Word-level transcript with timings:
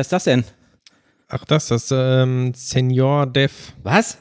Wer, 0.00 0.02
ist 0.02 0.12
das 0.12 0.24
denn? 0.24 0.44
Ach, 1.28 1.44
das, 1.44 1.68
das 1.68 1.90
ähm, 1.92 2.54
Senior 2.54 3.26
Dev. 3.26 3.52
Was? 3.82 4.16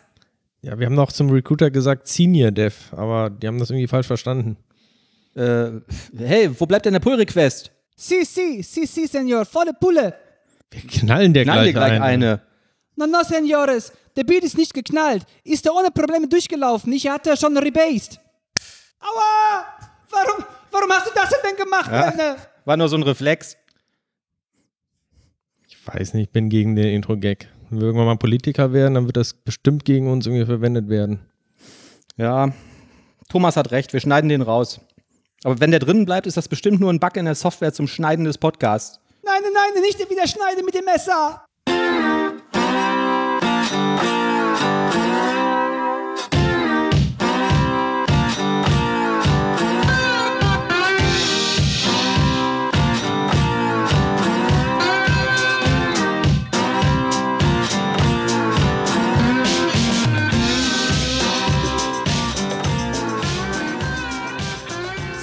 Ja, 0.62 0.78
wir 0.78 0.88
haben 0.88 0.96
noch 0.96 1.14
zum 1.14 1.30
Recruiter 1.30 1.72
gesagt 1.72 2.06
Senior 2.06 2.52
Dev, 2.52 2.76
aber 2.92 3.30
die 3.30 3.48
haben 3.48 3.60
das 3.60 3.70
irgendwie 3.70 3.88
falsch 3.88 4.08
verstanden. 4.08 4.58
Äh, 5.36 5.70
hey, 6.18 6.50
wo 6.60 6.66
bleibt 6.66 6.86
denn 6.86 6.92
der 6.92 7.00
Pull-Request? 7.00 7.72
Si, 7.96 8.26
si, 8.26 8.62
si, 8.62 8.86
si, 8.86 9.08
Senor, 9.08 9.46
volle 9.46 9.72
Pulle. 9.74 10.14
Wir 10.70 10.82
knallen 10.82 11.34
dir 11.34 11.44
Knall 11.46 11.72
gleich, 11.72 11.74
gleich 11.76 11.92
ein. 11.94 12.02
eine. 12.02 12.42
No, 12.98 13.08
no, 13.08 13.24
Senores, 13.24 13.94
der 14.18 14.26
Beat 14.26 14.44
ist 14.44 14.58
nicht 14.58 14.74
geknallt. 14.74 15.24
Ist 15.46 15.66
er 15.66 15.74
ohne 15.74 15.92
Probleme 15.92 16.28
durchgelaufen. 16.28 16.92
Ich 16.92 17.08
hatte 17.08 17.38
schon 17.38 17.58
rebased. 17.58 18.20
Aua! 19.00 19.64
Warum, 20.12 20.44
warum 20.72 20.92
hast 20.92 21.08
du 21.08 21.12
das 21.16 21.30
denn 21.42 21.56
gemacht, 21.56 21.90
Ja. 21.90 22.36
War 22.66 22.76
nur 22.76 22.90
so 22.90 22.98
ein 22.98 23.04
Reflex. 23.04 23.56
Ich 25.94 26.00
weiß 26.00 26.14
nicht, 26.14 26.28
ich 26.28 26.30
bin 26.32 26.50
gegen 26.50 26.76
den 26.76 26.88
Intro-Gag. 26.88 27.48
Wenn 27.70 27.80
wir 27.80 27.88
irgendwann 27.88 28.08
mal 28.08 28.18
Politiker 28.18 28.74
werden, 28.74 28.94
dann 28.94 29.06
wird 29.06 29.18
das 29.18 29.34
bestimmt 29.34 29.86
gegen 29.86 30.12
uns 30.12 30.26
irgendwie 30.26 30.46
verwendet 30.46 30.90
werden. 30.90 31.20
Ja, 32.18 32.54
Thomas 33.30 33.58
hat 33.58 33.72
recht, 33.72 33.94
wir 33.94 34.00
schneiden 34.00 34.30
den 34.30 34.42
raus. 34.42 34.82
Aber 35.44 35.60
wenn 35.60 35.72
der 35.72 35.80
drin 35.80 36.06
bleibt, 36.06 36.28
ist 36.28 36.38
das 36.38 36.48
bestimmt 36.48 36.80
nur 36.80 36.92
ein 36.92 37.00
Bug 37.00 37.16
in 37.16 37.26
der 37.26 37.36
Software 37.36 37.74
zum 37.74 37.88
Schneiden 37.88 38.26
des 38.26 38.38
Podcasts. 38.38 39.00
Nein, 39.24 39.42
nein, 39.42 39.52
nein, 39.54 39.82
nicht 39.82 40.00
wieder 40.10 40.28
schneiden 40.28 40.66
mit 40.66 40.76
dem 40.76 40.86
Messer. 40.86 41.46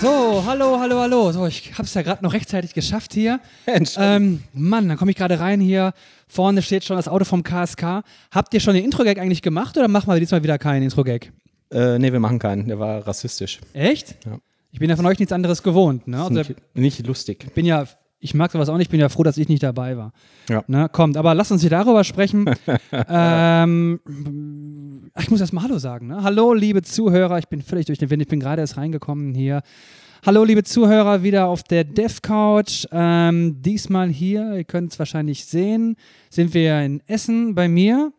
So, 0.00 0.44
hallo, 0.44 0.78
hallo, 0.78 1.00
hallo. 1.00 1.33
So, 1.33 1.47
ich 1.47 1.72
habe 1.72 1.84
es 1.84 1.94
ja 1.94 2.02
gerade 2.02 2.22
noch 2.22 2.34
rechtzeitig 2.34 2.75
geschafft 2.75 3.14
hier. 3.14 3.41
Ähm, 3.98 4.42
Mann, 4.52 4.89
dann 4.89 4.98
komme 4.98 5.11
ich 5.11 5.16
gerade 5.16 5.41
rein 5.41 5.61
hier. 5.61 5.92
Vorne 6.28 6.61
steht 6.61 6.84
schon 6.84 6.97
das 6.97 7.08
Auto 7.08 7.25
vom 7.25 7.42
KSK. 7.42 8.02
Habt 8.30 8.52
ihr 8.52 8.61
schon 8.61 8.74
den 8.74 8.84
Intro-Gag 8.84 9.19
eigentlich 9.19 9.42
gemacht 9.42 9.77
oder 9.78 9.89
machen 9.89 10.12
wir 10.12 10.19
diesmal 10.20 10.42
wieder 10.42 10.58
keinen 10.58 10.83
Intro-Gag? 10.83 11.33
Äh, 11.72 11.98
nee, 11.98 12.12
wir 12.12 12.20
machen 12.20 12.39
keinen. 12.39 12.69
Der 12.69 12.78
war 12.78 13.06
rassistisch. 13.06 13.61
Echt? 13.72 14.17
Ja. 14.27 14.39
Ich 14.70 14.78
bin 14.78 14.91
ja 14.91 14.97
von 14.97 15.06
euch 15.06 15.19
nichts 15.19 15.33
anderes 15.33 15.62
gewohnt. 15.62 16.06
Ne? 16.06 16.19
Also, 16.19 16.34
nicht, 16.34 16.55
nicht 16.74 17.06
lustig. 17.06 17.55
bin 17.55 17.64
ja, 17.64 17.86
ich 18.27 18.35
mag 18.35 18.51
sowas 18.51 18.69
auch 18.69 18.77
nicht, 18.77 18.91
bin 18.91 18.99
ja 18.99 19.09
froh, 19.09 19.23
dass 19.23 19.39
ich 19.39 19.49
nicht 19.49 19.63
dabei 19.63 19.97
war. 19.97 20.13
Ja. 20.49 20.65
Ne? 20.67 20.89
Kommt, 20.91 21.17
aber 21.17 21.33
lasst 21.33 21.53
uns 21.53 21.61
hier 21.61 21.71
darüber 21.71 22.03
sprechen. 22.03 22.51
ähm, 23.09 24.01
ich 25.17 25.31
muss 25.31 25.41
erst 25.41 25.53
mal 25.53 25.63
Hallo 25.63 25.79
sagen. 25.79 26.09
Ne? 26.09 26.25
Hallo, 26.25 26.53
liebe 26.53 26.83
Zuhörer, 26.83 27.39
ich 27.39 27.47
bin 27.47 27.63
völlig 27.63 27.86
durch 27.86 28.01
den 28.01 28.11
Wind, 28.11 28.23
ich 28.23 28.29
bin 28.29 28.41
gerade 28.41 28.63
erst 28.63 28.77
reingekommen 28.79 29.33
hier. 29.33 29.63
Hallo, 30.25 30.42
liebe 30.42 30.65
Zuhörer, 30.65 31.23
wieder 31.23 31.47
auf 31.47 31.63
der 31.63 31.85
Dev 31.85 32.20
Couch. 32.20 32.85
Ähm, 32.91 33.63
diesmal 33.63 34.09
hier, 34.09 34.57
ihr 34.57 34.65
könnt 34.65 34.91
es 34.91 34.98
wahrscheinlich 34.98 35.45
sehen, 35.45 35.95
sind 36.29 36.53
wir 36.53 36.81
in 36.81 37.01
Essen 37.07 37.55
bei 37.55 37.69
mir 37.69 38.13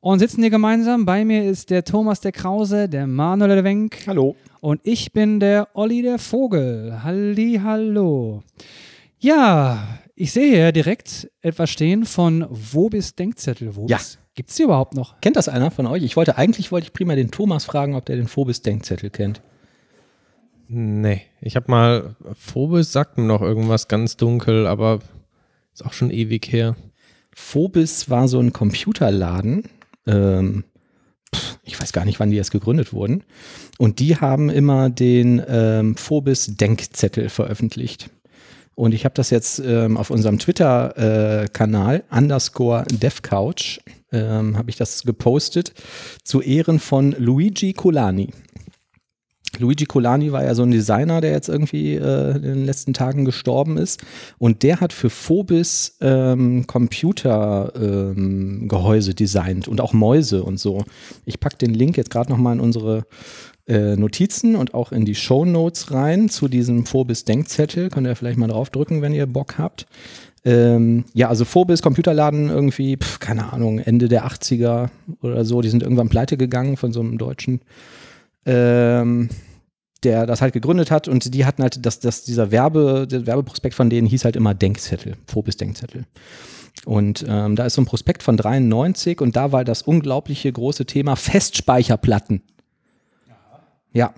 und 0.00 0.18
sitzen 0.18 0.40
hier 0.40 0.50
gemeinsam. 0.50 1.04
Bei 1.04 1.26
mir 1.26 1.44
ist 1.44 1.68
der 1.68 1.84
Thomas 1.84 2.20
der 2.22 2.32
Krause, 2.32 2.88
der 2.88 3.06
Manuel 3.06 3.56
der 3.56 3.64
Wenk 3.64 3.98
Hallo. 4.06 4.34
und 4.60 4.80
ich 4.82 5.12
bin 5.12 5.38
der 5.38 5.68
Olli 5.74 6.00
der 6.00 6.18
Vogel. 6.18 7.02
Halli, 7.02 7.60
hallo. 7.62 8.42
Ja, 9.18 10.00
ich 10.14 10.32
sehe 10.32 10.54
hier 10.54 10.72
direkt 10.72 11.30
etwas 11.40 11.70
stehen 11.70 12.04
von 12.04 12.46
Wobis 12.50 13.14
Denkzettel. 13.14 13.68
Ja. 13.68 13.76
Wobis, 13.76 14.18
Gibt's 14.36 14.56
die 14.56 14.64
überhaupt 14.64 14.94
noch? 14.94 15.18
Kennt 15.22 15.36
das 15.36 15.48
einer 15.48 15.70
von 15.70 15.86
euch? 15.86 16.02
Ich 16.02 16.14
wollte 16.14 16.36
eigentlich 16.36 16.70
wollte 16.70 16.86
ich 16.88 16.92
prima 16.92 17.14
den 17.14 17.30
Thomas 17.30 17.64
fragen, 17.64 17.94
ob 17.94 18.04
der 18.04 18.16
den 18.16 18.28
Phobis-Denkzettel 18.28 19.08
kennt. 19.08 19.40
Nee, 20.68 21.22
ich 21.40 21.56
habe 21.56 21.70
mal, 21.70 22.16
Phobis 22.34 22.92
sagt 22.92 23.16
mir 23.16 23.24
noch 23.24 23.40
irgendwas 23.40 23.88
ganz 23.88 24.18
dunkel, 24.18 24.66
aber 24.66 24.98
ist 25.72 25.86
auch 25.86 25.94
schon 25.94 26.10
ewig 26.10 26.52
her. 26.52 26.76
Phobis 27.34 28.10
war 28.10 28.28
so 28.28 28.38
ein 28.38 28.52
Computerladen. 28.52 29.70
Ähm, 30.06 30.64
ich 31.62 31.80
weiß 31.80 31.94
gar 31.94 32.04
nicht, 32.04 32.20
wann 32.20 32.30
die 32.30 32.36
erst 32.36 32.50
gegründet 32.50 32.92
wurden. 32.92 33.24
Und 33.78 34.00
die 34.00 34.16
haben 34.16 34.50
immer 34.50 34.90
den 34.90 35.42
ähm, 35.48 35.96
Phobis-Denkzettel 35.96 37.30
veröffentlicht. 37.30 38.10
Und 38.76 38.92
ich 38.92 39.04
habe 39.04 39.14
das 39.14 39.30
jetzt 39.30 39.58
ähm, 39.58 39.96
auf 39.96 40.10
unserem 40.10 40.38
Twitter-Kanal, 40.38 42.04
underscore 42.10 42.84
devcouch, 42.92 43.80
ähm, 44.12 44.56
habe 44.56 44.70
ich 44.70 44.76
das 44.76 45.02
gepostet, 45.02 45.72
zu 46.22 46.42
Ehren 46.42 46.78
von 46.78 47.16
Luigi 47.18 47.72
Colani. 47.72 48.30
Luigi 49.58 49.86
Colani 49.86 50.30
war 50.30 50.44
ja 50.44 50.54
so 50.54 50.62
ein 50.62 50.70
Designer, 50.70 51.22
der 51.22 51.30
jetzt 51.30 51.48
irgendwie 51.48 51.94
äh, 51.94 52.36
in 52.36 52.42
den 52.42 52.66
letzten 52.66 52.92
Tagen 52.92 53.24
gestorben 53.24 53.78
ist. 53.78 54.04
Und 54.36 54.62
der 54.62 54.80
hat 54.80 54.92
für 54.92 55.08
Phobis 55.08 55.96
ähm, 56.02 56.66
Computergehäuse 56.66 59.10
ähm, 59.10 59.16
designt 59.16 59.68
und 59.68 59.80
auch 59.80 59.94
Mäuse 59.94 60.44
und 60.44 60.60
so. 60.60 60.84
Ich 61.24 61.40
packe 61.40 61.56
den 61.56 61.72
Link 61.72 61.96
jetzt 61.96 62.10
gerade 62.10 62.30
nochmal 62.30 62.56
in 62.56 62.60
unsere 62.60 63.04
äh, 63.66 63.96
Notizen 63.96 64.56
und 64.56 64.74
auch 64.74 64.92
in 64.92 65.04
die 65.04 65.14
Show 65.14 65.44
Notes 65.44 65.90
rein 65.90 66.28
zu 66.28 66.48
diesem 66.48 66.86
Phobis 66.86 67.24
Denkzettel. 67.24 67.90
Könnt 67.90 68.06
ihr 68.06 68.16
vielleicht 68.16 68.38
mal 68.38 68.48
draufdrücken, 68.48 69.02
wenn 69.02 69.12
ihr 69.12 69.26
Bock 69.26 69.58
habt. 69.58 69.86
Ähm, 70.44 71.04
ja, 71.12 71.28
also 71.28 71.44
Phobis 71.44 71.82
Computerladen 71.82 72.48
irgendwie, 72.48 72.96
pf, 72.96 73.18
keine 73.18 73.52
Ahnung, 73.52 73.78
Ende 73.78 74.08
der 74.08 74.26
80er 74.26 74.90
oder 75.20 75.44
so. 75.44 75.60
Die 75.60 75.68
sind 75.68 75.82
irgendwann 75.82 76.08
pleite 76.08 76.36
gegangen 76.36 76.76
von 76.76 76.92
so 76.92 77.00
einem 77.00 77.18
deutschen 77.18 77.60
ähm, 78.46 79.28
der 80.04 80.24
das 80.26 80.40
halt 80.40 80.52
gegründet 80.52 80.90
hat 80.90 81.08
und 81.08 81.34
die 81.34 81.44
hatten 81.44 81.62
halt, 81.62 81.84
das, 81.84 82.00
das, 82.00 82.22
dieser 82.22 82.50
Werbe, 82.50 83.06
der 83.10 83.26
Werbeprospekt 83.26 83.74
von 83.74 83.90
denen 83.90 84.06
hieß 84.06 84.24
halt 84.24 84.36
immer 84.36 84.54
Denkzettel, 84.54 85.16
Phobis 85.26 85.56
Denkzettel. 85.56 86.04
Und 86.84 87.24
ähm, 87.26 87.56
da 87.56 87.66
ist 87.66 87.74
so 87.74 87.82
ein 87.82 87.86
Prospekt 87.86 88.22
von 88.22 88.36
93 88.36 89.20
und 89.20 89.34
da 89.34 89.50
war 89.50 89.64
das 89.64 89.82
unglaubliche 89.82 90.52
große 90.52 90.86
Thema 90.86 91.16
Festspeicherplatten. 91.16 92.42
Ja. 93.96 94.12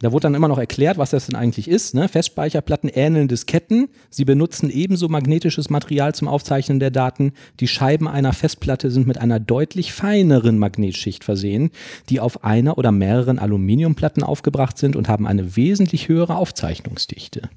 Da 0.00 0.12
wurde 0.12 0.22
dann 0.22 0.34
immer 0.34 0.48
noch 0.48 0.56
erklärt, 0.56 0.96
was 0.96 1.10
das 1.10 1.26
denn 1.26 1.36
eigentlich 1.36 1.68
ist. 1.68 1.94
Ne? 1.94 2.08
Festspeicherplatten 2.08 2.88
ähneln 2.88 3.28
Disketten. 3.28 3.90
Sie 4.08 4.24
benutzen 4.24 4.70
ebenso 4.70 5.10
magnetisches 5.10 5.68
Material 5.68 6.14
zum 6.14 6.26
Aufzeichnen 6.26 6.80
der 6.80 6.90
Daten. 6.90 7.34
Die 7.60 7.68
Scheiben 7.68 8.08
einer 8.08 8.32
Festplatte 8.32 8.90
sind 8.90 9.06
mit 9.06 9.18
einer 9.18 9.38
deutlich 9.38 9.92
feineren 9.92 10.56
Magnetschicht 10.56 11.22
versehen, 11.22 11.70
die 12.08 12.18
auf 12.18 12.42
einer 12.42 12.78
oder 12.78 12.92
mehreren 12.92 13.38
Aluminiumplatten 13.38 14.22
aufgebracht 14.22 14.78
sind 14.78 14.96
und 14.96 15.06
haben 15.06 15.26
eine 15.26 15.54
wesentlich 15.54 16.08
höhere 16.08 16.36
Aufzeichnungsdichte. 16.36 17.50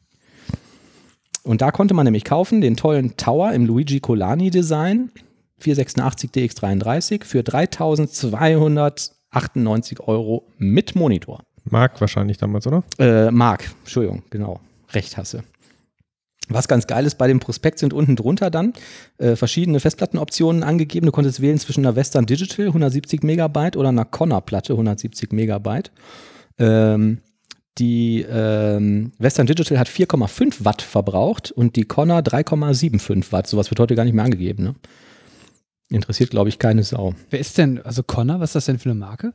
Und 1.44 1.62
da 1.62 1.72
konnte 1.72 1.94
man 1.94 2.04
nämlich 2.04 2.26
kaufen 2.26 2.60
den 2.60 2.76
tollen 2.76 3.16
Tower 3.16 3.54
im 3.54 3.66
Luigi 3.66 4.02
Colani 4.02 4.50
Design 4.50 5.12
486 5.60 6.30
DX33 6.32 7.24
für 7.24 7.42
3298 9.34 10.00
Euro 10.02 10.48
mit 10.58 10.96
Monitor. 10.96 11.44
Mark 11.66 12.00
wahrscheinlich 12.00 12.38
damals, 12.38 12.68
oder? 12.68 12.84
Äh, 13.00 13.32
Mark, 13.32 13.70
Entschuldigung, 13.82 14.24
genau. 14.30 14.60
Recht 14.94 15.18
hasse. 15.18 15.44
Was 16.50 16.68
ganz 16.68 16.88
geil 16.88 17.06
ist, 17.06 17.16
bei 17.16 17.28
dem 17.28 17.40
Prospekt 17.40 17.80
sind 17.80 17.94
unten 17.94 18.16
drunter 18.16 18.50
dann 18.50 18.74
äh, 19.18 19.36
verschiedene 19.36 19.80
Festplattenoptionen 19.80 20.62
angegeben. 20.62 21.06
Du 21.06 21.12
konntest 21.12 21.42
wählen 21.42 21.58
zwischen 21.58 21.86
einer 21.86 21.96
Western 21.96 22.26
Digital 22.26 22.68
170 22.68 23.24
Megabyte 23.24 23.78
oder 23.78 23.90
einer 23.90 24.06
Connor-Platte 24.06 24.74
170 24.74 25.32
Megabyte. 25.32 25.92
Ähm, 26.60 27.20
die 27.78 28.24
ähm, 28.30 29.14
Western 29.18 29.48
Digital 29.48 29.80
hat 29.80 29.88
4,5 29.88 30.66
Watt 30.66 30.82
verbraucht 30.82 31.52
und 31.52 31.76
die 31.76 31.86
Connor 31.86 32.20
3,75 32.20 33.32
Watt. 33.32 33.48
Sowas 33.48 33.72
wird 33.72 33.80
heute 33.80 33.96
gar 33.96 34.04
nicht 34.04 34.14
mehr 34.14 34.26
angegeben. 34.26 34.64
Ne? 34.64 34.76
Interessiert, 35.94 36.32
glaube 36.32 36.50
ich, 36.50 36.60
keine 36.60 36.84
Sau. 36.84 37.14
Wer 37.30 37.40
ist 37.40 37.58
denn, 37.58 37.82
also 37.82 38.04
Connor, 38.04 38.40
was 38.40 38.50
ist 38.50 38.56
das 38.56 38.66
denn 38.66 38.80
für 38.80 38.90
eine 38.90 39.00
Marke? 39.00 39.34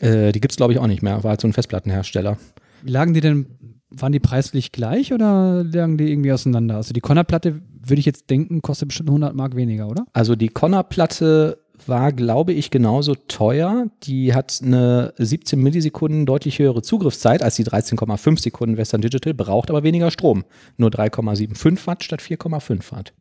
Äh, 0.00 0.32
die 0.32 0.40
gibt 0.40 0.52
es, 0.52 0.56
glaube 0.56 0.72
ich, 0.72 0.78
auch 0.78 0.86
nicht 0.86 1.02
mehr. 1.02 1.22
War 1.24 1.30
halt 1.30 1.40
so 1.40 1.48
ein 1.48 1.52
Festplattenhersteller. 1.52 2.38
Lagen 2.84 3.14
die 3.14 3.20
denn, 3.20 3.46
waren 3.90 4.12
die 4.12 4.20
preislich 4.20 4.72
gleich 4.72 5.12
oder 5.12 5.64
lagen 5.64 5.98
die 5.98 6.10
irgendwie 6.10 6.32
auseinander? 6.32 6.76
Also 6.76 6.92
die 6.92 7.00
Connor-Platte, 7.00 7.60
würde 7.88 8.00
ich 8.00 8.06
jetzt 8.06 8.30
denken, 8.30 8.62
kostet 8.62 8.88
bestimmt 8.88 9.10
100 9.10 9.34
Mark 9.34 9.56
weniger, 9.56 9.88
oder? 9.88 10.06
Also 10.12 10.36
die 10.36 10.48
Connor-Platte 10.48 11.58
war, 11.86 12.12
glaube 12.12 12.52
ich, 12.52 12.70
genauso 12.70 13.14
teuer. 13.14 13.86
Die 14.04 14.34
hat 14.34 14.60
eine 14.62 15.12
17 15.18 15.60
Millisekunden 15.60 16.26
deutlich 16.26 16.58
höhere 16.58 16.82
Zugriffszeit 16.82 17.42
als 17.42 17.56
die 17.56 17.64
13,5 17.64 18.40
Sekunden 18.40 18.76
Western 18.76 19.02
Digital, 19.02 19.34
braucht 19.34 19.70
aber 19.70 19.82
weniger 19.82 20.10
Strom. 20.10 20.44
Nur 20.76 20.90
3,75 20.90 21.86
Watt 21.86 22.04
statt 22.04 22.20
4,5 22.20 22.92
Watt. 22.92 23.12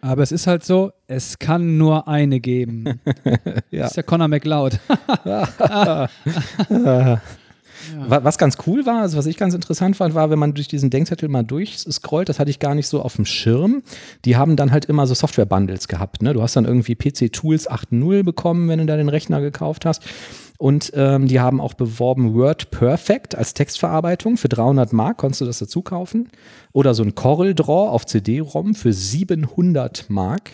Aber 0.00 0.22
es 0.22 0.30
ist 0.32 0.46
halt 0.46 0.64
so, 0.64 0.92
es 1.06 1.38
kann 1.38 1.76
nur 1.78 2.06
eine 2.08 2.40
geben. 2.40 3.00
Ja. 3.70 3.82
Das 3.82 3.90
ist 3.90 3.96
der 3.96 4.04
Connor 4.04 4.28
McLeod. 4.28 4.78
Wa- 8.06 8.20
Was 8.24 8.38
ganz 8.38 8.56
cool 8.66 8.84
war, 8.86 9.02
also 9.02 9.16
was 9.18 9.26
ich 9.26 9.36
ganz 9.36 9.54
interessant 9.54 9.96
fand, 9.96 10.14
war, 10.14 10.30
wenn 10.30 10.38
man 10.38 10.52
durch 10.54 10.68
diesen 10.68 10.90
Denkzettel 10.90 11.28
mal 11.28 11.42
durchscrollt, 11.44 12.28
das 12.28 12.38
hatte 12.38 12.50
ich 12.50 12.58
gar 12.58 12.74
nicht 12.74 12.86
so 12.88 13.00
auf 13.02 13.16
dem 13.16 13.24
Schirm. 13.24 13.82
Die 14.24 14.36
haben 14.36 14.56
dann 14.56 14.72
halt 14.72 14.84
immer 14.86 15.06
so 15.06 15.14
Software-Bundles 15.14 15.88
gehabt. 15.88 16.22
Ne? 16.22 16.32
Du 16.34 16.42
hast 16.42 16.56
dann 16.56 16.64
irgendwie 16.64 16.94
PC 16.96 17.32
Tools 17.32 17.70
8.0 17.70 18.24
bekommen, 18.24 18.68
wenn 18.68 18.78
du 18.80 18.86
da 18.86 18.96
den 18.96 19.08
Rechner 19.08 19.40
gekauft 19.40 19.84
hast. 19.86 20.02
Und 20.58 20.90
ähm, 20.94 21.28
die 21.28 21.38
haben 21.38 21.60
auch 21.60 21.74
beworben 21.74 22.34
Word 22.34 22.72
Perfect 22.72 23.36
als 23.36 23.54
Textverarbeitung. 23.54 24.36
Für 24.36 24.48
300 24.48 24.92
Mark 24.92 25.18
konntest 25.18 25.40
du 25.40 25.44
das 25.44 25.60
dazu 25.60 25.82
kaufen. 25.82 26.28
Oder 26.72 26.94
so 26.94 27.04
ein 27.04 27.14
Corel 27.14 27.54
Draw 27.54 27.90
auf 27.90 28.06
CD-ROM 28.06 28.74
für 28.74 28.92
700 28.92 30.10
Mark. 30.10 30.50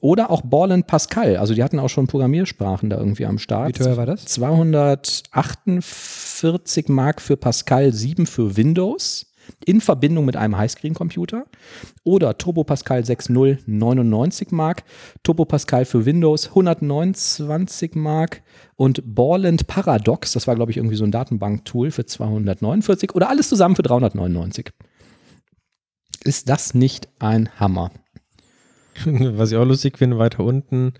Oder 0.00 0.30
auch 0.30 0.42
Ball 0.42 0.70
and 0.70 0.86
Pascal. 0.86 1.36
Also 1.36 1.52
die 1.54 1.64
hatten 1.64 1.80
auch 1.80 1.88
schon 1.88 2.06
Programmiersprachen 2.06 2.90
da 2.90 2.98
irgendwie 2.98 3.26
am 3.26 3.38
Start. 3.38 3.70
Wie 3.70 3.82
teuer 3.82 3.96
war 3.96 4.06
das? 4.06 4.24
248 4.26 6.88
Mark 6.88 7.20
für 7.20 7.36
Pascal 7.36 7.92
7 7.92 8.26
für 8.26 8.56
Windows 8.56 9.26
in 9.64 9.80
Verbindung 9.80 10.24
mit 10.24 10.36
einem 10.36 10.56
Highscreen-Computer 10.56 11.46
oder 12.02 12.36
Turbo 12.38 12.64
Pascal 12.64 13.00
6.0 13.00 13.58
99 13.66 14.50
Mark, 14.52 14.84
Turbo 15.22 15.44
Pascal 15.44 15.84
für 15.84 16.06
Windows 16.06 16.48
129 16.48 17.94
Mark 17.94 18.42
und 18.76 19.02
Borland 19.04 19.66
Paradox, 19.66 20.32
das 20.32 20.46
war 20.46 20.54
glaube 20.54 20.70
ich 20.70 20.76
irgendwie 20.76 20.96
so 20.96 21.04
ein 21.04 21.12
Datenbank-Tool 21.12 21.90
für 21.90 22.06
249 22.06 23.14
oder 23.14 23.28
alles 23.28 23.48
zusammen 23.48 23.76
für 23.76 23.82
399. 23.82 24.70
Ist 26.24 26.48
das 26.48 26.74
nicht 26.74 27.08
ein 27.18 27.50
Hammer? 27.58 27.90
Was 29.04 29.52
ich 29.52 29.58
auch 29.58 29.64
lustig 29.64 29.98
finde, 29.98 30.18
weiter 30.18 30.44
unten 30.44 30.94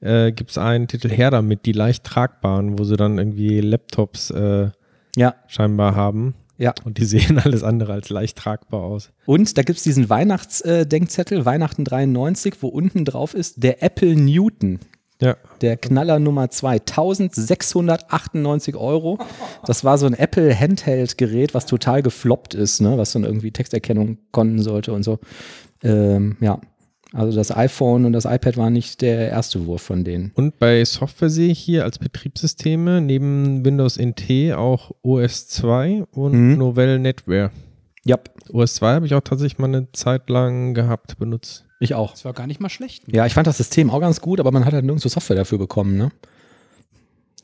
äh, 0.00 0.32
gibt 0.32 0.50
es 0.50 0.58
einen 0.58 0.88
Titel 0.88 1.08
her 1.08 1.30
damit, 1.30 1.66
die 1.66 1.72
leicht 1.72 2.04
tragbaren, 2.04 2.78
wo 2.78 2.84
sie 2.84 2.96
dann 2.96 3.18
irgendwie 3.18 3.60
Laptops 3.60 4.30
äh, 4.30 4.70
Ja, 5.16 5.34
scheinbar 5.46 5.94
haben. 5.94 6.34
Ja. 6.58 6.74
Und 6.84 6.98
die 6.98 7.04
sehen 7.04 7.38
alles 7.38 7.62
andere 7.62 7.92
als 7.92 8.10
leicht 8.10 8.36
tragbar 8.36 8.82
aus. 8.82 9.10
Und 9.24 9.56
da 9.56 9.62
gibt 9.62 9.78
es 9.78 9.84
diesen 9.84 10.10
Weihnachtsdenkzettel, 10.10 11.44
Weihnachten 11.44 11.84
93, 11.84 12.56
wo 12.60 12.68
unten 12.68 13.04
drauf 13.04 13.34
ist 13.34 13.62
der 13.62 13.82
Apple 13.82 14.16
Newton. 14.16 14.80
Ja. 15.20 15.36
Der 15.62 15.76
Knaller 15.76 16.20
Nummer 16.20 16.50
2, 16.50 16.74
1698 16.74 18.76
Euro. 18.76 19.18
Das 19.64 19.82
war 19.82 19.98
so 19.98 20.06
ein 20.06 20.14
Apple 20.14 20.58
Handheld-Gerät, 20.58 21.54
was 21.54 21.66
total 21.66 22.02
gefloppt 22.02 22.54
ist, 22.54 22.80
ne? 22.80 22.98
was 22.98 23.12
dann 23.12 23.24
irgendwie 23.24 23.50
Texterkennung 23.50 24.18
konnten 24.30 24.62
sollte 24.62 24.92
und 24.92 25.02
so. 25.02 25.18
Ähm, 25.82 26.36
ja, 26.40 26.60
also 27.12 27.36
das 27.36 27.50
iPhone 27.56 28.04
und 28.04 28.12
das 28.12 28.24
iPad 28.24 28.56
waren 28.56 28.72
nicht 28.72 29.00
der 29.00 29.30
erste 29.30 29.66
Wurf 29.66 29.82
von 29.82 30.04
denen. 30.04 30.32
Und 30.34 30.58
bei 30.58 30.84
Software 30.84 31.30
sehe 31.30 31.50
ich 31.50 31.58
hier 31.58 31.84
als 31.84 31.98
Betriebssysteme 31.98 33.00
neben 33.00 33.64
Windows 33.64 33.96
NT 33.98 34.52
auch 34.54 34.92
OS 35.02 35.48
2 35.48 36.04
und 36.12 36.32
Mhm. 36.32 36.58
Novell 36.58 36.98
NetWare. 36.98 37.50
Ja, 38.04 38.16
OS 38.52 38.74
2 38.76 38.94
habe 38.94 39.06
ich 39.06 39.14
auch 39.14 39.20
tatsächlich 39.20 39.58
mal 39.58 39.66
eine 39.68 39.90
Zeit 39.92 40.28
lang 40.30 40.74
gehabt, 40.74 41.18
benutzt. 41.18 41.64
ich 41.80 41.94
auch. 41.94 42.12
Das 42.12 42.24
war 42.24 42.32
gar 42.32 42.46
nicht 42.46 42.60
mal 42.60 42.68
schlecht. 42.68 43.04
Ja, 43.12 43.24
ich 43.26 43.34
fand 43.34 43.46
das 43.46 43.56
System 43.58 43.90
auch 43.90 44.00
ganz 44.00 44.20
gut, 44.20 44.40
aber 44.40 44.50
man 44.52 44.64
hat 44.64 44.72
halt 44.72 44.84
nirgendwo 44.84 45.08
Software 45.08 45.36
dafür 45.36 45.58
bekommen, 45.58 45.96
ne? 45.96 46.10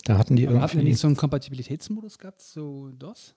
Da 0.04 0.18
hatten 0.18 0.36
die 0.36 0.46
Aber 0.46 0.60
hatten 0.60 0.72
wir 0.72 0.78
irgendwie 0.80 0.90
nicht 0.90 1.00
so 1.00 1.06
einen 1.06 1.16
Kompatibilitätsmodus 1.16 2.18
gehabt, 2.18 2.42
so 2.42 2.90
DOS? 2.98 3.34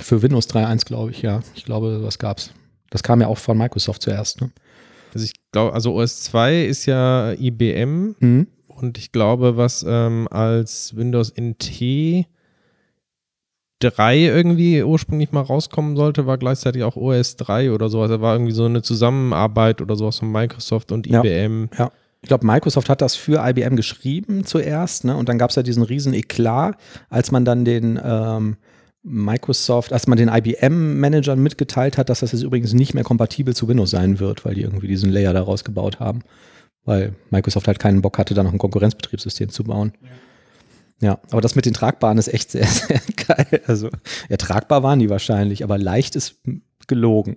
für 0.00 0.20
Windows 0.20 0.48
3.1, 0.50 0.84
glaube 0.84 1.12
ich, 1.12 1.22
ja. 1.22 1.40
Ich 1.54 1.64
glaube, 1.64 2.02
was 2.02 2.18
gab's. 2.18 2.50
Das 2.90 3.02
kam 3.02 3.20
ja 3.22 3.28
auch 3.28 3.38
von 3.38 3.56
Microsoft 3.56 4.02
zuerst, 4.02 4.40
ne? 4.42 4.50
Also 5.14 5.24
ich 5.24 5.32
glaube, 5.52 5.72
also 5.74 5.94
OS 5.94 6.22
2 6.22 6.62
ist 6.64 6.86
ja 6.86 7.32
IBM 7.32 8.14
Mhm. 8.18 8.46
und 8.66 8.98
ich 8.98 9.12
glaube, 9.12 9.56
was 9.56 9.84
ähm, 9.88 10.26
als 10.30 10.96
Windows 10.96 11.30
NT 11.36 12.26
3 13.80 14.16
irgendwie 14.18 14.82
ursprünglich 14.82 15.32
mal 15.32 15.40
rauskommen 15.40 15.96
sollte, 15.96 16.26
war 16.26 16.38
gleichzeitig 16.38 16.84
auch 16.84 16.94
OS 16.96 17.36
3 17.36 17.72
oder 17.72 17.88
sowas. 17.88 18.10
Da 18.10 18.20
war 18.20 18.34
irgendwie 18.34 18.52
so 18.52 18.64
eine 18.64 18.82
Zusammenarbeit 18.82 19.80
oder 19.82 19.96
sowas 19.96 20.18
von 20.20 20.30
Microsoft 20.30 20.92
und 20.92 21.06
Ja. 21.08 21.20
IBM. 21.20 21.68
Ich 22.24 22.28
glaube, 22.28 22.46
Microsoft 22.46 22.88
hat 22.88 23.02
das 23.02 23.16
für 23.16 23.44
IBM 23.44 23.74
geschrieben 23.74 24.44
zuerst, 24.44 25.04
ne? 25.04 25.16
Und 25.16 25.28
dann 25.28 25.38
gab 25.38 25.50
es 25.50 25.56
ja 25.56 25.64
diesen 25.64 25.82
riesen 25.82 26.14
Eklat, 26.14 26.76
als 27.10 27.32
man 27.32 27.44
dann 27.44 27.64
den 27.64 27.98
ähm, 28.02 28.56
Microsoft, 29.02 29.92
als 29.92 30.06
man 30.06 30.16
den 30.16 30.28
IBM-Managern 30.28 31.40
mitgeteilt 31.40 31.98
hat, 31.98 32.08
dass 32.08 32.20
das 32.20 32.32
jetzt 32.32 32.42
übrigens 32.42 32.72
nicht 32.72 32.94
mehr 32.94 33.04
kompatibel 33.04 33.54
zu 33.54 33.66
Windows 33.68 33.90
sein 33.90 34.20
wird, 34.20 34.44
weil 34.44 34.54
die 34.54 34.62
irgendwie 34.62 34.86
diesen 34.86 35.10
Layer 35.10 35.32
daraus 35.32 35.64
gebaut 35.64 35.98
haben. 35.98 36.20
Weil 36.84 37.14
Microsoft 37.30 37.66
halt 37.66 37.78
keinen 37.78 38.02
Bock 38.02 38.18
hatte, 38.18 38.34
da 38.34 38.42
noch 38.42 38.52
ein 38.52 38.58
Konkurrenzbetriebssystem 38.58 39.50
zu 39.50 39.64
bauen. 39.64 39.92
Ja, 41.00 41.18
aber 41.30 41.40
das 41.40 41.56
mit 41.56 41.66
den 41.66 41.74
Tragbaren 41.74 42.18
ist 42.18 42.28
echt 42.28 42.50
sehr, 42.52 42.66
sehr 42.66 43.00
geil. 43.26 43.60
Also, 43.66 43.90
ja, 44.28 44.36
waren 44.68 45.00
die 45.00 45.10
wahrscheinlich, 45.10 45.64
aber 45.64 45.78
leicht 45.78 46.16
ist 46.16 46.40
gelogen. 46.86 47.36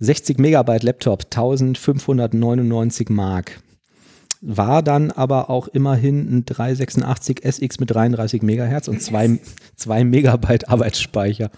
60 0.00 0.38
Megabyte 0.38 0.82
Laptop, 0.82 1.24
1599 1.24 3.08
Mark. 3.08 3.60
War 4.40 4.82
dann 4.82 5.10
aber 5.10 5.50
auch 5.50 5.68
immerhin 5.68 6.38
ein 6.38 6.44
386 6.44 7.44
SX 7.44 7.80
mit 7.80 7.90
33 7.90 8.42
Megahertz 8.42 8.88
und 8.88 9.02
2, 9.02 9.40
2 9.76 10.04
Megabyte 10.04 10.68
Arbeitsspeicher. 10.68 11.50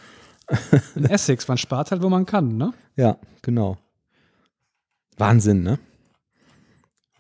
Ein 0.97 1.05
Essex, 1.05 1.47
man 1.47 1.59
spart 1.59 1.91
halt, 1.91 2.03
wo 2.03 2.09
man 2.09 2.27
kann, 2.27 2.57
ne? 2.57 2.73
Ja, 2.97 3.19
genau. 3.43 3.77
Wahnsinn, 5.19 5.63
ne? 5.63 5.79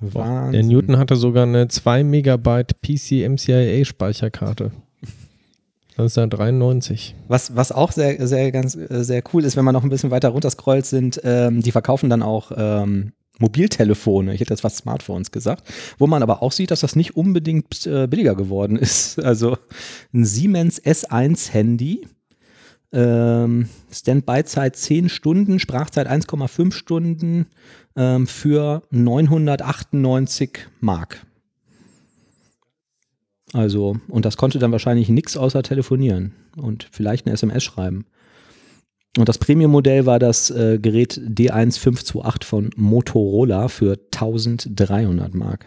Wahnsinn. 0.00 0.52
Der 0.52 0.62
Newton 0.62 0.98
hatte 0.98 1.16
sogar 1.16 1.42
eine 1.44 1.68
2 1.68 2.04
Megabyte 2.04 2.80
PC 2.80 3.28
MCIA 3.28 3.84
Speicherkarte. 3.84 4.72
Das 6.02 6.12
ist 6.12 6.16
ja 6.16 6.26
93. 6.26 7.14
Was, 7.28 7.54
was 7.56 7.72
auch 7.72 7.92
sehr, 7.92 8.26
sehr, 8.26 8.50
ganz, 8.52 8.74
äh, 8.74 9.04
sehr 9.04 9.22
cool 9.32 9.44
ist, 9.44 9.56
wenn 9.56 9.64
man 9.64 9.74
noch 9.74 9.82
ein 9.82 9.90
bisschen 9.90 10.10
weiter 10.10 10.30
runter 10.30 10.50
scrollt, 10.50 10.86
sind, 10.86 11.20
ähm, 11.24 11.60
die 11.60 11.72
verkaufen 11.72 12.08
dann 12.08 12.22
auch 12.22 12.52
ähm, 12.56 13.12
Mobiltelefone. 13.38 14.32
Ich 14.32 14.40
hätte 14.40 14.54
jetzt 14.54 14.62
fast 14.62 14.78
Smartphones 14.78 15.30
gesagt. 15.30 15.68
Wo 15.98 16.06
man 16.06 16.22
aber 16.22 16.42
auch 16.42 16.52
sieht, 16.52 16.70
dass 16.70 16.80
das 16.80 16.96
nicht 16.96 17.16
unbedingt 17.16 17.86
äh, 17.86 18.06
billiger 18.06 18.34
geworden 18.34 18.76
ist. 18.78 19.22
Also 19.22 19.58
ein 20.14 20.24
Siemens 20.24 20.82
S1 20.82 21.52
Handy. 21.52 22.06
Ähm, 22.92 23.68
Standby-Zeit 23.92 24.76
10 24.76 25.10
Stunden, 25.10 25.60
Sprachzeit 25.60 26.08
1,5 26.08 26.72
Stunden 26.72 27.46
ähm, 27.94 28.26
für 28.26 28.82
998 28.90 30.66
Mark. 30.80 31.24
Also, 33.52 33.96
und 34.08 34.24
das 34.24 34.36
konnte 34.36 34.58
dann 34.58 34.72
wahrscheinlich 34.72 35.08
nichts 35.08 35.36
außer 35.36 35.62
telefonieren 35.62 36.34
und 36.56 36.88
vielleicht 36.92 37.26
eine 37.26 37.34
SMS 37.34 37.64
schreiben. 37.64 38.06
Und 39.18 39.28
das 39.28 39.38
Premium-Modell 39.38 40.06
war 40.06 40.20
das 40.20 40.50
äh, 40.50 40.78
Gerät 40.80 41.18
D1528 41.18 42.44
von 42.44 42.70
Motorola 42.76 43.66
für 43.66 43.98
1300 44.14 45.34
Mark. 45.34 45.66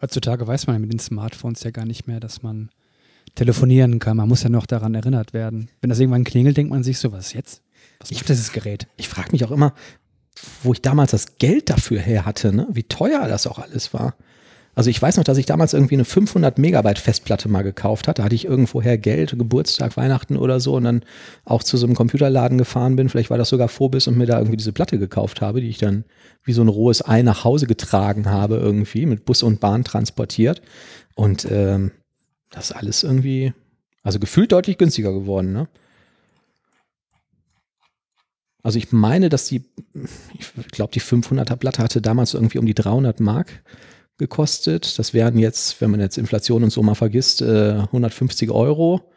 Heutzutage 0.00 0.46
weiß 0.46 0.66
man 0.66 0.76
ja 0.76 0.80
mit 0.80 0.92
den 0.92 1.00
Smartphones 1.00 1.64
ja 1.64 1.72
gar 1.72 1.86
nicht 1.86 2.06
mehr, 2.06 2.20
dass 2.20 2.42
man 2.42 2.70
telefonieren 3.34 3.98
kann. 3.98 4.16
Man 4.16 4.28
muss 4.28 4.44
ja 4.44 4.48
noch 4.48 4.66
daran 4.66 4.94
erinnert 4.94 5.32
werden. 5.32 5.70
Wenn 5.80 5.90
das 5.90 5.98
irgendwann 5.98 6.24
klingelt, 6.24 6.56
denkt 6.56 6.70
man 6.70 6.84
sich 6.84 6.98
so, 6.98 7.10
was 7.10 7.32
jetzt? 7.32 7.62
Was 7.98 8.12
macht 8.12 8.28
dieses 8.28 8.52
Gerät? 8.52 8.86
Ich 8.96 9.08
frage 9.08 9.32
mich 9.32 9.44
auch 9.44 9.50
immer, 9.50 9.74
wo 10.62 10.72
ich 10.72 10.82
damals 10.82 11.12
das 11.12 11.38
Geld 11.38 11.70
dafür 11.70 12.00
her 12.00 12.26
hatte, 12.26 12.54
ne? 12.54 12.68
wie 12.70 12.84
teuer 12.84 13.26
das 13.26 13.46
auch 13.46 13.58
alles 13.58 13.92
war. 13.92 14.14
Also 14.74 14.90
ich 14.90 15.00
weiß 15.00 15.16
noch, 15.16 15.24
dass 15.24 15.38
ich 15.38 15.46
damals 15.46 15.72
irgendwie 15.72 15.94
eine 15.94 16.04
500 16.04 16.58
Megabyte 16.58 16.98
Festplatte 16.98 17.48
mal 17.48 17.62
gekauft 17.62 18.08
hatte. 18.08 18.20
Da 18.20 18.24
hatte 18.24 18.34
ich 18.34 18.44
irgendwoher 18.44 18.98
Geld, 18.98 19.38
Geburtstag, 19.38 19.96
Weihnachten 19.96 20.36
oder 20.36 20.58
so 20.58 20.74
und 20.74 20.84
dann 20.84 21.04
auch 21.44 21.62
zu 21.62 21.76
so 21.76 21.86
einem 21.86 21.94
Computerladen 21.94 22.58
gefahren 22.58 22.96
bin. 22.96 23.08
Vielleicht 23.08 23.30
war 23.30 23.38
das 23.38 23.48
sogar 23.48 23.68
Phobis 23.68 24.08
und 24.08 24.18
mir 24.18 24.26
da 24.26 24.38
irgendwie 24.38 24.56
diese 24.56 24.72
Platte 24.72 24.98
gekauft 24.98 25.40
habe, 25.40 25.60
die 25.60 25.68
ich 25.68 25.78
dann 25.78 26.04
wie 26.42 26.52
so 26.52 26.62
ein 26.62 26.68
rohes 26.68 27.06
Ei 27.06 27.22
nach 27.22 27.44
Hause 27.44 27.66
getragen 27.66 28.26
habe 28.26 28.56
irgendwie, 28.56 29.06
mit 29.06 29.24
Bus 29.24 29.42
und 29.42 29.60
Bahn 29.60 29.84
transportiert. 29.84 30.60
Und 31.14 31.46
ähm, 31.50 31.92
das 32.50 32.70
ist 32.70 32.76
alles 32.76 33.02
irgendwie, 33.04 33.52
also 34.02 34.18
gefühlt 34.18 34.50
deutlich 34.50 34.78
günstiger 34.78 35.12
geworden, 35.12 35.52
ne? 35.52 35.68
Also 38.64 38.78
ich 38.78 38.92
meine, 38.92 39.28
dass 39.28 39.44
die, 39.44 39.62
ich 39.92 40.68
glaube, 40.68 40.90
die 40.90 41.00
500er 41.02 41.56
Platte 41.56 41.82
hatte 41.82 42.00
damals 42.00 42.32
irgendwie 42.32 42.56
um 42.56 42.64
die 42.64 42.72
300 42.72 43.20
Mark 43.20 43.62
gekostet. 44.18 44.98
Das 44.98 45.12
wären 45.14 45.38
jetzt, 45.38 45.80
wenn 45.80 45.90
man 45.90 46.00
jetzt 46.00 46.18
Inflation 46.18 46.62
und 46.64 46.70
so 46.70 46.82
mal 46.82 46.94
vergisst, 46.94 47.42
äh, 47.42 47.74
150 47.80 48.50
Euro. 48.50 49.10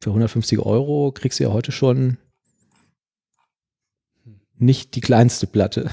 Für 0.00 0.10
150 0.10 0.58
Euro 0.60 1.12
kriegst 1.12 1.38
du 1.40 1.44
ja 1.44 1.52
heute 1.52 1.72
schon 1.72 2.18
nicht 4.56 4.94
die 4.94 5.00
kleinste 5.00 5.46
Platte. 5.46 5.90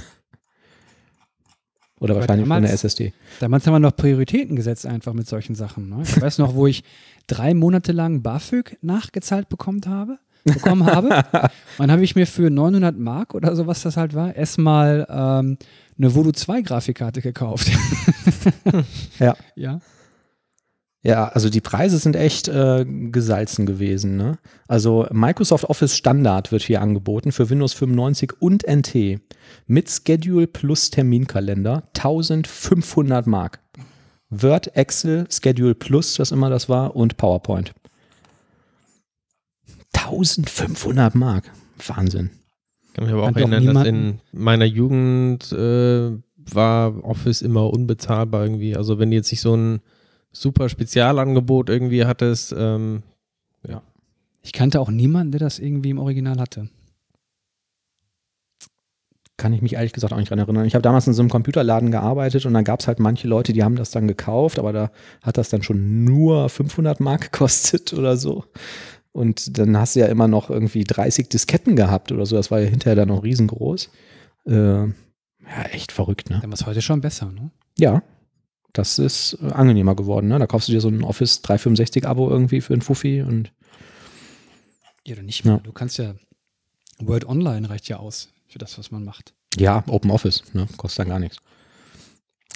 Oder 2.00 2.14
Aber 2.14 2.22
wahrscheinlich 2.22 2.48
von 2.48 2.62
der 2.62 2.70
damals- 2.72 2.84
SSD. 2.84 3.14
Damals 3.40 3.66
haben 3.66 3.74
wir 3.74 3.80
noch 3.80 3.96
Prioritäten 3.96 4.56
gesetzt 4.56 4.86
einfach 4.86 5.14
mit 5.14 5.28
solchen 5.28 5.56
Sachen. 5.56 5.90
Ne? 5.90 6.04
Ich 6.04 6.22
weiß 6.22 6.40
noch, 6.40 6.54
wo 6.54 6.68
ich 6.68 6.84
drei 7.28 7.54
Monate 7.54 7.94
lang 7.94 8.22
BAföG 8.22 8.78
nachgezahlt 8.82 9.50
bekommen 9.50 9.82
habe. 9.86 10.20
Bekommen 10.46 10.86
habe. 10.86 11.10
Dann 11.78 11.92
habe 11.92 12.04
ich 12.04 12.16
mir 12.16 12.28
für 12.28 12.50
900 12.50 12.98
Mark 12.98 13.34
oder 13.34 13.56
so, 13.56 13.68
was 13.68 13.82
das 13.82 13.98
halt 13.98 14.14
war, 14.14 14.36
erstmal 14.36 15.06
ähm, 15.10 15.58
eine 15.98 16.16
Voodoo 16.16 16.32
2 16.32 16.62
Grafikkarte 16.62 17.22
gekauft. 17.22 17.70
Ja. 19.20 19.36
Ja. 19.56 19.80
Ja, 21.06 21.28
also 21.28 21.50
die 21.52 21.62
Preise 21.62 22.00
sind 22.00 22.16
echt 22.16 22.48
äh, 22.48 22.84
gesalzen 22.84 23.68
gewesen. 23.68 24.18
Ne? 24.18 24.40
Also 24.68 25.06
Microsoft 25.12 25.66
Office 25.66 25.96
Standard 25.96 26.52
wird 26.52 26.64
hier 26.64 26.82
angeboten 26.82 27.32
für 27.32 27.48
Windows 27.52 27.74
95 27.74 28.42
und 28.42 28.64
NT 28.68 29.22
mit 29.68 29.90
Schedule 29.90 30.48
plus 30.48 30.90
Terminkalender 30.90 31.84
1500 31.96 33.28
Mark. 33.28 33.60
Word, 34.32 34.76
Excel, 34.76 35.28
Schedule 35.30 35.76
Plus, 35.76 36.18
was 36.18 36.32
immer 36.32 36.50
das 36.50 36.70
war, 36.70 36.96
und 36.96 37.18
PowerPoint. 37.18 37.76
1500 40.06 41.16
Mark. 41.16 41.52
Wahnsinn. 41.86 42.32
Ich 42.88 42.94
kann 42.94 43.06
mich 43.06 43.14
aber 43.14 43.24
auch 43.24 43.28
Hat 43.28 43.36
doch 43.36 43.52
erinnern, 43.52 43.76
dass 43.76 43.88
in 43.88 44.20
meiner 44.32 44.66
Jugend 44.66 45.52
äh, 45.52 46.12
war 46.38 47.04
Office 47.04 47.42
immer 47.42 47.70
unbezahlbar 47.72 48.44
irgendwie. 48.44 48.76
Also 48.76 49.00
wenn 49.00 49.12
du 49.12 49.18
jetzt 49.18 49.32
nicht 49.32 49.42
so 49.42 49.56
ein 49.56 49.82
super 50.32 50.70
Spezialangebot 50.70 51.70
irgendwie 51.70 52.06
hattest, 52.06 52.54
ähm, 52.58 53.04
Ich 54.46 54.54
kannte 54.54 54.80
auch 54.80 54.92
niemanden, 54.92 55.32
der 55.32 55.40
das 55.40 55.58
irgendwie 55.58 55.90
im 55.90 55.98
Original 55.98 56.40
hatte. 56.40 56.70
Kann 59.38 59.54
ich 59.54 59.62
mich 59.64 59.74
ehrlich 59.74 59.92
gesagt 59.92 60.14
auch 60.14 60.18
nicht 60.18 60.30
dran 60.30 60.38
erinnern. 60.38 60.66
Ich 60.66 60.76
habe 60.76 60.84
damals 60.84 61.08
in 61.08 61.14
so 61.14 61.24
einem 61.24 61.32
Computerladen 61.32 61.90
gearbeitet 61.90 62.46
und 62.46 62.54
dann 62.54 62.64
gab 62.64 62.80
es 62.80 62.88
halt 62.88 63.00
manche 63.00 63.28
Leute, 63.28 63.54
die 63.54 63.64
haben 63.64 63.76
das 63.76 63.90
dann 63.90 64.08
gekauft, 64.08 64.60
aber 64.60 64.72
da 64.72 64.92
hat 65.24 65.38
das 65.38 65.50
dann 65.50 65.64
schon 65.64 66.04
nur 66.06 66.48
500 66.48 67.00
Mark 67.00 67.22
gekostet 67.32 67.92
oder 67.94 68.18
so. 68.18 68.46
Und 69.16 69.58
dann 69.58 69.78
hast 69.78 69.96
du 69.96 70.02
ja 70.02 70.08
immer 70.08 70.28
noch 70.28 70.50
irgendwie 70.50 70.84
30 70.84 71.30
Disketten 71.30 71.78
gehabt 71.78 72.12
oder 72.12 72.26
so. 72.26 72.36
Das 72.36 72.52
war 72.52 72.60
ja 72.60 72.68
hinterher 72.68 72.96
dann 72.98 73.08
noch 73.08 73.24
riesengroß. 73.24 73.90
Äh, 74.46 74.52
ja, 74.52 75.64
echt 75.72 75.94
verrückt, 75.94 76.30
ne? 76.30 76.40
Dann 76.42 76.52
war 76.52 76.56
es 76.56 76.66
heute 76.66 76.82
schon 76.82 77.00
besser, 77.00 77.32
ne? 77.32 77.50
Ja, 77.80 78.04
das 78.74 79.00
ist 79.00 79.38
äh, 79.42 79.54
angenehmer 79.54 79.96
geworden. 79.96 80.28
Ne? 80.28 80.38
Da 80.38 80.48
kaufst 80.48 80.68
du 80.68 80.74
dir 80.74 80.82
so 80.82 80.90
ein 80.90 81.02
Office 81.02 81.42
365-Abo 81.46 82.30
irgendwie 82.30 82.60
für 82.60 82.74
einen 82.74 82.82
Fuffi 82.82 83.22
und 83.22 83.54
Ja, 85.06 85.14
oder 85.14 85.24
nicht 85.24 85.46
mehr. 85.46 85.56
Ja. 85.56 85.60
Du 85.62 85.72
kannst 85.72 85.98
ja 85.98 86.16
Word 87.00 87.26
Online 87.26 87.70
reicht 87.70 87.88
ja 87.88 87.98
aus 87.98 88.34
für 88.48 88.60
das, 88.60 88.78
was 88.78 88.92
man 88.92 89.06
macht. 89.06 89.34
ja, 89.58 89.82
Open 89.88 90.12
Office, 90.12 90.44
ne? 90.52 90.68
kostet 90.76 91.00
dann 91.00 91.10
gar 91.10 91.20
nichts. 91.20 91.38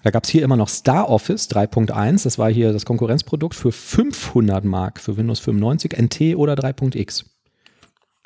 Da 0.04 0.12
gab 0.12 0.24
es 0.24 0.30
hier 0.30 0.44
immer 0.44 0.56
noch 0.56 0.70
Star 0.70 1.10
Office 1.10 1.50
3.1, 1.50 2.24
das 2.24 2.38
war 2.38 2.50
hier 2.50 2.72
das 2.72 2.86
Konkurrenzprodukt 2.86 3.54
für 3.54 3.72
500 3.72 4.64
Mark 4.64 5.00
für 5.00 5.18
Windows 5.18 5.40
95, 5.40 5.98
NT 5.98 6.36
oder 6.36 6.54
3.x. 6.54 7.26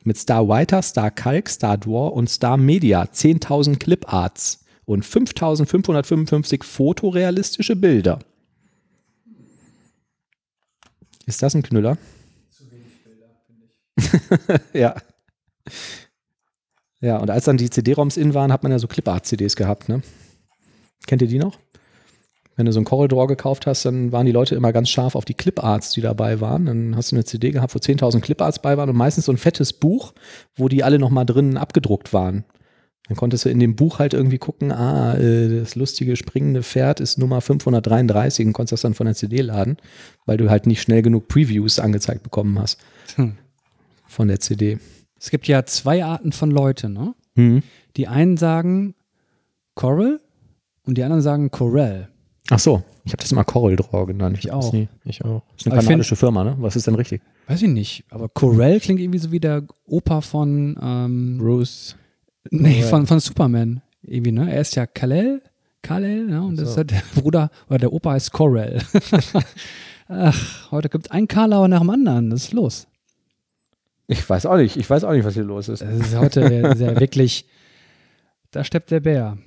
Mit 0.03 0.17
Star 0.17 0.47
Writer, 0.47 0.81
Star 0.81 1.09
Calc, 1.09 1.49
Star 1.49 1.77
Draw 1.77 2.13
und 2.13 2.29
Star 2.29 2.57
Media 2.57 3.03
10.000 3.03 3.79
Cliparts 3.79 4.65
und 4.85 5.05
5.555 5.05 6.63
fotorealistische 6.63 7.75
Bilder. 7.75 8.19
Ist 11.25 11.41
das 11.41 11.55
ein 11.55 11.63
Knüller? 11.63 11.97
ja. 14.73 14.95
Ja, 16.99 17.17
und 17.17 17.29
als 17.29 17.45
dann 17.45 17.57
die 17.57 17.69
CD-ROMs 17.69 18.17
in 18.17 18.33
waren, 18.33 18.51
hat 18.51 18.63
man 18.63 18.71
ja 18.71 18.79
so 18.79 18.87
Clipart-CDs 18.87 19.55
gehabt, 19.55 19.89
ne? 19.89 20.01
Kennt 21.07 21.21
ihr 21.21 21.27
die 21.27 21.39
noch? 21.39 21.59
Wenn 22.55 22.67
du 22.67 22.71
so 22.71 22.79
einen 22.79 22.85
Draw 22.85 23.25
gekauft 23.27 23.65
hast, 23.65 23.85
dann 23.85 24.11
waren 24.11 24.27
die 24.27 24.31
Leute 24.31 24.53
immer 24.55 24.71
ganz 24.71 24.89
scharf 24.89 25.15
auf 25.15 25.25
die 25.25 25.33
Cliparts, 25.33 25.91
die 25.91 26.01
dabei 26.01 26.39
waren. 26.39 26.67
Dann 26.67 26.95
hast 26.95 27.11
du 27.11 27.15
eine 27.15 27.25
CD 27.25 27.49
gehabt, 27.49 27.73
wo 27.73 27.79
10.000 27.79 28.21
Cliparts 28.21 28.61
bei 28.61 28.77
waren 28.77 28.89
und 28.89 28.95
meistens 28.95 29.25
so 29.25 29.31
ein 29.31 29.37
fettes 29.37 29.73
Buch, 29.73 30.13
wo 30.55 30.67
die 30.69 30.83
alle 30.83 30.99
nochmal 30.99 31.25
drin 31.25 31.57
abgedruckt 31.57 32.13
waren. 32.13 32.45
Dann 33.07 33.17
konntest 33.17 33.43
du 33.43 33.49
in 33.49 33.59
dem 33.59 33.75
Buch 33.75 33.99
halt 33.99 34.13
irgendwie 34.13 34.37
gucken, 34.37 34.71
ah, 34.71 35.15
äh, 35.15 35.59
das 35.59 35.75
lustige 35.75 36.15
springende 36.15 36.63
Pferd 36.63 36.99
ist 36.99 37.17
Nummer 37.17 37.41
533 37.41 38.45
und 38.45 38.53
konntest 38.53 38.73
das 38.73 38.81
dann 38.81 38.93
von 38.93 39.07
der 39.07 39.15
CD 39.15 39.41
laden, 39.41 39.77
weil 40.25 40.37
du 40.37 40.49
halt 40.49 40.67
nicht 40.67 40.81
schnell 40.81 41.01
genug 41.01 41.27
Previews 41.27 41.79
angezeigt 41.79 42.23
bekommen 42.23 42.59
hast 42.59 42.79
Hm. 43.15 43.35
von 44.07 44.27
der 44.29 44.39
CD. 44.39 44.77
Es 45.19 45.31
gibt 45.31 45.47
ja 45.47 45.65
zwei 45.65 46.05
Arten 46.05 46.31
von 46.31 46.51
Leuten, 46.51 46.93
ne? 46.93 47.13
Hm. 47.35 47.63
Die 47.97 48.07
einen 48.07 48.37
sagen 48.37 48.95
Coral 49.75 50.21
und 50.85 50.97
die 50.97 51.03
anderen 51.03 51.21
sagen 51.21 51.51
Corel. 51.51 52.07
Ach 52.49 52.59
so, 52.59 52.83
ich 53.05 53.13
habe 53.13 53.21
das 53.21 53.31
immer 53.31 53.43
Coral 53.45 53.75
Draw 53.77 54.05
genannt. 54.05 54.37
Ich 54.39 54.51
auch. 54.51 54.73
nie- 54.73 54.89
ich 55.05 55.23
auch. 55.23 55.41
Das 55.51 55.61
ist 55.61 55.65
eine 55.67 55.73
Aber 55.75 55.81
ich 55.81 55.87
kanadische 55.87 56.15
Firma, 56.15 56.43
ne? 56.43 56.55
Was 56.59 56.75
ist 56.75 56.87
denn 56.87 56.95
richtig? 56.95 57.21
Weiß 57.47 57.61
ich 57.61 57.69
nicht, 57.69 58.03
aber 58.09 58.27
Corel 58.29 58.79
klingt 58.79 58.99
irgendwie 58.99 59.19
so 59.19 59.31
wie 59.31 59.39
der 59.39 59.63
Opa 59.85 60.21
von 60.21 60.77
ähm, 60.81 61.37
Bruce. 61.39 61.95
Nee, 62.51 62.75
Corel. 62.79 62.89
von, 62.89 63.07
von 63.07 63.19
Superman. 63.19 63.81
Irgendwie, 64.01 64.33
ne? 64.33 64.51
Er 64.53 64.59
ist 64.61 64.75
ja 64.75 64.85
Kal-El, 64.85 65.41
Kal-El, 65.81 66.25
ne? 66.25 66.41
Und 66.43 66.57
das 66.57 66.65
So. 66.65 66.71
ist 66.71 66.77
halt 66.77 66.91
der 66.91 67.21
Bruder, 67.21 67.49
oder 67.69 67.77
der 67.79 67.93
Opa 67.93 68.11
heißt 68.11 68.31
Corel. 68.33 68.79
Ach, 70.09 70.71
heute 70.71 70.89
gibt 70.89 71.05
es 71.05 71.11
einen 71.11 71.27
Karlauer 71.27 71.67
nach 71.69 71.79
dem 71.79 71.89
anderen. 71.89 72.29
Das 72.29 72.43
ist 72.43 72.53
los. 72.53 72.87
Ich 74.07 74.29
weiß 74.29 74.45
auch 74.45 74.57
nicht. 74.57 74.75
Ich 74.75 74.89
weiß 74.89 75.05
auch 75.05 75.13
nicht, 75.13 75.23
was 75.23 75.33
hier 75.33 75.43
los 75.43 75.69
ist. 75.69 75.81
Das 75.81 75.93
ist 75.95 76.17
heute 76.17 76.75
sehr 76.75 76.99
wirklich, 76.99 77.45
da 78.51 78.63
steppt 78.65 78.91
der 78.91 78.99
Bär. 78.99 79.37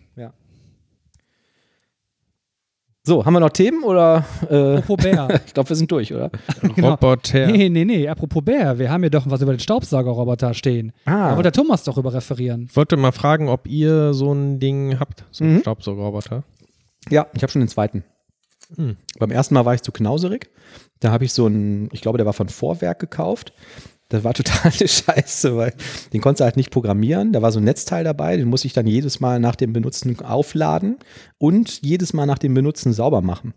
So, 3.07 3.25
haben 3.25 3.35
wir 3.35 3.41
noch 3.41 3.51
Themen 3.51 3.85
oder? 3.85 4.25
Äh, 4.51 4.79
Apropos 4.79 5.05
Bär. 5.05 5.41
ich 5.47 5.55
glaube, 5.55 5.69
wir 5.69 5.77
sind 5.77 5.91
durch, 5.93 6.13
oder? 6.13 6.31
Genau. 6.75 6.91
Roboter. 6.91 7.47
Nee, 7.47 7.69
nee, 7.69 7.85
nee, 7.85 8.09
apropos 8.09 8.43
Bär, 8.45 8.81
wir 8.81 8.91
haben 8.91 9.03
hier 9.03 9.11
doch 9.11 9.23
was 9.31 9.41
über 9.41 9.53
den 9.55 9.61
Staubsaugerroboter 9.61 10.55
stehen. 10.55 10.93
Da 11.05 11.13
Ah, 11.13 11.31
wollte 11.37 11.45
der 11.45 11.53
Thomas 11.53 11.85
doch 11.85 11.99
über 11.99 12.13
referieren. 12.13 12.67
Ich 12.69 12.77
wollte 12.77 12.97
mal 12.97 13.13
fragen, 13.13 13.49
ob 13.49 13.69
ihr 13.69 14.13
so 14.13 14.33
ein 14.33 14.59
Ding 14.59 14.99
habt, 14.99 15.25
so 15.31 15.45
einen 15.45 15.55
Mhm. 15.55 15.61
Staubsaugerroboter. 15.61 16.43
ja, 17.09 17.27
ich 17.35 17.43
habe 17.43 17.53
schon 17.53 17.61
den 17.63 17.69
zweiten. 17.69 18.03
Hm. 18.75 18.97
Beim 19.21 19.31
ersten 19.31 19.55
Mal 19.55 19.65
war 19.65 19.75
ich 19.75 19.83
zu 19.83 19.93
knauserig. 19.93 20.51
Da 20.99 21.13
habe 21.13 21.25
ich 21.25 21.33
so 21.33 21.47
einen, 21.47 21.89
ich 21.93 22.01
glaube, 22.01 22.19
der 22.19 22.27
war 22.27 22.33
von 22.33 22.49
Vorwerk 22.49 22.99
gekauft. 22.99 23.53
Das 24.09 24.23
war 24.23 24.35
total 24.35 24.73
eine 24.73 24.89
Scheiße, 24.89 25.57
weil 25.57 25.75
den 26.13 26.21
konntest 26.21 26.41
du 26.41 26.45
halt 26.45 26.57
nicht 26.57 26.71
programmieren. 26.71 27.33
Da 27.33 27.43
war 27.43 27.53
so 27.53 27.59
ein 27.59 27.65
Netzteil 27.65 28.05
dabei, 28.05 28.37
den 28.37 28.49
musste 28.49 28.67
ich 28.67 28.73
dann 28.73 28.87
jedes 28.87 29.21
Mal 29.21 29.41
nach 29.41 29.57
dem 29.57 29.73
Benutzen 29.73 30.19
aufladen 30.21 30.99
und 31.39 31.83
jedes 31.83 32.13
Mal 32.13 32.27
nach 32.27 32.39
dem 32.39 32.55
Benutzen 32.55 32.93
sauber 32.93 33.21
machen. 33.21 33.55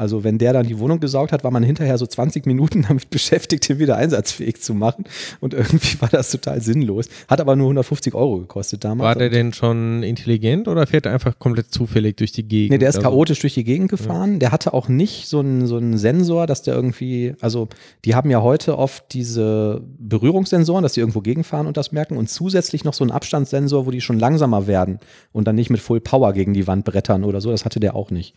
Also 0.00 0.24
wenn 0.24 0.38
der 0.38 0.54
dann 0.54 0.66
die 0.66 0.78
Wohnung 0.78 0.98
gesaugt 0.98 1.30
hat, 1.30 1.44
war 1.44 1.50
man 1.50 1.62
hinterher 1.62 1.98
so 1.98 2.06
20 2.06 2.46
Minuten 2.46 2.82
damit 2.88 3.10
beschäftigt, 3.10 3.68
den 3.68 3.78
wieder 3.78 3.96
einsatzfähig 3.98 4.62
zu 4.62 4.72
machen. 4.72 5.04
Und 5.40 5.52
irgendwie 5.52 6.00
war 6.00 6.08
das 6.08 6.30
total 6.30 6.62
sinnlos. 6.62 7.06
Hat 7.28 7.38
aber 7.38 7.54
nur 7.54 7.66
150 7.66 8.14
Euro 8.14 8.38
gekostet 8.38 8.82
damals. 8.82 9.04
War 9.06 9.14
der 9.14 9.28
denn 9.28 9.52
schon 9.52 10.02
intelligent 10.02 10.68
oder 10.68 10.86
fährt 10.86 11.04
er 11.04 11.12
einfach 11.12 11.38
komplett 11.38 11.70
zufällig 11.70 12.16
durch 12.16 12.32
die 12.32 12.44
Gegend? 12.44 12.70
Nee, 12.72 12.78
der 12.78 12.88
ist 12.88 12.96
Also- 12.96 13.10
chaotisch 13.10 13.40
durch 13.40 13.52
die 13.52 13.64
Gegend 13.64 13.90
gefahren. 13.90 14.38
Der 14.38 14.52
hatte 14.52 14.72
auch 14.72 14.88
nicht 14.88 15.28
so 15.28 15.40
einen, 15.40 15.66
so 15.66 15.76
einen 15.76 15.98
Sensor, 15.98 16.46
dass 16.46 16.62
der 16.62 16.74
irgendwie, 16.74 17.34
also 17.42 17.68
die 18.06 18.14
haben 18.14 18.30
ja 18.30 18.40
heute 18.40 18.78
oft 18.78 19.04
diese 19.12 19.82
Berührungssensoren, 19.98 20.82
dass 20.82 20.94
die 20.94 21.00
irgendwo 21.00 21.20
gegenfahren 21.20 21.66
und 21.66 21.76
das 21.76 21.92
merken 21.92 22.16
und 22.16 22.30
zusätzlich 22.30 22.84
noch 22.84 22.94
so 22.94 23.04
einen 23.04 23.10
Abstandssensor, 23.10 23.84
wo 23.84 23.90
die 23.90 24.00
schon 24.00 24.18
langsamer 24.18 24.66
werden 24.66 24.98
und 25.32 25.46
dann 25.46 25.56
nicht 25.56 25.68
mit 25.68 25.80
Full 25.80 26.00
Power 26.00 26.32
gegen 26.32 26.54
die 26.54 26.66
Wand 26.66 26.86
brettern 26.86 27.22
oder 27.24 27.42
so. 27.42 27.50
Das 27.50 27.66
hatte 27.66 27.80
der 27.80 27.94
auch 27.94 28.10
nicht. 28.10 28.34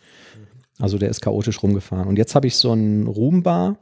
Also 0.79 0.97
der 0.97 1.09
ist 1.09 1.21
chaotisch 1.21 1.61
rumgefahren. 1.61 2.07
Und 2.07 2.17
jetzt 2.17 2.35
habe 2.35 2.47
ich 2.47 2.55
so 2.55 2.71
einen 2.71 3.07
Roombar 3.07 3.77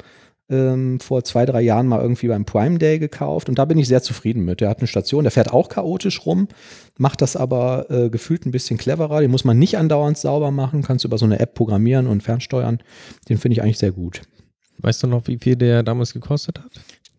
ähm, 0.51 0.99
vor 0.99 1.23
zwei, 1.23 1.45
drei 1.45 1.61
Jahren 1.61 1.87
mal 1.87 2.01
irgendwie 2.01 2.27
beim 2.27 2.45
Prime 2.45 2.77
Day 2.77 2.99
gekauft 2.99 3.47
und 3.47 3.57
da 3.57 3.65
bin 3.65 3.77
ich 3.77 3.87
sehr 3.87 4.03
zufrieden 4.03 4.43
mit. 4.43 4.59
Der 4.59 4.69
hat 4.69 4.79
eine 4.79 4.87
Station, 4.87 5.23
der 5.23 5.31
fährt 5.31 5.53
auch 5.53 5.69
chaotisch 5.69 6.25
rum, 6.25 6.49
macht 6.97 7.21
das 7.21 7.35
aber 7.35 7.89
äh, 7.89 8.09
gefühlt 8.09 8.45
ein 8.45 8.51
bisschen 8.51 8.77
cleverer. 8.77 9.21
Den 9.21 9.31
muss 9.31 9.45
man 9.45 9.57
nicht 9.57 9.77
andauernd 9.77 10.17
sauber 10.17 10.51
machen, 10.51 10.83
kannst 10.83 11.05
über 11.05 11.17
so 11.17 11.25
eine 11.25 11.39
App 11.39 11.55
programmieren 11.55 12.07
und 12.07 12.21
fernsteuern. 12.21 12.79
Den 13.29 13.37
finde 13.37 13.53
ich 13.53 13.63
eigentlich 13.63 13.79
sehr 13.79 13.93
gut. 13.93 14.21
Weißt 14.79 15.01
du 15.03 15.07
noch, 15.07 15.27
wie 15.27 15.37
viel 15.37 15.55
der 15.55 15.83
damals 15.83 16.13
gekostet 16.13 16.59
hat? 16.59 16.71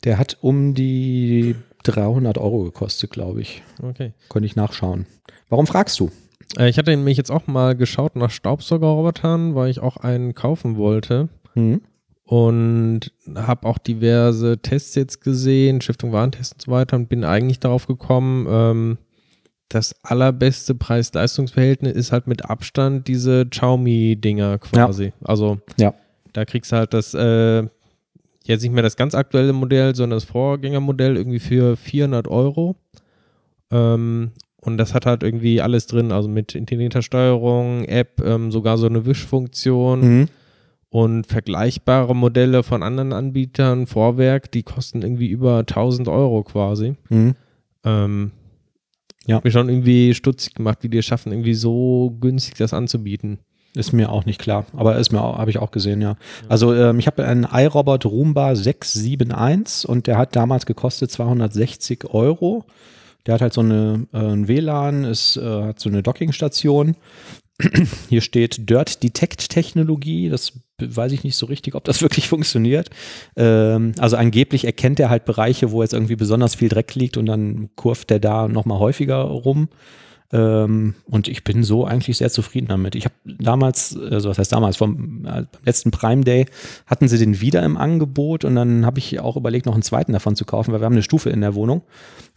Der 0.05 0.19
hat 0.19 0.37
um 0.41 0.75
die 0.75 1.55
300 1.85 2.37
Euro 2.39 2.65
gekostet, 2.65 3.11
glaube 3.11 3.41
ich. 3.41 3.63
Okay. 3.83 4.13
Könnte 4.29 4.47
ich 4.47 4.57
nachschauen. 4.57 5.07
Warum 5.49 5.67
fragst 5.67 5.99
du? 6.01 6.11
Äh, 6.59 6.69
ich 6.69 6.79
hatte 6.79 6.91
nämlich 6.91 7.17
jetzt 7.17 7.31
auch 7.31 7.47
mal 7.47 7.75
geschaut 7.77 8.17
nach 8.17 8.31
Staubsaugerrobotern, 8.31 9.55
weil 9.55 9.71
ich 9.71 9.81
auch 9.81 9.97
einen 9.97 10.35
kaufen 10.35 10.77
wollte. 10.77 11.29
Hm? 11.55 11.83
und 12.25 13.13
habe 13.35 13.69
auch 13.69 13.77
diverse 13.77 14.57
Tests 14.57 14.95
jetzt 14.95 15.21
gesehen, 15.21 15.83
Stiftung 15.83 16.13
Warentests 16.13 16.53
und 16.55 16.63
so 16.63 16.71
weiter 16.73 16.97
und 16.97 17.11
bin 17.11 17.25
eigentlich 17.25 17.61
darauf 17.61 17.87
gekommen, 17.87 18.47
ähm, 18.49 18.99
das 19.69 19.95
allerbeste 20.03 20.75
Preis-Leistungs-Verhältnis 20.75 21.93
ist 21.95 22.11
halt 22.11 22.27
mit 22.27 22.49
Abstand 22.49 23.07
diese 23.07 23.45
Xiaomi-Dinger 23.45 24.59
quasi. 24.61 25.13
Also 25.23 25.59
Ja. 25.79 25.93
da 26.33 26.47
kriegst 26.47 26.73
du 26.73 26.77
halt 26.77 26.95
das, 26.95 27.13
äh, 27.13 27.65
jetzt 28.45 28.63
nicht 28.63 28.73
mehr 28.73 28.83
das 28.83 28.97
ganz 28.97 29.15
aktuelle 29.15 29.53
Modell, 29.53 29.95
sondern 29.95 30.17
das 30.17 30.25
Vorgängermodell 30.25 31.17
irgendwie 31.19 31.41
für 31.41 31.77
400 31.77 32.29
Euro. 32.29 32.77
Ähm, 33.71 34.31
und 34.65 34.79
das 34.79 34.95
hat 34.95 35.05
halt 35.07 35.23
irgendwie 35.23 35.61
alles 35.61 35.87
drin, 35.87 36.13
also 36.13 36.29
mit 36.29 36.55
intelligenter 36.55 37.03
Steuerung, 37.03 37.85
App, 37.85 38.23
ähm, 38.25 38.51
sogar 38.51 38.79
so 38.79 38.87
eine 38.87 39.05
Wischfunktion 39.07 40.01
Mhm. 40.01 40.29
und 40.89 41.27
vergleichbare 41.27 42.15
Modelle 42.17 42.63
von 42.63 42.83
anderen 42.83 43.13
Anbietern, 43.13 43.87
Vorwerk, 43.87 44.51
die 44.53 44.63
kosten 44.63 45.03
irgendwie 45.03 45.29
über 45.29 45.65
1000 45.67 46.09
Euro 46.09 46.43
quasi. 46.43 46.95
Mhm. 47.11 47.35
Ähm, 47.85 48.31
Ja. 49.27 49.37
Hat 49.37 49.45
mich 49.45 49.53
schon 49.53 49.69
irgendwie 49.69 50.15
stutzig 50.15 50.55
gemacht, 50.55 50.79
wie 50.83 50.89
die 50.89 50.99
es 50.99 51.05
schaffen, 51.07 51.31
irgendwie 51.33 51.55
so 51.55 52.17
günstig 52.21 52.57
das 52.57 52.75
anzubieten. 52.75 53.39
Ist 53.75 53.93
mir 53.93 54.11
auch 54.11 54.27
nicht 54.27 54.41
klar, 54.41 54.67
aber 54.77 54.99
ist 54.99 55.13
mir 55.13 55.21
habe 55.21 55.49
ich 55.49 55.59
auch 55.59 55.71
gesehen, 55.71 56.03
ja. 56.03 56.17
Also 56.49 56.75
ähm, 56.75 56.99
ich 56.99 57.07
habe 57.07 57.25
einen 57.25 57.47
iRobot 57.51 58.05
Roomba 58.05 58.55
671 58.57 59.89
und 59.89 60.07
der 60.09 60.19
hat 60.19 60.35
damals 60.37 60.67
gekostet 60.67 61.11
260 61.11 62.05
Euro. 62.13 62.65
Der 63.27 63.35
hat 63.35 63.41
halt 63.41 63.53
so 63.53 63.61
eine 63.61 64.07
äh, 64.13 64.19
ein 64.19 64.49
WLAN, 64.49 65.05
ist, 65.05 65.37
äh, 65.37 65.63
hat 65.65 65.81
so 65.81 65.89
eine 65.89 66.03
Dockingstation. 66.03 66.97
Hier 68.09 68.21
steht 68.21 68.69
Dirt 68.69 69.03
Detect 69.03 69.51
Technologie. 69.51 70.29
Das 70.29 70.53
weiß 70.79 71.13
ich 71.13 71.25
nicht 71.25 71.37
so 71.37 71.47
richtig, 71.47 71.75
ob 71.75 71.85
das 71.85 72.03
wirklich 72.03 72.29
funktioniert. 72.29 72.91
Ähm, 73.37 73.93
also 73.99 74.17
angeblich 74.17 74.65
erkennt 74.65 75.01
er 75.01 75.11
halt 75.11 75.25
Bereiche, 75.25 75.71
wo 75.71 75.83
jetzt 75.83 75.95
irgendwie 75.95 76.17
besonders 76.17 76.55
viel 76.55 76.69
Dreck 76.69 76.95
liegt 76.95 77.17
und 77.17 77.27
dann 77.27 77.71
kurft 77.77 78.11
der 78.11 78.19
da 78.19 78.49
nochmal 78.49 78.79
häufiger 78.79 79.23
rum. 79.23 79.69
Ähm, 80.33 80.95
und 81.05 81.29
ich 81.29 81.45
bin 81.45 81.63
so 81.63 81.85
eigentlich 81.85 82.17
sehr 82.17 82.31
zufrieden 82.31 82.69
damit. 82.69 82.95
Ich 82.95 83.05
habe 83.05 83.15
damals, 83.25 83.97
also 83.97 84.31
was 84.31 84.39
heißt 84.39 84.53
damals, 84.53 84.79
vom 84.79 85.27
äh, 85.27 85.45
letzten 85.65 85.91
Prime 85.91 86.25
Day 86.25 86.47
hatten 86.87 87.07
sie 87.07 87.19
den 87.19 87.41
wieder 87.41 87.63
im 87.63 87.77
Angebot 87.77 88.45
und 88.45 88.55
dann 88.55 88.87
habe 88.87 88.99
ich 88.99 89.21
auch 89.21 89.37
überlegt, 89.37 89.67
noch 89.67 89.75
einen 89.75 89.83
zweiten 89.83 90.13
davon 90.13 90.35
zu 90.35 90.47
kaufen, 90.47 90.73
weil 90.73 90.81
wir 90.81 90.87
haben 90.87 90.95
eine 90.95 91.03
Stufe 91.03 91.29
in 91.29 91.43
der 91.43 91.55
Wohnung 91.55 91.83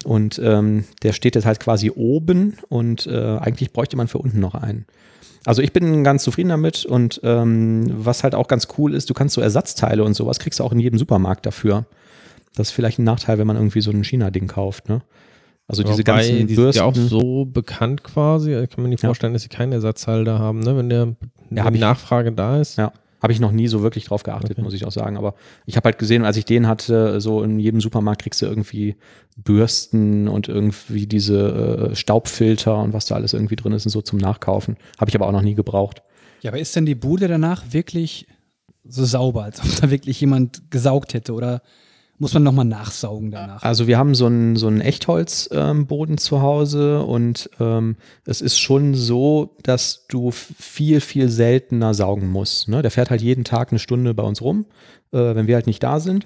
und 0.04 0.40
ähm, 0.44 0.84
der 1.04 1.14
steht 1.14 1.36
jetzt 1.36 1.46
halt 1.46 1.62
quasi 1.62 1.90
oben 1.90 2.58
und 2.68 3.08
äh, 3.08 3.38
eigentlich 3.38 3.72
bräuchte 3.72 3.96
man 3.96 4.10
für 4.10 4.18
unten 4.18 4.42
noch 4.42 4.56
einen. 4.56 4.86
Also 5.46 5.62
ich 5.62 5.72
bin 5.72 6.04
ganz 6.04 6.24
zufrieden 6.24 6.50
damit 6.50 6.86
und 6.86 7.22
ähm, 7.24 7.86
was 7.88 8.24
halt 8.24 8.36
auch 8.36 8.48
ganz 8.48 8.68
cool 8.78 8.94
ist, 8.94 9.10
du 9.10 9.14
kannst 9.14 9.36
so 9.36 9.42
Ersatzteile 9.42 10.04
und 10.04 10.16
sowas 10.16 10.40
kriegst 10.40 10.60
du 10.60 10.64
auch 10.64 10.74
in 10.74 10.80
jedem 10.80 11.00
Supermarkt 11.00 11.46
dafür. 11.46 11.86
Das 12.56 12.70
ist 12.70 12.74
vielleicht 12.74 13.00
ein 13.00 13.04
Nachteil, 13.04 13.38
wenn 13.38 13.48
man 13.48 13.56
irgendwie 13.56 13.82
so 13.82 13.92
ein 13.92 14.04
China-Ding 14.04 14.48
kauft, 14.48 14.90
ne? 14.90 15.02
Also 15.68 15.82
diese 15.84 16.00
Wobei, 16.00 16.04
ganzen 16.04 16.32
die 16.48 16.54
sind 16.54 16.64
Bürsten. 16.64 16.80
ja 16.84 16.86
auch 16.86 16.96
so 16.96 17.46
bekannt 17.46 18.04
quasi. 18.04 18.54
Ich 18.56 18.70
kann 18.70 18.84
mir 18.84 18.90
nicht 18.90 19.02
Ja. 19.04 19.10
vorstellen, 19.10 19.34
dass 19.34 19.42
sie 19.42 19.50
keinen 19.50 19.72
Ersatzteil 19.72 20.24
da 20.24 20.38
haben, 20.40 20.60
ne? 20.60 20.78
wenn 20.78 20.90
der 20.90 21.16
wenn 21.50 21.64
die 21.74 21.76
ich- 21.76 21.82
Nachfrage 21.82 22.32
da 22.32 22.60
ist. 22.62 22.78
Ja, 22.78 22.92
habe 23.22 23.34
ich 23.34 23.40
noch 23.40 23.52
nie 23.52 23.68
so 23.68 23.82
wirklich 23.82 24.06
drauf 24.06 24.22
geachtet, 24.24 24.52
Okay. 24.52 24.62
muss 24.62 24.74
ich 24.76 24.86
auch 24.86 24.92
sagen. 24.92 25.18
Aber 25.18 25.34
ich 25.66 25.76
habe 25.76 25.86
halt 25.86 25.98
gesehen, 25.98 26.24
als 26.24 26.38
ich 26.38 26.46
den 26.46 26.68
hatte, 26.68 27.20
so 27.20 27.42
in 27.42 27.58
jedem 27.60 27.82
Supermarkt 27.82 28.22
kriegst 28.22 28.42
du 28.44 28.46
irgendwie 28.46 28.96
Bürsten 29.38 30.28
und 30.28 30.48
irgendwie 30.50 31.08
diese 31.08 31.90
äh, 31.92 31.96
Staubfilter 31.96 32.78
und 32.82 32.94
was 32.94 33.06
da 33.06 33.16
alles 33.16 33.34
irgendwie 33.34 33.56
drin 33.56 33.72
ist 33.74 33.86
und 33.86 33.92
so 33.92 34.02
zum 34.02 34.20
Nachkaufen. 34.20 34.76
Habe 35.00 35.10
ich 35.10 35.16
aber 35.16 35.28
auch 35.28 35.32
noch 35.32 35.42
nie 35.42 35.56
gebraucht. 35.56 36.02
Ja, 36.42 36.52
aber 36.52 36.60
ist 36.60 36.76
denn 36.76 36.86
die 36.86 36.96
Bude 36.96 37.28
danach 37.28 37.64
wirklich 37.72 38.28
so 38.84 39.06
sauber, 39.06 39.44
als 39.46 39.62
ob 39.62 39.82
da 39.82 39.90
wirklich 39.90 40.20
jemand 40.22 40.70
gesaugt 40.70 41.14
hätte? 41.14 41.34
Oder 41.34 41.62
muss 42.18 42.34
man 42.34 42.44
nochmal 42.44 42.66
nachsaugen 42.66 43.32
danach? 43.32 43.62
Also 43.64 43.88
wir 43.88 43.98
haben 43.98 44.16
so 44.16 44.28
einen, 44.28 44.56
so 44.56 44.72
Echtholzboden 44.72 46.18
zu 46.18 46.42
Hause 46.42 47.02
und 47.02 47.50
ähm, 47.60 47.98
es 48.26 48.42
ist 48.42 48.58
schon 48.58 48.96
so, 48.96 49.56
dass 49.64 50.08
du 50.08 50.32
viel, 50.32 51.02
viel 51.02 51.28
seltener 51.28 51.94
saugen 51.94 52.30
musst. 52.30 52.70
Ne? 52.70 52.82
Der 52.82 52.92
fährt 52.92 53.10
halt 53.10 53.22
jeden 53.22 53.44
Tag 53.44 53.72
eine 53.72 53.80
Stunde 53.80 54.14
bei 54.14 54.24
uns 54.24 54.42
rum, 54.42 54.66
äh, 55.12 55.36
wenn 55.36 55.48
wir 55.48 55.56
halt 55.56 55.68
nicht 55.68 55.84
da 55.84 56.00
sind. 56.00 56.26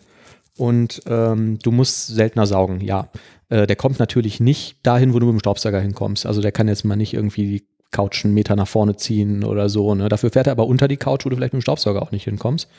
Und 0.57 1.01
ähm, 1.07 1.57
du 1.63 1.71
musst 1.71 2.07
seltener 2.07 2.45
saugen, 2.45 2.81
ja. 2.81 3.09
Äh, 3.47 3.65
der 3.65 3.75
kommt 3.75 3.97
natürlich 3.97 4.39
nicht 4.39 4.77
dahin, 4.83 5.13
wo 5.13 5.19
du 5.19 5.25
mit 5.25 5.33
dem 5.33 5.39
Staubsauger 5.39 5.79
hinkommst. 5.79 6.25
Also 6.25 6.41
der 6.41 6.51
kann 6.51 6.67
jetzt 6.67 6.83
mal 6.83 6.97
nicht 6.97 7.13
irgendwie 7.13 7.65
Couch 7.91 8.23
einen 8.23 8.33
Meter 8.33 8.55
nach 8.55 8.67
vorne 8.67 8.95
ziehen 8.95 9.43
oder 9.43 9.67
so. 9.69 9.95
Ne? 9.95 10.09
Dafür 10.09 10.29
fährt 10.29 10.47
er 10.47 10.51
aber 10.51 10.67
unter 10.67 10.87
die 10.87 10.97
Couch, 10.97 11.25
wo 11.25 11.29
du 11.29 11.35
vielleicht 11.35 11.53
mit 11.53 11.61
dem 11.61 11.63
Staubsauger 11.63 12.01
auch 12.01 12.11
nicht 12.11 12.25
hinkommst. 12.25 12.69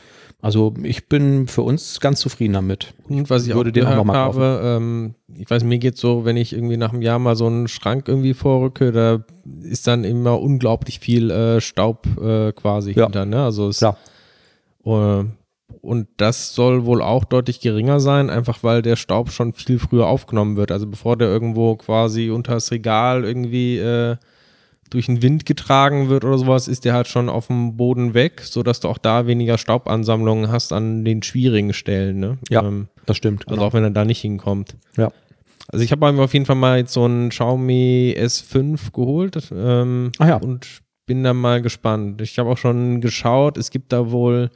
Also 0.42 0.72
ich 0.82 1.08
bin 1.08 1.48
für 1.48 1.62
uns 1.62 2.00
ganz 2.00 2.20
zufrieden 2.20 2.54
damit. 2.54 2.94
Und 3.08 3.28
was 3.28 3.46
ich 3.46 3.54
Würde 3.54 3.70
auch 3.70 3.72
den 3.74 3.82
auch 3.84 3.88
gehört 3.90 4.06
noch 4.06 4.12
mal 4.12 4.24
kaufen. 4.26 4.40
habe, 4.42 4.60
ähm, 4.64 5.14
ich 5.36 5.50
weiß, 5.50 5.64
mir 5.64 5.78
geht 5.78 5.98
so, 5.98 6.24
wenn 6.24 6.36
ich 6.36 6.52
irgendwie 6.54 6.76
nach 6.78 6.92
einem 6.92 7.02
Jahr 7.02 7.18
mal 7.18 7.36
so 7.36 7.46
einen 7.46 7.68
Schrank 7.68 8.08
irgendwie 8.08 8.32
vorrücke, 8.34 8.92
da 8.92 9.24
ist 9.62 9.86
dann 9.86 10.04
immer 10.04 10.40
unglaublich 10.40 10.98
viel 11.00 11.30
äh, 11.30 11.60
Staub 11.60 12.06
äh, 12.22 12.52
quasi 12.52 12.92
Ja. 12.92 13.04
hinter. 13.04 13.26
Ne? 13.26 13.42
Also 13.42 13.68
es, 13.68 13.78
Klar. 13.78 13.98
Äh, 14.86 15.24
und 15.82 16.08
das 16.16 16.54
soll 16.54 16.84
wohl 16.84 17.00
auch 17.02 17.24
deutlich 17.24 17.60
geringer 17.60 18.00
sein, 18.00 18.28
einfach 18.30 18.62
weil 18.62 18.82
der 18.82 18.96
Staub 18.96 19.30
schon 19.30 19.52
viel 19.52 19.78
früher 19.78 20.06
aufgenommen 20.06 20.56
wird. 20.56 20.72
Also 20.72 20.86
bevor 20.86 21.16
der 21.16 21.28
irgendwo 21.28 21.76
quasi 21.76 22.30
unter 22.30 22.54
das 22.54 22.70
Regal 22.70 23.24
irgendwie 23.24 23.78
äh, 23.78 24.16
durch 24.90 25.06
den 25.06 25.22
Wind 25.22 25.46
getragen 25.46 26.08
wird 26.08 26.24
oder 26.24 26.36
sowas, 26.38 26.68
ist 26.68 26.84
der 26.84 26.94
halt 26.94 27.08
schon 27.08 27.28
auf 27.28 27.46
dem 27.46 27.76
Boden 27.76 28.12
weg, 28.14 28.42
sodass 28.42 28.80
du 28.80 28.88
auch 28.88 28.98
da 28.98 29.26
weniger 29.26 29.56
Staubansammlungen 29.56 30.50
hast 30.50 30.72
an 30.72 31.04
den 31.04 31.22
schwierigen 31.22 31.72
Stellen. 31.72 32.18
Ne? 32.18 32.38
Ja. 32.48 32.62
Ähm, 32.62 32.88
Das 33.06 33.16
stimmt. 33.16 33.48
also 33.48 33.62
auch 33.62 33.72
wenn 33.72 33.84
er 33.84 33.90
da 33.90 34.04
nicht 34.04 34.20
hinkommt. 34.20 34.76
Ja. 34.96 35.10
Also 35.68 35.84
ich 35.84 35.92
habe 35.92 36.12
mir 36.12 36.22
auf 36.22 36.34
jeden 36.34 36.46
Fall 36.46 36.56
mal 36.56 36.78
jetzt 36.78 36.92
so 36.92 37.04
einen 37.04 37.28
Xiaomi 37.30 38.16
S5 38.18 38.92
geholt 38.92 39.50
ähm, 39.54 40.10
Ach 40.18 40.26
ja. 40.28 40.36
und 40.36 40.66
bin 41.06 41.22
da 41.22 41.32
mal 41.32 41.62
gespannt. 41.62 42.20
Ich 42.22 42.38
habe 42.38 42.50
auch 42.50 42.58
schon 42.58 43.00
geschaut, 43.00 43.56
es 43.56 43.70
gibt 43.70 43.92
da 43.92 44.10
wohl 44.10 44.50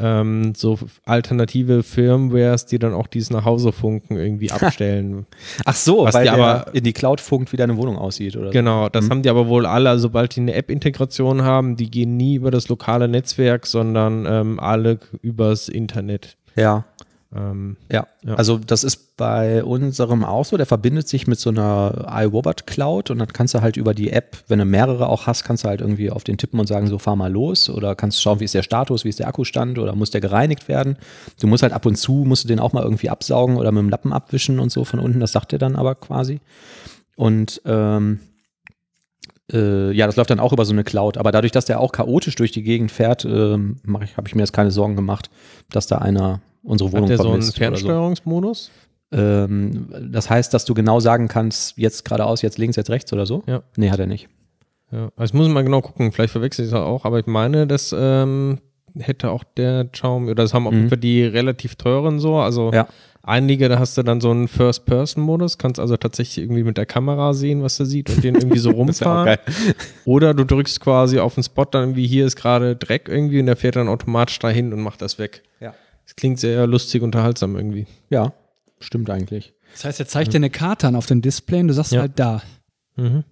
ähm, 0.00 0.54
so 0.54 0.78
alternative 1.04 1.82
Firmwares, 1.82 2.66
die 2.66 2.78
dann 2.78 2.94
auch 2.94 3.06
dieses 3.08 3.30
Nachhausefunken 3.30 4.16
irgendwie 4.16 4.50
abstellen. 4.52 5.26
Ach 5.64 5.74
so, 5.74 6.04
Was 6.04 6.14
weil 6.14 6.24
die 6.24 6.30
aber- 6.30 6.66
in 6.72 6.84
die 6.84 6.92
Cloud 6.92 7.20
funkt, 7.20 7.52
wie 7.52 7.56
deine 7.56 7.76
Wohnung 7.76 7.98
aussieht, 7.98 8.36
oder? 8.36 8.50
genau, 8.50 8.88
das 8.88 9.06
Mhm. 9.06 9.10
haben 9.10 9.22
die 9.22 9.30
aber 9.30 9.48
wohl 9.48 9.66
alle, 9.66 9.90
also 9.90 10.02
sobald 10.02 10.36
die 10.36 10.40
eine 10.40 10.54
App-Integration 10.54 11.42
haben, 11.42 11.76
die 11.76 11.90
gehen 11.90 12.16
nie 12.16 12.36
über 12.36 12.50
das 12.50 12.68
lokale 12.68 13.08
Netzwerk, 13.08 13.66
sondern 13.66 14.24
ähm, 14.28 14.60
alle 14.60 14.98
übers 15.22 15.68
Internet. 15.68 16.36
So. 16.54 16.62
Ja, 16.62 16.84
Ähm, 17.34 17.76
ja, 17.92 18.06
Ja. 18.24 18.34
Also 18.34 18.58
das 18.58 18.84
ist 18.84 19.16
bei 19.16 19.62
unserem 19.62 20.24
auch 20.24 20.44
so. 20.44 20.56
Der 20.56 20.66
verbindet 20.66 21.08
sich 21.08 21.26
mit 21.26 21.38
so 21.38 21.50
einer 21.50 22.06
iRobot 22.10 22.66
Cloud 22.66 23.10
und 23.10 23.18
dann 23.18 23.28
kannst 23.28 23.54
du 23.54 23.60
halt 23.60 23.76
über 23.76 23.94
die 23.94 24.10
App, 24.10 24.38
wenn 24.48 24.58
du 24.58 24.64
mehrere 24.64 25.08
auch 25.08 25.26
hast, 25.26 25.44
kannst 25.44 25.64
du 25.64 25.68
halt 25.68 25.80
irgendwie 25.80 26.10
auf 26.10 26.24
den 26.24 26.38
tippen 26.38 26.58
und 26.58 26.66
sagen, 26.66 26.86
so 26.86 26.98
fahr 26.98 27.16
mal 27.16 27.30
los 27.30 27.70
oder 27.70 27.94
kannst 27.94 28.22
schauen, 28.22 28.40
wie 28.40 28.44
ist 28.44 28.54
der 28.54 28.62
Status, 28.62 29.04
wie 29.04 29.10
ist 29.10 29.18
der 29.18 29.28
Akkustand 29.28 29.78
oder 29.78 29.94
muss 29.94 30.10
der 30.10 30.20
gereinigt 30.20 30.68
werden. 30.68 30.96
Du 31.40 31.46
musst 31.46 31.62
halt 31.62 31.72
ab 31.72 31.86
und 31.86 31.96
zu, 31.96 32.24
musst 32.26 32.44
du 32.44 32.48
den 32.48 32.60
auch 32.60 32.72
mal 32.72 32.82
irgendwie 32.82 33.10
absaugen 33.10 33.56
oder 33.56 33.72
mit 33.72 33.82
dem 33.82 33.90
Lappen 33.90 34.12
abwischen 34.12 34.58
und 34.58 34.72
so 34.72 34.84
von 34.84 34.98
unten. 34.98 35.20
Das 35.20 35.32
sagt 35.32 35.52
er 35.52 35.58
dann 35.58 35.76
aber 35.76 35.94
quasi. 35.94 36.40
Und 37.16 37.60
ähm, 37.64 38.20
äh, 39.52 39.92
ja, 39.92 40.06
das 40.06 40.16
läuft 40.16 40.30
dann 40.30 40.40
auch 40.40 40.52
über 40.52 40.64
so 40.64 40.72
eine 40.72 40.84
Cloud. 40.84 41.18
Aber 41.18 41.32
dadurch, 41.32 41.52
dass 41.52 41.64
der 41.64 41.80
auch 41.80 41.92
chaotisch 41.92 42.36
durch 42.36 42.52
die 42.52 42.62
Gegend 42.62 42.90
fährt, 42.90 43.24
ähm, 43.24 43.76
mach 43.84 44.02
ich, 44.02 44.16
habe 44.16 44.28
ich 44.28 44.34
mir 44.34 44.42
jetzt 44.42 44.52
keine 44.52 44.70
Sorgen 44.70 44.96
gemacht, 44.96 45.30
dass 45.70 45.86
da 45.86 45.98
einer 45.98 46.40
unsere 46.62 46.92
Wohnung 46.92 47.04
hat 47.04 47.10
der 47.10 47.16
so 47.18 47.24
einen 47.24 47.42
vermisst 47.42 47.56
oder 47.58 47.66
so. 47.76 47.86
Fernsteuerungsmodus? 47.86 48.70
Ähm, 49.10 49.88
das 50.12 50.28
heißt, 50.28 50.52
dass 50.52 50.64
du 50.64 50.74
genau 50.74 51.00
sagen 51.00 51.28
kannst, 51.28 51.78
jetzt 51.78 52.04
geradeaus, 52.04 52.42
jetzt 52.42 52.58
links, 52.58 52.76
jetzt 52.76 52.90
rechts 52.90 53.12
oder 53.12 53.26
so? 53.26 53.42
Ja. 53.46 53.62
Nee, 53.76 53.90
hat 53.90 53.98
er 54.00 54.06
nicht. 54.06 54.28
Ja, 54.92 55.10
also 55.16 55.32
ich 55.32 55.34
muss 55.38 55.48
mal 55.48 55.64
genau 55.64 55.80
gucken, 55.80 56.12
vielleicht 56.12 56.32
verwechsel 56.32 56.64
ich 56.64 56.70
das 56.70 56.80
auch, 56.80 57.04
aber 57.04 57.18
ich 57.18 57.26
meine, 57.26 57.66
das 57.66 57.94
ähm, 57.98 58.58
hätte 58.98 59.30
auch 59.30 59.44
der 59.44 59.84
Xiaomi, 59.86 60.30
oder 60.30 60.42
das 60.42 60.54
haben 60.54 60.66
auch 60.66 60.72
Mhm. 60.72 60.88
für 60.88 60.96
die 60.98 61.22
relativ 61.24 61.76
teuren 61.76 62.18
so, 62.18 62.36
also 62.36 62.70
Ja. 62.72 62.88
einige, 63.22 63.68
da 63.68 63.78
hast 63.78 63.96
du 63.98 64.02
dann 64.02 64.20
so 64.22 64.30
einen 64.30 64.48
First-Person-Modus, 64.48 65.58
kannst 65.58 65.78
also 65.80 65.96
tatsächlich 65.98 66.42
irgendwie 66.44 66.62
mit 66.64 66.76
der 66.78 66.86
Kamera 66.86 67.32
sehen, 67.34 67.62
was 67.62 67.78
er 67.80 67.86
sieht 67.86 68.08
und 68.10 68.24
den 68.24 68.34
irgendwie 68.34 68.58
so 68.58 68.70
rumfahren. 68.72 69.36
Oder 70.06 70.32
du 70.34 70.44
drückst 70.44 70.80
quasi 70.80 71.18
auf 71.18 71.34
den 71.34 71.44
Spot 71.44 71.64
dann 71.66 71.82
irgendwie, 71.82 72.06
hier 72.06 72.24
ist 72.26 72.36
gerade 72.36 72.74
Dreck 72.76 73.08
irgendwie 73.08 73.40
und 73.40 73.46
der 73.46 73.56
fährt 73.56 73.76
dann 73.76 73.88
automatisch 73.88 74.38
dahin 74.38 74.72
und 74.72 74.80
macht 74.80 75.02
das 75.02 75.18
weg. 75.18 75.42
Ja. 75.60 75.74
Das 76.08 76.16
klingt 76.16 76.40
sehr 76.40 76.66
lustig, 76.66 77.02
unterhaltsam 77.02 77.54
irgendwie. 77.54 77.86
Ja, 78.08 78.32
stimmt 78.80 79.10
eigentlich. 79.10 79.52
Das 79.74 79.84
heißt, 79.84 80.00
er 80.00 80.08
zeigt 80.08 80.32
dir 80.32 80.38
eine 80.38 80.48
Karte 80.48 80.88
an 80.88 80.96
auf 80.96 81.04
dem 81.04 81.20
Display 81.20 81.60
und 81.60 81.68
du 81.68 81.74
sagst 81.74 81.92
Ja. 81.92 82.00
halt 82.00 82.12
da. 82.18 82.42
Mhm. 82.96 83.24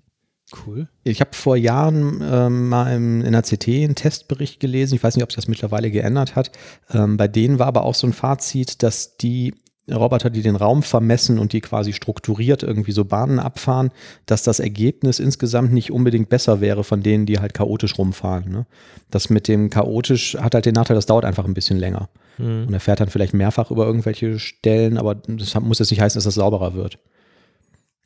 Cool. 0.67 0.87
Ich 1.03 1.21
habe 1.23 1.31
vor 1.33 1.57
Jahren 1.57 2.21
ähm, 2.23 2.69
mal 2.69 2.95
im, 2.95 3.23
in 3.23 3.33
der 3.33 3.43
CT 3.43 3.67
einen 3.69 3.95
Testbericht 3.95 4.61
gelesen. 4.61 4.95
Ich 4.95 5.03
weiß 5.03 5.17
nicht, 5.17 5.25
ob 5.25 5.31
sich 5.33 5.37
das 5.37 5.49
mittlerweile 5.49 5.91
geändert 5.91 6.37
hat. 6.37 6.53
Ähm, 6.91 7.17
bei 7.17 7.29
denen 7.29 7.59
war 7.59 7.67
aber 7.67 7.83
auch 7.85 7.95
so 7.95 8.07
ein 8.07 8.12
Fazit, 8.12 8.83
dass 8.83 9.17
die 9.17 9.55
Roboter, 9.94 10.31
die 10.31 10.42
den 10.42 10.57
Raum 10.57 10.83
vermessen 10.83 11.38
und 11.38 11.53
die 11.53 11.61
quasi 11.61 11.92
strukturiert 11.92 12.64
irgendwie 12.64 12.92
so 12.92 13.05
Bahnen 13.05 13.38
abfahren, 13.38 13.90
dass 14.27 14.42
das 14.42 14.59
Ergebnis 14.59 15.20
insgesamt 15.20 15.72
nicht 15.72 15.92
unbedingt 15.92 16.29
besser 16.29 16.61
wäre 16.61 16.83
von 16.83 17.03
denen, 17.03 17.25
die 17.25 17.38
halt 17.38 17.55
chaotisch 17.55 17.96
rumfahren. 17.96 18.51
Ne? 18.51 18.66
Das 19.11 19.31
mit 19.31 19.46
dem 19.46 19.70
chaotisch 19.70 20.37
hat 20.40 20.55
halt 20.55 20.66
den 20.66 20.75
Nachteil, 20.75 20.96
das 20.96 21.07
dauert 21.07 21.25
einfach 21.25 21.44
ein 21.44 21.55
bisschen 21.55 21.79
länger. 21.79 22.09
Mhm. 22.38 22.66
Und 22.66 22.75
er 22.75 22.81
fährt 22.81 22.99
dann 22.99 23.11
vielleicht 23.11 23.35
mehrfach 23.35 23.70
über 23.70 23.87
irgendwelche 23.87 24.40
Stellen, 24.40 24.99
aber 24.99 25.14
das 25.14 25.55
muss 25.61 25.79
jetzt 25.79 25.90
nicht 25.90 26.01
heißen, 26.01 26.18
dass 26.18 26.25
das 26.25 26.35
sauberer 26.35 26.75
wird. 26.75 26.99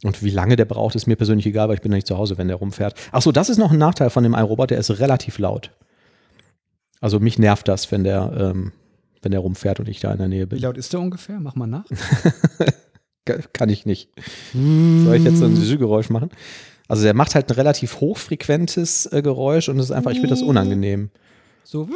Und 0.03 0.23
wie 0.23 0.31
lange 0.31 0.57
der 0.57 0.65
braucht, 0.65 0.95
ist 0.95 1.07
mir 1.07 1.17
persönlich 1.17 1.47
egal, 1.47 1.69
weil 1.69 1.77
ich 1.77 1.83
bin 1.83 1.93
ja 1.93 1.97
nicht 1.97 2.07
zu 2.07 2.17
Hause, 2.17 2.39
wenn 2.39 2.49
der 2.49 2.57
rumfährt. 2.57 2.95
Ach 3.13 3.23
so, 3.23 3.33
das 3.33 3.49
ist 3.49 3.59
noch 3.59 3.71
ein 3.71 3.79
Nachteil 3.79 4.11
von 4.11 4.23
dem 4.23 4.35
iRobot, 4.35 4.71
der 4.71 4.79
ist 4.79 4.99
relativ 4.99 5.39
laut. 5.39 5.73
Also 7.01 7.21
mich 7.21 7.39
nervt 7.39 7.69
das, 7.69 7.91
wenn 7.91 8.05
der, 8.05 8.33
ähm, 8.37 8.73
wenn 9.23 9.33
der 9.33 9.41
rumfährt 9.41 9.81
und 9.81 9.89
ich 9.89 10.01
da 10.01 10.13
in 10.13 10.19
der 10.19 10.29
Nähe 10.29 10.43
Wie 10.43 10.55
bin. 10.55 10.59
laut 10.61 10.77
ist 10.77 10.93
der 10.93 11.01
ungefähr? 11.01 11.39
Mach 11.41 11.55
mal 11.55 11.67
nach. 11.67 11.85
Ka- 13.27 13.39
Kann 13.53 13.69
ich 13.69 13.85
nicht. 13.87 14.11
Soll 14.55 15.17
ich 15.17 15.25
jetzt 15.25 15.39
so 15.39 15.45
ein 15.45 15.57
Süßgeräusch 15.57 16.11
machen? 16.11 16.31
Also 16.89 17.03
der 17.05 17.15
macht 17.15 17.35
halt 17.35 17.49
ein 17.51 17.55
relativ 17.55 18.01
hochfrequentes 18.01 19.07
äh, 19.13 19.23
Geräusch 19.23 19.69
und 19.69 19.79
es 19.79 19.87
ist 19.87 19.91
einfach, 19.93 20.11
ich 20.11 20.17
finde 20.19 20.31
das 20.31 20.43
unangenehm. 20.43 21.11
So. 21.65 21.89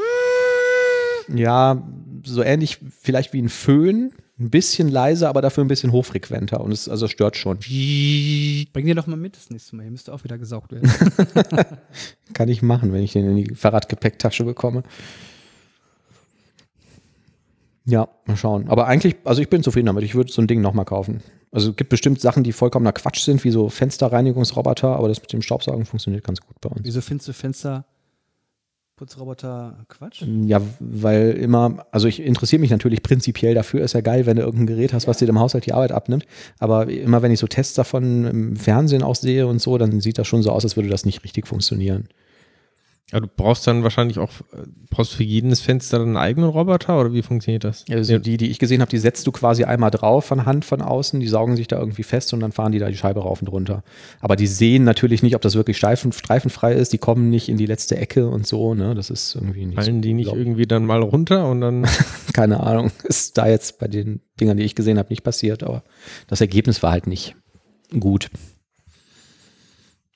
Ja, 1.34 1.82
so 2.24 2.42
ähnlich 2.42 2.78
vielleicht 3.00 3.32
wie 3.32 3.40
ein 3.42 3.48
Föhn, 3.48 4.12
Ein 4.38 4.50
bisschen 4.50 4.88
leiser, 4.88 5.28
aber 5.28 5.40
dafür 5.42 5.64
ein 5.64 5.68
bisschen 5.68 5.90
hochfrequenter 5.92 6.60
und 6.60 6.70
es 6.72 6.88
also 6.88 7.08
stört 7.08 7.36
schon. 7.36 7.58
Bring 7.58 8.84
dir 8.86 8.94
doch 8.94 9.06
mal 9.06 9.16
mit 9.16 9.36
das 9.36 9.48
nächste 9.50 9.74
Mal. 9.76 9.82
Hier 9.82 9.90
müsste 9.92 10.12
auch 10.12 10.22
wieder 10.24 10.38
gesaugt 10.38 10.72
werden. 10.72 10.90
Kann 12.34 12.48
ich 12.48 12.60
machen, 12.62 12.92
wenn 12.92 13.02
ich 13.02 13.12
den 13.12 13.28
in 13.30 13.36
die 13.36 13.54
Fahrradgepäcktasche 13.54 14.44
bekomme. 14.44 14.82
Ja, 17.86 18.08
mal 18.26 18.36
schauen. 18.36 18.68
Aber 18.68 18.86
eigentlich, 18.86 19.16
also 19.24 19.42
ich 19.42 19.50
bin 19.50 19.62
zufrieden 19.62 19.86
damit. 19.86 20.04
Ich 20.04 20.14
würde 20.14 20.32
so 20.32 20.40
ein 20.40 20.46
Ding 20.46 20.62
nochmal 20.62 20.86
kaufen. 20.86 21.20
Also 21.52 21.70
es 21.70 21.76
gibt 21.76 21.90
bestimmt 21.90 22.20
Sachen, 22.20 22.42
die 22.42 22.52
vollkommener 22.52 22.92
Quatsch 22.92 23.20
sind, 23.20 23.44
wie 23.44 23.50
so 23.50 23.68
Fensterreinigungsroboter, 23.68 24.96
aber 24.96 25.08
das 25.08 25.20
mit 25.20 25.32
dem 25.32 25.42
Staubsaugen 25.42 25.84
funktioniert 25.84 26.24
ganz 26.24 26.40
gut 26.40 26.60
bei 26.60 26.70
uns. 26.70 26.80
Wieso 26.82 27.00
findest 27.00 27.28
du 27.28 27.32
Fensterputzroboter 27.34 29.84
Quatsch? 29.88 30.24
Ja, 30.46 30.60
weil 30.80 31.32
immer, 31.32 31.86
also 31.92 32.08
ich 32.08 32.20
interessiere 32.20 32.60
mich 32.60 32.70
natürlich 32.70 33.02
prinzipiell 33.02 33.54
dafür, 33.54 33.82
ist 33.82 33.92
ja 33.92 34.00
geil, 34.00 34.24
wenn 34.26 34.36
du 34.36 34.42
irgendein 34.42 34.66
Gerät 34.66 34.94
hast, 34.94 35.06
was 35.06 35.18
dir 35.18 35.28
im 35.28 35.38
Haushalt 35.38 35.66
die 35.66 35.74
Arbeit 35.74 35.92
abnimmt. 35.92 36.26
Aber 36.58 36.88
immer 36.88 37.22
wenn 37.22 37.32
ich 37.32 37.38
so 37.38 37.46
Tests 37.46 37.74
davon 37.74 38.24
im 38.24 38.56
Fernsehen 38.56 39.02
auch 39.02 39.14
sehe 39.14 39.46
und 39.46 39.60
so, 39.60 39.76
dann 39.78 40.00
sieht 40.00 40.18
das 40.18 40.26
schon 40.26 40.42
so 40.42 40.50
aus, 40.50 40.64
als 40.64 40.76
würde 40.76 40.88
das 40.88 41.04
nicht 41.04 41.22
richtig 41.22 41.46
funktionieren. 41.46 42.08
Ja, 43.12 43.20
du 43.20 43.28
brauchst 43.28 43.66
dann 43.66 43.82
wahrscheinlich 43.82 44.18
auch, 44.18 44.30
äh, 44.54 44.64
brauchst 44.88 45.12
für 45.12 45.24
jedes 45.24 45.60
Fenster 45.60 46.00
einen 46.00 46.16
eigenen 46.16 46.48
Roboter 46.48 46.98
oder 46.98 47.12
wie 47.12 47.20
funktioniert 47.20 47.62
das? 47.62 47.84
Also 47.90 48.18
die, 48.18 48.38
die 48.38 48.50
ich 48.50 48.58
gesehen 48.58 48.80
habe, 48.80 48.90
die 48.90 48.98
setzt 48.98 49.26
du 49.26 49.30
quasi 49.32 49.64
einmal 49.64 49.90
drauf 49.90 50.24
von 50.24 50.46
Hand 50.46 50.64
von 50.64 50.80
außen, 50.80 51.20
die 51.20 51.28
saugen 51.28 51.54
sich 51.54 51.68
da 51.68 51.78
irgendwie 51.78 52.02
fest 52.02 52.32
und 52.32 52.40
dann 52.40 52.50
fahren 52.50 52.72
die 52.72 52.78
da 52.78 52.88
die 52.88 52.96
Scheibe 52.96 53.20
rauf 53.20 53.42
und 53.42 53.48
runter. 53.48 53.84
Aber 54.20 54.36
die 54.36 54.46
sehen 54.46 54.84
natürlich 54.84 55.22
nicht, 55.22 55.36
ob 55.36 55.42
das 55.42 55.54
wirklich 55.54 55.76
streifen, 55.76 56.12
streifenfrei 56.12 56.72
ist, 56.72 56.94
die 56.94 56.98
kommen 56.98 57.28
nicht 57.28 57.50
in 57.50 57.58
die 57.58 57.66
letzte 57.66 57.96
Ecke 57.98 58.26
und 58.26 58.46
so, 58.46 58.74
ne? 58.74 58.94
Das 58.94 59.10
ist 59.10 59.34
irgendwie 59.34 59.66
nicht 59.66 59.74
Fallen 59.76 59.96
so 59.96 60.00
die 60.00 60.14
nicht 60.14 60.26
glaub- 60.26 60.38
irgendwie 60.38 60.66
dann 60.66 60.86
mal 60.86 61.02
runter 61.02 61.46
und 61.48 61.60
dann. 61.60 61.86
Keine 62.32 62.60
Ahnung. 62.60 62.90
Ist 63.04 63.36
da 63.36 63.46
jetzt 63.46 63.78
bei 63.78 63.86
den 63.86 64.22
Dingern, 64.40 64.56
die 64.56 64.64
ich 64.64 64.74
gesehen 64.74 64.98
habe, 64.98 65.10
nicht 65.10 65.22
passiert, 65.22 65.62
aber 65.62 65.84
das 66.26 66.40
Ergebnis 66.40 66.82
war 66.82 66.90
halt 66.90 67.06
nicht 67.06 67.36
gut. 68.00 68.30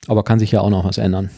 Aber 0.06 0.24
kann 0.24 0.38
sich 0.38 0.50
ja 0.52 0.62
auch 0.62 0.70
noch 0.70 0.84
was 0.84 0.96
ändern. 0.98 1.30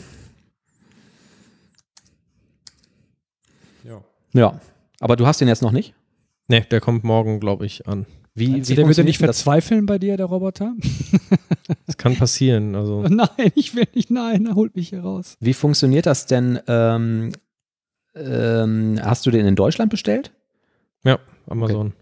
Ja. 4.33 4.61
Aber 5.01 5.17
du 5.17 5.27
hast 5.27 5.41
den 5.41 5.49
jetzt 5.49 5.63
noch 5.63 5.73
nicht? 5.73 5.95
Ne, 6.49 6.63
der 6.63 6.81
kommt 6.81 7.05
morgen, 7.05 7.41
glaube 7.41 7.67
ich, 7.67 7.87
an. 7.87 8.07
Wie, 8.35 8.55
Also 8.55 8.75
der 8.75 8.87
wird 8.87 8.97
ja 8.97 9.05
nicht 9.05 9.19
verzweifeln 9.19 9.87
bei 9.87 9.99
dir, 9.99 10.17
der 10.17 10.27
Roboter? 10.27 10.75
Das 11.87 11.97
kann 11.97 12.17
passieren. 12.17 12.75
Also, 12.75 13.03
nein, 13.09 13.53
ich 13.55 13.77
will 13.77 13.87
nicht, 13.95 14.11
nein, 14.11 14.47
er 14.47 14.57
holt 14.57 14.75
mich 14.75 14.89
hier 14.89 15.03
raus. 15.03 15.37
Wie 15.39 15.55
funktioniert 15.55 16.07
das 16.07 16.27
denn? 16.27 16.59
Ähm, 16.67 17.31
ähm, 18.17 18.99
hast 19.01 19.25
du 19.25 19.31
den 19.31 19.47
in 19.47 19.55
Deutschland 19.55 19.91
bestellt? 19.91 20.33
ja, 21.05 21.19
Amazon. 21.47 21.93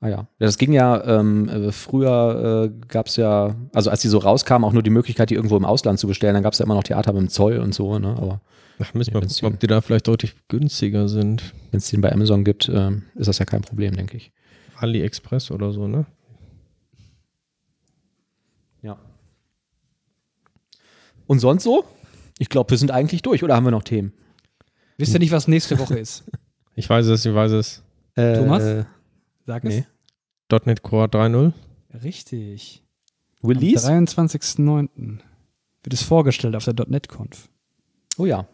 Ah 0.00 0.08
ja. 0.08 0.16
ja 0.16 0.28
das 0.38 0.58
ging 0.58 0.72
ja, 0.72 1.02
ähm, 1.04 1.48
äh, 1.48 1.72
früher 1.72 2.70
äh, 2.70 2.86
gab 2.86 3.06
es 3.06 3.16
ja, 3.16 3.56
also 3.72 3.90
als 3.90 4.00
die 4.00 4.08
so 4.08 4.18
rauskamen, 4.18 4.66
auch 4.66 4.72
nur 4.72 4.82
die 4.82 4.90
Möglichkeit, 4.90 5.30
die 5.30 5.34
irgendwo 5.34 5.56
im 5.56 5.64
Ausland 5.64 5.98
zu 5.98 6.06
bestellen. 6.06 6.34
Dann 6.34 6.42
gab 6.42 6.52
es 6.52 6.58
ja 6.58 6.64
immer 6.64 6.74
noch 6.74 6.84
Theater 6.84 7.12
mit 7.12 7.22
dem 7.22 7.28
Zoll 7.28 7.58
und 7.58 7.74
so, 7.74 7.98
ne? 7.98 8.16
Aber 8.16 8.40
Ach, 8.80 8.94
müssen 8.94 9.12
wir 9.12 9.20
gucken, 9.20 9.46
ob 9.46 9.60
die 9.60 9.66
da 9.66 9.80
vielleicht 9.80 10.06
deutlich 10.06 10.34
günstiger 10.48 11.08
sind. 11.08 11.54
wenn 11.70 11.78
es 11.78 11.90
den 11.90 12.00
bei 12.00 12.12
Amazon 12.12 12.44
gibt, 12.44 12.68
ähm, 12.72 13.02
ist 13.16 13.26
das 13.26 13.38
ja 13.38 13.44
kein 13.44 13.62
Problem, 13.62 13.96
denke 13.96 14.16
ich. 14.16 14.30
AliExpress 14.76 15.50
oder 15.50 15.72
so, 15.72 15.88
ne? 15.88 16.06
Ja. 18.82 18.98
Und 21.26 21.40
sonst 21.40 21.64
so? 21.64 21.84
Ich 22.38 22.48
glaube, 22.48 22.70
wir 22.70 22.78
sind 22.78 22.92
eigentlich 22.92 23.22
durch, 23.22 23.42
oder 23.42 23.56
haben 23.56 23.64
wir 23.64 23.72
noch 23.72 23.82
Themen? 23.82 24.12
Wisst 24.96 25.12
ihr 25.12 25.18
nicht, 25.18 25.32
was 25.32 25.48
nächste 25.48 25.78
Woche 25.78 25.98
ist? 25.98 26.24
Ich 26.74 26.88
weiß 26.88 27.06
es, 27.06 27.26
ich 27.26 27.34
weiß 27.34 27.50
es. 27.50 27.82
Äh, 28.14 28.34
Thomas? 28.36 28.86
Sag 29.46 29.64
es. 29.64 29.74
Nee. 29.74 29.84
.NET 30.64 30.80
Core 30.84 31.08
3.0. 31.08 31.52
Richtig. 32.04 32.84
Am 33.42 33.50
Release? 33.50 33.84
23.09. 33.84 34.88
wird 35.82 35.92
es 35.92 36.02
vorgestellt 36.02 36.54
auf 36.54 36.64
der 36.66 36.74
.NET-Conf. 36.88 37.48
Oh 38.16 38.26
ja. 38.26 38.46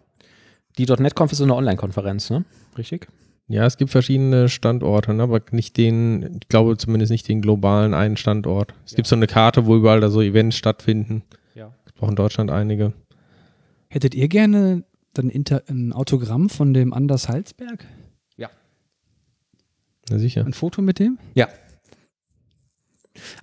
Die 0.78 0.87
.NET-Conf 0.87 1.32
ist 1.32 1.38
so 1.38 1.44
eine 1.44 1.54
Online-Konferenz, 1.54 2.30
ne? 2.30 2.44
Richtig? 2.76 3.08
Ja, 3.46 3.66
es 3.66 3.76
gibt 3.76 3.90
verschiedene 3.90 4.48
Standorte, 4.48 5.12
ne, 5.12 5.22
aber 5.22 5.40
nicht 5.50 5.76
den, 5.76 6.38
ich 6.40 6.48
glaube 6.48 6.76
zumindest 6.78 7.12
nicht 7.12 7.28
den 7.28 7.42
globalen 7.42 7.92
einen 7.92 8.16
Standort. 8.16 8.74
Es 8.87 8.94
gibt 8.94 9.06
so 9.06 9.16
eine 9.16 9.26
Karte, 9.26 9.66
wo 9.66 9.76
überall 9.76 10.00
da 10.00 10.08
so 10.08 10.22
Events 10.22 10.56
stattfinden. 10.56 11.22
Ja. 11.54 11.74
Es 11.84 11.92
gibt 11.92 12.02
auch 12.02 12.08
in 12.08 12.16
Deutschland 12.16 12.50
einige. 12.50 12.94
Hättet 13.88 14.14
ihr 14.14 14.28
gerne 14.28 14.84
dann 15.12 15.28
Inter 15.28 15.62
ein 15.68 15.92
Autogramm 15.92 16.48
von 16.48 16.72
dem 16.72 16.92
Anders 16.92 17.28
Halsberg? 17.28 17.87
Na 20.10 20.18
sicher. 20.18 20.44
Ein 20.44 20.52
Foto 20.52 20.82
mit 20.82 20.98
dem? 20.98 21.18
Ja. 21.34 21.48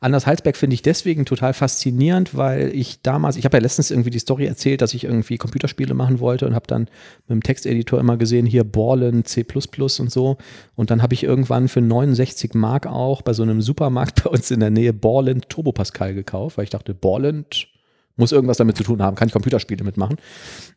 Anders 0.02 0.28
Halsberg 0.28 0.58
finde 0.58 0.74
ich 0.74 0.82
deswegen 0.82 1.26
total 1.26 1.54
faszinierend, 1.54 2.36
weil 2.36 2.76
ich 2.76 3.02
damals, 3.02 3.38
ich 3.38 3.46
habe 3.46 3.58
ja 3.58 3.62
letztens 3.62 3.90
irgendwie 3.90 4.10
die 4.10 4.20
Story 4.20 4.46
erzählt, 4.46 4.82
dass 4.82 4.94
ich 4.94 5.06
irgendwie 5.06 5.38
Computerspiele 5.38 5.94
machen 5.94 6.20
wollte 6.20 6.46
und 6.46 6.56
habe 6.56 6.68
dann 6.68 6.82
mit 6.82 7.30
dem 7.30 7.44
Texteditor 7.44 8.00
immer 8.00 8.18
gesehen, 8.18 8.46
hier 8.46 8.64
Borland, 8.64 9.28
C++ 9.28 9.46
und 10.00 10.12
so. 10.12 10.38
Und 10.76 10.92
dann 10.92 11.02
habe 11.02 11.14
ich 11.14 11.24
irgendwann 11.24 11.68
für 11.68 11.82
69 11.82 12.54
Mark 12.54 12.86
auch 12.86 13.22
bei 13.22 13.34
so 13.34 13.44
einem 13.44 13.62
Supermarkt 13.62 14.24
bei 14.24 14.30
uns 14.30 14.52
in 14.52 14.60
der 14.60 14.72
Nähe 14.72 14.94
Borland 14.94 15.50
Turbo 15.50 15.72
Pascal 15.72 16.14
gekauft, 16.14 16.58
weil 16.58 16.66
ich 16.66 16.70
dachte, 16.70 16.94
Borland 16.94 17.68
muss 18.22 18.32
irgendwas 18.32 18.58
damit 18.58 18.78
zu 18.78 18.84
tun 18.84 19.02
haben, 19.02 19.16
kann 19.16 19.28
ich 19.28 19.34
Computerspiele 19.34 19.84
mitmachen. 19.84 20.18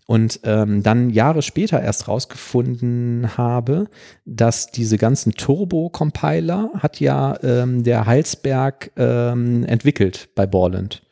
Und 0.07 0.41
ähm, 0.43 0.83
dann 0.83 1.11
Jahre 1.11 1.43
später 1.43 1.81
erst 1.81 2.09
rausgefunden 2.09 3.37
habe, 3.37 3.87
dass 4.25 4.67
diese 4.67 4.99
ganzen 4.99 5.35
Turbo-Compiler 5.35 6.71
hat 6.79 7.01
ja 7.01 7.39
ähm, 7.43 7.85
der 7.85 8.07
Halsberg 8.07 8.91
ähm, 8.97 9.65
entwickelt 9.65 10.31
bei 10.35 10.47
Borland. 10.47 11.03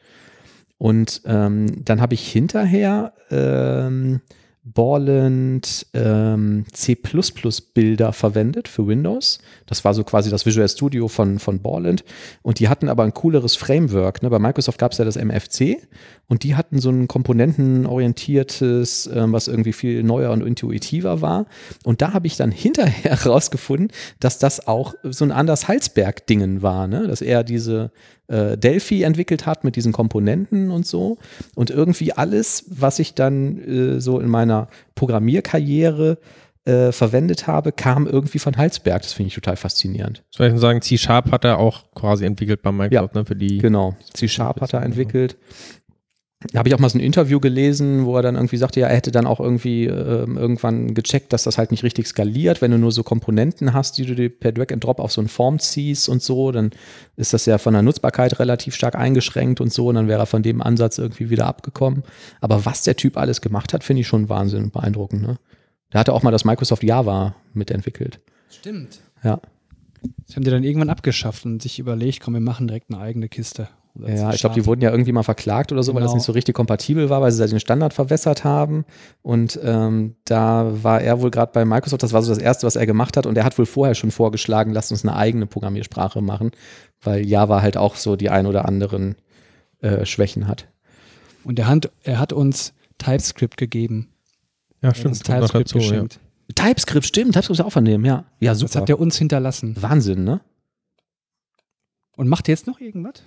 Und 0.79 1.23
ähm, 1.27 1.85
dann 1.85 2.01
habe 2.01 2.15
ich 2.15 2.27
hinterher 2.27 3.13
ähm, 3.31 4.21
Borland 4.65 5.87
ähm, 5.93 6.65
C++-Bilder 6.73 8.13
verwendet 8.13 8.69
für 8.69 8.87
Windows. 8.87 9.41
Das 9.67 9.85
war 9.85 9.93
so 9.93 10.05
quasi 10.05 10.31
das 10.31 10.47
Visual 10.47 10.69
Studio 10.69 11.09
von, 11.09 11.41
von 11.41 11.61
Borland. 11.61 12.05
Und 12.43 12.61
die 12.61 12.69
hatten 12.69 12.89
aber 12.89 13.03
ein 13.03 13.13
cooleres 13.13 13.57
Framework. 13.57 14.23
Ne? 14.23 14.31
Bei 14.31 14.39
Microsoft 14.39 14.79
gab 14.79 14.93
es 14.93 14.99
ja 14.99 15.05
das 15.05 15.17
MFC 15.17 15.79
und 16.29 16.45
die 16.45 16.55
hatten 16.55 16.79
so 16.79 16.91
ein 16.91 17.09
komponentenorientiertes, 17.09 19.11
ähm, 19.13 19.33
was 19.33 19.49
irgendwie 19.49 19.73
viel 19.73 20.05
neuer 20.05 20.31
und 20.31 20.47
intuitiver 20.47 21.21
war. 21.21 21.47
Und 21.83 22.01
da 22.01 22.13
habe 22.13 22.29
ich 22.29 22.37
dann 22.37 22.51
hinterher 22.53 23.19
herausgefunden, 23.19 23.91
dass 24.21 24.39
das 24.39 24.69
auch 24.69 24.95
so 25.03 25.25
ein 25.25 25.33
Anders 25.33 25.67
Halsberg-Dingen 25.67 26.63
war, 26.63 26.87
ne? 26.87 27.09
dass 27.09 27.21
er 27.21 27.43
diese 27.43 27.91
äh, 28.33 28.57
Delphi 28.57 29.03
entwickelt 29.03 29.47
hat 29.47 29.63
mit 29.63 29.77
diesen 29.77 29.93
Komponenten 29.93 30.71
und 30.71 30.87
so. 30.87 31.19
Und 31.55 31.71
irgendwie 31.71 32.13
alles, 32.13 32.65
was 32.69 32.99
ich 32.99 33.15
dann 33.15 33.59
äh, 33.59 34.01
so 34.01 34.19
in 34.19 34.29
meiner 34.29 34.69
Programmierkarriere 34.95 36.19
äh, 36.65 36.93
verwendet 36.93 37.47
habe, 37.47 37.73
kam 37.73 38.07
irgendwie 38.07 38.39
von 38.39 38.57
Halsberg. 38.57 39.03
Das 39.03 39.13
finde 39.13 39.29
ich 39.29 39.35
total 39.35 39.57
faszinierend. 39.57 40.23
Soll 40.31 40.49
ich 40.49 40.61
sagen, 40.61 40.81
C-Sharp 40.81 41.31
hat 41.31 41.45
er 41.45 41.59
auch 41.59 41.85
quasi 41.95 42.25
entwickelt 42.25 42.63
bei 42.63 42.73
Microsoft, 42.73 43.15
ne, 43.15 43.25
für 43.25 43.37
die. 43.37 43.59
Genau. 43.59 43.97
C-Sharp 44.15 44.61
hat 44.61 44.73
er 44.73 44.83
entwickelt. 44.83 45.37
Da 46.51 46.59
habe 46.59 46.69
ich 46.69 46.75
auch 46.75 46.79
mal 46.79 46.89
so 46.89 46.99
ein 46.99 47.03
Interview 47.03 47.41
gelesen, 47.41 48.05
wo 48.05 48.17
er 48.17 48.23
dann 48.23 48.35
irgendwie 48.35 48.57
sagte, 48.57 48.81
ja, 48.81 48.89
er 48.89 48.97
hätte 48.97 49.13
dann 49.13 49.27
auch 49.27 49.41
irgendwie 49.41 49.87
ähm, 49.87 50.37
irgendwann 50.37 50.95
gecheckt, 50.95 51.33
dass 51.33 51.45
das 51.45 51.59
halt 51.59 51.71
nicht 51.71 51.85
richtig 51.85 52.07
skaliert. 52.07 52.61
Wenn 52.61 52.71
du 52.71 52.79
nur 52.79 52.93
so 52.93 53.03
Komponenten 53.03 53.73
hast, 53.73 53.99
die 53.99 54.07
du 54.07 54.15
dir 54.15 54.29
per 54.29 54.53
Drag 54.53 54.73
and 54.73 54.83
Drop 54.83 54.99
auf 54.99 55.13
so 55.13 55.21
eine 55.21 55.29
Form 55.29 55.59
ziehst 55.59 56.09
und 56.09 56.23
so, 56.23 56.51
dann 56.53 56.71
ist 57.17 57.33
das 57.33 57.47
ja 57.47 57.59
von 57.59 57.75
der 57.75 57.83
Nutzbarkeit 57.83 58.39
relativ 58.39 58.75
stark 58.75 58.97
eingeschränkt 58.97 59.61
und 59.61 59.73
so. 59.73 59.89
Und 59.89 59.95
dann 59.95 60.09
wäre 60.09 60.21
er 60.21 60.27
von 60.27 60.43
dem 60.43 60.61
Ansatz 60.63 60.99
irgendwie 60.99 61.31
wieder 61.31 61.47
abgekommen. 61.47 62.03
Aber 62.41 62.65
was 62.65 62.83
der 62.83 62.97
Typ 62.97 63.17
alles 63.17 63.41
gemacht 63.41 63.73
hat, 63.73 63.85
finde 63.85 64.01
ich 64.01 64.09
schon 64.09 64.29
Wahnsinn 64.29 64.65
und 64.65 64.73
beeindruckend. 64.73 65.23
Ne? 65.23 65.39
Der 65.93 66.01
hatte 66.01 66.13
auch 66.13 66.23
mal 66.23 66.31
das 66.31 66.45
Microsoft 66.45 66.83
Java 66.83 67.35
mitentwickelt. 67.55 68.21
Stimmt. 68.51 69.01
Ja. 69.23 69.41
Das 70.27 70.37
haben 70.37 70.45
die 70.45 70.51
dann 70.51 70.65
irgendwann 70.65 70.91
abgeschafft 70.91 71.45
und 71.45 71.63
sich 71.63 71.79
überlegt, 71.79 72.21
komm, 72.21 72.35
wir 72.35 72.41
machen 72.41 72.67
direkt 72.67 72.91
eine 72.91 73.01
eigene 73.01 73.29
Kiste. 73.29 73.69
Oder 73.95 74.15
Ja, 74.15 74.33
ich 74.33 74.41
glaube, 74.41 74.55
die 74.55 74.65
wurden 74.65 74.81
ja 74.81 74.91
irgendwie 74.91 75.13
mal 75.13 75.23
verklagt 75.23 75.71
oder 75.73 75.83
so, 75.83 75.93
weil 75.95 76.01
das 76.01 76.11
Genau. 76.13 76.17
nicht 76.17 76.25
so 76.25 76.33
richtig 76.33 76.55
kompatibel 76.55 77.11
war, 77.11 77.21
weil 77.21 77.31
sie 77.31 77.39
da 77.41 77.47
den 77.47 77.61
Standard 77.61 77.93
verwässert 77.93 78.43
haben. 78.43 78.85
Und 79.21 79.61
ähm, 79.63 80.17
da 80.25 80.71
war 80.83 81.01
er 81.03 81.21
wohl 81.21 81.31
gerade 81.31 81.53
bei 81.53 81.65
Microsoft, 81.65 82.03
das 82.03 82.13
war 82.15 82.23
so 82.23 82.31
das 82.35 82.43
Erste, 82.43 82.67
was 82.67 82.77
er 82.77 82.87
gemacht 82.87 83.17
hat. 83.17 83.27
Und 83.27 83.37
er 83.37 83.45
hat 83.45 83.59
wohl 83.59 83.67
vorher 83.67 83.95
schon 83.95 84.11
vorgeschlagen, 84.11 84.73
lasst 84.73 84.93
uns 84.93 85.05
eine 85.05 85.15
eigene 85.17 85.47
Programmiersprache 85.47 86.23
machen, 86.23 86.53
weil 87.03 87.27
Java 87.27 87.61
halt 87.61 87.77
auch 87.77 87.97
so 87.97 88.17
die 88.17 88.31
ein 88.31 88.47
oder 88.47 88.65
anderen 88.65 89.17
äh, 89.81 90.07
Schwächen 90.07 90.49
hat. 90.49 90.69
Und 91.45 91.59
er 91.59 91.67
hat, 91.67 91.91
er 92.03 92.19
hat 92.19 92.33
uns 92.33 92.73
TypeScript 92.99 93.57
gegeben. 93.59 94.09
Ja, 94.81 94.89
Er 94.89 94.89
hat 94.91 94.97
stimmt. 94.97 95.17
noch 95.17 95.23
TypeScript 95.37 95.67
dazu, 95.69 95.79
ja. 95.79 95.83
geschenkt. 95.91 96.21
TypeScript, 96.55 97.07
stimmt, 97.07 97.33
TypeScript 97.35 97.61
ist 97.61 97.65
auch 97.67 97.73
von 97.73 97.85
dem, 97.85 98.05
ja. 98.05 98.25
Ja, 98.41 98.53
Das 98.53 98.59
super. 98.61 98.81
hat 98.81 98.89
er 98.91 98.99
uns 99.01 99.17
hinterlassen. 99.19 99.77
Wahnsinn, 99.81 100.25
ne? 100.25 100.41
Und 102.17 102.29
macht 102.29 102.49
jetzt 102.49 102.67
noch 102.67 102.79
irgendwas? 102.81 103.23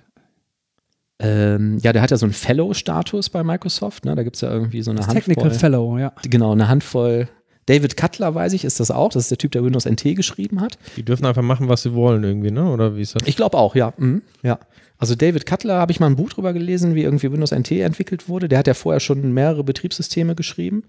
Ähm, 1.18 1.78
ja, 1.82 1.92
der 1.92 2.02
hat 2.02 2.10
ja 2.10 2.16
so 2.16 2.26
einen 2.26 2.34
Fellow-Status 2.34 3.30
bei 3.30 3.42
Microsoft, 3.42 4.04
ne? 4.04 4.14
Da 4.14 4.22
gibt 4.22 4.36
es 4.36 4.42
ja 4.42 4.50
irgendwie 4.50 4.82
so 4.82 4.90
eine 4.90 4.98
Das 4.98 5.08
Handvoll. 5.08 5.34
Technical 5.34 5.50
Fellow, 5.58 5.98
ja. 5.98 6.12
genau, 6.22 6.52
eine 6.52 6.68
Handvoll 6.68 7.28
David 7.66 7.96
Cutler, 7.96 8.34
weiß 8.34 8.52
ich, 8.52 8.64
ist 8.64 8.80
das 8.80 8.90
auch. 8.90 9.10
Das 9.10 9.24
ist 9.24 9.30
der 9.30 9.38
Typ, 9.38 9.52
der 9.52 9.64
Windows 9.64 9.86
NT 9.86 10.16
geschrieben 10.16 10.60
hat. 10.60 10.78
Die 10.96 11.04
dürfen 11.04 11.26
einfach 11.26 11.42
machen, 11.42 11.68
was 11.68 11.82
sie 11.82 11.94
wollen 11.94 12.22
irgendwie, 12.24 12.50
ne? 12.50 12.70
Oder 12.70 12.96
wie 12.96 13.02
ist 13.02 13.14
das? 13.14 13.22
Ich 13.26 13.36
glaube 13.36 13.58
auch, 13.58 13.74
ja. 13.74 13.92
Mhm. 13.98 14.22
ja. 14.42 14.58
Also 14.98 15.14
David 15.14 15.44
Cutler 15.44 15.78
habe 15.78 15.92
ich 15.92 16.00
mal 16.00 16.06
ein 16.06 16.16
Buch 16.16 16.30
drüber 16.30 16.54
gelesen, 16.54 16.94
wie 16.94 17.02
irgendwie 17.02 17.30
Windows 17.30 17.52
NT 17.52 17.70
entwickelt 17.72 18.28
wurde. 18.28 18.48
Der 18.48 18.58
hat 18.58 18.66
ja 18.66 18.72
vorher 18.72 19.00
schon 19.00 19.32
mehrere 19.34 19.62
Betriebssysteme 19.62 20.34
geschrieben 20.34 20.84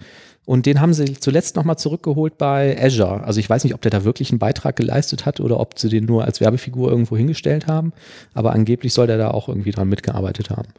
und 0.45 0.65
den 0.65 0.79
haben 0.79 0.93
sie 0.93 1.19
zuletzt 1.19 1.57
nochmal 1.57 1.77
zurückgeholt 1.77 2.37
bei 2.37 2.81
Azure. 2.81 3.25
Also 3.25 3.41
ich 3.41 3.49
weiß 3.49 3.65
nicht, 3.65 3.73
ob 3.73 3.81
der 3.81 3.91
da 3.91 4.05
wirklich 4.05 4.29
einen 4.29 4.39
Beitrag 4.39 4.77
geleistet 4.77 5.25
hat 5.25 5.41
oder 5.41 5.59
ob 5.59 5.77
sie 5.77 5.89
den 5.89 6.05
nur 6.05 6.23
als 6.23 6.39
Werbefigur 6.39 6.89
irgendwo 6.89 7.17
hingestellt 7.17 7.67
haben, 7.67 7.91
aber 8.33 8.53
angeblich 8.53 8.93
soll 8.93 9.07
der 9.07 9.17
da 9.17 9.31
auch 9.31 9.49
irgendwie 9.49 9.71
dran 9.71 9.89
mitgearbeitet 9.89 10.51
haben. 10.51 10.69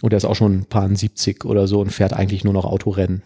Und 0.00 0.12
er 0.12 0.16
ist 0.16 0.24
auch 0.24 0.34
schon 0.34 0.52
ein 0.58 0.64
paar 0.64 0.88
70 0.92 1.44
oder 1.44 1.68
so 1.68 1.80
und 1.80 1.90
fährt 1.92 2.12
eigentlich 2.12 2.42
nur 2.42 2.54
noch 2.54 2.64
Autorennen. 2.64 3.22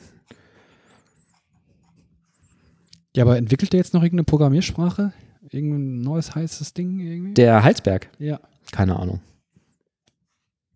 Ja, 3.17 3.25
aber 3.25 3.39
entwickelt 3.39 3.73
der 3.73 3.79
jetzt 3.79 3.95
noch 3.95 4.03
irgendeine 4.03 4.25
Programmiersprache? 4.25 5.13
Irgendein 5.51 6.03
neues 6.03 6.35
heißes 6.35 6.75
Ding 6.75 7.01
irgendwie? 7.01 7.35
Der 7.35 7.63
Halsberg? 7.65 8.11
ja. 8.19 8.39
Keine 8.73 8.99
Ahnung. 8.99 9.21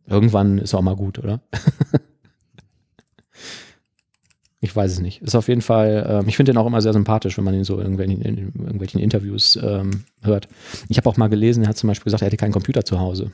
Irgendwann 0.07 0.59
ist 0.59 0.74
auch 0.74 0.81
mal 0.81 0.94
gut, 0.94 1.18
oder? 1.18 1.40
ich 4.61 4.74
weiß 4.74 4.92
es 4.92 5.00
nicht. 5.00 5.20
Ist 5.22 5.35
auf 5.35 5.48
jeden 5.48 5.61
Fall, 5.61 6.07
ähm, 6.09 6.29
ich 6.29 6.37
finde 6.37 6.53
den 6.53 6.57
auch 6.57 6.66
immer 6.66 6.81
sehr 6.81 6.92
sympathisch, 6.92 7.37
wenn 7.37 7.44
man 7.44 7.55
ihn 7.55 7.64
so 7.64 7.74
in 7.74 7.81
irgendwelchen, 7.81 8.22
in 8.22 8.38
irgendwelchen 8.38 9.00
Interviews 9.00 9.59
ähm, 9.62 10.05
hört. 10.22 10.48
Ich 10.88 10.96
habe 10.96 11.11
auch 11.11 11.16
mal 11.16 11.29
gelesen, 11.29 11.64
er 11.64 11.70
hat 11.70 11.76
zum 11.76 11.88
Beispiel 11.88 12.05
gesagt, 12.05 12.22
er 12.22 12.26
hätte 12.26 12.37
keinen 12.37 12.53
Computer 12.53 12.85
zu 12.85 13.00
Hause. 13.00 13.33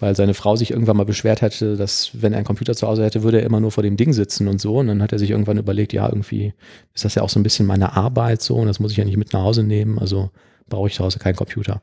Weil 0.00 0.16
seine 0.16 0.34
Frau 0.34 0.56
sich 0.56 0.72
irgendwann 0.72 0.96
mal 0.96 1.04
beschwert 1.04 1.40
hätte, 1.40 1.76
dass 1.76 2.10
wenn 2.14 2.32
er 2.32 2.38
einen 2.38 2.46
Computer 2.46 2.74
zu 2.74 2.86
Hause 2.86 3.04
hätte, 3.04 3.22
würde 3.22 3.40
er 3.40 3.46
immer 3.46 3.60
nur 3.60 3.70
vor 3.70 3.82
dem 3.82 3.96
Ding 3.96 4.12
sitzen 4.12 4.48
und 4.48 4.60
so. 4.60 4.78
Und 4.78 4.88
dann 4.88 5.02
hat 5.02 5.12
er 5.12 5.18
sich 5.18 5.30
irgendwann 5.30 5.58
überlegt, 5.58 5.92
ja, 5.92 6.08
irgendwie 6.08 6.52
ist 6.94 7.04
das 7.04 7.14
ja 7.14 7.22
auch 7.22 7.28
so 7.28 7.38
ein 7.38 7.44
bisschen 7.44 7.66
meine 7.66 7.96
Arbeit 7.96 8.42
so 8.42 8.56
und 8.56 8.66
das 8.66 8.80
muss 8.80 8.90
ich 8.90 8.96
ja 8.96 9.04
nicht 9.04 9.16
mit 9.16 9.32
nach 9.32 9.42
Hause 9.42 9.62
nehmen. 9.62 9.98
Also 9.98 10.30
brauche 10.68 10.88
ich 10.88 10.94
zu 10.94 11.04
Hause 11.04 11.18
keinen 11.18 11.36
Computer. 11.36 11.82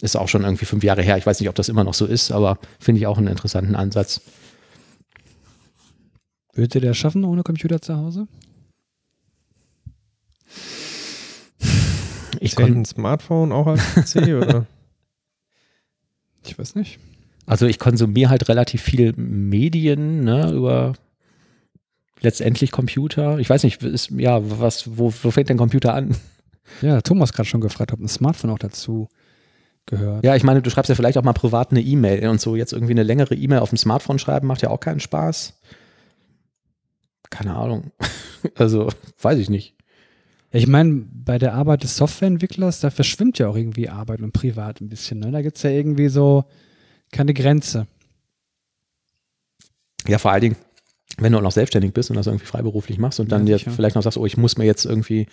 Ist 0.00 0.16
auch 0.16 0.28
schon 0.28 0.44
irgendwie 0.44 0.64
fünf 0.64 0.82
Jahre 0.82 1.02
her. 1.02 1.18
Ich 1.18 1.26
weiß 1.26 1.40
nicht, 1.40 1.48
ob 1.48 1.54
das 1.54 1.68
immer 1.68 1.84
noch 1.84 1.94
so 1.94 2.06
ist, 2.06 2.32
aber 2.32 2.58
finde 2.78 3.00
ich 3.00 3.06
auch 3.06 3.18
einen 3.18 3.26
interessanten 3.26 3.76
Ansatz. 3.76 4.22
Würde 6.54 6.80
der 6.80 6.94
schaffen 6.94 7.24
ohne 7.24 7.42
Computer 7.42 7.82
zu 7.82 7.96
Hause? 7.96 8.26
Ich 12.40 12.56
Zählt 12.56 12.68
kon, 12.68 12.78
ein 12.78 12.84
Smartphone 12.86 13.52
auch 13.52 13.66
als 13.66 13.82
PC 13.94 14.16
oder? 14.34 14.66
Ich 16.42 16.58
weiß 16.58 16.74
nicht. 16.74 16.98
Also 17.50 17.66
ich 17.66 17.80
konsumiere 17.80 18.30
halt 18.30 18.48
relativ 18.48 18.80
viel 18.80 19.12
Medien 19.16 20.22
ne, 20.22 20.52
über 20.52 20.92
letztendlich 22.20 22.70
Computer. 22.70 23.40
Ich 23.40 23.50
weiß 23.50 23.64
nicht, 23.64 23.82
ist, 23.82 24.10
ja, 24.10 24.38
was, 24.40 24.96
wo, 24.96 25.12
wo 25.22 25.32
fängt 25.32 25.48
denn 25.48 25.56
Computer 25.56 25.92
an? 25.92 26.14
Ja, 26.80 27.00
Thomas 27.00 27.32
gerade 27.32 27.48
schon 27.48 27.60
gefragt, 27.60 27.92
ob 27.92 27.98
ein 27.98 28.06
Smartphone 28.06 28.50
auch 28.50 28.58
dazu 28.60 29.08
gehört. 29.86 30.24
Ja, 30.24 30.36
ich 30.36 30.44
meine, 30.44 30.62
du 30.62 30.70
schreibst 30.70 30.90
ja 30.90 30.94
vielleicht 30.94 31.18
auch 31.18 31.24
mal 31.24 31.32
privat 31.32 31.72
eine 31.72 31.80
E-Mail 31.80 32.28
und 32.28 32.40
so. 32.40 32.54
Jetzt 32.54 32.72
irgendwie 32.72 32.92
eine 32.92 33.02
längere 33.02 33.34
E-Mail 33.34 33.58
auf 33.58 33.70
dem 33.70 33.78
Smartphone 33.78 34.20
schreiben 34.20 34.46
macht 34.46 34.62
ja 34.62 34.70
auch 34.70 34.78
keinen 34.78 35.00
Spaß. 35.00 35.58
Keine 37.30 37.56
Ahnung. 37.56 37.90
Also, 38.54 38.88
weiß 39.20 39.38
ich 39.38 39.50
nicht. 39.50 39.74
Ich 40.50 40.66
meine, 40.66 41.04
bei 41.12 41.38
der 41.38 41.52
Arbeit 41.52 41.82
des 41.82 41.96
Softwareentwicklers, 41.96 42.80
da 42.80 42.88
verschwimmt 42.88 43.38
ja 43.38 43.48
auch 43.48 43.56
irgendwie 43.56 43.90
Arbeit 43.90 44.22
und 44.22 44.32
Privat 44.32 44.80
ein 44.80 44.88
bisschen. 44.88 45.18
Ne? 45.18 45.30
Da 45.30 45.42
gibt 45.42 45.58
es 45.58 45.62
ja 45.62 45.68
irgendwie 45.68 46.08
so 46.08 46.46
keine 47.12 47.34
Grenze. 47.34 47.86
Ja, 50.08 50.18
vor 50.18 50.32
allen 50.32 50.40
Dingen, 50.40 50.56
wenn 51.18 51.32
du 51.32 51.38
auch 51.38 51.42
noch 51.42 51.52
selbstständig 51.52 51.92
bist 51.92 52.10
und 52.10 52.16
das 52.16 52.26
irgendwie 52.26 52.46
freiberuflich 52.46 52.98
machst 52.98 53.20
und 53.20 53.30
dann 53.32 53.46
Ja, 53.46 53.58
dir 53.58 53.70
vielleicht 53.70 53.96
noch 53.96 54.02
sagst, 54.02 54.16
oh, 54.16 54.26
ich 54.26 54.36
muss 54.36 54.56
mir 54.56 54.64
jetzt 54.64 54.84
irgendwie 54.86 55.26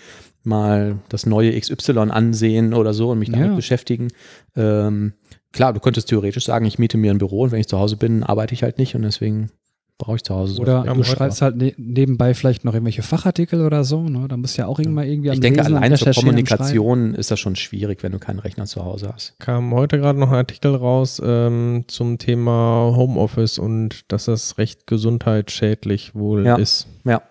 mal 0.44 0.98
das 1.10 1.26
neue 1.26 1.58
XY 1.58 2.10
ansehen 2.10 2.74
oder 2.74 2.94
so 2.94 3.12
und 3.12 3.20
mich 3.20 3.30
damit 3.32 3.50
Ja. 3.50 3.56
beschäftigen. 3.56 4.10
Ähm, 4.56 5.14
klar, 5.54 5.74
du 5.74 5.80
könntest 5.80 6.10
theoretisch 6.10 6.46
sagen, 6.46 6.66
ich 6.66 6.80
miete 6.80 6.98
mir 6.98 7.12
ein 7.12 7.20
Büro 7.20 7.44
und 7.44 7.52
wenn 7.52 7.60
ich 7.62 7.68
zu 7.68 7.80
Hause 7.80 7.96
bin, 7.96 8.24
arbeite 8.24 8.54
ich 8.54 8.64
halt 8.64 8.78
nicht 8.80 8.96
und 8.96 9.04
deswegen 9.04 9.52
brauche 9.98 10.18
ich 10.18 10.24
zu 10.24 10.36
Hause 10.36 10.54
so. 10.56 10.62
Oder 10.62 10.86
Ja, 10.86 10.94
du 10.94 11.04
schreibst 11.04 11.42
halt 11.42 11.58
ne 11.58 11.74
nebenbei 11.78 12.34
vielleicht 12.34 12.64
noch 12.66 12.74
irgendwelche 12.74 13.02
Fachartikel 13.02 13.66
oder 13.66 13.84
so. 13.84 14.04
Ne? 14.04 14.28
Da 14.28 14.38
musst 14.38 14.58
du 14.58 14.62
ja 14.62 14.68
auch 14.68 14.80
irgendwann 14.80 15.08
irgendwie 15.08 15.30
ich 15.30 15.36
am 15.36 15.42
denke, 15.42 15.60
Lesen 15.62 15.76
alleine 15.76 15.98
für 15.98 16.12
Kommunikation 16.12 17.16
ist 17.16 17.32
das 17.32 17.40
schon 17.40 17.56
schwierig, 17.56 18.04
wenn 18.04 18.12
du 18.12 18.20
keinen 18.20 18.40
Rechner 18.40 18.66
zu 18.66 18.86
Hause 18.86 19.12
hast. 19.14 19.40
Kam 19.40 19.74
heute 19.74 19.98
gerade 19.98 20.20
noch 20.20 20.30
ein 20.30 20.36
Artikel 20.36 20.76
raus 20.76 21.22
ähm, 21.24 21.86
zum 21.88 22.18
Thema 22.20 22.94
Homeoffice 22.96 23.58
und 23.58 24.12
dass 24.12 24.26
das 24.26 24.58
recht 24.58 24.86
gesundheitsschädlich 24.88 26.14
wohl 26.16 26.46
Ja. 26.46 26.56
ist. 26.58 26.88
Ja. 27.04 27.22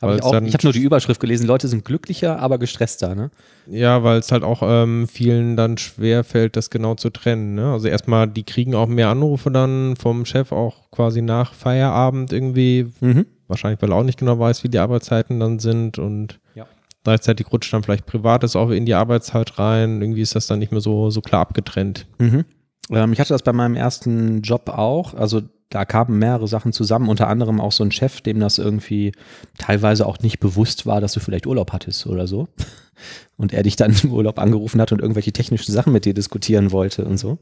Hab 0.00 0.10
ich 0.10 0.18
ich 0.18 0.54
habe 0.54 0.64
nur 0.64 0.72
die 0.74 0.82
Überschrift 0.82 1.20
gelesen, 1.20 1.46
Leute 1.46 1.68
sind 1.68 1.84
glücklicher, 1.84 2.38
aber 2.38 2.58
gestresster, 2.58 3.14
ne? 3.14 3.30
Ja, 3.66 4.02
weil 4.02 4.18
es 4.18 4.30
halt 4.30 4.42
auch 4.42 4.60
ähm, 4.62 5.08
vielen 5.08 5.56
dann 5.56 5.78
schwer 5.78 6.22
fällt, 6.22 6.56
das 6.56 6.68
genau 6.68 6.96
zu 6.96 7.08
trennen. 7.08 7.54
Ne? 7.54 7.72
Also 7.72 7.88
erstmal, 7.88 8.28
die 8.28 8.44
kriegen 8.44 8.74
auch 8.74 8.86
mehr 8.88 9.08
Anrufe 9.08 9.50
dann 9.50 9.96
vom 9.96 10.26
Chef 10.26 10.52
auch 10.52 10.90
quasi 10.90 11.22
nach 11.22 11.54
Feierabend 11.54 12.32
irgendwie. 12.32 12.92
Mhm. 13.00 13.24
Wahrscheinlich, 13.48 13.80
weil 13.80 13.90
er 13.90 13.96
auch 13.96 14.02
nicht 14.02 14.18
genau 14.18 14.38
weiß, 14.38 14.64
wie 14.64 14.68
die 14.68 14.78
Arbeitszeiten 14.78 15.40
dann 15.40 15.58
sind 15.60 15.98
und 15.98 16.40
Ja. 16.54 16.66
gleichzeitig 17.04 17.50
rutscht 17.50 17.72
dann 17.72 17.82
vielleicht 17.82 18.04
Privates 18.04 18.54
auch 18.54 18.70
in 18.70 18.84
die 18.84 18.94
Arbeitszeit 18.94 19.58
rein. 19.58 20.02
Irgendwie 20.02 20.20
ist 20.22 20.34
das 20.34 20.46
dann 20.46 20.58
nicht 20.58 20.72
mehr 20.72 20.80
so, 20.82 21.08
so 21.10 21.22
klar 21.22 21.40
abgetrennt. 21.40 22.06
Mhm. 22.18 22.44
Ähm, 22.90 23.12
ich 23.12 23.20
hatte 23.20 23.32
das 23.32 23.42
bei 23.42 23.52
meinem 23.52 23.76
ersten 23.76 24.42
Job 24.42 24.68
auch. 24.68 25.14
Also 25.14 25.42
da 25.70 25.84
kamen 25.84 26.18
mehrere 26.18 26.46
Sachen 26.46 26.72
zusammen, 26.72 27.08
unter 27.08 27.28
anderem 27.28 27.60
auch 27.60 27.72
so 27.72 27.82
ein 27.82 27.90
Chef, 27.90 28.20
dem 28.20 28.38
das 28.38 28.58
irgendwie 28.58 29.12
teilweise 29.58 30.06
auch 30.06 30.20
nicht 30.20 30.38
bewusst 30.38 30.86
war, 30.86 31.00
dass 31.00 31.12
du 31.12 31.20
vielleicht 31.20 31.46
Urlaub 31.46 31.72
hattest 31.72 32.06
oder 32.06 32.26
so. 32.26 32.48
Und 33.36 33.52
er 33.52 33.62
dich 33.62 33.76
dann 33.76 33.94
im 34.02 34.12
Urlaub 34.12 34.38
angerufen 34.38 34.80
hat 34.80 34.90
und 34.90 35.02
irgendwelche 35.02 35.30
technischen 35.30 35.70
Sachen 35.70 35.92
mit 35.92 36.06
dir 36.06 36.14
diskutieren 36.14 36.72
wollte 36.72 37.04
und 37.04 37.18
so. 37.18 37.36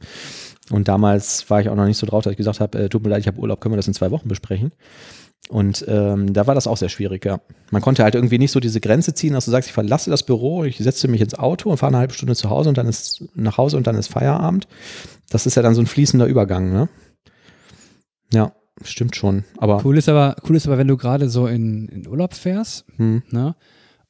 Und 0.71 0.89
damals 0.89 1.49
war 1.49 1.61
ich 1.61 1.69
auch 1.69 1.77
noch 1.77 1.87
nicht 1.87 1.99
so 1.99 2.09
drauf, 2.09 2.25
dass 2.25 2.33
ich 2.33 2.37
gesagt 2.37 2.59
habe, 2.59 2.77
äh, 2.77 2.89
tut 2.89 3.05
mir 3.05 3.11
leid, 3.11 3.21
ich 3.21 3.29
habe 3.29 3.39
Urlaub, 3.39 3.61
können 3.61 3.75
wir 3.75 3.77
das 3.77 3.87
in 3.87 3.95
zwei 3.95 4.11
Wochen 4.11 4.27
besprechen. 4.27 4.73
Und 5.49 5.85
ähm, 5.87 6.33
da 6.33 6.49
war 6.49 6.57
das 6.57 6.67
auch 6.67 6.77
sehr 6.77 6.89
schwierig, 6.89 7.25
ja. 7.25 7.39
Man 7.71 7.83
konnte 7.83 8.03
halt 8.03 8.17
irgendwie 8.17 8.39
nicht 8.39 8.51
so 8.51 8.59
diese 8.59 8.81
Grenze 8.81 9.15
ziehen, 9.15 9.35
dass 9.35 9.45
du 9.45 9.51
sagst, 9.51 9.69
ich 9.69 9.75
verlasse 9.75 10.11
das 10.11 10.25
Büro, 10.25 10.65
ich 10.65 10.79
setze 10.79 11.07
mich 11.07 11.21
ins 11.21 11.35
Auto 11.35 11.71
und 11.71 11.77
fahre 11.77 11.91
eine 11.91 11.99
halbe 11.99 12.15
Stunde 12.15 12.35
zu 12.35 12.51
Hause 12.51 12.71
und 12.71 12.79
dann 12.79 12.89
ist 12.89 13.25
nach 13.35 13.59
Hause 13.59 13.77
und 13.77 13.87
dann 13.87 13.97
ist 13.97 14.09
Feierabend. 14.09 14.67
Das 15.31 15.47
ist 15.47 15.55
ja 15.55 15.63
dann 15.63 15.75
so 15.75 15.83
ein 15.83 15.87
fließender 15.87 16.27
Übergang, 16.27 16.73
ne? 16.73 16.89
Ja, 18.35 18.53
stimmt 18.83 19.17
schon. 19.17 19.45
Aber 19.59 19.85
Cool 19.85 19.97
ist 19.97 20.09
aber, 20.09 20.37
cool 20.49 20.57
ist 20.57 20.67
aber, 20.67 20.79
wenn 20.79 20.89
du 20.89 20.97
gerade 20.97 21.29
so 21.29 21.47
in, 21.47 21.89
in 21.89 22.07
Urlaub 22.09 22.35
fährst, 22.35 22.85
hm, 22.97 23.23
ne? 23.31 23.55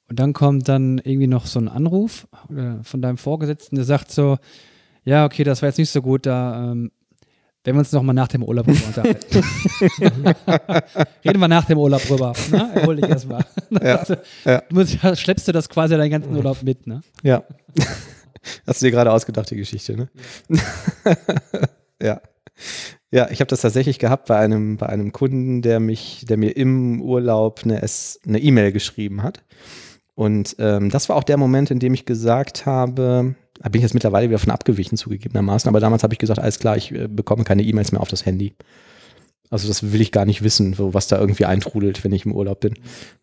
Und 0.08 0.18
dann 0.18 0.32
kommt 0.34 0.68
dann 0.68 0.98
irgendwie 0.98 1.26
noch 1.26 1.46
so 1.46 1.58
ein 1.58 1.68
Anruf 1.68 2.26
äh, 2.50 2.82
von 2.82 3.00
deinem 3.00 3.16
Vorgesetzten, 3.16 3.76
der 3.76 3.84
sagt 3.87 4.10
so, 4.10 4.37
ja, 5.04 5.24
okay, 5.24 5.44
das 5.44 5.62
war 5.62 5.68
jetzt 5.68 5.78
nicht 5.78 5.90
so 5.90 6.02
gut, 6.02 6.26
da 6.26 6.72
ähm, 6.72 6.90
werden 7.64 7.76
wir 7.76 7.80
uns 7.80 7.92
nochmal 7.92 8.14
nach 8.14 8.28
dem 8.28 8.42
Urlaub 8.42 8.68
unterhalten. 8.68 9.42
Reden 11.24 11.40
wir 11.40 11.48
nach 11.48 11.64
dem 11.64 11.78
Urlaub 11.78 12.02
drüber. 12.02 12.34
Ne? 12.50 12.70
Erhol 12.74 12.96
dich 12.96 13.08
erstmal. 13.08 13.44
Ja, 13.70 13.96
Also, 13.96 14.16
ja. 14.44 14.62
Du 14.68 14.74
musst, 14.74 14.98
schleppst 15.18 15.48
du 15.48 15.52
das 15.52 15.70
quasi 15.70 15.96
deinen 15.96 16.10
ganzen 16.10 16.37
Urlaub 16.37 16.62
mit, 16.62 16.87
ne? 16.87 17.00
ja. 17.22 17.42
Hast 18.66 18.82
du 18.82 18.87
dir 18.87 18.92
gerade 18.92 19.10
ausgedacht, 19.10 19.50
die 19.50 19.56
Geschichte, 19.56 19.96
ne? 19.96 20.08
ja. 22.02 22.20
Ja, 23.03 23.03
ich 23.10 23.40
habe 23.40 23.46
das 23.46 23.60
tatsächlich 23.60 23.98
gehabt 23.98 24.26
bei 24.26 24.38
einem, 24.38 24.76
bei 24.76 24.86
einem 24.86 25.12
Kunden, 25.12 25.62
der 25.62 25.78
mich, 25.78 26.24
der 26.28 26.36
mir 26.36 26.56
im 26.56 27.00
Urlaub 27.00 27.62
eine 27.64 27.78
E-Mail 28.26 28.72
geschrieben 28.72 29.22
hat. 29.22 29.42
Und 30.14 30.56
ähm, 30.58 30.90
das 30.90 31.08
war 31.08 31.16
auch 31.16 31.24
der 31.24 31.36
Moment, 31.36 31.70
in 31.70 31.78
dem 31.78 31.94
ich 31.94 32.06
gesagt 32.06 32.66
habe, 32.66 33.34
da 33.60 33.68
bin 33.68 33.80
ich 33.80 33.82
jetzt 33.82 33.94
mittlerweile 33.94 34.28
wieder 34.28 34.38
von 34.38 34.52
abgewichen 34.52 34.96
zugegebenermaßen, 34.96 35.68
aber 35.68 35.80
damals 35.80 36.02
habe 36.02 36.14
ich 36.14 36.18
gesagt, 36.18 36.38
alles 36.38 36.58
klar, 36.58 36.76
ich 36.76 36.92
äh, 36.92 37.08
bekomme 37.08 37.44
keine 37.44 37.62
E-Mails 37.62 37.92
mehr 37.92 38.00
auf 38.00 38.08
das 38.08 38.26
Handy. 38.26 38.54
Also 39.50 39.68
das 39.68 39.92
will 39.92 40.00
ich 40.00 40.10
gar 40.10 40.24
nicht 40.24 40.42
wissen, 40.42 40.72
so, 40.74 40.94
was 40.94 41.06
da 41.06 41.18
irgendwie 41.20 41.44
eintrudelt, 41.44 42.02
wenn 42.02 42.12
ich 42.12 42.26
im 42.26 42.32
Urlaub 42.32 42.60
bin. 42.60 42.74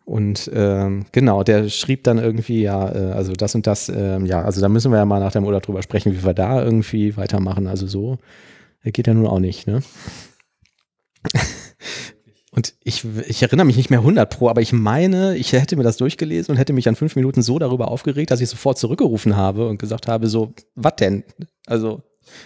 Und 0.04 0.50
ähm, 0.54 1.04
genau, 1.12 1.42
der 1.42 1.68
schrieb 1.68 2.04
dann 2.04 2.18
irgendwie, 2.18 2.62
ja, 2.62 2.94
äh, 2.94 3.12
also 3.12 3.32
das 3.32 3.54
und 3.54 3.66
das, 3.66 3.90
ähm, 3.90 4.24
ja, 4.24 4.42
also 4.42 4.60
da 4.60 4.68
müssen 4.68 4.90
wir 4.92 4.98
ja 4.98 5.04
mal 5.04 5.20
nach 5.20 5.32
dem 5.32 5.44
Urlaub 5.44 5.62
drüber 5.62 5.82
sprechen, 5.82 6.12
wie 6.12 6.24
wir 6.24 6.34
da 6.34 6.62
irgendwie 6.62 7.16
weitermachen. 7.16 7.66
Also 7.66 7.86
so 7.86 8.14
äh, 8.14 8.18
geht 8.90 9.06
ja 9.06 9.14
nun 9.14 9.26
auch 9.26 9.38
nicht, 9.38 9.66
ne? 9.66 9.82
Und 12.54 12.74
ich, 12.84 13.06
ich 13.28 13.42
erinnere 13.42 13.64
mich 13.64 13.78
nicht 13.78 13.88
mehr 13.88 14.00
100 14.00 14.28
pro, 14.28 14.50
aber 14.50 14.60
ich 14.60 14.74
meine, 14.74 15.36
ich 15.38 15.54
hätte 15.54 15.74
mir 15.74 15.84
das 15.84 15.96
durchgelesen 15.96 16.52
und 16.52 16.58
hätte 16.58 16.74
mich 16.74 16.86
an 16.86 16.96
fünf 16.96 17.16
Minuten 17.16 17.40
so 17.40 17.58
darüber 17.58 17.88
aufgeregt, 17.88 18.30
dass 18.30 18.42
ich 18.42 18.50
sofort 18.50 18.76
zurückgerufen 18.76 19.36
habe 19.36 19.68
und 19.68 19.78
gesagt 19.78 20.06
habe, 20.06 20.28
so, 20.28 20.52
was 20.74 20.96
denn? 20.96 21.24
Also, 21.64 22.02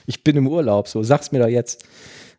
ich 0.06 0.22
bin 0.22 0.36
im 0.36 0.46
Urlaub, 0.46 0.86
so, 0.86 1.02
sag's 1.02 1.32
mir 1.32 1.40
doch 1.40 1.48
jetzt. 1.48 1.84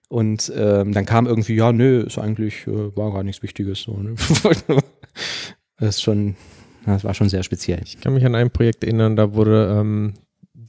Und 0.08 0.50
ähm, 0.56 0.94
dann 0.94 1.06
kam 1.06 1.28
irgendwie, 1.28 1.56
ja, 1.56 1.74
nö, 1.74 2.04
ist 2.04 2.18
eigentlich, 2.18 2.66
äh, 2.68 2.96
war 2.96 3.12
gar 3.12 3.24
nichts 3.24 3.44
Wichtiges. 3.44 3.82
So, 3.82 3.98
ne? 3.98 4.16
das 5.78 5.96
ist 5.98 6.02
schon, 6.02 6.38
das 6.86 7.04
war 7.04 7.14
schon 7.14 7.28
sehr 7.28 7.44
speziell. 7.44 7.82
Ich 7.84 8.00
kann 8.00 8.14
mich 8.14 8.26
an 8.26 8.36
ein 8.36 8.50
Projekt 8.50 8.86
erinnern, 8.86 9.18
da 9.18 9.34
wurde 9.34 9.78
ähm, 9.78 10.14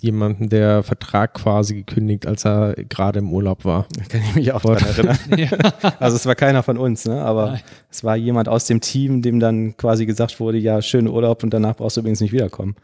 jemanden, 0.01 0.48
der 0.48 0.83
Vertrag 0.83 1.35
quasi 1.35 1.74
gekündigt, 1.74 2.27
als 2.27 2.44
er 2.44 2.74
gerade 2.88 3.18
im 3.20 3.33
Urlaub 3.33 3.64
war. 3.64 3.87
Da 3.96 4.05
kann 4.05 4.20
ich 4.20 4.35
mich 4.35 4.53
auch 4.53 4.61
dran 4.61 4.77
erinnern. 4.77 5.18
Also 5.98 6.16
es 6.16 6.27
war 6.27 6.35
keiner 6.35 6.62
von 6.62 6.77
uns, 6.79 7.05
ne? 7.07 7.20
aber 7.22 7.53
Nein. 7.53 7.61
es 7.90 8.05
war 8.05 8.14
jemand 8.16 8.48
aus 8.48 8.66
dem 8.66 8.81
Team, 8.81 9.22
dem 9.22 9.40
dann 9.40 9.77
quasi 9.77 10.07
gesagt 10.07 10.38
wurde, 10.40 10.59
ja, 10.59 10.81
schönen 10.83 11.09
Urlaub 11.09 11.42
und 11.42 11.51
danach 11.55 11.77
brauchst 11.77 11.96
du 11.96 12.01
übrigens 12.01 12.20
nicht 12.20 12.33
wiederkommen. 12.33 12.77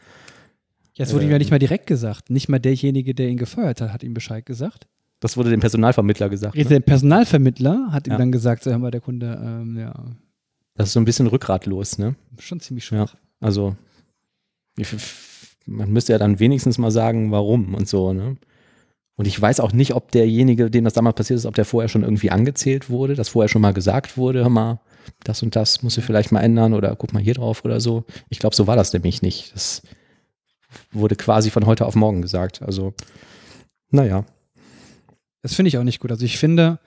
Jetzt 0.95 1.12
wurde 1.12 1.25
ihm 1.25 1.31
ja 1.31 1.38
nicht 1.38 1.51
mal 1.51 1.59
direkt 1.59 1.87
gesagt. 1.87 2.31
Nicht 2.31 2.49
mal 2.49 2.59
derjenige, 2.61 3.14
der 3.14 3.29
ihn 3.29 3.37
gefeuert 3.37 3.81
hat, 3.81 3.93
hat 3.93 4.03
ihm 4.03 4.14
Bescheid 4.14 4.47
gesagt. 4.47 4.87
Das 5.21 5.37
wurde 5.37 5.51
dem 5.51 5.61
Personalvermittler 5.61 6.29
gesagt. 6.29 6.55
Ne? 6.57 6.64
Der 6.64 6.81
Personalvermittler 6.81 7.88
hat 7.90 8.07
ihm 8.07 8.12
Ja. 8.12 8.19
dann 8.19 8.33
gesagt, 8.33 8.62
so 8.62 8.71
hör 8.71 8.79
mal, 8.79 8.90
der 8.90 9.01
Kunde, 9.01 9.40
ähm, 9.43 9.77
ja, 9.79 9.93
Das 10.75 10.88
ist 10.88 10.93
so 10.95 11.01
ein 11.01 11.05
bisschen 11.05 11.27
rückgratlos, 11.27 11.99
ne? 11.99 12.14
schon 12.38 12.61
ziemlich 12.61 12.90
Ja. 12.90 13.07
schwach. 13.07 13.17
Also 13.40 13.77
wie 14.77 14.85
viel- 14.85 14.99
man 15.66 15.92
müsste 15.92 16.12
ja 16.12 16.18
dann 16.18 16.40
wenigstens 16.40 16.79
mal 16.79 16.90
sagen, 16.90 17.31
warum 17.31 17.74
und 17.74 17.88
so, 17.88 18.12
ne? 18.12 18.37
Und 19.16 19.27
ich 19.27 19.40
weiß 19.40 19.61
auch 19.61 19.72
nicht, 19.72 19.94
ob 19.94 20.11
derjenige, 20.11 20.70
dem 20.70 20.83
das 20.83 20.94
damals 20.94 21.14
passiert 21.14 21.38
ist, 21.38 21.46
ob 21.46 21.55
der 21.55 21.64
vorher 21.64 21.88
schon 21.88 22.03
irgendwie 22.03 22.31
angezählt 22.31 22.90
wurde, 22.90 23.14
dass 23.14 23.29
vorher 23.29 23.48
schon 23.48 23.62
mal 23.62 23.72
gesagt 23.72 24.16
wurde, 24.16 24.40
hör 24.40 24.48
mal, 24.48 24.81
das 25.22 25.42
und 25.42 25.55
das 25.55 25.83
musst 25.83 25.96
du 25.96 26.00
vielleicht 26.00 26.33
mal 26.33 26.40
ändern 26.40 26.74
oder 26.74 26.96
guck 26.96 27.12
mal 27.12 27.22
hier 27.22 27.35
drauf 27.35 27.64
oder 27.64 27.81
so. 27.81 28.05
Ich 28.29 28.40
glaube, 28.40 28.57
so 28.57 28.66
war 28.66 28.74
das 28.74 28.92
nämlich 28.92 29.22
nicht. 29.22 29.55
Das 29.55 29.83
wurde 30.90 31.14
quasi 31.14 31.50
von 31.50 31.66
heute 31.66 31.87
auf 31.87 31.94
morgen 31.94 32.22
gesagt. 32.22 32.62
Also, 32.62 32.92
naja. 33.90 34.24
Das 35.42 35.55
finde 35.55 35.68
ich 35.68 35.79
auch 35.79 35.85
nicht 35.85 36.00
gut. 36.00 36.11
Also 36.11 36.24
ich 36.24 36.38
finde, 36.38 36.81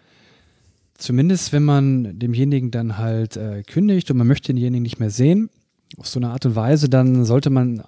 zumindest 0.98 1.54
wenn 1.54 1.64
man 1.64 2.20
demjenigen 2.20 2.72
dann 2.72 2.98
halt 2.98 3.38
äh, 3.38 3.64
kündigt 3.64 4.12
und 4.12 4.18
man 4.18 4.28
möchte 4.28 4.48
denjenigen 4.48 4.84
nicht 4.84 5.00
mehr 5.00 5.12
sehen, 5.12 5.50
auf 5.98 6.08
so 6.08 6.20
eine 6.20 6.30
Art 6.30 6.46
und 6.46 6.56
Weise, 6.56 6.90
dann 6.90 7.24
sollte 7.24 7.50
man, 7.50 7.84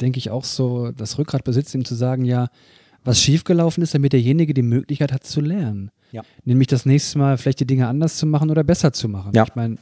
denke 0.00 0.18
ich, 0.18 0.30
auch 0.30 0.44
so 0.44 0.90
das 0.92 1.18
Rückgrat 1.18 1.44
besitzen, 1.44 1.78
ihm 1.78 1.84
zu 1.84 1.94
sagen, 1.94 2.24
ja, 2.24 2.48
was 3.04 3.20
schiefgelaufen 3.20 3.82
ist, 3.82 3.94
damit 3.94 4.12
derjenige 4.12 4.54
die 4.54 4.62
Möglichkeit 4.62 5.12
hat 5.12 5.24
zu 5.24 5.40
lernen. 5.40 5.90
Ja. 6.12 6.22
Nämlich 6.44 6.68
das 6.68 6.86
nächste 6.86 7.18
Mal 7.18 7.38
vielleicht 7.38 7.60
die 7.60 7.66
Dinge 7.66 7.88
anders 7.88 8.16
zu 8.16 8.26
machen 8.26 8.50
oder 8.50 8.64
besser 8.64 8.92
zu 8.92 9.08
machen. 9.08 9.32
Ja. 9.34 9.44
Ich 9.44 9.54
meine, 9.54 9.78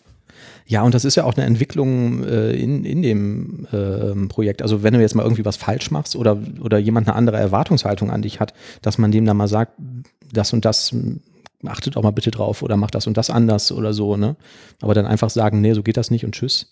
Ja, 0.67 0.83
und 0.83 0.95
das 0.95 1.05
ist 1.05 1.17
ja 1.17 1.25
auch 1.25 1.35
eine 1.35 1.47
Entwicklung 1.47 2.25
äh, 2.25 2.53
in, 2.53 2.85
in 2.85 3.03
dem 3.03 3.67
ähm, 3.73 4.29
Projekt. 4.29 4.63
Also 4.63 4.83
wenn 4.83 4.95
du 4.95 5.01
jetzt 5.01 5.15
mal 5.15 5.23
irgendwie 5.23 5.45
was 5.45 5.57
falsch 5.57 5.91
machst 5.91 6.15
oder, 6.15 6.39
oder 6.61 6.79
jemand 6.79 7.09
eine 7.09 7.17
andere 7.17 7.39
Erwartungshaltung 7.39 8.11
an 8.11 8.23
dich 8.23 8.39
hat, 8.41 8.55
dass 8.83 8.99
man 8.99 9.11
dem 9.11 9.25
dann 9.25 9.37
mal 9.37 9.49
sagt, 9.49 9.73
das 10.33 10.53
und 10.53 10.65
das, 10.65 10.95
achtet 11.67 11.97
auch 11.97 12.03
mal 12.03 12.13
bitte 12.13 12.31
drauf 12.31 12.63
oder 12.63 12.77
mach 12.77 12.91
das 12.91 13.07
und 13.07 13.17
das 13.17 13.31
anders 13.31 13.73
oder 13.73 13.93
so, 13.93 14.17
ne? 14.17 14.37
Aber 14.81 14.95
dann 14.95 15.07
einfach 15.07 15.31
sagen, 15.31 15.61
nee, 15.61 15.73
so 15.73 15.83
geht 15.83 15.97
das 15.97 16.11
nicht 16.11 16.25
und 16.25 16.33
tschüss, 16.33 16.71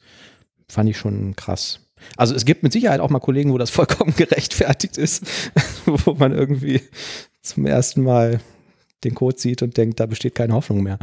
fand 0.69 0.89
ich 0.89 0.97
schon 0.97 1.35
krass. 1.35 1.81
Also 2.17 2.35
es 2.35 2.45
gibt 2.45 2.63
mit 2.63 2.73
Sicherheit 2.73 3.01
auch 3.01 3.11
mal 3.11 3.21
Kollegen, 3.21 3.53
wo 3.53 3.59
das 3.59 3.71
vollkommen 3.79 4.15
gerechtfertigt 4.17 4.99
ist, 4.99 5.25
wo 5.87 6.15
man 6.15 6.33
irgendwie 6.33 6.81
zum 7.43 7.67
ersten 7.67 8.03
Mal 8.03 8.41
den 9.05 9.15
Code 9.15 9.39
sieht 9.39 9.63
und 9.63 9.77
denkt, 9.77 10.01
da 10.01 10.07
besteht 10.07 10.35
keine 10.35 10.55
Hoffnung 10.55 10.83
mehr. 10.83 10.99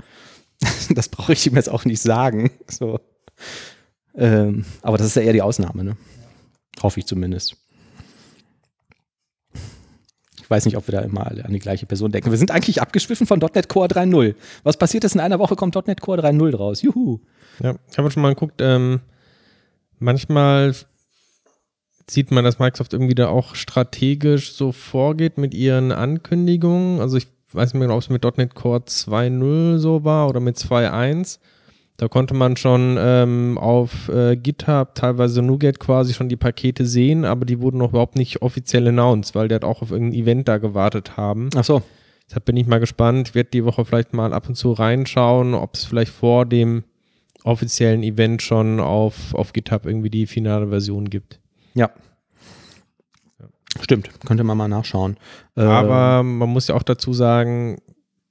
Das 0.90 1.10
brauche 1.10 1.34
ich 1.34 1.46
ihm 1.46 1.56
jetzt 1.56 1.70
auch 1.70 1.84
nicht 1.86 2.02
sagen. 2.02 2.52
So. 2.70 3.00
Ähm, 4.16 4.66
aber 4.82 4.98
das 4.98 5.08
ist 5.08 5.16
ja 5.16 5.24
eher 5.24 5.34
die 5.34 5.42
Ausnahme, 5.42 5.84
ne? 5.84 5.98
Hoffe 6.82 7.00
ich 7.00 7.06
zumindest. 7.06 7.58
Ich 10.40 10.50
weiß 10.50 10.66
nicht, 10.66 10.78
ob 10.78 10.88
wir 10.88 10.94
da 10.94 11.02
immer 11.02 11.26
alle 11.28 11.46
an 11.46 11.52
die 11.52 11.60
gleiche 11.60 11.86
Person 11.86 12.12
denken. 12.12 12.32
Wir 12.32 12.38
sind 12.38 12.52
eigentlich 12.52 12.82
abgeschwiffen 12.82 13.28
von 13.28 13.40
.NET 13.40 13.70
Core 13.70 13.88
3.0. 13.88 14.36
Was 14.64 14.78
passiert 14.78 15.04
ist, 15.04 15.16
in 15.16 15.22
einer 15.22 15.40
Woche 15.40 15.56
kommt 15.56 15.76
.NET 15.88 16.02
Core 16.02 16.22
3.0 16.22 16.56
raus. 16.56 16.82
Juhu. 16.82 17.20
Ja, 17.62 17.76
ich 17.90 17.98
habe 17.98 18.12
schon 18.12 18.22
mal 18.22 18.30
geguckt, 18.30 18.56
ähm, 18.60 19.02
manchmal 20.04 20.76
sieht 22.10 22.32
man, 22.32 22.44
dass 22.44 22.60
Microsoft 22.60 22.94
irgendwie 22.94 23.16
da 23.16 23.28
auch 23.30 23.56
strategisch 23.56 24.54
so 24.54 24.72
vorgeht 24.72 25.38
mit 25.38 25.54
ihren 25.54 25.92
Ankündigungen. 25.92 27.00
Also 27.00 27.18
ich 27.18 27.28
weiß 27.52 27.74
nicht 27.74 27.80
mehr, 27.80 27.88
genau, 27.88 27.96
ob 27.96 28.04
es 28.04 28.10
mit 28.10 28.38
.NET 28.38 28.56
Core 28.56 28.80
2.0 28.80 29.78
so 29.78 30.04
war 30.04 30.30
oder 30.30 30.40
mit 30.40 30.58
2.1. 30.58 31.40
Da 31.98 32.08
konnte 32.08 32.34
man 32.34 32.58
schon 32.58 32.98
ähm, 33.00 33.58
auf 33.60 34.10
äh, 34.10 34.36
GitHub, 34.36 34.96
teilweise 34.96 35.42
NuGet 35.42 35.80
quasi 35.80 36.14
schon 36.14 36.28
die 36.28 36.36
Pakete 36.36 36.88
sehen, 36.88 37.24
aber 37.24 37.46
die 37.46 37.62
wurden 37.62 37.78
noch 37.78 37.92
überhaupt 37.92 38.16
nicht 38.16 38.42
offiziell 38.42 38.88
announced, 38.88 39.36
weil 39.36 39.48
die 39.48 39.54
halt 39.54 39.64
auch 39.64 39.84
auf 39.84 39.92
irgendein 39.92 40.20
Event 40.20 40.48
da 40.48 40.58
gewartet 40.58 41.18
haben. 41.18 41.50
Ach 41.56 41.64
so. 41.64 41.84
Deshalb 42.28 42.46
bin 42.46 42.58
ich 42.58 42.66
mal 42.66 42.80
gespannt. 42.80 43.30
Ich 43.30 43.36
werde 43.36 43.52
die 43.52 43.64
Woche 43.64 43.86
vielleicht 43.86 44.14
mal 44.14 44.34
ab 44.34 44.48
und 44.50 44.56
zu 44.56 44.72
reinschauen, 44.72 45.54
ob 45.54 45.76
es 45.76 45.86
vielleicht 45.86 46.12
vor 46.12 46.46
dem 46.46 46.84
offiziellen 47.44 48.04
Event 48.04 48.42
schon 48.42 48.80
auf, 48.80 49.34
auf 49.34 49.54
GitHub 49.54 49.86
irgendwie 49.86 50.10
die 50.10 50.28
finale 50.28 50.68
Version 50.68 51.10
gibt. 51.10 51.40
Ja. 51.74 51.90
Stimmt, 53.82 54.10
könnte 54.26 54.44
man 54.44 54.58
mal 54.58 54.68
nachschauen. 54.68 55.18
Äh, 55.56 55.62
Aber 55.62 56.24
man 56.24 56.50
muss 56.50 56.68
ja 56.68 56.76
auch 56.76 56.84
dazu 56.84 57.12
sagen, 57.14 57.78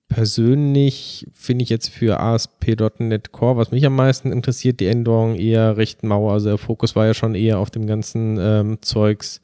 persönlich 0.08 1.26
finde 1.34 1.64
ich 1.64 1.68
jetzt 1.68 1.88
für 1.88 2.20
ASP.NET 2.20 3.32
Core, 3.32 3.56
was 3.56 3.70
mich 3.72 3.84
am 3.84 3.96
meisten 3.96 4.30
interessiert, 4.30 4.78
die 4.80 4.86
Änderung 4.86 5.34
eher 5.34 5.76
recht 5.76 6.04
mau. 6.04 6.30
Also 6.30 6.50
der 6.50 6.58
Fokus 6.58 6.94
war 6.94 7.06
ja 7.06 7.14
schon 7.14 7.34
eher 7.34 7.58
auf 7.58 7.70
dem 7.70 7.86
ganzen 7.86 8.38
ähm, 8.40 8.78
Zeugs, 8.82 9.40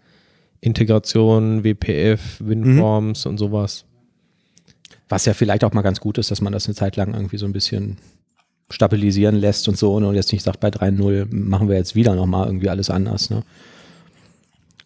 Integration, 0.61 1.64
WPF, 1.64 2.40
WinForms 2.40 3.26
und 3.26 3.38
sowas. 3.38 3.85
was 5.09 5.24
ja 5.24 5.33
vielleicht 5.35 5.64
auch 5.64 5.72
mal 5.72 5.83
ganz 5.83 6.00
gut 6.00 6.18
ist, 6.18 6.31
dass 6.31 6.40
man 6.40 6.52
das 6.52 6.66
eine 6.66 6.74
Zeit 6.74 6.96
lang 6.96 7.14
irgendwie 7.14 7.38
so 7.38 7.46
ein 7.46 7.52
bisschen 7.52 7.96
stabilisieren 8.70 9.37
lässt 9.37 9.66
und 9.68 9.78
so 9.78 9.98
ne, 9.98 10.09
und 10.09 10.14
jetzt 10.14 10.31
nicht 10.33 10.44
sagt, 10.44 10.61
bei 10.61 10.68
3.0 10.68 11.26
machen 11.31 11.68
wir 11.68 11.76
jetzt 11.76 11.94
wieder 11.94 12.14
nochmal 12.14 12.46
irgendwie 12.46 12.68
alles 12.68 12.90
anders. 12.90 13.31
Ne? 13.31 13.42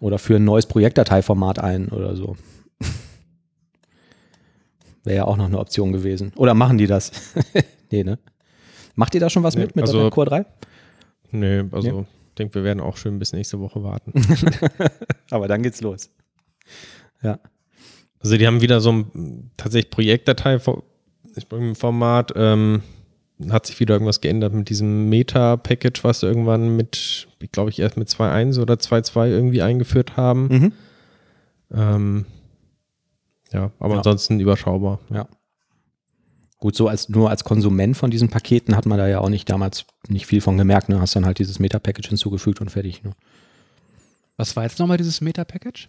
Oder 0.01 0.19
für 0.19 0.37
ein 0.37 0.45
neues 0.45 0.67
Projektdateiformat 0.67 1.59
ein 1.59 1.89
oder 1.89 2.15
so. 2.17 2.37
Wäre 5.05 5.17
ja 5.17 5.25
auch 5.25 5.37
noch 5.37 5.47
eine 5.47 5.59
Option 5.59 5.93
gewesen. 5.93 6.33
Oder 6.37 6.55
machen 6.55 6.79
die 6.79 6.87
das? 6.87 7.11
nee, 7.91 8.05
ne? 8.05 8.19
Macht 8.95 9.15
ihr 9.15 9.21
da 9.21 9.29
schon 9.31 9.43
was 9.43 9.55
Nee, 9.57 9.63
mit 9.63 9.75
mit 9.77 9.87
also- 9.87 10.11
Core 10.11 10.27
3? 10.29 10.45
Nö, 11.33 11.65
also 11.73 12.05
ich 12.29 12.35
denke, 12.37 12.55
wir 12.57 12.65
werden 12.65 12.81
auch 12.81 12.97
schön 12.99 13.19
bis 13.19 13.33
nächste 13.33 13.59
Woche 13.59 13.83
warten. 13.83 14.13
Aber 15.31 15.49
dann 15.49 15.63
geht's 15.63 15.81
los. 15.81 16.11
Ja. 17.23 17.39
Also 18.21 18.37
die 18.37 18.47
haben 18.47 18.61
wieder 18.61 18.81
so 18.81 18.93
ein 18.93 19.51
tatsächlich 19.57 19.91
Projektdatei-Format. 19.91 22.33
Ähm, 22.37 22.83
hat 23.51 23.67
sich 23.67 23.81
wieder 23.81 23.95
irgendwas 23.95 24.21
geändert 24.21 24.53
mit 24.55 24.69
diesem 24.69 25.09
Meta-Package, 25.09 26.05
was 26.05 26.21
sie 26.21 26.27
irgendwann 26.27 26.77
mit, 26.77 27.27
ich 27.41 27.51
glaube 27.53 27.71
ich, 27.71 27.79
erst 27.79 27.97
mit 27.97 28.09
2.1 28.09 28.61
oder 28.61 28.75
2.2 28.75 29.29
irgendwie 29.29 29.63
eingeführt 29.63 30.17
haben. 30.17 30.49
Mhm. 30.49 30.73
Ähm, 31.75 32.27
ja, 33.53 33.71
aber 33.79 33.93
Ja. 33.95 33.99
ansonsten 33.99 34.41
überschaubar. 34.41 35.01
Ja. 35.11 35.27
Gut, 36.59 36.77
so 36.77 36.87
als 36.87 37.09
nur 37.09 37.29
als 37.31 37.43
Konsument 37.45 37.97
von 37.97 38.11
diesen 38.11 38.29
Paketen 38.29 38.77
hat 38.77 38.87
man 38.87 38.99
da 38.99 39.09
ja 39.09 39.19
auch 39.21 39.29
nicht 39.29 39.51
damals 39.51 39.85
nicht 40.09 40.27
viel 40.27 40.41
von 40.41 40.57
gemerkt. 40.57 40.89
Ne? 40.89 41.01
Hast 41.01 41.17
dann 41.17 41.27
halt 41.27 41.39
dieses 41.41 41.59
Meta-Package 41.59 42.09
hinzugefügt 42.11 42.61
und 42.61 42.71
fertig. 42.71 43.03
Ne? 43.03 43.13
was 44.37 44.57
war 44.57 44.65
jetzt 44.65 44.79
nochmal 44.79 44.97
dieses 44.97 45.21
Meta-Package? 45.21 45.89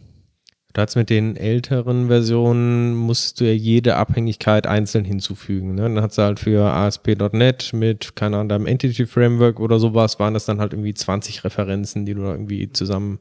Da 0.74 0.82
hat's 0.82 0.96
mit 0.96 1.12
den 1.12 1.38
älteren 1.38 2.08
Versionen 2.08 2.96
musst 2.96 3.40
du 3.40 3.46
ja 3.46 3.54
jede 3.54 3.96
Abhängigkeit 3.96 4.66
einzeln 4.66 5.06
hinzufügen. 5.06 5.76
Ne? 5.76 5.84
Dann 5.84 6.02
hat 6.02 6.14
sie 6.14 6.24
halt 6.24 6.40
für 6.40 6.64
ASP.NET 6.64 7.74
mit, 7.74 8.16
keine 8.16 8.38
Ahnung, 8.38 8.50
deinem 8.50 8.66
Entity 8.66 9.06
Framework 9.06 9.60
oder 9.60 9.80
sowas, 9.80 10.20
waren 10.20 10.34
das 10.34 10.46
dann 10.46 10.60
halt 10.60 10.74
irgendwie 10.74 10.96
20 10.96 11.44
Referenzen, 11.44 12.08
die 12.08 12.16
du 12.16 12.24
da 12.24 12.32
irgendwie 12.32 12.72
zusammen 12.72 13.20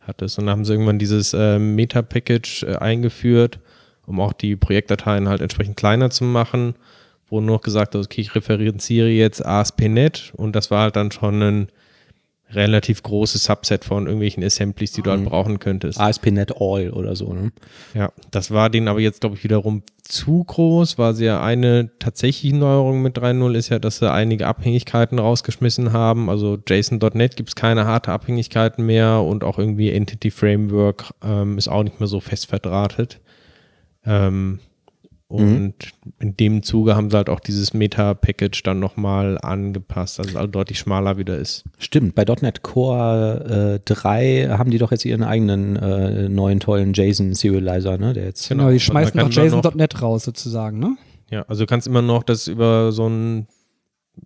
hattest. 0.00 0.40
Und 0.40 0.46
dann 0.46 0.56
haben 0.56 0.64
sie 0.64 0.72
irgendwann 0.72 0.98
dieses 0.98 1.34
äh, 1.34 1.60
Meta-Package 1.60 2.64
äh, 2.64 2.76
eingeführt, 2.76 3.60
um 4.06 4.18
auch 4.18 4.32
die 4.32 4.56
Projektdateien 4.56 5.28
halt 5.28 5.40
entsprechend 5.40 5.76
kleiner 5.76 6.10
zu 6.10 6.24
machen, 6.24 6.74
wo 7.28 7.40
nur 7.40 7.56
noch 7.56 7.62
gesagt 7.62 7.94
hat, 7.94 8.04
okay, 8.04 8.22
ich 8.22 8.34
referenziere 8.34 9.08
jetzt 9.08 9.44
ASP.NET 9.46 10.32
und 10.36 10.56
das 10.56 10.72
war 10.72 10.82
halt 10.82 10.96
dann 10.96 11.12
schon 11.12 11.42
ein 11.42 11.68
relativ 12.50 13.02
großes 13.02 13.44
Subset 13.44 13.84
von 13.84 14.06
irgendwelchen 14.06 14.42
Assemblies, 14.42 14.92
die 14.92 15.02
du 15.02 15.10
halt 15.10 15.20
Mhm. 15.20 15.26
brauchen 15.26 15.58
könntest. 15.58 16.00
ASP.NET 16.00 16.54
All 16.60 16.90
oder 16.90 17.14
so. 17.14 17.32
Ne? 17.32 17.52
Ja, 17.94 18.10
das 18.30 18.50
war 18.50 18.70
denen 18.70 18.88
aber 18.88 19.00
jetzt, 19.00 19.20
glaube 19.20 19.36
ich, 19.36 19.44
wiederum 19.44 19.82
zu 20.02 20.44
groß, 20.44 20.96
weil 20.96 21.14
sie 21.14 21.26
ja 21.26 21.42
eine 21.42 21.90
tatsächliche 21.98 22.56
Neuerung 22.56 23.02
mit 23.02 23.18
3.0 23.18 23.54
ist 23.54 23.68
ja, 23.68 23.78
dass 23.78 23.98
sie 23.98 24.10
einige 24.10 24.46
Abhängigkeiten 24.46 25.18
rausgeschmissen 25.18 25.92
haben. 25.92 26.30
Also 26.30 26.56
JSON.NET 26.66 27.36
gibt 27.36 27.50
es 27.50 27.54
keine 27.54 27.84
harte 27.84 28.12
Abhängigkeiten 28.12 28.86
mehr 28.86 29.20
und 29.20 29.44
auch 29.44 29.58
irgendwie 29.58 29.90
Entity 29.92 30.30
Framework 30.30 31.12
ähm, 31.22 31.58
ist 31.58 31.68
auch 31.68 31.82
nicht 31.82 32.00
mehr 32.00 32.06
so 32.06 32.20
fest 32.20 32.46
verdrahtet. 32.46 33.20
Ähm, 34.06 34.60
und 35.28 35.74
in 36.20 36.38
dem 36.38 36.62
Zuge 36.62 36.96
haben 36.96 37.10
sie 37.10 37.16
halt 37.18 37.28
auch 37.28 37.40
dieses 37.40 37.74
Meta-Package 37.74 38.62
dann 38.62 38.80
nochmal 38.80 39.36
angepasst, 39.42 40.18
dass 40.18 40.28
es 40.28 40.36
also 40.36 40.46
deutlich 40.46 40.78
schmaler 40.78 41.18
wieder 41.18 41.36
ist. 41.36 41.64
Stimmt, 41.78 42.14
bei 42.14 42.24
.NET 42.24 42.62
Core 42.62 43.80
äh, 43.84 43.92
3 43.92 44.48
haben 44.56 44.70
die 44.70 44.78
doch 44.78 44.90
jetzt 44.90 45.04
ihren 45.04 45.22
eigenen 45.22 45.76
äh, 45.76 46.30
neuen 46.30 46.60
tollen 46.60 46.94
JSON-Serializer, 46.94 47.98
ne? 47.98 48.14
Der 48.14 48.24
jetzt. 48.24 48.48
Genau, 48.48 48.68
die 48.68 48.74
Und 48.74 48.80
schmeißen 48.80 49.20
doch 49.20 49.30
JSON.NET 49.30 50.00
raus 50.00 50.24
sozusagen, 50.24 50.78
ne? 50.78 50.96
Ja, 51.30 51.42
also 51.42 51.64
du 51.64 51.66
kannst 51.66 51.86
immer 51.86 52.00
noch 52.00 52.22
das 52.22 52.48
über 52.48 52.90
so 52.90 53.06
ein 53.06 53.48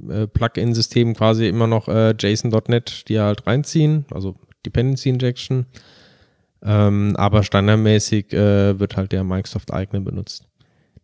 äh, 0.08 0.28
Plugin-System 0.28 1.14
quasi 1.14 1.48
immer 1.48 1.66
noch 1.66 1.88
äh, 1.88 2.14
JSON.NET 2.16 3.08
die 3.08 3.18
halt 3.18 3.44
reinziehen, 3.48 4.04
also 4.12 4.36
Dependency 4.64 5.08
Injection. 5.08 5.66
Ähm, 6.64 7.16
aber 7.16 7.42
standardmäßig 7.42 8.32
äh, 8.32 8.78
wird 8.78 8.96
halt 8.96 9.10
der 9.10 9.24
Microsoft 9.24 9.72
eigene 9.72 10.00
benutzt. 10.00 10.46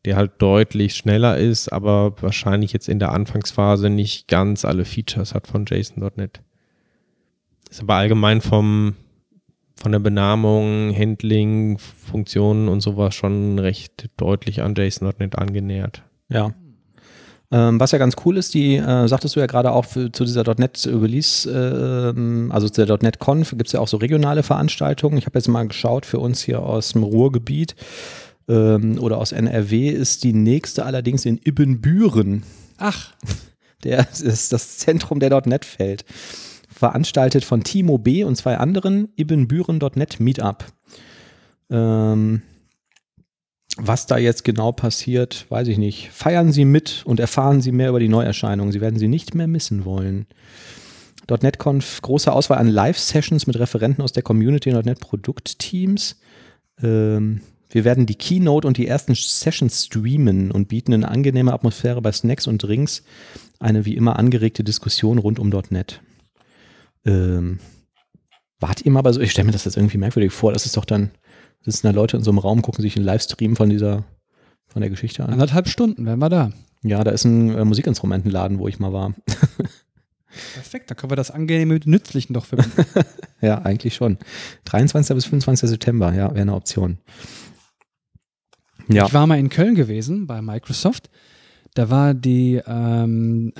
Der 0.09 0.17
halt 0.17 0.33
deutlich 0.39 0.95
schneller 0.95 1.37
ist, 1.37 1.71
aber 1.71 2.15
wahrscheinlich 2.23 2.73
jetzt 2.73 2.89
in 2.89 2.99
der 2.99 3.13
Anfangsphase 3.13 3.91
nicht 3.91 4.27
ganz 4.27 4.65
alle 4.65 4.87
Features 4.87 5.35
hat 5.35 5.47
von 5.47 5.67
JSON.NET. 5.69 6.41
Ist 7.69 7.83
aber 7.83 7.97
allgemein 7.97 8.41
vom, 8.41 8.95
von 9.77 9.93
der 9.93 9.99
Benamung, 9.99 10.97
Handling, 10.97 11.77
Funktionen 11.77 12.69
und 12.69 12.81
sowas 12.81 13.15
schon 13.15 13.59
recht 13.59 14.09
deutlich 14.17 14.63
an 14.63 14.75
JSON.NET 14.75 15.37
angenähert. 15.37 16.05
Ja. 16.31 16.55
Ähm, 17.51 17.79
was 17.79 17.93
ja 17.93 17.99
ganz 17.99 18.17
cool 18.25 18.39
ist, 18.39 18.55
die, 18.55 18.77
äh, 18.77 19.09
sagtest 19.09 19.37
du 19.37 19.41
ja 19.41 19.47
gerade 19.47 19.73
auch 19.73 19.85
für, 19.85 20.11
zu 20.11 20.25
dieser 20.25 20.43
.NET 20.57 20.89
Release, 20.91 21.51
ähm, 21.51 22.51
also 22.51 22.67
zu 22.71 22.87
der 22.87 22.99
.NET 23.03 23.19
Conf 23.19 23.51
gibt 23.51 23.67
es 23.67 23.73
ja 23.75 23.81
auch 23.81 23.89
so 23.89 23.99
regionale 23.99 24.43
Veranstaltungen. 24.43 25.19
Ich 25.19 25.27
habe 25.27 25.39
jetzt 25.39 25.49
mal 25.49 25.69
geschaut, 25.69 26.07
für 26.07 26.19
uns 26.19 26.41
hier 26.41 26.63
aus 26.63 26.93
dem 26.93 27.03
Ruhrgebiet 27.03 27.75
ähm, 28.49 28.99
oder 29.01 29.19
aus 29.19 29.33
NRW 29.33 29.89
ist 29.91 30.25
die 30.25 30.33
nächste 30.33 30.85
allerdings 30.85 31.25
in 31.25 31.39
Ibbenbüren. 31.43 32.43
Ach, 32.79 33.13
Der 33.85 34.09
ist 34.11 34.53
das 34.53 34.79
Zentrum 34.79 35.21
der 35.21 35.43
.NET 35.47 35.65
Feld. 35.65 36.05
Veranstaltet 36.69 37.45
von 37.45 37.65
Timo 37.65 37.99
B. 37.99 38.25
und 38.25 38.37
zwei 38.37 38.59
anderen 38.59 39.09
Ibbenbüren.net 39.17 40.21
Meetup. 40.21 40.65
Ähm, 41.71 42.43
was 43.77 44.07
da 44.07 44.19
jetzt 44.19 44.45
genau 44.45 44.73
passiert, 44.73 45.47
weiß 45.49 45.69
ich 45.69 45.79
nicht. 45.79 46.11
Feiern 46.11 46.53
Sie 46.53 46.65
mit 46.65 47.03
und 47.05 47.21
erfahren 47.21 47.61
Sie 47.61 47.73
mehr 47.73 47.91
über 47.91 48.01
die 48.01 48.09
Neuerscheinungen. 48.09 48.73
Sie 48.73 48.81
werden 48.81 48.99
sie 48.99 49.09
nicht 49.09 49.35
mehr 49.35 49.47
missen 49.47 49.85
wollen. 49.85 50.27
.NET-Conf, 51.29 52.01
große 52.01 52.33
Auswahl 52.33 52.59
an 52.59 52.69
Live-Sessions 52.69 53.47
mit 53.47 53.59
Referenten 53.59 54.03
aus 54.03 54.13
der 54.13 54.23
Community 54.23 54.73
und 54.73 54.87
.NET 54.87 54.99
Produktteams. 54.99 56.19
Ähm, 56.83 57.43
wir 57.71 57.85
werden 57.85 58.07
die 58.07 58.15
Keynote 58.15 58.67
und 58.67 58.79
die 58.79 58.87
ersten 58.87 59.15
Sessions 59.15 59.87
streamen 59.87 60.51
und 60.51 60.69
bieten 60.69 60.95
eine 60.95 61.09
angenehme 61.09 61.53
Atmosphäre 61.53 62.01
bei 62.01 62.13
Snacks 62.13 62.47
und 62.47 62.63
Drinks. 62.63 63.03
Eine 63.61 63.85
wie 63.85 63.97
immer 63.97 64.19
angeregte 64.19 64.65
Diskussion 64.65 65.19
rund 65.19 65.39
um 65.39 65.51
.NET. 65.71 66.01
Ähm, 67.05 67.59
wart 68.61 68.85
ihr 68.85 68.91
mal 68.91 69.03
bei 69.03 69.13
so, 69.13 69.21
ich 69.21 69.31
stelle 69.31 69.47
mir 69.47 69.53
das 69.53 69.65
jetzt 69.65 69.77
irgendwie 69.77 69.99
merkwürdig 69.99 70.33
vor, 70.33 70.53
das 70.53 70.67
ist 70.67 70.77
doch 70.77 70.85
dann, 70.85 71.11
sitzen 71.63 71.87
da 71.87 71.93
Leute 71.93 72.17
in 72.17 72.23
so 72.23 72.31
einem 72.31 72.39
Raum, 72.39 72.63
gucken 72.63 72.83
sich 72.83 72.97
einen 72.97 73.05
Livestream 73.05 73.57
von 73.57 73.69
dieser, 73.69 74.05
von 74.67 74.81
der 74.81 74.91
Geschichte 74.91 75.25
an. 75.25 75.33
anderthalb 75.33 75.69
Stunden 75.69 76.07
wären 76.07 76.19
wir 76.19 76.29
da. 76.29 76.53
Ja, 76.83 77.03
da 77.03 77.11
ist 77.11 77.25
ein 77.25 77.57
äh, 77.57 77.65
Musikinstrumentenladen, 77.65 78.59
wo 78.59 78.69
ich 78.69 78.79
mal 78.79 78.93
war. 78.93 79.15
Perfekt, 80.55 80.91
da 80.91 80.95
können 80.95 81.11
wir 81.11 81.17
das 81.17 81.31
Angenehme 81.31 81.75
mit 81.75 81.87
Nützlichen 81.87 82.35
doch 82.35 82.47
verbinden. 82.47 82.85
Ja, 83.41 83.63
eigentlich 83.63 83.95
schon. 83.95 84.19
23. 84.65 85.15
bis 85.15 85.27
25. 85.27 85.71
September, 85.71 86.13
ja, 86.13 86.31
wäre 86.31 86.43
eine 86.43 86.55
Option. 86.55 86.99
Ja, 88.89 89.07
Ich 89.07 89.15
war 89.15 89.27
mal 89.27 89.39
in 89.39 89.49
Köln 89.49 89.75
gewesen 89.75 90.27
bei 90.27 90.41
Microsoft. 90.43 91.11
Da 91.75 91.91
war 91.91 92.15
die, 92.15 92.61
ähm, 92.67 93.53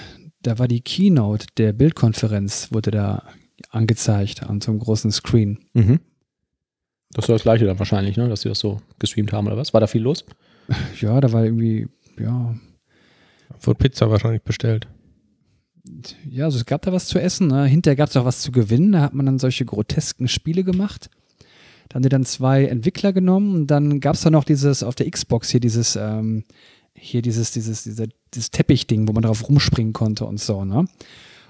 da 0.43 0.59
war 0.59 0.69
die 0.69 0.81
Keynote 0.81 1.47
der 1.57 1.73
Bildkonferenz, 1.73 2.73
wurde 2.73 2.91
da 2.91 3.25
angezeigt 3.71 4.43
an 4.43 4.61
so 4.61 4.71
einem 4.71 4.81
großen 4.81 5.11
Screen. 5.11 5.59
mhm. 5.75 6.01
das 7.13 7.25
ist 7.25 7.29
das 7.29 7.43
gleiche 7.43 7.67
dann 7.67 7.79
wahrscheinlich, 7.79 8.17
ne? 8.17 8.29
dass 8.29 8.43
sie 8.43 8.49
das 8.49 8.59
so 8.59 8.81
gestreamt 8.99 9.33
haben 9.33 9.47
oder 9.47 9.57
was? 9.57 9.75
War 9.75 9.81
da 9.81 9.87
viel 9.87 10.03
los? 10.03 10.25
Ja, 11.01 11.19
da 11.21 11.33
war 11.33 11.45
irgendwie, 11.45 11.89
ja, 12.21 12.55
Wurde 13.61 13.79
Pizza 13.79 14.11
wahrscheinlich 14.11 14.43
bestellt. 14.43 14.87
ja, 16.29 16.45
also 16.45 16.59
es 16.59 16.67
gab 16.67 16.83
da 16.83 16.93
was 16.93 17.07
zu 17.07 17.19
essen. 17.19 17.49
Ne? 17.49 17.67
Hinterher 17.67 17.97
gab 17.97 18.09
es 18.09 18.17
auch 18.17 18.25
was 18.25 18.41
zu 18.41 18.53
gewinnen. 18.53 18.93
Da 18.93 19.01
hat 19.01 19.15
man 19.15 19.27
dann 19.27 19.39
solche 19.39 19.65
grotesken 19.65 20.29
Spiele 20.29 20.65
gemacht. 20.65 21.11
Da 21.89 21.95
haben 21.95 22.03
die 22.03 22.09
dann 22.09 22.25
zwei 22.25 22.67
Entwickler 22.67 23.13
genommen 23.13 23.55
und 23.55 23.67
dann 23.69 24.01
gab 24.01 24.15
es 24.15 24.23
da 24.23 24.31
noch 24.31 24.45
dieses 24.45 24.83
auf 24.83 24.95
der 24.95 25.11
Xbox 25.11 25.51
hier 25.51 25.61
dieses, 25.61 25.97
ähm, 25.97 26.45
hier 26.95 27.23
dieses, 27.23 27.53
dieses, 27.53 27.85
dieser, 27.85 28.07
dieses 28.35 28.51
Teppichding, 28.51 29.09
wo 29.09 29.13
man 29.13 29.23
drauf 29.23 29.49
rumspringen 29.49 29.93
konnte 29.93 30.25
und 30.27 30.41
so, 30.41 30.65
ne? 30.65 30.87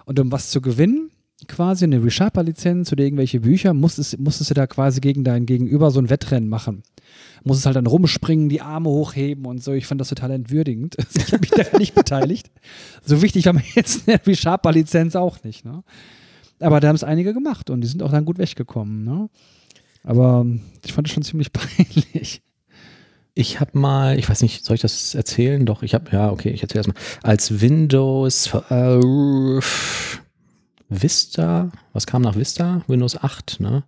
Und 0.04 0.18
um 0.20 0.32
was 0.32 0.50
zu 0.50 0.60
gewinnen, 0.60 1.10
quasi 1.46 1.84
eine 1.84 2.02
ReSharper-Lizenz 2.02 2.90
oder 2.92 3.04
irgendwelche 3.04 3.40
Bücher, 3.40 3.74
musstest, 3.74 4.18
musstest 4.18 4.50
du 4.50 4.54
da 4.54 4.66
quasi 4.66 5.00
gegen 5.00 5.22
dein 5.22 5.46
Gegenüber 5.46 5.90
so 5.90 6.00
ein 6.00 6.10
Wettrennen 6.10 6.48
machen. 6.48 6.82
Musstest 7.44 7.66
halt 7.66 7.76
dann 7.76 7.86
rumspringen, 7.86 8.48
die 8.48 8.60
Arme 8.60 8.88
hochheben 8.90 9.46
und 9.46 9.62
so. 9.62 9.72
Ich 9.72 9.86
fand 9.86 10.00
das 10.00 10.08
total 10.08 10.32
entwürdigend. 10.32 10.96
Ich 11.16 11.32
habe 11.32 11.40
mich 11.40 11.50
da 11.50 11.78
nicht 11.78 11.94
beteiligt. 11.94 12.50
So 13.04 13.22
wichtig 13.22 13.46
war 13.46 13.52
mir 13.52 13.62
jetzt 13.74 14.08
eine 14.08 14.18
ReSharper-Lizenz 14.26 15.14
auch 15.14 15.42
nicht, 15.44 15.64
ne? 15.64 15.84
Aber 16.60 16.80
da 16.80 16.88
haben 16.88 16.96
es 16.96 17.04
einige 17.04 17.34
gemacht 17.34 17.70
und 17.70 17.82
die 17.82 17.86
sind 17.86 18.02
auch 18.02 18.10
dann 18.10 18.24
gut 18.24 18.38
weggekommen, 18.38 19.04
ne? 19.04 19.28
Aber 20.02 20.46
ich 20.84 20.92
fand 20.92 21.06
es 21.06 21.14
schon 21.14 21.22
ziemlich 21.22 21.52
peinlich. 21.52 22.42
Ich 23.34 23.60
habe 23.60 23.78
mal, 23.78 24.18
ich 24.18 24.28
weiß 24.28 24.42
nicht, 24.42 24.64
soll 24.64 24.74
ich 24.74 24.80
das 24.80 25.14
erzählen? 25.14 25.64
Doch, 25.64 25.82
ich 25.82 25.94
habe, 25.94 26.10
ja, 26.10 26.30
okay, 26.30 26.50
ich 26.50 26.62
erzähle 26.62 26.84
das 26.84 26.88
mal. 26.88 27.00
Als 27.22 27.60
Windows 27.60 28.52
äh, 28.68 29.60
Vista, 30.88 31.70
was 31.92 32.06
kam 32.06 32.22
nach 32.22 32.36
Vista? 32.36 32.82
Windows 32.88 33.16
8, 33.16 33.60
ne? 33.60 33.84